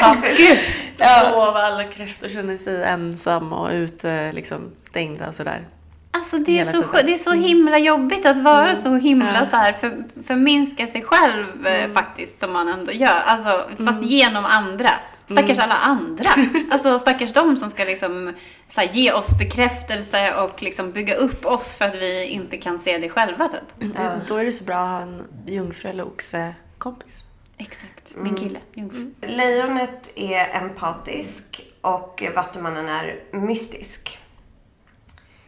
ja. 0.00 0.16
Gud. 0.36 0.58
Åh, 1.00 1.52
vad 1.52 1.64
alla 1.64 1.84
kräftor 1.84 2.28
känner 2.28 2.58
sig 2.58 2.84
ensam 2.84 3.52
och 3.52 3.70
ute, 3.70 4.32
liksom 4.32 4.70
stängda 4.78 5.28
och 5.28 5.34
sådär. 5.34 5.66
Alltså 6.12 6.36
det 6.38 6.58
är, 6.58 6.64
så, 6.64 6.82
tiden. 6.82 7.06
det 7.06 7.12
är 7.12 7.16
så 7.16 7.32
himla 7.32 7.78
jobbigt 7.78 8.26
att 8.26 8.38
vara 8.42 8.76
så 8.76 8.96
himla 8.96 9.34
Ja. 9.34 9.46
så 9.50 9.56
här 9.56 9.72
för, 9.72 10.04
förminska 10.26 10.86
sig 10.86 11.02
själv 11.02 11.66
eh, 11.66 11.90
faktiskt 11.90 12.40
som 12.40 12.52
man 12.52 12.68
ändå 12.68 12.92
gör. 12.92 13.20
Alltså 13.26 13.68
fast 13.86 14.02
genom 14.02 14.44
andra. 14.44 14.90
Stackars 15.30 15.58
alla 15.58 15.74
andra. 15.74 16.30
Alltså 16.70 16.98
stackars 16.98 17.32
de 17.32 17.56
som 17.56 17.70
ska 17.70 17.84
liksom 17.84 18.34
så 18.74 18.80
här, 18.80 18.88
ge 18.88 19.12
oss 19.12 19.38
bekräftelse 19.38 20.34
och 20.34 20.62
liksom 20.62 20.92
bygga 20.92 21.14
upp 21.14 21.46
oss 21.46 21.74
för 21.74 21.88
att 21.88 21.94
vi 21.94 22.24
inte 22.24 22.56
kan 22.56 22.78
se 22.78 22.98
det 22.98 23.08
själva 23.08 23.48
typ. 23.48 23.90
Då 24.28 24.36
är 24.36 24.44
det 24.44 24.52
så 24.52 24.64
bra 24.64 24.76
att 24.78 24.88
ha 24.90 25.00
en 25.00 25.26
jungfru 25.46 25.90
eller 25.90 26.04
oxe-kompis. 26.06 27.24
Exakt. 27.58 28.10
Min 28.14 28.34
kille, 28.36 28.58
jungfru. 28.74 29.10
Lejonet 29.22 30.10
är 30.16 30.48
empatisk 30.62 31.62
och 31.80 32.22
vattumannen 32.34 32.88
är 32.88 33.20
mystisk. 33.32 34.18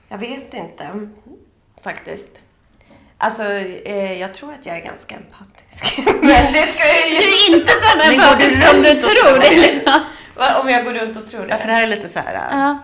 Jag 0.09 0.19
vet 0.19 0.55
inte 0.55 1.09
faktiskt. 1.85 2.29
Alltså, 3.19 3.43
eh, 3.45 4.21
jag 4.21 4.35
tror 4.35 4.53
att 4.53 4.67
jag 4.67 4.77
är 4.77 4.81
ganska 4.85 5.15
empatisk. 5.17 5.99
Men 6.07 6.53
det 6.53 6.59
ska 6.63 6.85
jag 6.87 7.11
Du 7.11 7.15
ju... 7.15 7.17
är 7.17 7.57
inte 7.57 7.71
så 7.73 7.97
Men 7.99 8.09
går 8.09 8.37
du 8.39 8.45
empatisk 8.45 8.67
som 8.69 8.83
du 8.83 8.89
runt 8.91 9.05
och 9.05 9.11
tror. 9.11 9.29
tror 9.31 9.41
Det 9.41 9.49
det? 9.49 9.61
liksom. 9.61 10.01
Om 10.63 10.69
jag 10.69 10.85
går 10.85 10.95
runt 10.95 11.17
och 11.17 11.31
tror 11.31 11.49
Ja, 11.49 11.57
för 11.59 11.67
det 11.67 11.73
det? 11.73 11.77
här 11.77 11.83
är 11.83 11.87
lite 11.87 12.09
så 12.09 12.19
här 12.19 12.35
Ja, 12.35 12.79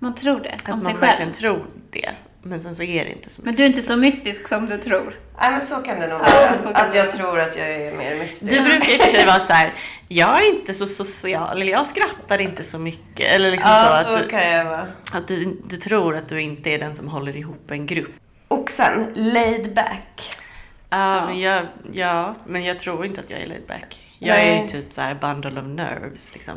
man 0.00 0.14
tror 0.14 0.40
det 0.40 0.50
att 0.50 0.68
om 0.70 0.80
sig 0.82 0.92
man 0.92 1.00
verkligen 1.00 1.32
själv. 1.32 1.40
tror 1.40 1.66
det. 1.90 2.10
Men 2.42 2.60
sen 2.60 2.74
så 2.74 2.82
är 2.82 3.04
det 3.04 3.12
inte 3.12 3.30
så 3.30 3.42
Men 3.42 3.50
mycket. 3.50 3.56
du 3.58 3.62
är 3.64 3.66
inte 3.66 3.82
så 3.82 3.96
mystisk 3.96 4.48
som 4.48 4.66
du 4.66 4.78
tror. 4.78 5.18
Nej, 5.40 5.50
men 5.50 5.60
så 5.60 5.74
kan 5.76 6.00
det 6.00 6.06
nog 6.06 6.20
Ja, 6.24 6.56
vara. 6.62 6.72
kan 6.72 6.86
att 6.88 6.94
jag 6.94 7.10
tror 7.10 7.40
att 7.40 7.56
jag 7.56 7.70
är 7.70 7.96
mer 7.96 8.18
mystisk. 8.18 8.52
Du 8.52 8.60
brukar 8.62 8.92
i 8.92 8.96
och 8.98 9.00
för 9.02 9.08
sig 9.10 9.26
vara 9.26 9.40
så 9.40 9.52
här, 9.52 9.72
jag 10.08 10.44
är 10.44 10.48
inte 10.54 10.74
så 10.74 10.86
social, 10.86 11.56
eller 11.60 11.72
jag 11.72 11.86
skrattar 11.86 12.40
inte 12.40 12.62
så 12.62 12.78
mycket. 12.78 13.32
Eller 13.32 13.50
liksom 13.50 13.70
ja, 13.70 14.00
så, 14.04 14.04
så, 14.04 14.14
att, 14.18 14.22
du, 14.22 14.28
kan 14.28 14.50
jag 14.50 14.64
vara. 14.64 14.86
att 15.12 15.28
du, 15.28 15.60
du 15.68 15.76
tror 15.76 16.16
att 16.16 16.28
du 16.28 16.40
inte 16.40 16.70
är 16.70 16.78
den 16.78 16.96
som 16.96 17.08
håller 17.08 17.36
ihop 17.36 17.70
en 17.70 17.86
grupp. 17.86 18.10
Oxen, 18.48 19.12
laid 19.16 19.74
back. 19.74 20.36
Ja, 20.90 21.26
men 21.26 21.40
jag, 21.40 21.66
ja, 21.92 22.36
men 22.46 22.64
jag 22.64 22.78
tror 22.78 23.06
inte 23.06 23.20
att 23.20 23.30
jag 23.30 23.40
är 23.40 23.46
laid 23.46 23.66
back. 23.68 23.96
Jag 24.18 24.36
Nej. 24.36 24.58
är 24.64 24.68
typ 24.68 24.92
så 24.92 25.00
här 25.00 25.14
bundle 25.14 25.60
of 25.60 25.66
nerves 25.66 26.30
liksom. 26.34 26.54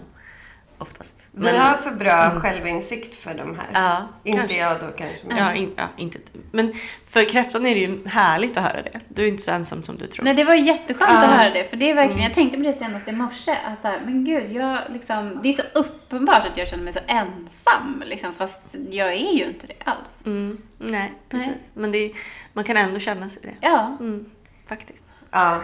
Oftast. 0.78 1.23
Vi 1.36 1.44
Men- 1.44 1.62
har 1.62 1.78
för 1.78 1.92
bra 1.92 2.40
självinsikt 2.40 3.16
för 3.16 3.34
de 3.34 3.56
här. 3.58 3.68
Ja, 3.74 4.08
inte 4.24 4.40
kanske. 4.40 4.58
jag 4.58 4.80
då 4.80 4.88
kanske. 4.98 5.28
Men... 5.28 5.38
Ja, 5.38 5.54
in, 5.54 5.74
ja, 5.78 5.88
inte. 5.98 6.20
Men 6.52 6.74
för 7.10 7.30
kräftan 7.30 7.66
är 7.66 7.76
det 7.76 7.82
ju 7.82 8.08
härligt 8.08 8.58
att 8.58 8.64
höra 8.64 8.82
det. 8.82 9.00
Du 9.08 9.24
är 9.24 9.28
inte 9.28 9.44
så 9.44 9.52
ensam 9.52 9.84
som 9.84 9.98
du 9.98 10.08
tror. 10.08 10.26
Nej, 10.26 10.34
det 10.34 10.44
var 10.44 10.56
jätteskönt 10.56 11.12
Ja. 11.14 11.24
att 11.24 11.30
höra 11.40 11.50
det. 11.50 11.64
För 11.70 11.78
det 11.78 11.90
är 11.92 11.96
verkligen, 11.96 12.24
jag 12.24 12.34
tänkte 12.34 12.58
på 12.58 12.64
det 12.64 12.74
senast 12.74 13.08
i 13.08 13.12
morse. 13.12 13.58
Alltså, 13.66 13.88
men 14.06 14.26
gud, 14.26 14.52
jag 14.52 14.80
liksom, 14.90 15.40
det 15.44 15.50
är 15.50 15.54
så 15.54 15.64
uppenbart 15.74 16.48
att 16.52 16.58
jag 16.58 16.68
känner 16.68 16.84
mig 16.84 16.94
så 16.94 17.00
ensam. 17.08 18.04
Liksom, 18.06 18.34
fast 18.34 18.64
jag 18.90 19.14
är 19.14 19.34
ju 19.38 19.44
inte 19.46 19.68
det 19.68 19.84
alls. 19.86 20.10
Mm, 20.26 20.58
nej, 20.78 21.12
precis. 21.30 21.48
Nej. 21.74 21.82
Men 21.82 21.92
det 21.92 21.98
är, 21.98 22.12
man 22.54 22.64
kan 22.64 22.78
ändå 22.78 23.00
känna 23.00 23.30
sig 23.30 23.42
det. 23.44 23.68
Ja. 23.68 23.98
Mm, 24.00 24.26
faktiskt. 24.68 25.04
Ja. 25.32 25.64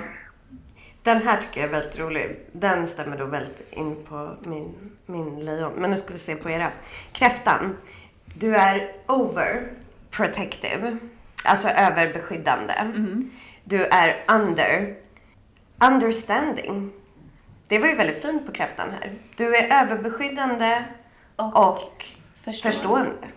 Den 1.10 1.22
här 1.22 1.38
tycker 1.42 1.62
jag 1.62 1.68
är 1.68 1.72
väldigt 1.72 2.00
rolig. 2.00 2.40
Den 2.52 2.88
stämmer 2.88 3.18
då 3.18 3.26
väldigt 3.26 3.74
in 3.74 4.04
på 4.04 4.36
min, 4.42 4.92
min 5.06 5.46
lejon. 5.46 5.74
Men 5.74 5.92
nu 5.92 5.98
ska 5.98 6.14
vi 6.14 6.20
se 6.20 6.36
på 6.36 6.50
era. 6.50 6.72
Kräftan. 7.12 7.78
Du 8.26 8.56
är 8.56 8.92
overprotective. 9.08 10.98
Alltså 11.46 11.70
överbeskyddande. 11.70 12.74
Du 13.64 13.86
är 13.86 14.24
under. 14.28 14.96
Understanding. 15.82 16.92
Det 17.68 17.80
var 17.80 17.88
ju 17.88 17.96
väldigt 17.96 18.22
fint 18.22 18.46
på 18.46 18.52
kräftan 18.52 18.88
här. 18.92 19.14
Du 19.36 19.56
är 19.56 19.84
överbeskyddande 19.84 20.84
Och, 21.36 21.70
och 21.70 22.06
förstående. 22.42 22.62
förstående. 22.72 23.28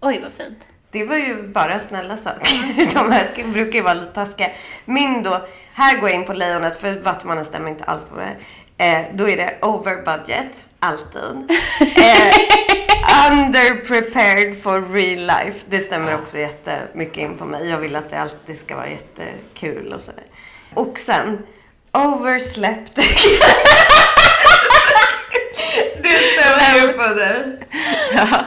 Oj, 0.00 0.20
vad 0.22 0.32
fint. 0.32 0.58
Det 0.92 1.04
var 1.04 1.16
ju 1.16 1.48
bara 1.48 1.78
snälla 1.78 2.16
saker. 2.16 2.94
De 2.94 3.12
här 3.12 3.52
brukar 3.52 3.78
ju 3.78 3.82
vara 3.82 3.94
lite 3.94 4.12
taskiga. 4.12 4.50
Min 4.84 5.22
då, 5.22 5.46
här 5.72 6.00
går 6.00 6.08
jag 6.08 6.18
in 6.18 6.24
på 6.24 6.32
lejonet 6.32 6.80
för 6.80 7.00
Vattumannen 7.00 7.44
stämmer 7.44 7.70
inte 7.70 7.84
alls 7.84 8.04
på 8.04 8.14
mig. 8.14 8.38
Eh, 8.78 9.02
då 9.14 9.28
är 9.28 9.36
det 9.36 9.58
over 9.62 9.96
budget, 9.96 10.64
alltid. 10.78 11.20
Eh, 11.80 12.34
under 13.30 13.84
prepared 13.86 14.62
for 14.62 14.92
real 14.92 15.20
life. 15.20 15.66
Det 15.68 15.80
stämmer 15.80 16.14
också 16.14 16.38
jättemycket 16.38 17.16
in 17.16 17.36
på 17.38 17.44
mig. 17.44 17.68
Jag 17.68 17.78
vill 17.78 17.96
att 17.96 18.10
det 18.10 18.20
alltid 18.20 18.58
ska 18.58 18.76
vara 18.76 18.88
jättekul 18.88 19.92
och 19.92 20.00
sådär. 20.00 20.24
Oxen, 20.74 21.38
overslept. 21.92 22.94
det 26.02 26.18
stämmer 26.18 26.80
ju 26.80 26.92
på 26.92 27.14
dig. 27.14 27.58
Ja. 28.14 28.44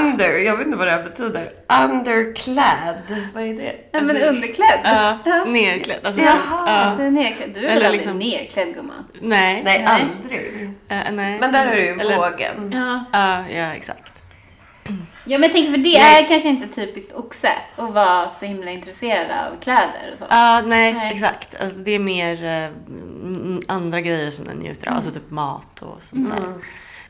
Under, 0.00 0.28
jag 0.38 0.56
vet 0.56 0.66
inte 0.66 0.78
vad 0.78 0.86
det 0.86 0.90
här 0.90 1.02
betyder. 1.02 1.50
Underclad, 1.84 2.96
vad 3.34 3.42
är 3.42 3.54
det? 3.54 3.76
Ja, 3.92 4.00
men 4.00 4.16
underklädd. 4.16 4.80
Ja, 4.84 5.18
Ja. 5.24 5.44
nerklädd. 5.44 6.00
Alltså, 6.06 6.22
Jaha. 6.22 6.36
ja. 6.98 7.04
Är 7.04 7.10
nerklädd. 7.10 7.50
Du 7.54 7.60
är 7.60 7.64
Eller 7.64 7.74
väl 7.74 7.84
aldrig 7.84 8.00
liksom- 8.00 8.18
nerklädd, 8.18 8.74
gumman? 8.74 9.04
nej. 9.20 9.62
Nej, 9.64 9.82
Nej. 9.84 10.06
aldrig. 10.22 10.70
Eh, 10.88 11.12
nej. 11.12 11.38
Men 11.40 11.52
där 11.52 11.66
har 11.66 11.74
du 11.74 11.80
ju 11.80 12.00
Eller- 12.00 12.16
vågen. 12.16 12.70
Ja. 12.72 13.04
Ja, 13.12 13.44
ja, 13.56 13.74
exakt. 13.74 14.10
Ja, 15.26 15.38
men 15.38 15.42
jag 15.42 15.52
tänker 15.52 15.70
för 15.70 15.78
det 15.78 15.98
Nej. 15.98 16.24
är 16.24 16.28
kanske 16.28 16.48
inte 16.48 16.68
typiskt 16.68 17.12
oxe 17.14 17.48
att 17.76 17.90
vara 17.90 18.30
så 18.30 18.44
himla 18.46 18.70
intresserad 18.70 19.26
av 19.30 19.60
kläder 19.60 20.10
och 20.12 20.18
så. 20.18 20.24
Ja, 20.30 20.62
nej, 20.66 20.92
Nej. 20.92 21.12
exakt. 21.14 21.60
Alltså, 21.60 21.78
det 21.78 21.90
är 21.90 21.98
mer 21.98 22.42
mm, 22.44 23.60
andra 23.68 24.00
grejer 24.00 24.30
som 24.30 24.44
den 24.44 24.56
njuter 24.56 24.88
av. 24.88 24.94
Alltså 24.94 25.10
typ 25.10 25.30
mat 25.30 25.82
och 25.82 25.98
sånt 26.02 26.30
där. 26.30 26.44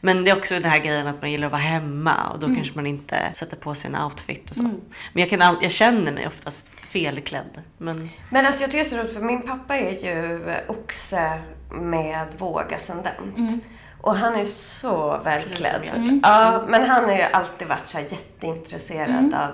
Men 0.05 0.25
det 0.25 0.31
är 0.31 0.37
också 0.37 0.55
den 0.55 0.65
här 0.65 0.79
grejen 0.79 1.07
att 1.07 1.21
man 1.21 1.31
gillar 1.31 1.47
att 1.47 1.53
vara 1.53 1.63
hemma 1.63 2.31
och 2.33 2.39
då 2.39 2.47
kanske 2.47 2.75
man 2.75 2.87
inte 2.87 3.19
sätter 3.35 3.57
på 3.57 3.75
sig 3.75 3.91
en 3.91 4.03
outfit 4.03 4.51
och 4.51 4.57
så. 4.57 4.63
Men 4.63 4.83
jag, 5.13 5.31
kan 5.31 5.43
all, 5.43 5.57
jag 5.63 5.71
känner 5.71 6.13
mig 6.13 6.27
oftast 6.27 6.69
felklädd. 6.89 7.63
Men 7.79 8.09
Men 8.31 8.47
alltså 8.47 8.63
jag 8.63 8.71
tycker 8.71 8.85
det 8.85 8.89
är 8.89 8.91
så 8.91 8.97
roligt 8.97 9.15
för 9.15 9.21
min 9.21 9.43
pappa 9.43 9.77
är 9.77 10.05
ju 10.05 10.41
oxe 10.69 11.39
med 11.71 12.27
vågascendent. 12.39 13.65
Och 14.01 14.17
han 14.17 14.35
är 14.35 14.39
ju 14.41 14.47
så 14.47 15.21
välklädd. 15.25 15.91
Som 15.93 16.21
Ja, 16.23 16.65
men 16.69 16.85
han 16.91 17.05
har 17.05 17.13
ju 17.17 17.23
alltid 17.23 17.69
varit 17.69 17.89
så 17.89 17.99
här 17.99 18.05
jätteintresserad 18.05 19.35
av 19.35 19.51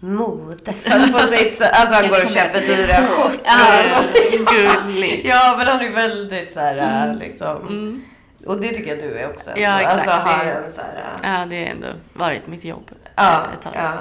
mode. 0.00 0.72
Fast 0.84 1.12
på 1.12 1.18
sitt. 1.18 1.62
Alltså 1.62 1.94
han 1.94 2.04
Jag 2.04 2.10
går 2.10 2.22
och 2.22 2.30
köper 2.30 2.60
dyra 2.60 3.06
skjortor 3.06 3.40
Ja. 3.44 3.82
Ja, 5.24 5.54
men 5.58 5.66
han 5.66 5.80
är 5.80 5.92
väldigt 5.92 6.52
så 6.52 6.60
här 6.60 7.14
liksom. 7.14 8.02
Och 8.48 8.60
det 8.60 8.68
tycker 8.68 8.90
jag 8.90 8.98
du 8.98 9.18
är 9.18 9.30
också. 9.30 9.50
Ja, 9.56 9.80
exakt. 9.80 9.92
Alltså 9.98 10.10
har 10.10 10.44
Det- 10.44 10.50
en 10.52 10.72
så 10.72 10.80
här. 10.80 11.16
ja, 11.40 11.46
det 11.46 11.56
har 11.64 11.66
ändå 11.70 11.86
varit 12.12 12.46
mitt 12.46 12.64
jobb 12.64 12.90
Ja, 13.16 13.42
ett 13.54 13.62
tag. 13.62 13.72
ja. 13.76 13.92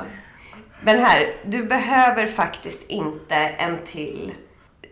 Men 0.82 1.00
här, 1.00 1.28
du 1.46 1.64
behöver 1.64 2.26
faktiskt 2.28 2.84
inte 2.88 3.36
en 3.36 3.78
till 3.80 4.34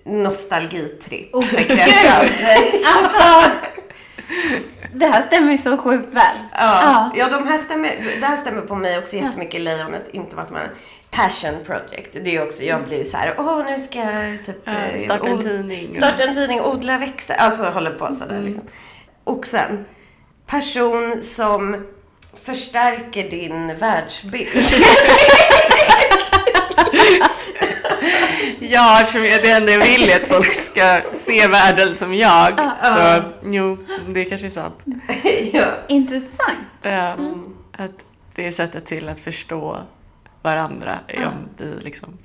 nostalgitripp 0.05 1.35
Oh, 1.35 1.43
för 1.45 1.57
gud. 1.57 1.67
kräftan. 1.67 2.25
Alltså! 2.97 3.51
Det 4.93 5.05
här 5.07 5.21
stämmer 5.21 5.51
ju 5.51 5.57
så 5.57 5.77
sjukt 5.77 6.11
väl. 6.13 6.35
Ja, 6.53 7.11
ja 7.15 7.29
de 7.29 7.47
här 7.47 7.57
stämmer, 7.57 7.89
det 8.19 8.25
här 8.25 8.35
stämmer 8.35 8.61
på 8.61 8.75
mig 8.75 8.97
också 8.97 9.15
jättemycket. 9.15 9.61
Lejonet, 9.61 10.07
inte 10.11 10.35
vart 10.35 10.49
man... 10.49 10.61
Passion 11.11 11.55
project. 11.65 12.13
Det 12.13 12.19
är 12.29 12.31
ju 12.31 12.41
också, 12.43 12.63
jag 12.63 12.83
blir 12.83 13.03
så 13.03 13.17
här, 13.17 13.35
åh 13.37 13.65
nu 13.65 13.79
ska 13.79 13.99
jag 13.99 14.45
typ... 14.45 14.57
Ja, 14.63 14.71
eh, 14.73 14.99
starta 15.03 15.27
en 15.27 15.39
tidning. 15.41 15.93
Starta 15.93 16.23
en 16.23 16.35
tidning, 16.35 16.61
odla 16.61 16.97
växter. 16.97 17.35
Alltså 17.35 17.63
håller 17.63 17.91
på 17.91 18.13
sådär 18.13 18.41
liksom. 18.43 18.63
Oxen. 19.25 19.85
Person 20.47 21.23
som 21.23 21.85
förstärker 22.43 23.29
din 23.29 23.77
världsbild. 23.77 24.49
Ja, 28.59 29.01
eftersom 29.01 29.21
det 29.21 29.49
enda 29.51 29.71
jag 29.71 29.79
vill 29.79 30.09
är 30.09 30.15
att 30.15 30.27
folk 30.27 30.53
ska 30.53 31.01
se 31.13 31.47
världen 31.47 31.95
som 31.95 32.13
jag. 32.15 32.59
Så 32.81 33.23
jo, 33.43 33.77
det 34.07 34.25
kanske 34.25 34.47
är 34.47 34.51
sant. 34.51 34.83
ja. 35.53 35.65
Intressant. 35.87 36.57
Ja, 36.81 37.15
Att 37.71 37.91
det 38.35 38.47
är 38.47 38.51
sättet 38.51 38.85
till 38.85 39.09
att 39.09 39.19
förstå 39.19 39.77
varandra. 40.41 40.99
är 41.07 41.25
Om 41.27 41.49
vi 41.57 41.83
liksom 41.83 42.17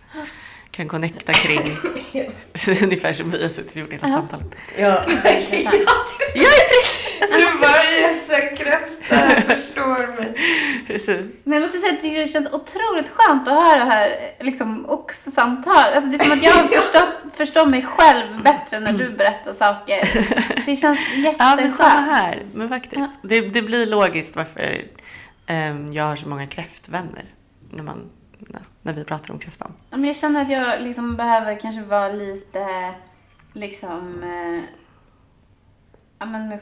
kan 0.80 0.88
connecta 0.88 1.32
kring. 1.32 1.76
ungefär 2.82 3.12
som 3.12 3.30
vi 3.30 3.42
har 3.42 3.48
suttit 3.48 3.72
och 3.72 3.76
gjort 3.76 3.92
hela 3.92 4.08
samtalet. 4.08 4.46
Ja, 4.78 5.04
Intressant. 5.04 6.16
Jag 6.34 6.44
är 6.44 6.68
precis! 6.68 7.30
Du 7.30 7.58
bara 7.60 7.84
Jesse 8.00 8.56
kräfta, 8.56 9.42
förstår 9.54 10.16
mig. 10.16 10.34
precis. 10.86 11.20
Men 11.44 11.52
jag 11.52 11.62
måste 11.62 11.78
säga 11.78 11.92
att 11.92 12.04
jag 12.04 12.14
det 12.14 12.28
känns 12.28 12.52
otroligt 12.52 13.08
skönt 13.08 13.48
att 13.48 13.54
höra 13.54 13.84
det 13.84 13.90
här 13.90 14.32
liksom, 14.40 14.86
oxsamtal. 14.88 15.74
Alltså, 15.94 16.10
det 16.10 16.16
är 16.16 16.24
som 16.24 16.32
att 16.32 16.42
jag 16.42 16.52
har 16.52 16.68
förstått, 16.68 17.36
förstår 17.36 17.66
mig 17.66 17.82
själv 17.82 18.42
bättre 18.42 18.80
när 18.80 18.92
du 18.92 19.08
berättar 19.10 19.54
saker. 19.54 19.98
Det 20.66 20.76
känns 20.76 21.00
Ja, 21.16 21.20
jätteskönt. 21.22 21.60
men 21.60 21.72
samma 21.72 22.00
här. 22.00 22.42
Men 22.54 22.68
faktiskt. 22.68 23.10
Det, 23.22 23.40
det 23.40 23.62
blir 23.62 23.86
logiskt 23.86 24.36
varför 24.36 24.84
ehm, 25.46 25.92
jag 25.92 26.04
har 26.04 26.16
så 26.16 26.28
många 26.28 26.46
kräftvänner. 26.46 27.24
När, 27.70 27.84
man, 27.84 28.10
ja, 28.52 28.60
när 28.82 28.92
vi 28.92 29.04
pratar 29.04 29.34
om 29.34 29.38
kräftan. 29.38 29.72
Ja, 29.90 29.96
Men 29.96 30.06
jag 30.06 30.16
känner 30.16 30.42
att 30.42 30.50
jag 30.50 30.82
liksom 30.82 31.16
behöver 31.16 31.60
kanske 31.60 31.82
vara 31.82 32.08
lite, 32.08 32.94
liksom, 33.52 34.22
eh, 34.22 34.62
ja 36.18 36.26
men, 36.26 36.58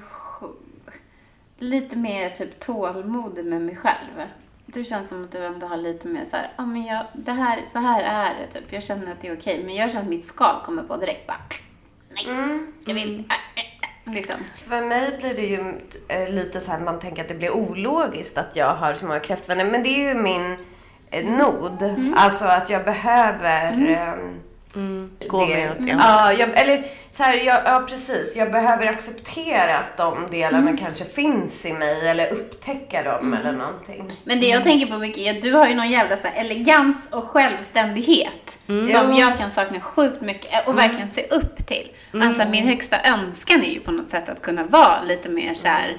lite 1.58 1.96
mer 1.96 2.30
typ 2.30 2.60
tålmodig 2.60 3.44
med 3.44 3.62
mig 3.62 3.76
själv. 3.76 4.28
Du 4.66 4.84
känns 4.84 5.08
som 5.08 5.24
att 5.24 5.32
du 5.32 5.46
ändå 5.46 5.66
har 5.66 5.76
lite 5.76 6.08
mer 6.08 6.24
så 6.30 6.36
här, 6.36 6.52
ja 6.56 6.66
men 6.66 6.84
jag, 6.84 7.04
det 7.12 7.32
här, 7.32 7.64
så 7.66 7.78
här 7.78 8.02
är 8.02 8.34
det 8.40 8.60
typ. 8.60 8.72
Jag 8.72 8.82
känner 8.82 9.12
att 9.12 9.20
det 9.20 9.28
är 9.28 9.36
okej. 9.36 9.62
Men 9.64 9.74
jag 9.74 9.90
känner 9.90 10.02
att 10.02 10.10
mitt 10.10 10.24
skal 10.24 10.64
kommer 10.64 10.82
på 10.82 10.96
direkt 10.96 11.26
bara, 11.26 11.40
nej, 12.08 12.60
jag 12.84 12.94
vill, 12.94 13.18
äh, 13.18 13.62
äh, 13.62 13.64
äh, 14.06 14.14
liksom. 14.14 14.36
För 14.54 14.88
mig 14.88 15.18
blir 15.20 15.34
det 15.34 15.46
ju 15.46 15.78
eh, 16.08 16.34
lite 16.34 16.60
så 16.60 16.70
här, 16.70 16.80
man 16.80 16.98
tänker 16.98 17.22
att 17.22 17.28
det 17.28 17.34
blir 17.34 17.50
ologiskt 17.50 18.38
att 18.38 18.56
jag 18.56 18.74
har 18.74 18.94
så 18.94 19.06
många 19.06 19.20
kräftvänner. 19.20 19.64
Men 19.64 19.82
det 19.82 19.88
är 19.88 20.14
ju 20.14 20.22
min 20.22 20.56
eh, 21.10 21.24
nod. 21.24 21.94
Alltså 22.16 22.44
att 22.44 22.70
jag 22.70 22.84
behöver 22.84 23.72
ehm, 23.72 24.40
Gå 25.28 25.40
det. 25.46 25.46
mer 25.56 25.70
åt 25.70 25.82
det 25.84 25.90
Ja, 25.90 26.32
jag, 26.32 26.48
eller 26.58 26.84
så 27.10 27.22
här, 27.22 27.34
jag, 27.34 27.60
ja, 27.64 27.84
precis. 27.88 28.36
Jag 28.36 28.52
behöver 28.52 28.86
acceptera 28.86 29.78
att 29.78 29.96
de 29.96 30.26
delarna 30.30 30.76
kanske 30.76 31.04
finns 31.04 31.66
i 31.66 31.72
mig 31.72 32.08
eller 32.08 32.32
upptäcka 32.32 33.02
dem 33.02 33.34
eller 33.34 33.52
någonting. 33.52 34.10
Men 34.24 34.40
det 34.40 34.46
jag 34.46 34.62
tänker 34.62 34.86
på 34.86 34.98
mycket 34.98 35.18
är 35.18 35.30
att 35.36 35.42
du 35.42 35.52
har 35.52 35.68
ju 35.68 35.74
någon 35.74 35.90
jävla 35.90 36.16
så 36.16 36.26
här 36.28 36.40
elegans 36.40 37.08
och 37.10 37.24
självständighet 37.24 38.58
som 38.66 38.88
Ja. 38.88 39.18
jag 39.18 39.38
kan 39.38 39.50
sakna 39.50 39.80
sjukt 39.80 40.20
mycket 40.20 40.68
och 40.68 40.78
verkligen 40.78 41.10
se 41.10 41.26
upp 41.30 41.66
till. 41.66 41.88
Alltså 42.22 42.48
min 42.48 42.68
högsta 42.68 42.96
önskan 43.04 43.62
är 43.64 43.70
ju 43.70 43.80
på 43.80 43.90
något 43.90 44.08
sätt 44.08 44.28
att 44.28 44.42
kunna 44.42 44.64
vara 44.64 45.02
lite 45.02 45.28
mer 45.28 45.54
så 45.54 45.68
här 45.68 45.96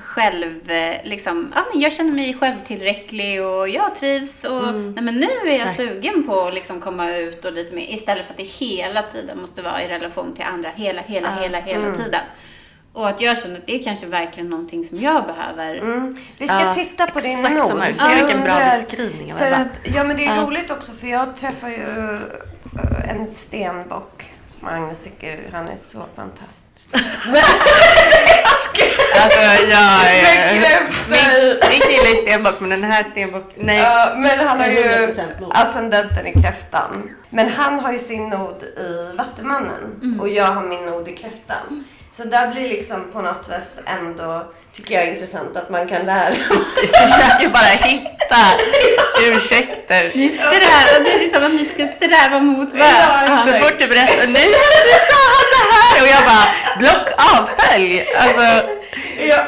själv, 0.00 0.70
eh, 0.70 0.96
liksom, 1.04 1.52
ja 1.56 1.64
men 1.72 1.80
jag 1.82 1.92
känner 1.92 2.12
mig 2.12 2.34
självtillräcklig 2.40 3.42
och 3.42 3.68
jag 3.68 3.96
trivs 3.96 4.44
och 4.44 4.74
nej 4.74 5.04
men 5.04 5.14
nu 5.14 5.26
är 5.26 5.46
jag 5.46 5.54
Exakt. 5.54 5.76
sugen 5.76 6.26
på 6.26 6.40
att 6.40 6.54
liksom 6.54 6.80
komma 6.80 7.16
ut 7.16 7.44
och 7.44 7.52
lite 7.52 7.74
mer 7.74 7.94
istället 7.94 8.26
för 8.26 8.32
att 8.32 8.36
det 8.38 8.42
hela 8.44 9.02
tiden 9.02 9.40
måste 9.40 9.62
vara 9.62 9.82
i 9.82 9.88
relation 9.88 10.34
till 10.34 10.44
andra 10.44 10.70
hela, 10.70 11.02
hela, 11.02 11.30
hela, 11.34 11.60
hela 11.60 11.96
tiden. 11.96 12.20
Och 12.92 13.08
att 13.08 13.20
jag 13.20 13.38
känner 13.38 13.56
att 13.58 13.66
det 13.66 13.80
är 13.80 13.82
kanske 13.82 14.06
verkligen 14.06 14.50
någonting 14.50 14.84
som 14.84 15.00
jag 15.00 15.26
behöver 15.26 15.74
Mm. 15.74 16.16
Vi 16.38 16.48
ska 16.48 16.60
Ja, 16.60 16.74
titta 16.74 17.06
på 17.06 17.18
din 17.20 17.44
exakt 17.44 17.68
samma. 17.68 17.84
För 17.84 18.10
jag 18.10 18.18
Vilken 18.18 18.40
bra 18.44 18.58
beskrivning 18.58 19.34
För 19.34 19.50
att, 19.50 19.80
ja 19.94 20.04
men 20.04 20.16
det 20.16 20.26
är 20.26 20.36
Ja. 20.36 20.42
roligt 20.42 20.70
också 20.70 20.92
för 20.92 21.06
jag 21.06 21.36
träffar 21.36 21.68
ju 21.68 21.82
eh, 21.82 23.10
en 23.10 23.26
stenbock 23.26 24.33
som 24.64 24.72
Agnes 24.74 25.00
tycker 25.00 25.50
han 25.52 25.68
är 25.68 25.76
så 25.76 26.04
fantastisk. 26.16 26.88
Alltså 29.22 29.38
jag 29.38 29.70
är... 29.70 30.52
Min, 31.08 31.60
min 31.70 31.80
kille 31.80 32.10
är 32.10 32.22
stenbock 32.26 32.60
men 32.60 32.70
den 32.70 32.84
här 32.84 33.02
stenbock... 33.04 33.52
Nej. 33.56 33.78
Ja, 33.78 34.12
men 34.16 34.46
han 34.46 34.58
har 34.60 34.66
ju 34.66 34.76
100% 34.82 35.40
nod. 35.40 35.52
ascendenten 35.54 36.26
i 36.26 36.32
kräftan. 36.42 37.10
Men 37.30 37.48
han 37.48 37.78
har 37.80 37.92
ju 37.92 37.98
sin 37.98 38.28
nod 38.28 38.62
i 38.62 39.16
Vattumannen 39.16 39.98
Mm. 40.02 40.20
och 40.20 40.28
jag 40.28 40.44
har 40.44 40.62
min 40.62 40.86
nod 40.86 41.08
i 41.08 41.16
kräftan. 41.16 41.84
Så 42.16 42.24
där 42.24 42.48
blir 42.52 42.68
liksom 42.68 43.10
på 43.12 43.22
något 43.22 43.48
vis 43.48 43.70
ändå, 43.86 44.46
tycker 44.72 44.94
jag, 44.94 45.08
intressant 45.08 45.56
att 45.56 45.70
man 45.70 45.88
kan 45.88 46.06
lära 46.06 46.30
Du 46.80 46.86
försöker 46.86 47.48
bara 47.48 47.88
hitta 47.90 48.42
ursäkter. 49.20 50.12
Ni 50.14 50.28
strävar, 50.28 51.04
det 51.04 51.12
är 51.12 51.18
liksom 51.18 51.44
att 51.44 51.54
ni 51.54 51.64
ska 51.64 51.86
sträva 51.86 52.40
mot 52.40 52.74
varandra. 52.74 53.38
Så 53.38 53.52
fort 53.52 53.78
du 53.78 53.86
berättar, 53.86 54.26
nej 54.26 54.48
nu 54.48 54.96
sa 55.10 55.20
han 55.36 55.48
det 55.54 55.64
här! 55.74 56.02
Och 56.02 56.08
jag 56.08 56.24
bara, 56.24 56.46
block 56.78 57.08
avfölj! 57.34 58.04
Alltså, 58.16 58.42
ja. 59.18 59.46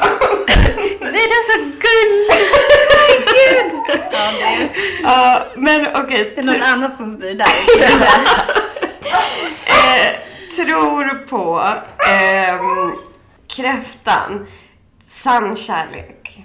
nej 1.01 1.27
det 1.29 1.37
är 1.39 1.43
så 1.51 1.57
gulligt! 1.85 2.43
Ja, 4.11 4.31
det 4.39 4.45
är, 4.45 4.69
ja, 5.03 5.47
men 5.55 5.87
okej. 5.95 6.33
det 6.35 6.41
är 6.41 6.45
något 6.45 6.67
annat 6.67 6.97
som 6.97 7.11
styr 7.11 7.33
där. 7.33 7.47
Eh, 10.61 10.65
tror 10.67 11.13
på 11.27 11.61
ehm, 12.09 12.91
kräftan. 13.47 14.47
Sann 14.99 15.55
kärlek. 15.55 16.43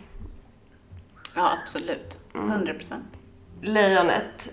Ja, 1.34 1.58
absolut. 1.62 2.18
100 2.34 2.74
procent. 2.74 3.04
Lejonet. 3.62 4.52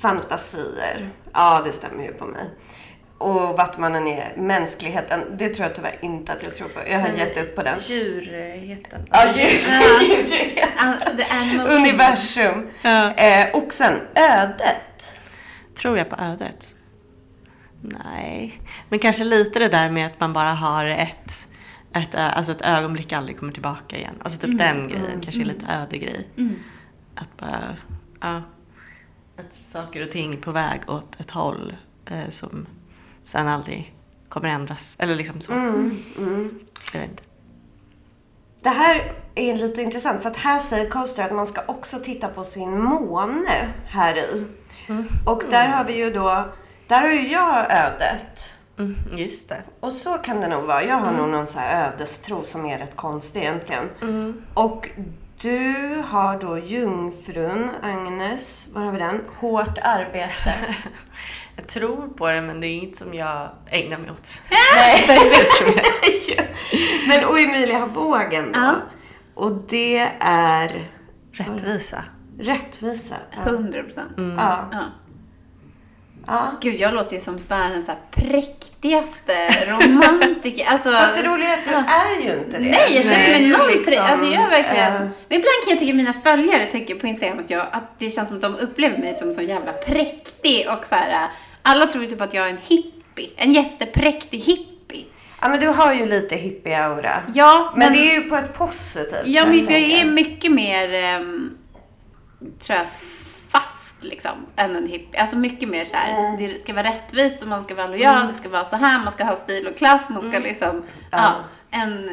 Fantasier. 0.00 1.08
Ja, 1.32 1.62
det 1.64 1.72
stämmer 1.72 2.04
ju 2.04 2.12
på 2.12 2.24
mig. 2.24 2.50
Och 3.18 3.56
Vattmannen 3.56 4.06
är 4.06 4.34
mänskligheten. 4.36 5.20
Det 5.38 5.48
tror 5.48 5.66
jag 5.66 5.74
tyvärr 5.74 5.98
inte 6.02 6.32
att 6.32 6.42
jag 6.42 6.54
tror 6.54 6.68
på. 6.68 6.80
Jag 6.90 7.00
har 7.00 7.08
gett 7.08 7.36
upp 7.36 7.56
på 7.56 7.62
den. 7.62 7.78
Djurheten. 7.78 9.06
Ja, 9.10 9.32
djur, 9.34 9.48
djurhet. 10.08 10.68
The 11.16 11.34
animal 11.36 11.76
Universum. 11.76 12.68
Ja. 12.82 13.12
Eh, 13.14 13.56
oxen. 13.56 14.00
Ödet. 14.14 15.12
Tror 15.76 15.98
jag 15.98 16.10
på 16.10 16.16
ödet? 16.16 16.74
Nej. 17.82 18.62
Men 18.88 18.98
kanske 18.98 19.24
lite 19.24 19.58
det 19.58 19.68
där 19.68 19.90
med 19.90 20.06
att 20.06 20.20
man 20.20 20.32
bara 20.32 20.52
har 20.52 20.86
ett, 20.86 21.46
ett, 21.92 22.14
alltså 22.14 22.52
ett 22.52 22.62
ögonblick 22.62 23.12
aldrig 23.12 23.38
kommer 23.38 23.52
tillbaka 23.52 23.96
igen. 23.96 24.14
Alltså 24.22 24.38
typ 24.38 24.58
den 24.58 24.88
grejen. 24.88 25.20
Kanske 25.20 25.40
är 25.40 25.44
lite 25.44 25.66
ödegrej. 25.66 26.28
Att 27.14 27.36
bara, 27.36 27.76
ja. 28.20 28.42
Att 29.36 29.54
saker 29.54 30.02
och 30.02 30.10
ting 30.10 30.36
på 30.36 30.52
väg 30.52 30.80
åt 30.86 31.20
ett 31.20 31.30
håll 31.30 31.76
eh, 32.06 32.30
som 32.30 32.66
sen 33.24 33.48
aldrig 33.48 33.94
kommer 34.28 34.48
ändras. 34.48 34.96
Eller 34.98 35.14
liksom 35.14 35.40
så. 35.40 35.52
Mm, 35.52 35.96
mm. 36.18 36.58
Jag 36.92 37.00
vet 37.00 37.10
inte. 37.10 37.22
Det 38.62 38.68
här 38.68 39.12
är 39.34 39.56
lite 39.56 39.82
intressant 39.82 40.22
för 40.22 40.30
att 40.30 40.36
här 40.36 40.58
säger 40.58 40.90
Coaster 40.90 41.24
att 41.24 41.34
man 41.34 41.46
ska 41.46 41.62
också 41.66 41.98
titta 41.98 42.28
på 42.28 42.44
sin 42.44 42.82
måne 42.82 43.68
här 43.86 44.16
i. 44.16 44.44
Och 45.26 45.42
där 45.50 45.68
har 45.68 45.84
vi 45.84 45.96
ju 45.96 46.10
då, 46.10 46.52
där 46.92 47.00
har 47.02 47.08
ju 47.10 47.28
jag 47.28 47.72
ödet. 47.72 48.54
Mm, 48.78 48.96
just 49.12 49.48
det. 49.48 49.62
Och 49.80 49.92
så 49.92 50.18
kan 50.18 50.40
det 50.40 50.48
nog 50.48 50.62
vara. 50.62 50.84
Jag 50.84 50.96
har 50.96 51.12
nog 51.12 51.28
någon 51.28 51.46
så 51.46 51.58
här 51.58 51.92
ödestro 51.92 52.44
som 52.44 52.66
är 52.66 52.78
rätt 52.78 52.96
konstig 52.96 53.40
egentligen. 53.40 53.88
Och 54.54 54.88
du 55.42 55.74
har 56.06 56.38
då 56.38 56.58
jungfrun, 56.58 57.70
Agnes, 57.82 58.66
var 58.72 58.82
har 58.82 58.92
vi 58.92 58.98
den? 58.98 59.20
Hårt 59.36 59.78
arbete. 59.82 60.54
Jag 61.56 61.66
tror 61.68 62.08
på 62.08 62.28
det 62.28 62.40
men 62.40 62.60
det 62.60 62.66
är 62.66 62.74
inget 62.76 62.96
som 62.96 63.14
jag 63.14 63.48
ägnar 63.66 63.98
mig 63.98 64.10
åt. 64.10 64.28
Nej. 64.76 65.06
Men 67.08 67.24
och 67.24 67.40
Emilia 67.40 67.78
har 67.78 67.86
vågen 67.86 68.52
då. 68.52 68.60
Ja. 68.60 68.74
Och 69.34 69.52
det 69.68 69.98
är 70.20 70.88
Rättvisa. 71.32 72.04
rättvisa. 72.38 73.14
Ja. 73.30 73.50
100 73.50 73.82
procent. 73.82 74.12
Ja. 74.16 74.68
Ja. 74.72 74.84
Ja. 76.26 76.52
Gud, 76.60 76.74
jag 76.80 76.94
låter 76.94 77.14
ju 77.16 77.20
som 77.22 77.36
världens 77.48 77.86
så 77.86 77.92
präktigaste 78.10 79.32
romantiker. 79.66 80.64
Alltså, 80.68 80.90
Fast 80.90 81.16
det 81.22 81.28
roliga 81.28 81.48
är 81.48 81.58
att 81.58 81.64
du 81.64 81.70
är 81.72 82.20
ju 82.34 82.38
inte 82.40 82.58
det. 82.58 82.70
Nej, 82.70 82.96
jag 82.96 83.04
känner 83.04 83.30
mig 83.40 83.48
noll 83.48 83.66
liksom, 83.68 83.94
Alltså 84.00 84.26
jag 84.26 84.48
verkligen... 84.50 84.92
eh, 84.94 85.00
Men 85.00 85.38
ibland 85.38 85.62
kan 85.64 85.70
jag 85.70 85.78
tycka 85.78 85.94
mina 85.94 86.12
följare 86.12 86.66
tycker 86.66 86.94
på 86.94 87.06
Instagram 87.06 87.38
att, 87.38 87.50
jag, 87.50 87.66
att 87.72 87.98
det 87.98 88.10
känns 88.10 88.28
som 88.28 88.36
att 88.36 88.42
de 88.42 88.56
upplever 88.56 88.98
mig 88.98 89.14
som 89.14 89.32
så 89.32 89.42
jävla 89.42 89.72
präktig 89.72 90.66
och 90.78 90.86
så 90.86 90.94
här. 90.94 91.28
Alla 91.62 91.86
tror 91.86 92.06
typ 92.06 92.20
att 92.20 92.34
jag 92.34 92.46
är 92.46 92.50
en 92.50 92.58
hippie. 92.66 93.30
En 93.36 93.52
jättepräktig 93.52 94.38
hippie. 94.38 95.04
Ja, 95.40 95.48
men 95.48 95.60
du 95.60 95.68
har 95.68 95.92
ju 95.92 96.06
lite 96.06 96.36
hippie-aura. 96.36 97.20
Ja, 97.34 97.74
Men, 97.76 97.92
det 97.92 97.98
är 97.98 98.14
ju 98.14 98.28
på 98.30 98.36
ett 98.36 98.54
positivt 98.58 99.22
Ja, 99.24 99.42
sätt, 99.42 99.54
men 99.54 99.66
för 99.66 99.72
jag 99.72 99.82
är 100.00 100.04
mycket 100.04 100.52
mer, 100.52 100.92
ehm, 100.94 101.50
tror 102.60 102.78
jag, 102.78 102.86
liksom, 104.04 104.46
än 104.56 104.76
en 104.76 104.88
hippie. 104.88 105.20
Alltså 105.20 105.36
mycket 105.36 105.68
mer 105.68 105.84
så 105.84 105.96
här, 105.96 106.18
Mm. 106.18 106.36
det 106.36 106.58
ska 106.62 106.72
vara 106.74 106.86
rättvist 106.88 107.42
och 107.42 107.48
man 107.48 107.64
ska 107.64 107.74
vara 107.74 107.86
lojal, 107.86 108.26
det 108.28 108.34
ska 108.34 108.48
vara 108.48 108.64
så 108.64 108.76
här, 108.76 108.98
man 109.04 109.12
ska 109.12 109.24
ha 109.24 109.36
stil 109.36 109.66
och 109.66 109.76
klass, 109.76 110.00
man 110.08 110.18
ska 110.28 110.36
Mm. 110.36 110.42
liksom, 110.42 110.84
ja, 111.10 111.34
en, 111.70 112.10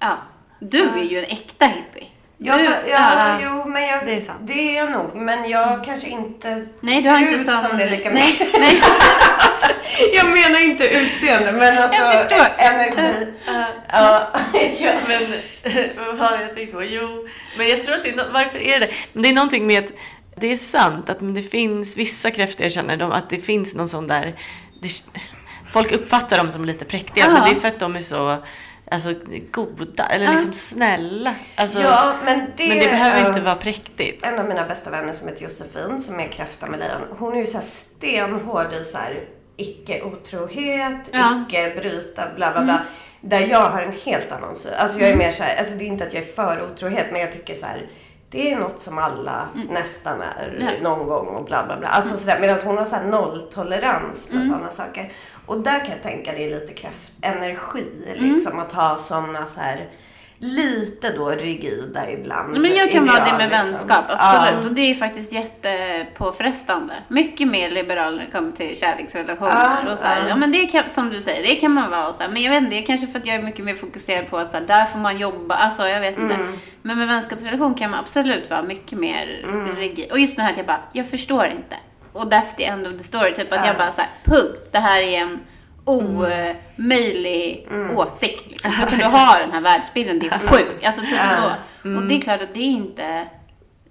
ja. 0.00 0.16
Du 0.60 0.82
är 0.82 1.04
ju 1.04 1.18
en 1.18 1.24
äkta 1.24 1.66
hippie. 1.66 2.06
Ja, 2.38 2.56
Du- 2.56 2.64
för, 2.64 2.76
ja, 2.90 3.38
jo, 3.42 3.64
men 3.68 3.82
jag, 3.86 4.06
Det 4.06 4.12
är 4.14 4.20
sant. 4.20 4.38
det 4.42 4.52
är 4.52 4.76
jag 4.76 4.90
nog. 4.90 5.10
Men 5.14 5.48
jag 5.50 5.84
kanske 5.84 6.08
inte 6.08 6.66
Nej, 6.80 7.02
ser 7.02 7.10
har 7.10 7.18
inte 7.18 7.34
ut 7.40 7.52
som 7.52 7.78
det 7.78 7.90
lika 7.90 8.10
Nej, 8.10 8.22
mycket. 8.40 8.48
nej. 8.60 8.82
jag 10.14 10.26
menar 10.26 10.64
inte 10.64 10.84
utseende, 10.88 11.52
men 11.52 11.78
alltså 11.82 12.00
Jag 12.02 12.18
förstår. 12.20 12.46
energi. 12.58 13.32
ja. 13.46 13.66
ja. 13.92 14.28
Men 15.08 16.18
vad 16.18 16.32
det 16.32 16.42
jag 16.42 16.54
tänkte 16.54 16.76
på? 16.76 16.84
Jo, 16.84 17.28
men 17.58 17.68
jag 17.68 17.82
tror 17.82 17.94
att 17.94 18.02
det 18.02 18.08
är 18.10 18.30
varför 18.32 18.58
är 18.58 18.80
det? 18.80 18.90
Men 19.12 19.22
det 19.22 19.28
är 19.28 19.32
någonting 19.34 19.66
med 19.66 19.84
att 19.84 19.92
Det 20.40 20.52
är 20.52 20.56
sant 20.56 21.10
att 21.10 21.34
det 21.34 21.42
finns 21.42 21.96
vissa 21.96 22.30
kräftor 22.30 22.62
jag 22.62 22.72
känner 22.72 22.96
de, 22.96 23.12
att 23.12 23.30
det 23.30 23.38
finns 23.38 23.74
någon 23.74 23.88
sån 23.88 24.06
där... 24.06 24.34
Det, 24.80 24.88
folk 25.72 25.92
uppfattar 25.92 26.38
dem 26.38 26.50
som 26.50 26.64
lite 26.64 26.84
präktiga 26.84 27.24
ja. 27.24 27.32
men 27.32 27.44
det 27.44 27.50
är 27.50 27.54
för 27.54 27.68
att 27.68 27.78
de 27.78 27.96
är 27.96 28.00
så 28.00 28.38
alltså, 28.90 29.14
goda 29.50 30.06
eller 30.06 30.24
ja. 30.24 30.32
liksom 30.32 30.52
snälla. 30.52 31.34
Alltså, 31.54 31.82
ja, 31.82 32.16
men, 32.24 32.38
det, 32.56 32.68
men 32.68 32.78
det 32.78 32.86
behöver 32.86 33.22
uh, 33.22 33.28
inte 33.28 33.40
vara 33.40 33.56
präktigt. 33.56 34.26
En 34.26 34.38
av 34.38 34.48
mina 34.48 34.66
bästa 34.66 34.90
vänner 34.90 35.12
som 35.12 35.28
heter 35.28 35.42
Josefin 35.42 36.00
som 36.00 36.20
är 36.20 36.28
kräfta 36.28 36.66
med 36.66 36.78
lejon. 36.78 37.02
Hon 37.18 37.32
är 37.32 37.38
ju 37.38 37.46
så 37.46 37.56
här 37.56 37.64
stenhård 37.64 38.72
i 38.72 38.84
så 38.84 38.98
här 38.98 39.24
icke-otrohet, 39.56 41.10
ja. 41.12 41.44
icke-bryta, 41.48 42.22
bla 42.36 42.52
bla 42.52 42.62
bla. 42.62 42.74
Mm. 42.74 42.86
Där 43.20 43.40
jag 43.40 43.70
har 43.70 43.82
en 43.82 43.94
helt 44.04 44.32
annan 44.32 44.56
syn. 44.56 44.72
Alltså 44.78 44.98
jag 44.98 45.08
är 45.08 45.12
mm. 45.12 45.26
mer 45.26 45.32
så 45.32 45.42
här, 45.42 45.56
alltså 45.56 45.74
det 45.74 45.84
är 45.84 45.86
inte 45.86 46.06
att 46.06 46.14
jag 46.14 46.22
är 46.22 46.26
för 46.26 46.72
otrohet 46.72 47.06
men 47.12 47.20
jag 47.20 47.32
tycker 47.32 47.54
så 47.54 47.66
här, 47.66 47.90
det 48.30 48.52
är 48.52 48.56
något 48.56 48.80
som 48.80 48.98
alla 48.98 49.48
mm. 49.54 49.66
nästan 49.66 50.20
är 50.20 50.58
ja. 50.60 50.90
någon 50.90 51.06
gång 51.06 51.26
och 51.26 51.44
bla 51.44 51.66
bla 51.66 51.76
bla. 51.76 51.88
Alltså 51.88 52.10
mm. 52.10 52.18
sådär. 52.18 52.40
Medan 52.40 52.58
hon 52.64 52.78
har 52.78 52.84
såhär 52.84 53.04
nolltolerans 53.04 54.28
med 54.28 54.36
mm. 54.36 54.48
sådana 54.48 54.70
saker. 54.70 55.12
Och 55.46 55.60
där 55.60 55.78
kan 55.78 55.90
jag 55.90 56.02
tänka 56.02 56.32
det 56.32 56.44
är 56.44 56.50
lite 56.50 56.72
kraft, 56.72 57.12
energi 57.20 58.14
liksom 58.14 58.52
mm. 58.52 58.64
att 58.64 58.72
ha 58.72 58.96
sådana 58.96 59.46
så 59.46 59.60
här 59.60 59.88
lite 60.38 61.10
då 61.10 61.30
rigida 61.30 62.10
ibland. 62.10 62.60
Men 62.60 62.74
jag 62.74 62.92
kan 62.92 63.06
vara 63.06 63.24
det 63.24 63.32
med 63.32 63.48
liksom. 63.50 63.72
vänskap, 63.72 64.04
absolut. 64.08 64.62
Ja. 64.62 64.68
Och 64.68 64.74
det 64.74 64.80
är 64.80 64.94
faktiskt 64.94 65.32
jättepåfrestande. 65.32 66.94
Mycket 67.08 67.48
mer 67.48 67.70
liberal 67.70 68.16
när 68.16 68.24
det 68.24 68.30
kommer 68.30 68.52
till 68.52 68.76
kärleksrelationer. 68.76 69.78
Ja, 69.84 69.92
och 69.92 69.98
så 69.98 70.06
här, 70.06 70.28
ja. 70.28 70.36
men 70.36 70.52
det 70.52 70.66
kan, 70.66 70.82
som 70.90 71.10
du 71.10 71.22
säger, 71.22 71.42
det 71.42 71.54
kan 71.54 71.72
man 71.72 71.90
vara. 71.90 72.08
Och 72.08 72.14
så 72.14 72.22
här, 72.22 72.30
men 72.30 72.42
jag 72.42 72.50
vet 72.50 72.62
inte, 72.62 72.76
det 72.76 72.82
är 72.82 72.86
kanske 72.86 73.06
för 73.06 73.18
att 73.18 73.26
jag 73.26 73.36
är 73.36 73.42
mycket 73.42 73.64
mer 73.64 73.74
fokuserad 73.74 74.30
på 74.30 74.38
att 74.38 74.50
så 74.50 74.56
här, 74.56 74.66
där 74.66 74.84
får 74.84 74.98
man 74.98 75.18
jobba. 75.18 75.54
Alltså 75.54 75.88
jag 75.88 76.00
vet 76.00 76.18
inte. 76.18 76.34
Mm. 76.34 76.58
Men 76.82 76.98
med 76.98 77.08
vänskapsrelation 77.08 77.74
kan 77.74 77.90
man 77.90 78.00
absolut 78.00 78.50
vara 78.50 78.62
mycket 78.62 78.98
mer 78.98 79.44
mm. 79.44 79.76
rigid. 79.76 80.10
Och 80.10 80.18
just 80.18 80.36
det 80.36 80.42
här 80.42 80.50
att 80.50 80.56
jag 80.56 80.66
bara, 80.66 80.82
jag 80.92 81.10
förstår 81.10 81.46
inte. 81.46 81.76
Och 82.12 82.24
that's 82.24 82.56
the 82.56 82.64
end 82.64 82.86
of 82.86 82.92
the 82.92 83.04
story. 83.04 83.34
Typ 83.34 83.52
att 83.52 83.66
jag 83.66 83.76
bara 83.76 83.92
så 83.92 84.00
här, 84.00 84.10
punkt. 84.24 84.68
Det 84.72 84.78
här 84.78 85.00
är 85.00 85.18
en 85.18 85.40
omöjlig 85.86 87.66
mm. 87.70 87.96
åsikt. 87.96 88.50
Liksom. 88.50 88.70
Hur 88.70 88.86
kan 88.86 88.98
du 88.98 89.04
ha 89.04 89.38
den 89.38 89.52
här 89.52 89.60
världsbilden? 89.60 90.18
Det 90.18 90.26
är 90.26 90.38
sjukt. 90.38 90.86
Alltså 90.86 91.00
typ 91.00 91.10
så. 91.10 91.50
Mm. 91.88 92.02
Och 92.02 92.08
det 92.08 92.14
är 92.14 92.20
klart 92.20 92.42
att 92.42 92.54
det 92.54 92.60
är 92.60 92.64
inte 92.64 93.28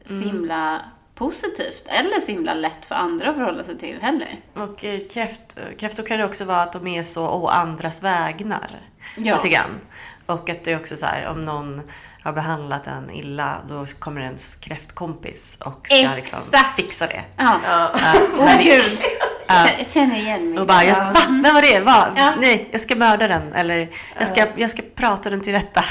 så 0.06 0.14
mm. 0.14 0.28
himla 0.28 0.82
positivt 1.16 1.84
eller 1.88 2.20
så 2.20 2.32
himla 2.32 2.54
lätt 2.54 2.86
för 2.86 2.96
andra 2.96 3.30
att 3.30 3.36
förhålla 3.36 3.64
sig 3.64 3.78
till 3.78 4.02
heller. 4.02 4.40
Och 4.54 4.80
kräft, 5.12 5.58
kräftor 5.80 6.04
kan 6.04 6.20
det 6.20 6.26
också 6.26 6.46
vara 6.46 6.62
att 6.62 6.74
de 6.74 6.88
är 6.88 7.04
så 7.04 7.28
å 7.28 7.48
andras 7.48 8.04
vägnar. 8.04 8.82
Ja. 9.18 9.36
Lite 9.36 9.50
grann. 9.50 9.80
Och 10.26 10.50
att 10.50 10.64
det 10.64 10.72
är 10.72 10.80
också 10.80 10.96
så 10.96 11.06
här 11.06 11.28
om 11.28 11.42
någon 11.42 11.82
har 12.24 12.34
behandlat 12.34 12.88
en 12.88 13.12
illa, 13.12 13.58
då 13.70 13.86
kommer 14.00 14.22
ens 14.22 14.56
kräftkompis 14.56 15.58
och 15.66 15.88
ska 15.88 16.16
liksom 16.16 16.40
fixa 16.76 17.08
det. 17.08 17.24
Ja. 17.38 17.60
ja. 17.64 18.58
Gud. 18.64 19.02
Ja. 19.48 19.68
Jag 19.78 19.92
känner 19.92 20.16
igen 20.16 20.50
mig. 20.50 20.60
Och 20.60 20.68
bara, 20.68 20.84
jag, 20.84 20.96
va? 20.96 21.22
Vem 21.44 21.54
var 21.54 21.62
det? 21.62 21.80
Va? 21.80 22.14
Ja. 22.16 22.34
Nej, 22.40 22.68
jag 22.72 22.82
ska 22.82 22.96
mörda 22.96 23.28
den. 23.28 23.54
Eller 23.54 23.90
jag 24.20 24.28
ska, 24.28 24.46
jag 24.56 24.70
ska 24.70 24.82
prata 24.96 25.30
den 25.30 25.42
till 25.42 25.54
rätta. 25.54 25.84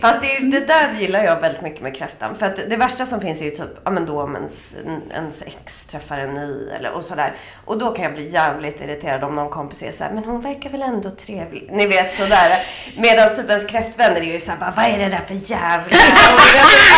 Fast 0.00 0.20
det, 0.20 0.38
det 0.38 0.66
där 0.66 0.92
gillar 0.98 1.24
jag 1.24 1.40
väldigt 1.40 1.62
mycket 1.62 1.82
med 1.82 1.96
kräftan. 1.96 2.34
För 2.38 2.46
att 2.46 2.56
det 2.70 2.76
värsta 2.76 3.06
som 3.06 3.20
finns 3.20 3.40
är 3.40 3.44
ju 3.44 3.50
typ, 3.50 3.68
ja 3.84 3.90
men 3.90 4.06
då 4.06 4.22
om 4.22 4.36
ens, 4.36 4.76
ens 5.14 5.42
ex 5.42 5.84
träffar 5.84 6.18
en 6.18 6.34
ny 6.34 6.68
eller 6.78 6.92
och 6.92 7.04
sådär. 7.04 7.34
Och 7.64 7.78
då 7.78 7.90
kan 7.90 8.04
jag 8.04 8.14
bli 8.14 8.28
jävligt 8.28 8.80
irriterad 8.80 9.24
om 9.24 9.34
någon 9.34 9.50
kompis 9.50 9.82
är 9.82 9.92
såhär, 9.92 10.10
men 10.12 10.24
hon 10.24 10.40
verkar 10.40 10.70
väl 10.70 10.82
ändå 10.82 11.10
trevlig. 11.10 11.68
Ni 11.72 11.86
vet 11.86 12.14
sådär. 12.14 12.62
Medan 12.96 13.36
typ 13.36 13.48
ens 13.50 13.66
kräftvänner 13.66 14.20
är 14.20 14.32
ju 14.32 14.40
såhär, 14.40 14.58
bara, 14.58 14.72
vad 14.76 14.84
är 14.84 14.98
det 14.98 15.08
där 15.08 15.22
för 15.26 15.34
jävla... 15.50 15.96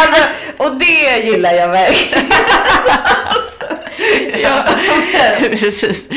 alltså, 0.01 0.29
och 0.57 0.79
det 0.79 1.25
gillar 1.25 1.53
jag 1.53 1.69
verkligen. 1.69 2.27
ja, 4.43 4.65
precis. 5.81 6.03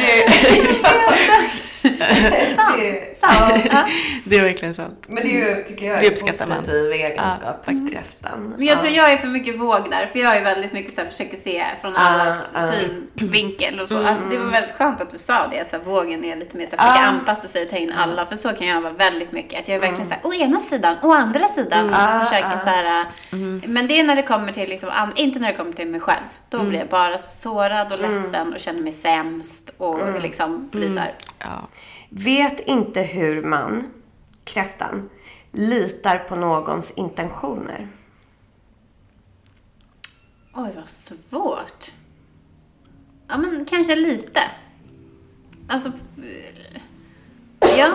Det, 0.00 1.69
det, 2.00 3.16
sant. 3.20 3.66
Ja. 3.70 3.88
det 4.24 4.38
är 4.38 4.42
verkligen 4.42 4.74
sant. 4.74 5.04
Men 5.08 5.22
det 5.22 5.42
är 5.42 5.56
ju, 5.56 5.62
tycker 5.62 5.86
jag, 5.86 6.04
en 6.04 6.10
positiv 6.10 6.48
man. 6.48 6.92
egenskap 6.92 7.64
ja, 7.66 7.72
kräftan. 7.92 8.54
Men 8.56 8.66
jag 8.66 8.80
tror 8.80 8.92
jag 8.92 9.12
är 9.12 9.18
för 9.18 9.28
mycket 9.28 9.60
våg 9.60 9.90
där, 9.90 10.06
för 10.06 10.18
jag 10.18 10.36
är 10.36 10.44
väldigt 10.44 10.72
mycket 10.72 10.94
så 10.94 11.00
här, 11.00 11.08
försöker 11.08 11.36
se 11.36 11.64
från 11.80 11.96
allas 11.96 12.38
uh, 12.56 12.70
synvinkel 13.18 13.80
och 13.80 13.88
så. 13.88 13.96
Mm. 13.96 14.06
Alltså, 14.06 14.28
det 14.28 14.38
var 14.38 14.46
väldigt 14.46 14.74
skönt 14.74 15.00
att 15.00 15.10
du 15.10 15.18
sa 15.18 15.46
det, 15.50 15.70
så 15.70 15.76
här, 15.76 15.84
vågen 15.84 16.24
är 16.24 16.36
lite 16.36 16.56
mer 16.56 16.66
så 16.66 16.76
här, 16.76 16.92
försöka 16.92 17.10
uh. 17.10 17.14
anpassa 17.14 17.48
sig 17.48 17.62
och 17.62 17.70
ta 17.70 17.76
in 17.76 17.92
alla, 17.92 18.26
för 18.26 18.36
så 18.36 18.52
kan 18.52 18.66
jag 18.66 18.80
vara 18.80 18.92
väldigt 18.92 19.32
mycket. 19.32 19.60
Att 19.60 19.68
jag 19.68 19.76
är 19.76 19.80
verkligen 19.80 20.12
mm. 20.12 20.20
så 20.22 20.28
här, 20.28 20.40
å 20.40 20.44
ena 20.44 20.60
sidan, 20.60 20.96
å 21.02 21.12
andra 21.12 21.48
sidan. 21.48 21.80
Mm. 21.80 21.94
Alltså, 21.94 22.34
försöker 22.34 22.58
så 22.58 22.68
här, 22.68 23.06
mm. 23.32 23.62
Men 23.66 23.86
det 23.86 24.00
är 24.00 24.04
när 24.04 24.16
det 24.16 24.22
kommer 24.22 24.52
till, 24.52 24.68
liksom, 24.68 24.90
inte 25.16 25.38
när 25.38 25.48
det 25.48 25.56
kommer 25.56 25.72
till 25.72 25.88
mig 25.88 26.00
själv. 26.00 26.24
Då 26.48 26.56
mm. 26.56 26.68
blir 26.68 26.78
jag 26.78 26.88
bara 26.88 27.18
sårad 27.18 27.92
och 27.92 27.98
mm. 27.98 28.22
ledsen 28.22 28.54
och 28.54 28.60
känner 28.60 28.80
mig 28.80 28.92
sämst 28.92 29.70
och 29.76 30.00
mm. 30.00 30.22
liksom 30.22 30.68
blir 30.68 30.90
så 30.90 30.98
här. 30.98 31.14
Ja. 31.38 31.68
Vet 32.12 32.60
inte 32.60 33.02
hur 33.02 33.42
man, 33.42 33.86
kräftan, 34.44 35.08
litar 35.52 36.18
på 36.18 36.36
någons 36.36 36.90
intentioner. 36.90 37.88
Oj, 40.54 40.72
vad 40.76 40.88
svårt. 40.88 41.92
Ja, 43.28 43.38
men 43.38 43.64
kanske 43.64 43.96
lite. 43.96 44.40
Alltså, 45.68 45.92
ja. 47.60 47.94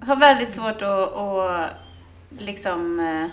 Har 0.00 0.16
väldigt 0.16 0.54
svårt 0.54 0.82
att, 0.82 1.12
att 1.12 1.70
liksom... 2.38 3.00
Eh, 3.00 3.26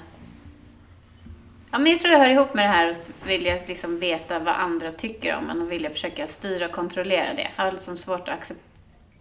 ja, 1.71 1.79
men 1.79 1.91
jag 1.91 1.99
tror 1.99 2.11
det 2.11 2.17
hör 2.17 2.29
ihop 2.29 2.53
med 2.53 2.65
det 2.65 2.73
här 2.73 2.89
att 2.89 3.11
vilja 3.25 3.59
liksom 3.67 3.99
veta 3.99 4.39
vad 4.39 4.55
andra 4.55 4.91
tycker 4.91 5.35
om 5.37 5.49
en 5.49 5.61
och 5.61 5.71
vilja 5.71 5.89
försöka 5.89 6.27
styra 6.27 6.65
och 6.65 6.71
kontrollera 6.71 7.33
det. 7.33 7.47
Jag 7.55 7.63
har 7.63 7.71
liksom 7.71 7.97
svårt 7.97 8.27
att 8.27 8.39
acceptera... 8.39 8.67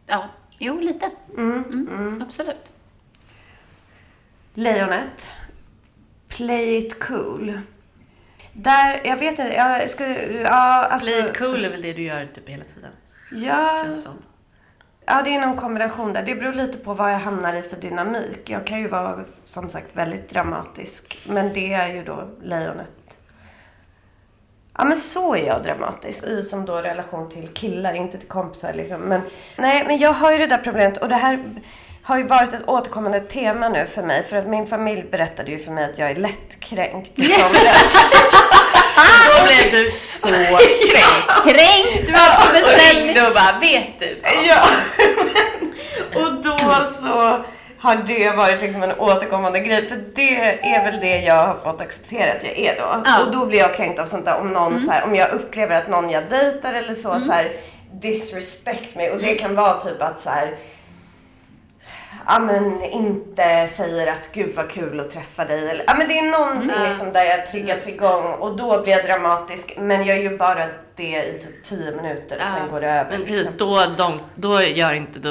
Ja, 0.07 0.29
Jo, 0.63 0.81
lite. 0.81 1.11
Mm, 1.37 1.65
mm, 1.65 1.89
mm. 1.89 2.23
Absolut. 2.23 2.73
Lejonet. 4.55 5.29
Play 6.29 6.77
it 6.79 7.01
cool. 7.05 7.61
Där, 8.53 9.01
jag 9.05 9.17
vet 9.17 9.31
inte, 9.31 9.55
jag 9.55 9.91
skulle, 9.91 10.15
ja 10.43 10.87
alltså. 10.87 11.09
Play 11.11 11.31
it 11.31 11.39
cool 11.39 11.65
är 11.65 11.71
väl 11.71 11.83
det 11.83 11.93
du 11.93 12.03
gör 12.03 12.29
typ 12.35 12.49
hela 12.49 12.65
tiden? 12.65 12.93
Ja. 13.31 13.85
Ja, 15.07 15.23
det 15.25 15.35
är 15.35 15.41
någon 15.41 15.57
kombination 15.57 16.13
där. 16.13 16.23
Det 16.23 16.35
beror 16.35 16.53
lite 16.53 16.79
på 16.79 16.95
vad 16.95 17.13
jag 17.13 17.19
hamnar 17.19 17.55
i 17.55 17.63
för 17.63 17.77
dynamik. 17.77 18.51
Jag 18.51 18.67
kan 18.67 18.81
ju 18.81 18.89
vara, 18.89 19.25
som 19.45 19.71
sagt, 19.71 19.87
väldigt 19.93 20.29
dramatisk. 20.29 21.19
Men 21.29 21.53
det 21.53 21.73
är 21.73 21.95
ju 21.95 22.05
då 22.05 22.31
lejonet 22.43 23.19
Ja 24.81 24.85
men 24.85 24.97
så 24.97 25.35
är 25.35 25.47
jag 25.47 25.63
dramatisk 25.63 26.25
i 26.25 26.43
som 26.43 26.65
då 26.67 26.77
relation 26.77 27.29
till 27.29 27.49
killar, 27.49 27.95
inte 27.95 28.19
till 28.19 28.29
kompisar 28.29 28.73
liksom. 28.73 29.01
Men, 29.01 29.21
nej, 29.57 29.85
men 29.87 29.99
jag 29.99 30.13
har 30.13 30.33
ju 30.33 30.39
det 30.39 30.47
där 30.47 30.59
problemet 30.59 30.97
och 30.97 31.09
det 31.09 31.17
här 31.17 31.45
har 32.03 32.19
ju 32.19 32.27
varit 32.27 32.55
ett 32.55 32.69
återkommande 32.69 33.21
tema 33.21 33.69
nu 33.69 33.87
för 33.87 34.03
mig. 34.03 34.25
För 34.25 34.37
att 34.37 34.47
min 34.47 34.67
familj 34.67 35.03
berättade 35.11 35.51
ju 35.51 35.59
för 35.59 35.73
mig 35.73 35.85
att 35.85 35.99
jag 35.99 36.11
är 36.11 36.17
lättkränkt 36.17 37.19
i 37.19 37.29
somras. 37.29 38.07
Då 39.39 39.45
blev 39.45 39.85
du 39.85 39.91
så 39.97 40.29
kränkt. 40.29 41.43
Kränkt 41.45 42.11
var 42.11 42.47
på 42.47 42.53
beställning. 42.53 43.27
Och 43.27 43.35
bara, 43.35 43.59
vet 43.61 43.99
du? 43.99 44.21
Ja. 44.49 44.65
och 46.21 46.43
då 46.43 46.87
så 46.87 47.45
har 47.81 47.97
det 47.97 48.31
varit 48.31 48.61
liksom 48.61 48.83
en 48.83 48.99
återkommande 48.99 49.61
grej. 49.61 49.87
För 49.87 49.97
det 50.15 50.69
är 50.75 50.85
väl 50.85 51.01
det 51.01 51.19
jag 51.19 51.47
har 51.47 51.57
fått 51.57 51.81
acceptera 51.81 52.33
att 52.33 52.45
jag 52.45 52.59
är 52.59 52.75
då. 52.75 53.03
Ja. 53.05 53.25
Och 53.25 53.33
då 53.33 53.47
blir 53.47 53.59
jag 53.59 53.75
kränkt 53.75 53.99
av 53.99 54.07
sånt 54.07 54.25
där 54.25 54.41
om 54.41 54.49
någon 54.49 54.67
mm. 54.67 54.81
så 54.81 54.91
här, 54.91 55.05
om 55.05 55.15
jag 55.15 55.31
upplever 55.31 55.77
att 55.77 55.89
någon 55.89 56.11
jag 56.11 56.31
dejtar 56.31 56.75
eller 56.75 56.95
så, 56.95 57.09
mm. 57.09 57.21
så 57.21 57.33
här, 57.33 57.53
disrespect 57.93 58.97
mig. 58.97 59.11
Och 59.11 59.19
det 59.19 59.35
kan 59.35 59.55
vara 59.55 59.81
typ 59.81 60.03
att 60.03 60.21
så 60.21 60.31
här, 60.31 60.57
ja 62.27 62.39
men 62.39 62.83
inte 62.83 63.67
säger 63.67 64.07
att 64.07 64.33
gud 64.33 64.55
vad 64.57 64.71
kul 64.71 65.01
att 65.01 65.11
träffa 65.11 65.45
dig. 65.45 65.71
Eller, 65.71 65.85
ja 65.87 65.95
men 65.95 66.09
det 66.09 66.19
är 66.19 66.39
någonting 66.39 66.77
mm. 66.77 66.89
liksom 66.89 67.13
där 67.13 67.25
jag 67.25 67.47
triggas 67.47 67.89
igång 67.89 68.33
och 68.33 68.57
då 68.57 68.83
blir 68.83 68.93
jag 68.93 69.05
dramatisk. 69.05 69.75
Men 69.79 70.05
jag 70.05 70.17
är 70.17 70.23
ju 70.23 70.37
bara 70.37 70.65
det 71.01 71.25
i 71.25 71.39
typ 71.39 71.63
10 71.63 71.91
minuter 71.91 72.39
och 72.41 72.47
sen 72.47 72.69
går 72.69 72.81
det 72.81 72.87
över. 72.87 73.11
Men 73.11 73.21
precis, 73.21 73.37
liksom. 73.37 73.57
då, 73.57 73.87
de, 73.97 74.21
då 74.35 74.63
gör 74.63 74.93
inte 74.93 75.19
då, 75.19 75.31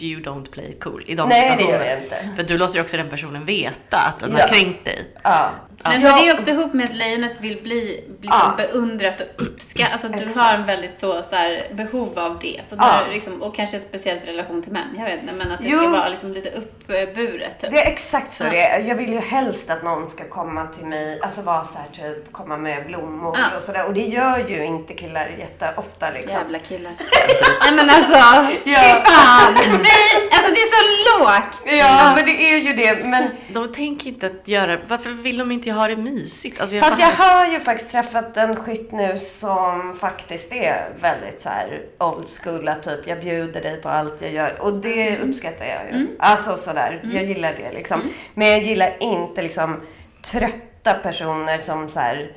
you 0.00 0.22
don't 0.22 0.50
play 0.50 0.76
cool 0.80 1.04
i 1.06 1.14
de 1.14 1.28
Nej, 1.28 1.56
det 1.58 1.64
gör 1.64 1.84
jag 1.84 2.02
inte. 2.02 2.16
För 2.36 2.42
du 2.42 2.58
låter 2.58 2.74
ju 2.74 2.80
också 2.80 2.96
den 2.96 3.08
personen 3.08 3.44
veta 3.44 3.96
att 3.96 4.20
den 4.20 4.32
ja. 4.32 4.38
har 4.38 4.48
kränkt 4.48 4.84
dig. 4.84 5.04
Ja. 5.22 5.50
Men 5.84 6.02
hör 6.02 6.26
det 6.26 6.32
också 6.32 6.50
ihop 6.50 6.72
med 6.72 6.84
att 6.84 6.96
lejonet 6.96 7.36
vill 7.40 7.62
bli 7.62 8.04
liksom 8.20 8.40
ja. 8.40 8.54
beundrat 8.56 9.20
och 9.20 9.42
uppskattat. 9.42 9.92
Alltså 9.92 10.08
du 10.08 10.18
Exakt. 10.18 10.46
har 10.46 10.54
en 10.54 10.66
väldigt 10.66 10.98
så, 10.98 11.22
så 11.30 11.36
här, 11.36 11.74
behov 11.74 12.18
av 12.18 12.38
det. 12.38 12.60
Så 12.68 12.76
ja. 12.78 12.84
där, 12.84 13.12
liksom, 13.12 13.42
och 13.42 13.56
kanske 13.56 13.80
speciellt 13.80 14.26
relation 14.26 14.62
till 14.62 14.72
män. 14.72 14.88
Jag 14.96 15.04
vet 15.04 15.22
inte, 15.22 15.34
men 15.34 15.52
att 15.52 15.60
det 15.60 15.68
jo. 15.68 15.78
ska 15.78 15.88
vara 15.88 16.08
liksom 16.08 16.32
lite 16.32 16.50
uppburet. 16.50 17.60
Typ. 17.60 17.70
Det 17.70 17.82
är 17.82 17.90
exakt 17.90 18.32
så 18.32 18.44
ja. 18.44 18.50
det 18.50 18.60
är. 18.60 18.80
Jag 18.80 18.94
vill 18.94 19.12
ju 19.12 19.18
helst 19.18 19.70
att 19.70 19.82
någon 19.82 20.06
ska 20.06 20.24
komma 20.24 20.66
till 20.66 20.86
mig, 20.86 21.20
alltså 21.22 21.42
vara 21.42 21.64
så 21.64 21.78
här, 21.78 21.88
typ 21.92 22.32
komma 22.32 22.56
med 22.56 22.86
blommor 22.86 23.38
och 23.56 23.62
sådär. 23.62 23.86
Och 23.86 23.94
det 23.94 24.04
gör 24.04 24.38
ju 24.48 24.64
inte 24.64 24.94
killar 24.94 25.30
jätteofta 25.38 26.10
liksom. 26.10 26.36
Jävla 26.36 26.58
killar. 26.58 26.92
Nej 27.62 27.72
men 27.72 27.90
alltså, 27.90 28.18
ja. 28.64 28.80
fy 28.82 29.12
fan. 29.12 29.54
Vi, 29.82 30.36
alltså 30.36 30.50
det 30.54 30.60
är 30.60 30.70
så 30.76 31.18
lågt. 31.18 31.58
Ja, 31.64 31.72
ja, 31.72 32.12
men 32.16 32.24
det 32.24 32.52
är 32.52 32.58
ju 32.58 32.72
det. 32.72 33.04
Men... 33.04 33.28
De 33.48 33.72
tänker 33.72 34.08
inte 34.08 34.26
att 34.26 34.48
göra... 34.48 34.76
Varför 34.88 35.10
vill 35.10 35.38
de 35.38 35.52
inte 35.52 35.67
ha 35.72 35.88
det 35.88 35.96
mysigt? 35.96 36.60
Alltså, 36.60 36.76
jag 36.76 36.84
Fast 36.84 36.98
jag 36.98 37.10
har 37.10 37.46
ju 37.46 37.60
faktiskt 37.60 37.90
träffat 37.90 38.36
en 38.36 38.56
skytt 38.56 38.92
nu 38.92 39.16
som 39.18 39.94
faktiskt 40.00 40.52
är 40.52 40.88
väldigt 41.00 41.40
så 41.40 41.48
här 41.48 41.80
old 41.98 42.28
school. 42.28 42.70
Typ, 42.82 43.06
jag 43.06 43.20
bjuder 43.20 43.60
dig 43.60 43.80
på 43.82 43.88
allt 43.88 44.22
jag 44.22 44.32
gör. 44.32 44.56
Och 44.60 44.74
det 44.74 45.08
mm. 45.08 45.28
uppskattar 45.28 45.64
jag 45.64 45.84
ju. 45.84 45.96
Mm. 45.96 46.08
Alltså 46.18 46.56
sådär, 46.56 47.00
mm. 47.02 47.16
jag 47.16 47.24
gillar 47.24 47.54
det 47.56 47.72
liksom. 47.72 48.00
Mm. 48.00 48.12
Men 48.34 48.48
jag 48.48 48.62
gillar 48.62 48.96
inte 49.00 49.42
liksom 49.42 49.80
trötta 50.22 50.94
personer 50.94 51.58
som 51.58 51.88
så 51.88 52.00
här 52.00 52.32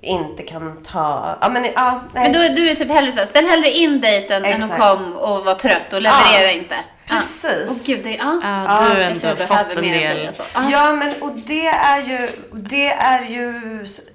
inte 0.00 0.42
kan 0.42 0.82
ta... 0.82 1.38
Ja, 1.40 1.48
men, 1.48 1.64
ja, 1.74 2.02
nej. 2.14 2.22
men 2.22 2.32
då, 2.32 2.54
du 2.54 2.70
är 2.70 2.74
typ 2.74 2.88
hellre 2.88 3.12
såhär, 3.12 3.26
ställ 3.26 3.46
hellre 3.46 3.70
in 3.70 4.00
dejten 4.00 4.44
än 4.44 4.62
att 4.62 4.78
kom 4.78 5.16
och 5.16 5.44
vara 5.44 5.54
trött 5.54 5.92
och 5.92 6.02
leverera 6.02 6.42
ja. 6.42 6.50
inte. 6.50 6.76
Precis. 7.08 7.68
Åh 7.70 7.76
gud, 7.86 8.04
det, 8.04 8.14
ja. 8.14 8.40
ja, 8.42 8.60
du 8.80 9.00
har 9.00 9.10
ändå 9.10 9.46
fått 9.46 9.76
en 9.76 9.82
del. 9.82 10.26
Alltså. 10.26 10.42
Ja, 10.54 10.92
men 10.92 11.22
och 11.22 11.32
det 11.46 11.66
är 11.66 12.02
ju, 12.02 12.28
det 12.52 12.88
är 12.88 13.24
ju 13.24 13.60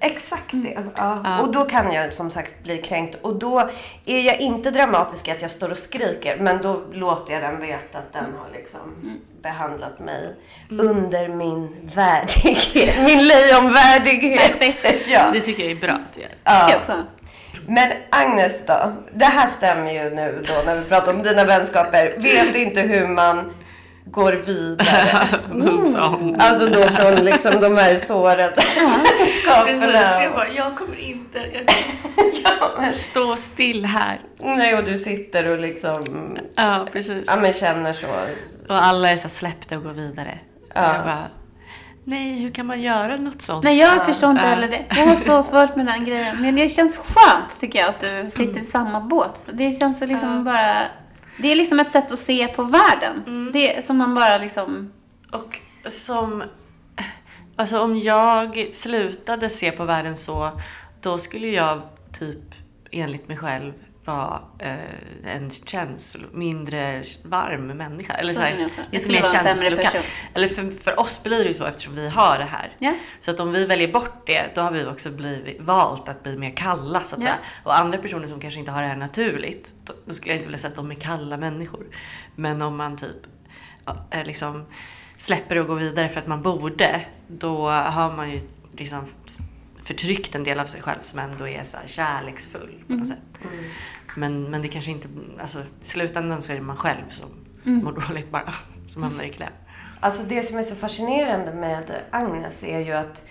exakt 0.00 0.50
det. 0.52 0.72
Mm. 0.72 0.90
Ja. 0.96 1.40
Och 1.40 1.52
då 1.52 1.64
kan 1.64 1.92
jag 1.92 2.14
som 2.14 2.30
sagt 2.30 2.62
bli 2.62 2.78
kränkt. 2.78 3.18
Och 3.22 3.34
då 3.34 3.70
är 4.04 4.20
jag 4.20 4.40
inte 4.40 4.70
dramatisk 4.70 5.28
att 5.28 5.42
jag 5.42 5.50
står 5.50 5.70
och 5.70 5.78
skriker. 5.78 6.36
Men 6.36 6.62
då 6.62 6.82
låter 6.92 7.32
jag 7.32 7.42
den 7.42 7.60
veta 7.60 7.98
att 7.98 8.12
den 8.12 8.24
har 8.24 8.50
liksom 8.52 8.80
mm. 9.02 9.18
behandlat 9.42 9.98
mig 9.98 10.36
mm. 10.70 10.86
under 10.86 11.28
min 11.28 11.90
värdighet. 11.94 13.06
Min 13.06 13.28
lejonvärdighet. 13.28 14.76
ja. 15.08 15.30
Det 15.32 15.40
tycker 15.40 15.62
jag 15.62 15.72
är 15.72 15.76
bra 15.76 15.90
att 15.90 16.14
du 16.14 16.20
gör. 16.20 16.30
Ja. 16.44 16.70
Jag 16.70 16.78
också. 16.78 16.92
Men 17.66 17.92
Agnes 18.10 18.66
då? 18.66 18.92
Det 19.12 19.24
här 19.24 19.46
stämmer 19.46 19.92
ju 19.92 20.10
nu 20.10 20.42
då 20.48 20.62
när 20.66 20.76
vi 20.76 20.84
pratar 20.84 21.12
om 21.12 21.22
dina 21.22 21.44
vänskaper. 21.44 22.14
Vet 22.18 22.56
inte 22.56 22.80
hur 22.80 23.06
man 23.06 23.52
går 24.04 24.32
vidare. 24.32 25.28
Mm. 25.52 26.34
Alltså 26.38 26.66
då 26.66 26.88
från 26.88 27.14
liksom 27.24 27.60
de 27.60 27.76
här 27.76 27.96
sårade 27.96 28.54
vänskaperna. 29.18 30.22
Jag, 30.22 30.54
jag 30.54 30.76
kommer 30.76 31.00
inte 31.00 31.38
jag 31.38 31.64
ja, 32.44 32.74
men... 32.78 32.92
stå 32.92 33.36
still 33.36 33.84
här. 33.84 34.20
Nej, 34.38 34.74
och 34.74 34.84
du 34.84 34.98
sitter 34.98 35.48
och 35.48 35.58
liksom 35.58 36.38
ja, 36.56 36.86
precis. 36.92 37.24
Ja, 37.26 37.36
men 37.36 37.52
känner 37.52 37.92
så. 37.92 38.06
Och 38.68 38.84
alla 38.84 39.10
är 39.10 39.16
så 39.16 39.28
släppta 39.28 39.76
och 39.76 39.82
går 39.82 39.92
vidare. 39.92 40.38
Ja. 40.74 41.18
Nej, 42.04 42.38
hur 42.38 42.50
kan 42.50 42.66
man 42.66 42.82
göra 42.82 43.16
något 43.16 43.42
sånt? 43.42 43.64
Nej, 43.64 43.78
jag 43.78 44.06
förstår 44.06 44.30
inte 44.30 44.42
heller 44.42 44.68
det. 44.68 44.84
Jag 44.88 45.06
har 45.06 45.16
så 45.16 45.42
svårt 45.42 45.76
med 45.76 45.86
den 45.86 46.04
grejen. 46.04 46.42
Men 46.42 46.56
det 46.56 46.68
känns 46.68 46.96
skönt, 46.96 47.60
tycker 47.60 47.78
jag, 47.78 47.88
att 47.88 48.00
du 48.00 48.30
sitter 48.30 48.60
i 48.60 48.64
samma 48.64 49.00
båt. 49.00 49.42
Det 49.52 49.72
känns 49.72 49.98
så 49.98 50.06
liksom 50.06 50.44
bara... 50.44 50.82
Det 51.38 51.52
är 51.52 51.56
liksom 51.56 51.80
ett 51.80 51.90
sätt 51.90 52.12
att 52.12 52.18
se 52.18 52.48
på 52.48 52.62
världen. 52.62 53.22
Mm. 53.26 53.52
Det 53.52 53.86
som 53.86 53.96
man 53.96 54.14
bara 54.14 54.38
liksom... 54.38 54.92
Och 55.32 55.60
som... 55.88 56.44
Alltså 57.56 57.80
om 57.80 57.98
jag 57.98 58.68
slutade 58.72 59.48
se 59.48 59.72
på 59.72 59.84
världen 59.84 60.16
så, 60.16 60.60
då 61.00 61.18
skulle 61.18 61.46
jag 61.46 61.82
typ 62.18 62.54
enligt 62.90 63.28
mig 63.28 63.36
själv 63.36 63.72
vara 64.04 64.42
eh, 64.58 65.34
en 65.34 65.50
känslo, 65.50 66.28
mindre 66.32 67.04
varm 67.24 67.66
människa. 67.66 68.12
Eller 68.14 68.28
så, 68.28 68.34
så 68.34 68.40
här, 68.40 68.70
lite 68.90 69.08
mer 69.08 69.22
känslokall. 69.22 70.02
Eller 70.34 70.48
för, 70.48 70.70
för 70.80 71.00
oss 71.00 71.22
blir 71.22 71.38
det 71.38 71.48
ju 71.48 71.54
så 71.54 71.64
eftersom 71.64 71.94
vi 71.94 72.08
har 72.08 72.38
det 72.38 72.44
här. 72.44 72.76
Ja. 72.78 72.94
Så 73.20 73.30
att 73.30 73.40
om 73.40 73.52
vi 73.52 73.66
väljer 73.66 73.92
bort 73.92 74.26
det, 74.26 74.54
då 74.54 74.60
har 74.60 74.70
vi 74.70 74.86
också 74.86 75.10
blivit, 75.10 75.60
valt 75.60 76.08
att 76.08 76.22
bli 76.22 76.38
mer 76.38 76.50
kalla 76.50 77.04
så 77.04 77.16
att 77.16 77.22
säga. 77.22 77.38
Och 77.64 77.78
andra 77.78 77.98
personer 77.98 78.26
som 78.26 78.40
kanske 78.40 78.60
inte 78.60 78.70
har 78.70 78.82
det 78.82 78.88
här 78.88 78.96
naturligt, 78.96 79.74
då, 79.84 79.92
då 80.04 80.14
skulle 80.14 80.32
jag 80.32 80.36
inte 80.36 80.48
vilja 80.48 80.58
säga 80.58 80.70
att 80.70 80.76
de 80.76 80.90
är 80.90 80.94
kalla 80.94 81.36
människor. 81.36 81.86
Men 82.36 82.62
om 82.62 82.76
man 82.76 82.96
typ 82.96 83.26
liksom 84.24 84.66
släpper 85.18 85.58
och 85.58 85.66
går 85.66 85.76
vidare 85.76 86.08
för 86.08 86.20
att 86.20 86.26
man 86.26 86.42
borde, 86.42 87.06
då 87.26 87.68
har 87.68 88.12
man 88.12 88.30
ju 88.30 88.40
liksom 88.76 89.06
förtryckt 89.92 90.34
en 90.34 90.44
del 90.44 90.60
av 90.60 90.66
sig 90.66 90.82
själv 90.82 90.98
som 91.02 91.18
ändå 91.18 91.48
är 91.48 91.64
så 91.64 91.76
här 91.76 91.86
kärleksfull 91.86 92.84
på 92.86 92.92
något 92.92 93.06
mm. 93.06 93.06
sätt. 93.06 93.44
Mm. 93.52 93.64
Men, 94.16 94.50
men 94.50 94.62
det 94.62 94.68
kanske 94.68 94.90
inte, 94.90 95.08
alltså 95.40 95.58
i 95.58 95.84
slutändan 95.84 96.42
så 96.42 96.52
är 96.52 96.56
det 96.56 96.62
man 96.62 96.76
själv 96.76 97.10
som 97.10 97.28
mm. 97.64 97.84
mår 97.84 97.92
dåligt 98.08 98.30
bara, 98.30 98.54
som 98.92 99.02
hamnar 99.02 99.24
i 99.24 99.32
kläm. 99.32 99.52
Alltså 100.00 100.22
det 100.28 100.42
som 100.42 100.58
är 100.58 100.62
så 100.62 100.74
fascinerande 100.74 101.54
med 101.54 102.02
Agnes 102.10 102.64
är 102.64 102.80
ju 102.80 102.92
att 102.92 103.24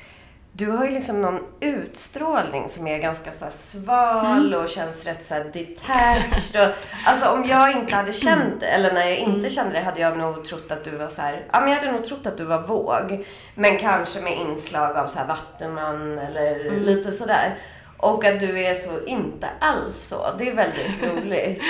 du 0.53 0.72
har 0.72 0.86
ju 0.86 0.91
liksom 0.91 1.22
någon 1.22 1.40
utstrålning 1.60 2.69
som 2.69 2.88
är 2.88 2.99
ganska 2.99 3.32
så 3.32 3.45
sval 3.49 4.48
mm. 4.48 4.60
och 4.60 4.69
känns 4.69 5.06
rätt 5.06 5.26
så 5.26 5.36
detached. 5.53 6.68
Och, 6.69 6.76
alltså 7.06 7.30
om 7.30 7.45
jag 7.45 7.72
inte 7.72 7.95
hade 7.95 8.14
känt 8.14 8.60
det, 8.60 8.68
eller 8.68 8.94
när 8.94 9.06
jag 9.06 9.18
inte 9.18 9.40
mm. 9.40 9.49
kände 9.49 9.73
det, 9.73 9.82
hade 9.82 10.02
jag 10.02 10.18
nog 10.18 10.45
trott 10.45 10.72
att 10.72 10.84
du 10.84 10.91
var 10.91 11.07
så 11.07 11.22
här, 11.22 11.45
ja 11.53 11.60
men 11.60 11.69
jag 11.69 11.76
hade 11.76 11.91
nog 11.91 12.06
trott 12.06 12.28
att 12.28 12.38
du 12.38 12.44
var 12.44 12.61
våg. 12.61 13.26
Men 13.56 13.78
kanske 13.78 14.22
med 14.22 14.38
inslag 14.38 14.98
av 14.98 15.07
så 15.07 15.19
här 15.19 15.28
vattuman 15.28 16.19
eller 16.19 16.65
mm. 16.65 16.84
lite 16.84 17.11
sådär. 17.11 17.57
Och 17.98 18.26
att 18.26 18.40
du 18.40 18.60
är 18.60 18.73
så 18.73 19.06
inte 19.06 19.49
alls 19.60 19.95
så. 19.95 20.36
Det 20.38 20.49
är 20.49 20.56
väldigt 20.56 21.03
roligt. 21.03 21.61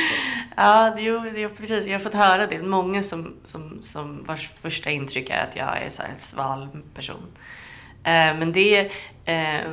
ja, 0.57 0.95
jo, 0.97 1.19
det, 1.19 1.49
precis. 1.49 1.85
Jag 1.85 1.93
har 1.93 1.99
fått 1.99 2.13
höra 2.13 2.47
det. 2.47 2.59
Många 2.59 3.03
som, 3.03 3.35
som, 3.43 3.79
som 3.83 4.23
vars 4.27 4.51
första 4.61 4.89
intryck 4.89 5.29
är 5.29 5.43
att 5.43 5.55
jag 5.55 5.81
är 5.81 5.89
så 5.89 6.01
en 6.01 6.19
sval 6.19 6.67
person. 6.95 7.31
Eh, 8.03 8.37
men 8.39 8.51
det, 8.51 8.91
eh, 9.25 9.71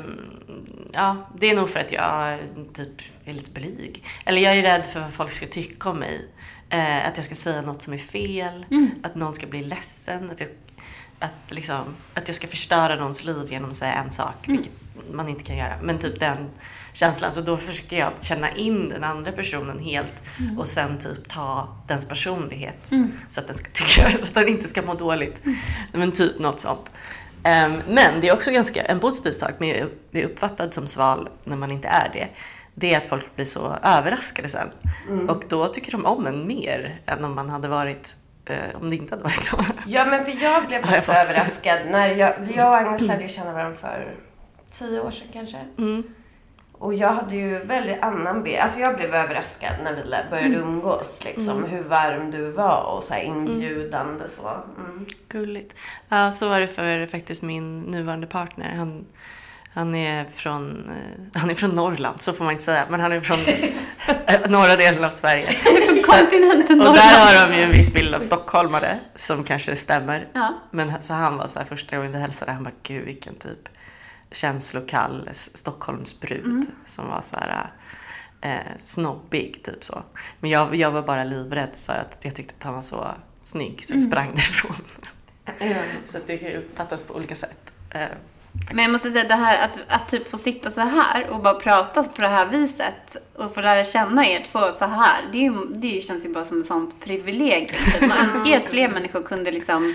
ja, 0.92 1.28
det 1.38 1.50
är 1.50 1.56
nog 1.56 1.70
för 1.70 1.80
att 1.80 1.92
jag 1.92 2.38
typ 2.74 3.02
är 3.24 3.32
lite 3.32 3.50
blyg. 3.50 4.04
Eller 4.24 4.42
jag 4.42 4.58
är 4.58 4.62
rädd 4.62 4.86
för 4.86 5.00
vad 5.00 5.12
folk 5.12 5.30
ska 5.30 5.46
tycka 5.46 5.90
om 5.90 5.98
mig. 5.98 6.28
Eh, 6.70 7.06
att 7.08 7.16
jag 7.16 7.24
ska 7.24 7.34
säga 7.34 7.62
något 7.62 7.82
som 7.82 7.92
är 7.92 7.98
fel, 7.98 8.66
mm. 8.70 8.90
att 9.02 9.14
någon 9.14 9.34
ska 9.34 9.46
bli 9.46 9.62
ledsen, 9.62 10.30
att 10.30 10.40
jag, 10.40 10.48
att, 11.18 11.50
liksom, 11.50 11.96
att 12.14 12.28
jag 12.28 12.36
ska 12.36 12.46
förstöra 12.46 12.96
någons 12.96 13.24
liv 13.24 13.46
genom 13.50 13.70
att 13.70 13.76
säga 13.76 13.92
en 13.92 14.10
sak, 14.10 14.48
mm. 14.48 14.56
vilket 14.56 14.78
man 15.12 15.28
inte 15.28 15.44
kan 15.44 15.56
göra. 15.56 15.74
Men 15.82 15.98
typ 15.98 16.20
den 16.20 16.50
känslan. 16.92 17.32
Så 17.32 17.40
då 17.40 17.56
försöker 17.56 17.98
jag 17.98 18.12
känna 18.20 18.50
in 18.50 18.88
den 18.88 19.04
andra 19.04 19.32
personen 19.32 19.78
helt 19.78 20.24
mm. 20.40 20.58
och 20.58 20.66
sen 20.66 20.98
typ 20.98 21.28
ta 21.28 21.76
dens 21.86 22.08
personlighet 22.08 22.92
mm. 22.92 23.12
så, 23.28 23.40
att 23.40 23.46
den 23.46 23.56
ska 23.56 23.70
tycka, 23.72 24.12
så 24.18 24.24
att 24.24 24.34
den 24.34 24.48
inte 24.48 24.68
ska 24.68 24.82
må 24.82 24.94
dåligt. 24.94 25.46
Mm. 25.46 25.58
Men 25.92 26.12
typ 26.12 26.38
något 26.38 26.60
sånt. 26.60 26.92
Um, 27.38 27.82
men 27.94 28.20
det 28.20 28.28
är 28.28 28.32
också 28.32 28.50
ganska 28.50 28.82
en 28.82 29.00
positiv 29.00 29.32
sak 29.32 29.60
med 29.60 29.82
att 29.82 30.10
bli 30.10 30.24
uppfattad 30.24 30.74
som 30.74 30.86
sval 30.86 31.28
när 31.44 31.56
man 31.56 31.70
inte 31.70 31.88
är 31.88 32.10
det. 32.12 32.28
Det 32.74 32.94
är 32.94 32.98
att 32.98 33.06
folk 33.06 33.36
blir 33.36 33.44
så 33.44 33.76
överraskade 33.82 34.48
sen. 34.48 34.70
Mm. 35.08 35.28
Och 35.28 35.44
då 35.48 35.66
tycker 35.66 35.92
de 35.92 36.06
om 36.06 36.26
en 36.26 36.46
mer 36.46 37.00
än 37.06 37.24
om 37.24 37.34
man 37.34 37.50
hade 37.50 37.68
varit 37.68 38.16
eh, 38.44 38.80
om 38.80 38.90
det 38.90 38.96
inte 38.96 39.14
hade 39.14 39.24
varit 39.24 39.44
så. 39.44 39.64
Ja, 39.86 40.04
men 40.04 40.24
för 40.24 40.42
jag 40.42 40.66
blev 40.66 40.82
faktiskt 40.86 41.08
överraskad 41.08 41.78
när 41.90 42.08
jag, 42.08 42.34
jag 42.54 42.68
och 42.68 42.76
Agnes 42.76 43.02
lärde 43.02 43.22
ju 43.22 43.28
känna 43.28 43.52
varandra 43.52 43.78
för 43.78 44.14
tio 44.70 45.00
år 45.00 45.10
sedan 45.10 45.28
kanske. 45.32 45.58
Mm. 45.78 46.02
Och 46.78 46.94
jag 46.94 47.12
hade 47.12 47.36
ju 47.36 47.58
väldigt 47.58 48.02
annan 48.02 48.42
bild. 48.42 48.58
Alltså 48.58 48.78
jag 48.78 48.96
blev 48.96 49.14
överraskad 49.14 49.72
när 49.84 49.94
vi 49.94 50.30
började 50.30 50.54
mm. 50.54 50.68
umgås. 50.68 51.24
Liksom, 51.24 51.58
mm. 51.58 51.70
Hur 51.70 51.82
varm 51.82 52.30
du 52.30 52.50
var 52.50 52.82
och 52.82 53.04
så 53.04 53.14
inbjudande 53.14 54.14
mm. 54.14 54.28
så. 54.28 54.48
Mm. 54.78 55.06
Gulligt. 55.28 55.74
Ja, 56.08 56.32
så 56.32 56.48
var 56.48 56.60
det 56.60 56.66
för 56.66 57.06
faktiskt 57.06 57.42
min 57.42 57.78
nuvarande 57.78 58.26
partner. 58.26 58.74
Han, 58.76 59.06
han, 59.74 59.94
är 59.94 60.24
från, 60.34 60.90
eh, 60.90 61.40
han 61.40 61.50
är 61.50 61.54
från 61.54 61.70
Norrland, 61.70 62.20
så 62.20 62.32
får 62.32 62.44
man 62.44 62.52
inte 62.52 62.64
säga. 62.64 62.86
Men 62.90 63.00
han 63.00 63.12
är 63.12 63.20
från 63.20 63.38
norra 64.52 64.76
delen 64.76 65.04
av 65.04 65.10
Sverige. 65.10 65.52
från 65.52 66.02
kontinenten 66.02 66.78
Norrland. 66.78 66.88
Och 66.88 66.94
där 66.94 67.40
har 67.40 67.48
de 67.48 67.56
ju 67.56 67.62
en 67.62 67.72
viss 67.72 67.92
bild 67.92 68.14
av 68.14 68.20
stockholmare 68.20 68.98
som 69.14 69.44
kanske 69.44 69.76
stämmer. 69.76 70.28
Ja. 70.32 70.54
Men 70.70 71.02
så 71.02 71.14
han 71.14 71.36
var 71.36 71.46
så 71.46 71.58
här 71.58 71.66
första 71.66 71.96
gången 71.96 72.12
vi 72.12 72.18
hälsade, 72.18 72.52
han 72.52 72.64
bara 72.64 72.74
gud 72.82 73.04
vilken 73.04 73.34
typ 73.34 73.68
känslokall 74.30 75.28
Stockholmsbrud 75.32 76.44
mm. 76.44 76.66
som 76.86 77.08
var 77.08 77.22
så 77.22 77.36
här 77.36 77.70
eh, 78.40 78.76
snobbig, 78.84 79.60
typ 79.64 79.84
så. 79.84 80.02
Men 80.40 80.50
jag, 80.50 80.74
jag 80.74 80.90
var 80.90 81.02
bara 81.02 81.24
livrädd 81.24 81.72
för 81.84 81.92
att 81.92 82.18
jag 82.20 82.34
tyckte 82.34 82.54
att 82.58 82.64
han 82.64 82.74
var 82.74 82.80
så 82.80 83.08
snygg 83.42 83.84
så 83.84 83.92
jag 83.92 83.98
mm. 83.98 84.10
sprang 84.10 84.30
därifrån. 84.30 84.76
Mm. 85.60 85.76
så 86.06 86.16
att 86.16 86.26
det 86.26 86.38
kan 86.38 86.48
ju 86.48 86.56
uppfattas 86.56 87.04
på 87.04 87.14
olika 87.14 87.34
sätt. 87.34 87.72
Eh, 87.90 88.08
men 88.72 88.78
jag 88.78 88.92
måste 88.92 89.10
säga 89.10 89.28
det 89.28 89.34
här 89.34 89.64
att, 89.64 89.78
att 89.88 90.08
typ 90.08 90.30
få 90.30 90.38
sitta 90.38 90.70
så 90.70 90.80
här 90.80 91.30
och 91.30 91.42
bara 91.42 91.54
prata 91.54 92.02
på 92.02 92.22
det 92.22 92.28
här 92.28 92.46
viset 92.46 93.16
och 93.34 93.54
få 93.54 93.60
lära 93.60 93.84
känna 93.84 94.26
er 94.26 94.46
två 94.52 94.72
så 94.78 94.84
här. 94.84 95.22
Det, 95.32 95.46
är, 95.46 95.80
det 95.80 96.04
känns 96.04 96.24
ju 96.24 96.32
bara 96.32 96.44
som 96.44 96.60
ett 96.60 96.66
sånt 96.66 97.00
privilegium. 97.04 97.82
Man 98.08 98.18
önskar 98.18 98.46
ju 98.46 98.54
att 98.54 98.64
fler 98.64 98.88
människor 98.88 99.22
kunde 99.22 99.50
liksom 99.50 99.94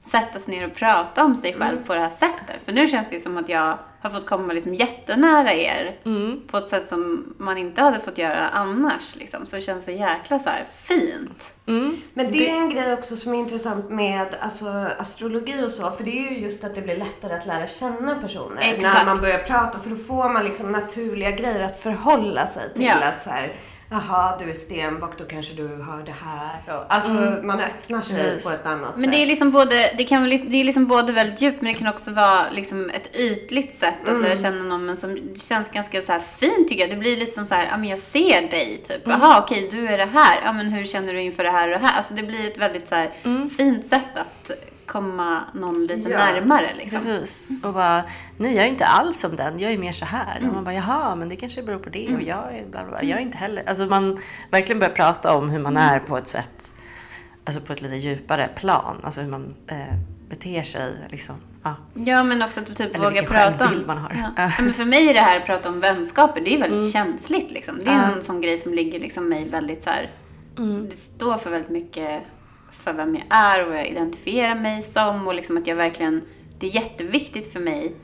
sätta 0.00 0.38
sig 0.38 0.54
ner 0.54 0.66
och 0.66 0.74
prata 0.74 1.24
om 1.24 1.36
sig 1.36 1.52
själv 1.52 1.76
mm. 1.76 1.84
på 1.84 1.94
det 1.94 2.00
här 2.00 2.10
sättet. 2.10 2.56
För 2.64 2.72
nu 2.72 2.88
känns 2.88 3.08
det 3.10 3.20
som 3.20 3.36
att 3.36 3.48
jag 3.48 3.78
har 4.00 4.10
fått 4.10 4.26
komma 4.26 4.52
liksom 4.52 4.74
jättenära 4.74 5.52
er 5.52 6.00
mm. 6.04 6.40
på 6.50 6.56
ett 6.56 6.68
sätt 6.68 6.88
som 6.88 7.34
man 7.38 7.58
inte 7.58 7.82
hade 7.82 8.00
fått 8.00 8.18
göra 8.18 8.48
annars. 8.48 9.16
Liksom. 9.16 9.46
Så 9.46 9.56
det 9.56 9.62
känns 9.62 9.84
så 9.84 9.90
jäkla 9.90 10.38
så 10.38 10.50
fint. 10.72 11.54
Mm. 11.66 11.96
Men 12.14 12.32
det 12.32 12.50
är 12.50 12.56
en 12.56 12.70
grej 12.70 12.92
också 12.92 13.16
som 13.16 13.34
är 13.34 13.38
intressant 13.38 13.90
med 13.90 14.26
alltså, 14.40 14.66
astrologi 14.98 15.64
och 15.66 15.70
så. 15.70 15.90
För 15.90 16.04
det 16.04 16.18
är 16.18 16.30
ju 16.30 16.38
just 16.38 16.64
att 16.64 16.74
det 16.74 16.82
blir 16.82 16.96
lättare 16.96 17.34
att 17.34 17.46
lära 17.46 17.66
känna 17.66 18.14
personer 18.14 18.62
Exakt. 18.62 18.82
när 18.82 19.04
man 19.04 19.20
börjar 19.20 19.38
prata. 19.38 19.78
För 19.78 19.90
då 19.90 19.96
får 19.96 20.28
man 20.28 20.44
liksom 20.44 20.72
naturliga 20.72 21.30
grejer 21.30 21.62
att 21.62 21.80
förhålla 21.80 22.46
sig 22.46 22.74
till. 22.74 22.84
Ja. 22.84 23.08
Att 23.08 23.22
så 23.22 23.30
här, 23.30 23.52
jaha, 23.90 24.36
du 24.38 24.50
är 24.50 24.54
stenbock, 24.54 25.18
då 25.18 25.24
kanske 25.24 25.54
du 25.54 25.68
har 25.68 26.02
det 26.02 26.14
här. 26.24 26.84
Alltså, 26.88 27.12
mm. 27.12 27.46
man 27.46 27.60
öppnar 27.60 28.00
sig 28.00 28.16
yes. 28.16 28.44
på 28.44 28.50
ett 28.50 28.66
annat 28.66 28.94
men 28.94 29.04
sätt. 29.04 29.12
det 29.12 29.22
är 29.22 29.26
liksom 29.26 29.50
både, 29.50 29.92
det 29.98 30.04
kan, 30.04 30.22
det 30.24 30.60
är 30.60 30.64
liksom 30.64 30.86
både 30.86 31.12
väldigt 31.12 31.42
djupt, 31.42 31.62
men 31.62 31.72
det 31.72 31.78
kan 31.78 31.88
också 31.88 32.10
vara 32.10 32.50
liksom 32.50 32.90
ett 32.90 33.16
ytligt 33.16 33.74
sätt 33.76 34.02
att 34.02 34.08
mm. 34.08 34.22
lära 34.22 34.36
känna 34.36 34.62
någon, 34.62 34.86
men 34.86 34.96
som 34.96 35.34
känns 35.34 35.68
ganska 35.68 36.02
så 36.02 36.12
här 36.12 36.22
fint 36.38 36.68
tycker 36.68 36.80
jag. 36.80 36.90
Det 36.90 36.96
blir 36.96 37.16
lite 37.16 37.32
som 37.32 37.46
så 37.46 37.54
här, 37.54 37.68
ja 37.70 37.76
men 37.76 37.88
jag 37.88 37.98
ser 37.98 38.50
dig, 38.50 38.84
typ. 38.88 39.06
Mm. 39.06 39.20
Jaha, 39.20 39.42
okej, 39.44 39.68
du 39.70 39.88
är 39.88 39.98
det 39.98 40.08
här. 40.12 40.40
Ja, 40.44 40.52
men 40.52 40.66
hur 40.66 40.84
känner 40.84 41.14
du 41.14 41.20
inför 41.20 41.44
det 41.44 41.50
här 41.50 41.72
och 41.72 41.80
det 41.80 41.86
här? 41.86 41.96
Alltså 41.96 42.14
det 42.14 42.22
blir 42.22 42.46
ett 42.46 42.58
väldigt 42.58 42.88
så 42.88 42.94
här, 42.94 43.10
mm. 43.24 43.50
fint 43.50 43.86
sätt 43.86 44.16
att 44.16 44.50
komma 44.88 45.44
någon 45.54 45.86
lite 45.86 46.10
ja, 46.10 46.18
närmare. 46.18 46.70
Liksom. 46.76 47.00
Precis. 47.00 47.48
Och 47.62 47.72
bara, 47.72 48.04
nej 48.36 48.54
jag 48.54 48.64
är 48.64 48.68
inte 48.68 48.86
alls 48.86 49.20
som 49.20 49.36
den, 49.36 49.58
jag 49.58 49.72
är 49.72 49.78
mer 49.78 49.92
så 49.92 50.04
här. 50.04 50.36
Mm. 50.36 50.48
Och 50.48 50.54
man 50.54 50.64
bara, 50.64 50.74
jaha, 50.74 51.14
men 51.14 51.28
det 51.28 51.36
kanske 51.36 51.62
beror 51.62 51.78
på 51.78 51.90
det 51.90 52.04
och 52.04 52.10
mm. 52.10 52.26
jag 52.26 52.56
är 52.56 52.66
bla 52.66 52.84
bla 52.84 52.90
bla. 52.90 53.02
Jag 53.02 53.18
är 53.18 53.22
inte 53.22 53.38
heller. 53.38 53.64
Alltså 53.66 53.86
man 53.86 54.18
verkligen 54.50 54.78
börjar 54.78 54.94
prata 54.94 55.34
om 55.34 55.50
hur 55.50 55.58
man 55.58 55.76
mm. 55.76 55.94
är 55.94 56.00
på 56.00 56.16
ett 56.16 56.28
sätt, 56.28 56.74
alltså 57.44 57.60
på 57.60 57.72
ett 57.72 57.82
lite 57.82 57.96
djupare 57.96 58.48
plan. 58.56 59.00
Alltså 59.02 59.20
hur 59.20 59.30
man 59.30 59.54
eh, 59.66 59.76
beter 60.28 60.62
sig 60.62 60.92
liksom. 61.08 61.36
Ja. 61.62 61.76
ja 61.94 62.22
men 62.22 62.42
också 62.42 62.60
att 62.60 62.76
typ 62.76 62.98
våga 62.98 63.22
prata 63.22 63.66
om. 63.66 63.82
man 63.86 63.98
har. 63.98 64.32
Ja. 64.36 64.42
ja. 64.58 64.62
men 64.62 64.74
för 64.74 64.84
mig 64.84 65.08
är 65.08 65.14
det 65.14 65.20
här 65.20 65.36
att 65.36 65.46
prata 65.46 65.68
om 65.68 65.80
vänskaper, 65.80 66.40
det 66.40 66.54
är 66.54 66.58
väldigt 66.58 66.80
mm. 66.80 66.90
känsligt 66.90 67.50
liksom. 67.50 67.78
Det 67.84 67.90
är 67.90 68.12
en 68.12 68.22
sån 68.22 68.40
grej 68.40 68.58
som 68.58 68.74
ligger 68.74 69.00
liksom 69.00 69.28
mig 69.28 69.48
väldigt 69.48 69.82
så 69.84 69.90
här, 69.90 70.08
mm. 70.58 70.88
det 70.88 70.96
står 70.96 71.38
för 71.38 71.50
väldigt 71.50 71.70
mycket 71.70 72.22
för 72.82 72.92
vem 72.92 73.14
jag 73.14 73.24
är 73.28 73.62
och 73.62 73.68
vad 73.68 73.78
jag 73.78 73.88
identifierar 73.88 74.54
mig 74.54 74.82
som 74.82 75.26
och 75.26 75.34
liksom 75.34 75.56
att 75.56 75.66
jag 75.66 75.76
verkligen, 75.76 76.22
det 76.58 76.66
är 76.66 76.70
jätteviktigt 76.70 77.52
för 77.52 77.60
mig. 77.60 77.94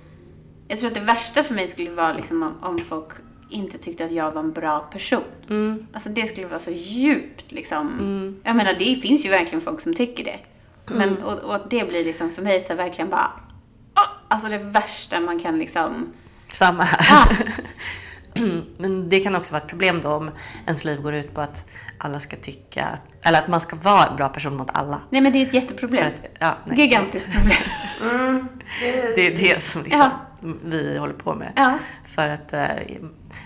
Jag 0.69 0.79
tror 0.79 0.89
att 0.89 0.95
det 0.95 1.01
värsta 1.01 1.43
för 1.43 1.55
mig 1.55 1.69
skulle 1.69 1.91
vara 1.91 2.13
liksom 2.13 2.43
om, 2.43 2.55
om 2.63 2.79
folk 2.79 3.09
inte 3.51 3.79
tyckte 3.79 4.05
att 4.05 4.13
jag 4.13 4.33
var 4.33 4.41
en 4.41 4.53
bra 4.53 4.81
person. 4.81 5.25
Mm. 5.51 5.87
Alltså 5.93 6.09
det 6.09 6.27
skulle 6.27 6.47
vara 6.47 6.61
så 6.61 6.71
djupt 6.71 7.53
liksom. 7.53 7.89
Mm. 7.89 8.41
Jag 8.45 8.57
menar 8.57 8.75
det 8.79 8.97
finns 8.97 9.25
ju 9.25 9.29
verkligen 9.29 9.61
folk 9.61 9.81
som 9.81 9.95
tycker 9.95 10.25
det. 10.25 10.39
Men, 10.87 11.09
mm. 11.09 11.25
och, 11.25 11.39
och 11.39 11.61
det 11.71 11.89
blir 11.89 12.05
liksom 12.05 12.31
för 12.31 12.43
mig 12.43 12.65
så 12.69 12.75
verkligen 12.75 13.11
bara, 13.11 13.31
oh, 13.95 14.09
alltså 14.29 14.49
det 14.49 14.59
värsta 14.59 15.21
man 15.21 15.41
kan 15.41 15.59
liksom. 15.59 16.13
Samma 16.53 16.83
här. 16.83 17.17
Ah. 17.17 17.29
Men 18.79 19.09
det 19.09 19.21
kan 19.21 19.37
också 19.37 19.53
vara 19.53 19.63
ett 19.63 19.69
problem 19.69 20.01
då 20.01 20.09
om 20.09 20.31
ens 20.67 20.85
liv 20.85 21.01
går 21.03 21.15
ut 21.15 21.35
på 21.35 21.41
att 21.41 21.65
alla 21.99 22.21
ska 22.21 22.37
tycka, 22.37 22.89
eller 23.23 23.39
att 23.39 23.49
man 23.49 23.61
ska 23.61 23.77
vara 23.77 24.07
en 24.07 24.17
bra 24.17 24.29
person 24.29 24.57
mot 24.57 24.71
alla. 24.73 25.03
Nej 25.11 25.21
men 25.21 25.33
det 25.33 25.39
är 25.39 25.47
ett 25.47 25.55
jätteproblem. 25.55 26.07
Att, 26.07 26.23
ja, 26.39 26.57
nej. 26.65 26.81
Gigantiskt 26.81 27.33
problem. 27.33 27.57
Mm, 28.03 28.49
det, 28.81 29.17
det, 29.17 29.27
är 29.27 29.39
det 29.39 29.63
som 29.63 29.83
liksom 29.83 30.11
ja. 30.41 30.49
vi 30.65 30.99
håller 30.99 31.15
på 31.15 31.35
med. 31.35 31.53
Ja. 31.57 31.79
För 32.05 32.29
att, 32.29 32.53
eh, 32.53 32.67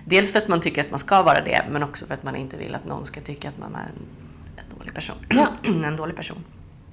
dels 0.05 0.33
för 0.33 0.39
att 0.39 0.49
man 0.49 0.61
tycker 0.61 0.81
att 0.81 0.91
man 0.91 0.99
ska 0.99 1.23
vara 1.23 1.45
det, 1.45 1.65
men 1.71 1.83
också 1.83 2.07
för 2.07 2.15
att 2.15 2.23
man 2.23 2.37
inte 2.37 2.57
vill 2.57 2.75
att 2.75 2.85
någon 2.85 3.07
ska 3.07 3.21
tycka 3.21 3.49
att 3.49 3.59
man 3.59 3.75
är 3.75 3.79
en, 3.79 4.03
en 4.57 4.79
dålig 4.79 4.95
person. 4.95 5.17
Ja. 5.29 5.49
en 5.63 5.97
dålig 5.97 6.17
person. 6.17 6.45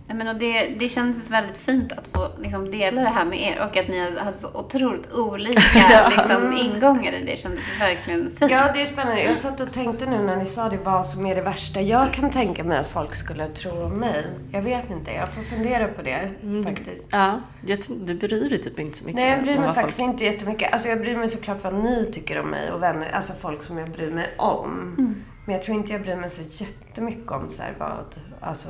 Men 0.07 0.27
och 0.27 0.36
det, 0.36 0.68
det 0.80 0.90
känns 0.90 1.30
väldigt 1.30 1.57
fint 1.57 1.91
att 1.91 2.07
få 2.07 2.30
liksom, 2.41 2.72
dela 2.72 3.02
det 3.02 3.10
här 3.10 3.26
med 3.26 3.41
er 3.41 3.60
och 3.60 3.77
att 3.77 3.88
ni 3.88 3.99
har 4.18 4.32
så 4.34 4.48
otroligt 4.53 5.11
olika 5.14 5.61
ja. 5.91 6.10
liksom, 6.10 6.57
ingångar 6.57 7.14
i 7.14 7.26
det. 7.26 7.40
kändes 7.40 7.64
verkligen 7.80 8.36
fint. 8.40 8.52
Ja, 8.52 8.72
det 8.73 8.82
är 8.82 8.86
spännande. 8.86 9.23
Jag 9.23 9.38
satt 9.38 9.60
och 9.60 9.72
tänkte 9.72 10.06
nu 10.06 10.18
när 10.18 10.36
ni 10.36 10.45
sa 10.45 10.69
det, 10.69 10.77
vad 10.77 11.06
som 11.06 11.26
är 11.26 11.36
det 11.36 11.41
värsta 11.41 11.82
jag 11.82 12.14
kan 12.14 12.30
tänka 12.30 12.64
mig 12.64 12.77
att 12.77 12.88
folk 12.88 13.15
skulle 13.15 13.48
tro 13.48 13.84
om 13.84 13.94
mig. 13.94 14.26
Jag 14.52 14.61
vet 14.61 14.90
inte, 14.90 15.11
jag 15.11 15.30
får 15.30 15.41
fundera 15.41 15.88
på 15.88 16.02
det 16.02 16.30
mm. 16.44 16.64
faktiskt. 16.64 17.07
Ja, 17.11 17.41
jag, 17.65 17.80
du 18.06 18.14
bryr 18.14 18.49
dig 18.49 18.57
typ 18.57 18.80
inte 18.80 18.98
så 18.98 19.06
mycket 19.06 19.22
Nej, 19.22 19.30
jag 19.30 19.44
bryr 19.44 19.60
mig 19.60 19.73
faktiskt 19.73 19.98
folk... 19.98 20.10
inte 20.10 20.23
jättemycket. 20.26 20.73
Alltså 20.73 20.88
jag 20.88 21.02
bryr 21.02 21.18
mig 21.18 21.30
såklart 21.30 21.64
vad 21.64 21.73
ni 21.73 22.06
tycker 22.14 22.40
om 22.40 22.49
mig 22.49 22.72
och 22.72 22.84
vänner, 22.84 23.11
alltså 23.11 23.34
folk 23.34 23.64
som 23.64 23.77
jag 23.77 23.90
bryr 23.90 24.11
mig 24.11 24.27
om. 24.38 24.95
Mm. 24.98 25.23
Men 25.45 25.56
jag 25.56 25.64
tror 25.64 25.77
inte 25.77 25.91
jag 25.91 26.02
bryr 26.02 26.15
mig 26.15 26.30
så 26.30 26.41
jättemycket 26.49 27.32
om 27.32 27.49
så 27.49 27.61
här, 27.61 27.76
vad, 27.80 28.15
alltså 28.41 28.69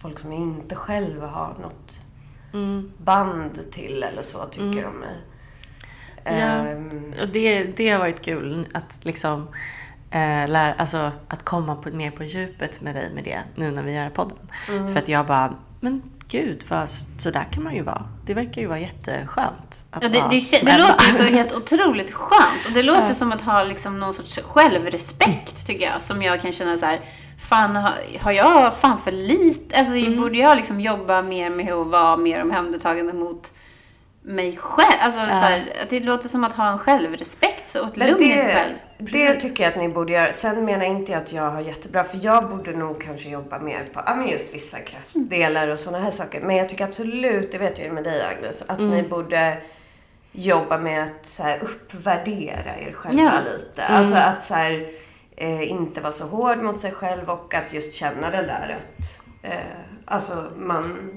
folk 0.00 0.18
som 0.18 0.32
jag 0.32 0.40
inte 0.40 0.74
själv 0.74 1.22
har 1.22 1.54
något 1.62 2.02
mm. 2.52 2.92
band 2.98 3.60
till 3.72 4.02
eller 4.02 4.22
så 4.22 4.44
tycker 4.44 4.78
mm. 4.78 4.84
om 4.84 4.96
mig. 4.96 5.16
Ja. 6.24 6.72
Um, 6.72 7.14
och 7.22 7.28
det, 7.28 7.62
det 7.64 7.90
har 7.90 7.98
varit 7.98 8.22
kul 8.22 8.68
att 8.74 9.00
liksom 9.02 9.48
eh, 10.10 10.48
lära, 10.48 10.72
alltså 10.72 11.12
att 11.28 11.44
komma 11.44 11.76
på, 11.76 11.88
mer 11.90 12.10
på 12.10 12.24
djupet 12.24 12.80
med 12.80 12.94
dig 12.94 13.10
med 13.14 13.24
det 13.24 13.40
nu 13.54 13.70
när 13.70 13.82
vi 13.82 13.94
gör 13.94 14.10
podden. 14.10 14.48
Mm. 14.68 14.92
För 14.92 15.02
att 15.02 15.08
jag 15.08 15.26
bara, 15.26 15.56
men 15.80 16.02
gud, 16.28 16.64
vad, 16.68 16.90
så 17.18 17.30
där 17.30 17.44
kan 17.52 17.62
man 17.62 17.74
ju 17.74 17.82
vara. 17.82 18.04
Det 18.26 18.34
verkar 18.34 18.62
ju 18.62 18.68
vara 18.68 18.78
jätteskönt. 18.78 19.84
Att 19.90 20.02
ja, 20.02 20.08
det, 20.08 20.22
det, 20.30 20.64
det 20.64 20.78
låter 20.78 21.06
ju 21.06 21.12
så 21.12 21.22
helt 21.22 21.52
otroligt 21.56 22.12
skönt. 22.12 22.66
Och 22.66 22.72
det 22.72 22.82
låter 22.82 23.08
ja. 23.08 23.14
som 23.14 23.32
att 23.32 23.42
ha 23.42 23.62
liksom 23.62 23.98
någon 23.98 24.14
sorts 24.14 24.38
självrespekt, 24.42 25.66
tycker 25.66 25.84
jag. 25.84 26.02
Som 26.02 26.22
jag 26.22 26.40
kan 26.40 26.52
känna 26.52 26.78
så 26.78 26.84
här, 26.84 27.00
fan 27.48 27.76
har 28.20 28.32
jag 28.32 28.76
fan 28.76 28.98
för 28.98 29.12
lite, 29.12 29.76
alltså 29.76 29.94
mm. 29.94 30.20
borde 30.20 30.38
jag 30.38 30.56
liksom 30.56 30.80
jobba 30.80 31.22
mer 31.22 31.50
med 31.50 31.72
att 31.72 31.86
vara 31.86 32.16
mer 32.16 32.42
omhändertagande 32.42 33.12
mot 33.12 33.52
mig 34.22 34.56
själv. 34.56 34.98
Alltså, 35.00 35.20
ja. 35.20 35.26
här, 35.26 35.64
det 35.88 36.00
låter 36.00 36.28
som 36.28 36.44
att 36.44 36.52
ha 36.52 36.70
en 36.70 36.78
självrespekt 36.78 37.74
och 37.74 37.86
ett 37.86 37.96
lugn 37.96 38.22
i 38.22 38.32
sig 38.32 38.54
själv. 38.54 38.74
Det 38.98 39.34
tycker 39.34 39.64
jag 39.64 39.72
att 39.72 39.78
ni 39.78 39.88
borde 39.88 40.12
göra. 40.12 40.32
Sen 40.32 40.64
menar 40.64 40.84
inte 40.84 41.12
jag 41.12 41.22
att 41.22 41.32
jag 41.32 41.50
har 41.50 41.60
jättebra, 41.60 42.04
för 42.04 42.18
jag 42.22 42.48
borde 42.48 42.72
nog 42.72 43.00
kanske 43.02 43.28
jobba 43.28 43.58
mer 43.58 43.82
på 43.92 44.02
ja, 44.06 44.14
men 44.14 44.28
just 44.28 44.54
vissa 44.54 44.78
kraftdelar 44.78 45.68
och 45.68 45.78
sådana 45.78 46.04
här 46.04 46.10
saker. 46.10 46.40
Men 46.40 46.56
jag 46.56 46.68
tycker 46.68 46.84
absolut, 46.84 47.52
det 47.52 47.58
vet 47.58 47.78
jag 47.78 47.86
ju 47.86 47.92
med 47.92 48.04
dig 48.04 48.22
Agnes, 48.22 48.62
att 48.62 48.78
mm. 48.78 48.90
ni 48.90 49.02
borde 49.02 49.58
jobba 50.32 50.78
med 50.78 51.04
att 51.04 51.26
så 51.26 51.42
här, 51.42 51.58
uppvärdera 51.62 52.78
er 52.78 52.92
själva 52.92 53.22
ja. 53.22 53.52
lite. 53.52 53.82
Mm. 53.82 53.98
Alltså 53.98 54.16
att 54.16 54.42
så 54.42 54.54
här, 54.54 54.86
eh, 55.40 55.70
inte 55.70 56.00
vara 56.00 56.12
så 56.12 56.26
hård 56.26 56.58
mot 56.58 56.80
sig 56.80 56.92
själv 56.92 57.30
och 57.30 57.54
att 57.54 57.72
just 57.72 57.92
känna 57.92 58.30
det 58.30 58.42
där 58.42 58.78
att 58.78 59.22
eh, 59.42 59.52
alltså 60.04 60.50
man, 60.56 61.10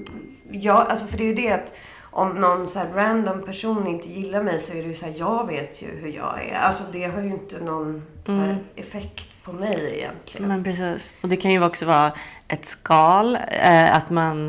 ja, 0.50 0.86
alltså 0.88 1.06
för 1.06 1.18
det 1.18 1.24
är 1.24 1.28
ju 1.28 1.34
det 1.34 1.52
att 1.52 1.74
om 2.00 2.28
någon 2.28 2.66
så 2.66 2.80
random 2.94 3.42
person 3.42 3.86
inte 3.86 4.08
gillar 4.08 4.42
mig 4.42 4.58
så 4.58 4.72
är 4.72 4.82
det 4.82 4.88
ju 4.88 4.94
så 4.94 5.06
här, 5.06 5.14
jag 5.16 5.46
vet 5.46 5.82
ju 5.82 5.86
hur 5.86 6.08
jag 6.08 6.46
är. 6.46 6.58
Alltså 6.58 6.84
det 6.92 7.04
har 7.04 7.20
ju 7.20 7.30
inte 7.30 7.60
någon 7.60 8.02
mm. 8.28 8.56
effekt 8.76 9.26
på 9.44 9.52
mig 9.52 9.90
egentligen. 9.94 10.48
Men 10.48 10.64
precis. 10.64 11.14
Och 11.20 11.28
det 11.28 11.36
kan 11.36 11.50
ju 11.50 11.64
också 11.64 11.86
vara 11.86 12.12
ett 12.48 12.66
skal, 12.66 13.38
eh, 13.48 13.96
att 13.96 14.10
man 14.10 14.48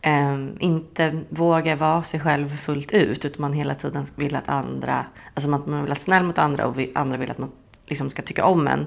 eh, 0.00 0.38
inte 0.58 1.20
vågar 1.28 1.76
vara 1.76 2.02
sig 2.02 2.20
själv 2.20 2.56
fullt 2.56 2.92
ut, 2.92 3.24
utan 3.24 3.40
man 3.40 3.52
hela 3.52 3.74
tiden 3.74 4.06
vill 4.16 4.36
att 4.36 4.48
andra, 4.48 5.06
alltså 5.34 5.54
att 5.54 5.66
man 5.66 5.80
vill 5.80 5.88
vara 5.88 5.94
snäll 5.94 6.24
mot 6.24 6.38
andra 6.38 6.66
och 6.66 6.76
andra 6.94 7.16
vill 7.16 7.30
att 7.30 7.38
man 7.38 7.50
liksom 7.86 8.10
ska 8.10 8.22
tycka 8.22 8.44
om 8.44 8.66
en. 8.66 8.86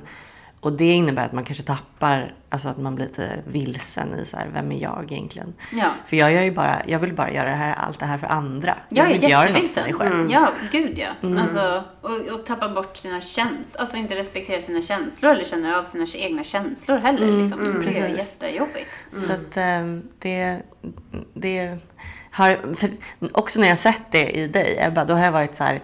Och 0.60 0.74
det 0.74 0.94
innebär 0.94 1.26
att 1.26 1.34
man 1.34 1.44
kanske 1.44 1.64
tappar, 1.64 2.34
alltså 2.50 2.70
att 2.70 2.78
man 2.78 2.96
blir 2.96 3.06
lite 3.06 3.40
vilsen 3.48 4.14
i 4.20 4.26
så 4.26 4.38
här, 4.38 4.48
vem 4.54 4.72
är 4.72 4.82
jag 4.82 5.12
egentligen? 5.12 5.54
Ja. 5.72 5.92
För 6.06 6.18
jag 6.18 6.34
gör 6.34 6.42
ju 6.42 6.52
bara, 6.52 6.82
jag 6.88 7.00
vill 7.00 7.14
bara 7.14 7.32
göra 7.32 7.50
det 7.50 7.56
här, 7.56 7.74
allt 7.74 8.00
det 8.00 8.06
här 8.06 8.18
för 8.18 8.28
andra. 8.28 8.76
Jag, 8.90 9.12
jag 9.12 9.24
är 9.24 9.30
jättevilsen. 9.30 10.02
Mm. 10.02 10.30
Ja, 10.30 10.50
gud 10.72 10.98
ja. 10.98 11.08
Mm. 11.28 11.38
Alltså, 11.42 11.84
och, 12.02 12.40
och 12.40 12.46
tappa 12.46 12.70
bort 12.70 12.98
sina 12.98 13.22
känslor, 13.22 13.82
alltså 13.82 13.98
inte 13.98 14.16
respektera 14.16 14.62
sina 14.62 14.82
känslor 14.82 15.32
eller 15.32 15.46
känna 15.46 15.78
av 15.78 15.84
sina 15.84 16.06
egna 16.16 16.44
känslor 16.44 16.98
heller. 16.98 17.28
Mm. 17.28 17.42
Liksom. 17.42 17.62
Mm. 17.62 17.82
Det 17.82 18.00
är 18.00 18.08
jättejobbigt. 18.08 18.90
Mm. 19.14 19.24
Så 19.24 19.34
att 19.34 19.82
um, 19.82 20.10
det, 20.20 20.62
det 21.34 21.78
har, 22.32 22.60
också 23.32 23.62
när 23.62 23.68
jag 23.68 23.78
sett 23.78 24.12
det 24.12 24.30
i 24.30 24.48
dig, 24.48 24.78
Ebba, 24.82 25.06
då 25.06 25.14
har 25.14 25.26
jag 25.26 25.32
varit 25.32 25.56
så 25.56 25.64
här, 25.64 25.82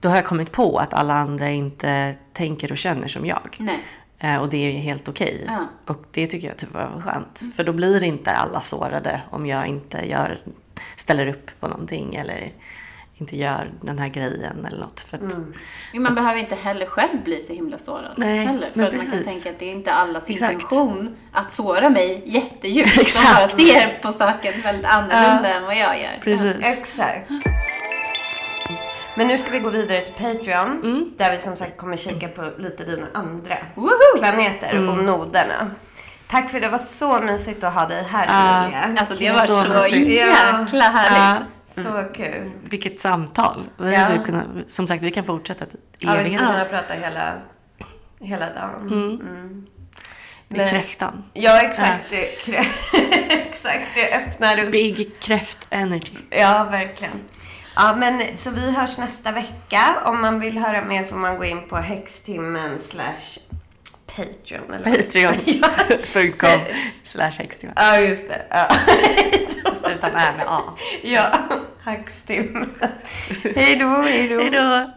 då 0.00 0.08
har 0.08 0.16
jag 0.16 0.24
kommit 0.24 0.52
på 0.52 0.78
att 0.78 0.94
alla 0.94 1.14
andra 1.14 1.50
inte 1.50 2.14
tänker 2.32 2.72
och 2.72 2.78
känner 2.78 3.08
som 3.08 3.26
jag. 3.26 3.56
Nej. 3.58 3.78
Eh, 4.22 4.40
och 4.40 4.48
det 4.48 4.56
är 4.56 4.70
ju 4.70 4.78
helt 4.78 5.08
okej. 5.08 5.40
Okay. 5.42 5.54
Ja. 5.54 5.68
Och 5.86 6.04
det 6.10 6.26
tycker 6.26 6.48
jag 6.48 6.56
typ 6.56 6.74
var 6.74 7.02
skönt. 7.04 7.40
Mm. 7.40 7.52
För 7.52 7.64
då 7.64 7.72
blir 7.72 8.04
inte 8.04 8.30
alla 8.30 8.60
sårade 8.60 9.20
om 9.30 9.46
jag 9.46 9.66
inte 9.66 10.08
gör, 10.08 10.40
ställer 10.96 11.26
upp 11.26 11.50
på 11.60 11.68
någonting 11.68 12.14
eller 12.14 12.52
inte 13.14 13.36
gör 13.36 13.70
den 13.80 13.98
här 13.98 14.08
grejen 14.08 14.66
eller 14.66 14.78
något. 14.78 15.00
För 15.00 15.16
att, 15.16 15.22
mm. 15.32 15.52
man 15.94 16.06
att, 16.06 16.14
behöver 16.14 16.40
inte 16.40 16.54
heller 16.54 16.86
själv 16.86 17.22
bli 17.24 17.40
så 17.40 17.52
himla 17.52 17.78
sårad. 17.78 18.14
Nej, 18.16 18.46
heller, 18.46 18.70
för 18.74 18.82
att 18.82 18.90
precis. 18.90 19.08
man 19.08 19.18
kan 19.18 19.28
tänka 19.28 19.50
att 19.50 19.58
det 19.58 19.64
är 19.64 19.72
inte 19.72 19.92
allas 19.92 20.30
Exakt. 20.30 20.52
intention 20.52 21.16
att 21.32 21.52
såra 21.52 21.90
mig 21.90 22.22
jättedjupt. 22.26 22.98
Exakt. 22.98 23.26
Som 23.26 23.34
bara 23.34 23.48
ser 23.48 23.98
på 24.02 24.12
saken 24.12 24.54
väldigt 24.62 24.86
annorlunda 24.86 25.48
ja. 25.50 25.56
än 25.56 25.62
vad 25.62 25.76
jag 25.76 26.00
gör. 26.00 26.20
Precis. 26.20 26.56
Ja. 26.60 26.68
Exakt. 26.68 27.30
Men 29.14 29.26
nu 29.26 29.38
ska 29.38 29.50
vi 29.50 29.58
gå 29.58 29.70
vidare 29.70 30.00
till 30.00 30.14
Patreon. 30.14 30.80
Mm. 30.82 31.12
Där 31.16 31.30
vi 31.30 31.38
som 31.38 31.56
sagt 31.56 31.76
kommer 31.76 31.96
kika 31.96 32.28
på 32.28 32.50
lite 32.58 32.84
dina 32.84 33.06
andra 33.14 33.54
Woohoo! 33.74 34.18
planeter 34.18 34.74
mm. 34.74 34.88
och 34.88 35.04
noderna. 35.04 35.70
Tack 36.28 36.50
för 36.50 36.60
det. 36.60 36.68
var 36.68 36.78
så 36.78 37.18
mysigt 37.20 37.64
att 37.64 37.74
ha 37.74 37.86
dig 37.86 38.04
här 38.10 38.26
uh, 38.26 38.62
Emilia. 38.62 39.00
Alltså 39.00 39.14
det 39.14 39.32
var 39.32 39.46
så, 39.46 39.90
så 39.90 39.96
jäkla 39.96 40.84
härligt. 40.84 41.46
Ja. 41.74 41.82
Så 41.82 42.14
kul. 42.14 42.50
Vilket 42.64 43.00
samtal. 43.00 43.62
Ja. 43.78 44.08
Kunna, 44.24 44.42
som 44.68 44.86
sagt, 44.86 45.02
vi 45.02 45.10
kan 45.10 45.24
fortsätta 45.24 45.66
till 45.66 45.78
Ja, 45.98 46.14
vi 46.14 46.24
ska 46.24 46.38
kunna 46.38 46.64
prata 46.64 46.94
hela, 46.94 47.34
hela 48.20 48.46
dagen. 48.46 48.80
Mm. 48.82 49.20
Mm. 49.20 49.66
Men, 50.48 50.70
kräftan. 50.70 51.24
Ja, 51.32 51.60
exakt. 51.60 52.04
Ja. 52.10 52.18
Det, 52.46 52.56
exakt. 53.48 53.86
Det 53.94 54.16
öppnar 54.16 54.64
upp. 54.64 54.72
Big 54.72 55.20
kräft 55.20 55.58
energy. 55.70 56.12
Ja, 56.30 56.68
verkligen. 56.70 57.20
Ja, 57.74 57.96
men 57.96 58.36
så 58.36 58.50
vi 58.50 58.72
hörs 58.72 58.98
nästa 58.98 59.32
vecka. 59.32 59.96
Om 60.04 60.20
man 60.20 60.40
vill 60.40 60.58
höra 60.58 60.84
mer 60.84 61.04
får 61.04 61.16
man 61.16 61.38
gå 61.38 61.44
in 61.44 61.68
på 61.68 61.76
häxtimmen 61.76 62.78
slash 62.80 63.38
Patreon 64.16 64.72
eller? 64.74 64.96
Patreon.com 64.96 66.60
slash 67.04 67.38
häxtimmen. 67.38 67.74
Ja, 67.78 67.98
just 68.00 68.28
det. 68.28 68.46
Ja. 68.50 68.68
Utan 69.92 70.10
ä 70.16 70.32
med 70.36 70.46
A. 70.48 70.62
ja, 71.02 71.48
hackstim. 71.84 72.74
hej 73.56 73.76
då, 73.76 73.86
hej 73.86 74.28
då. 74.28 74.40
Hej 74.40 74.50
då. 74.50 74.90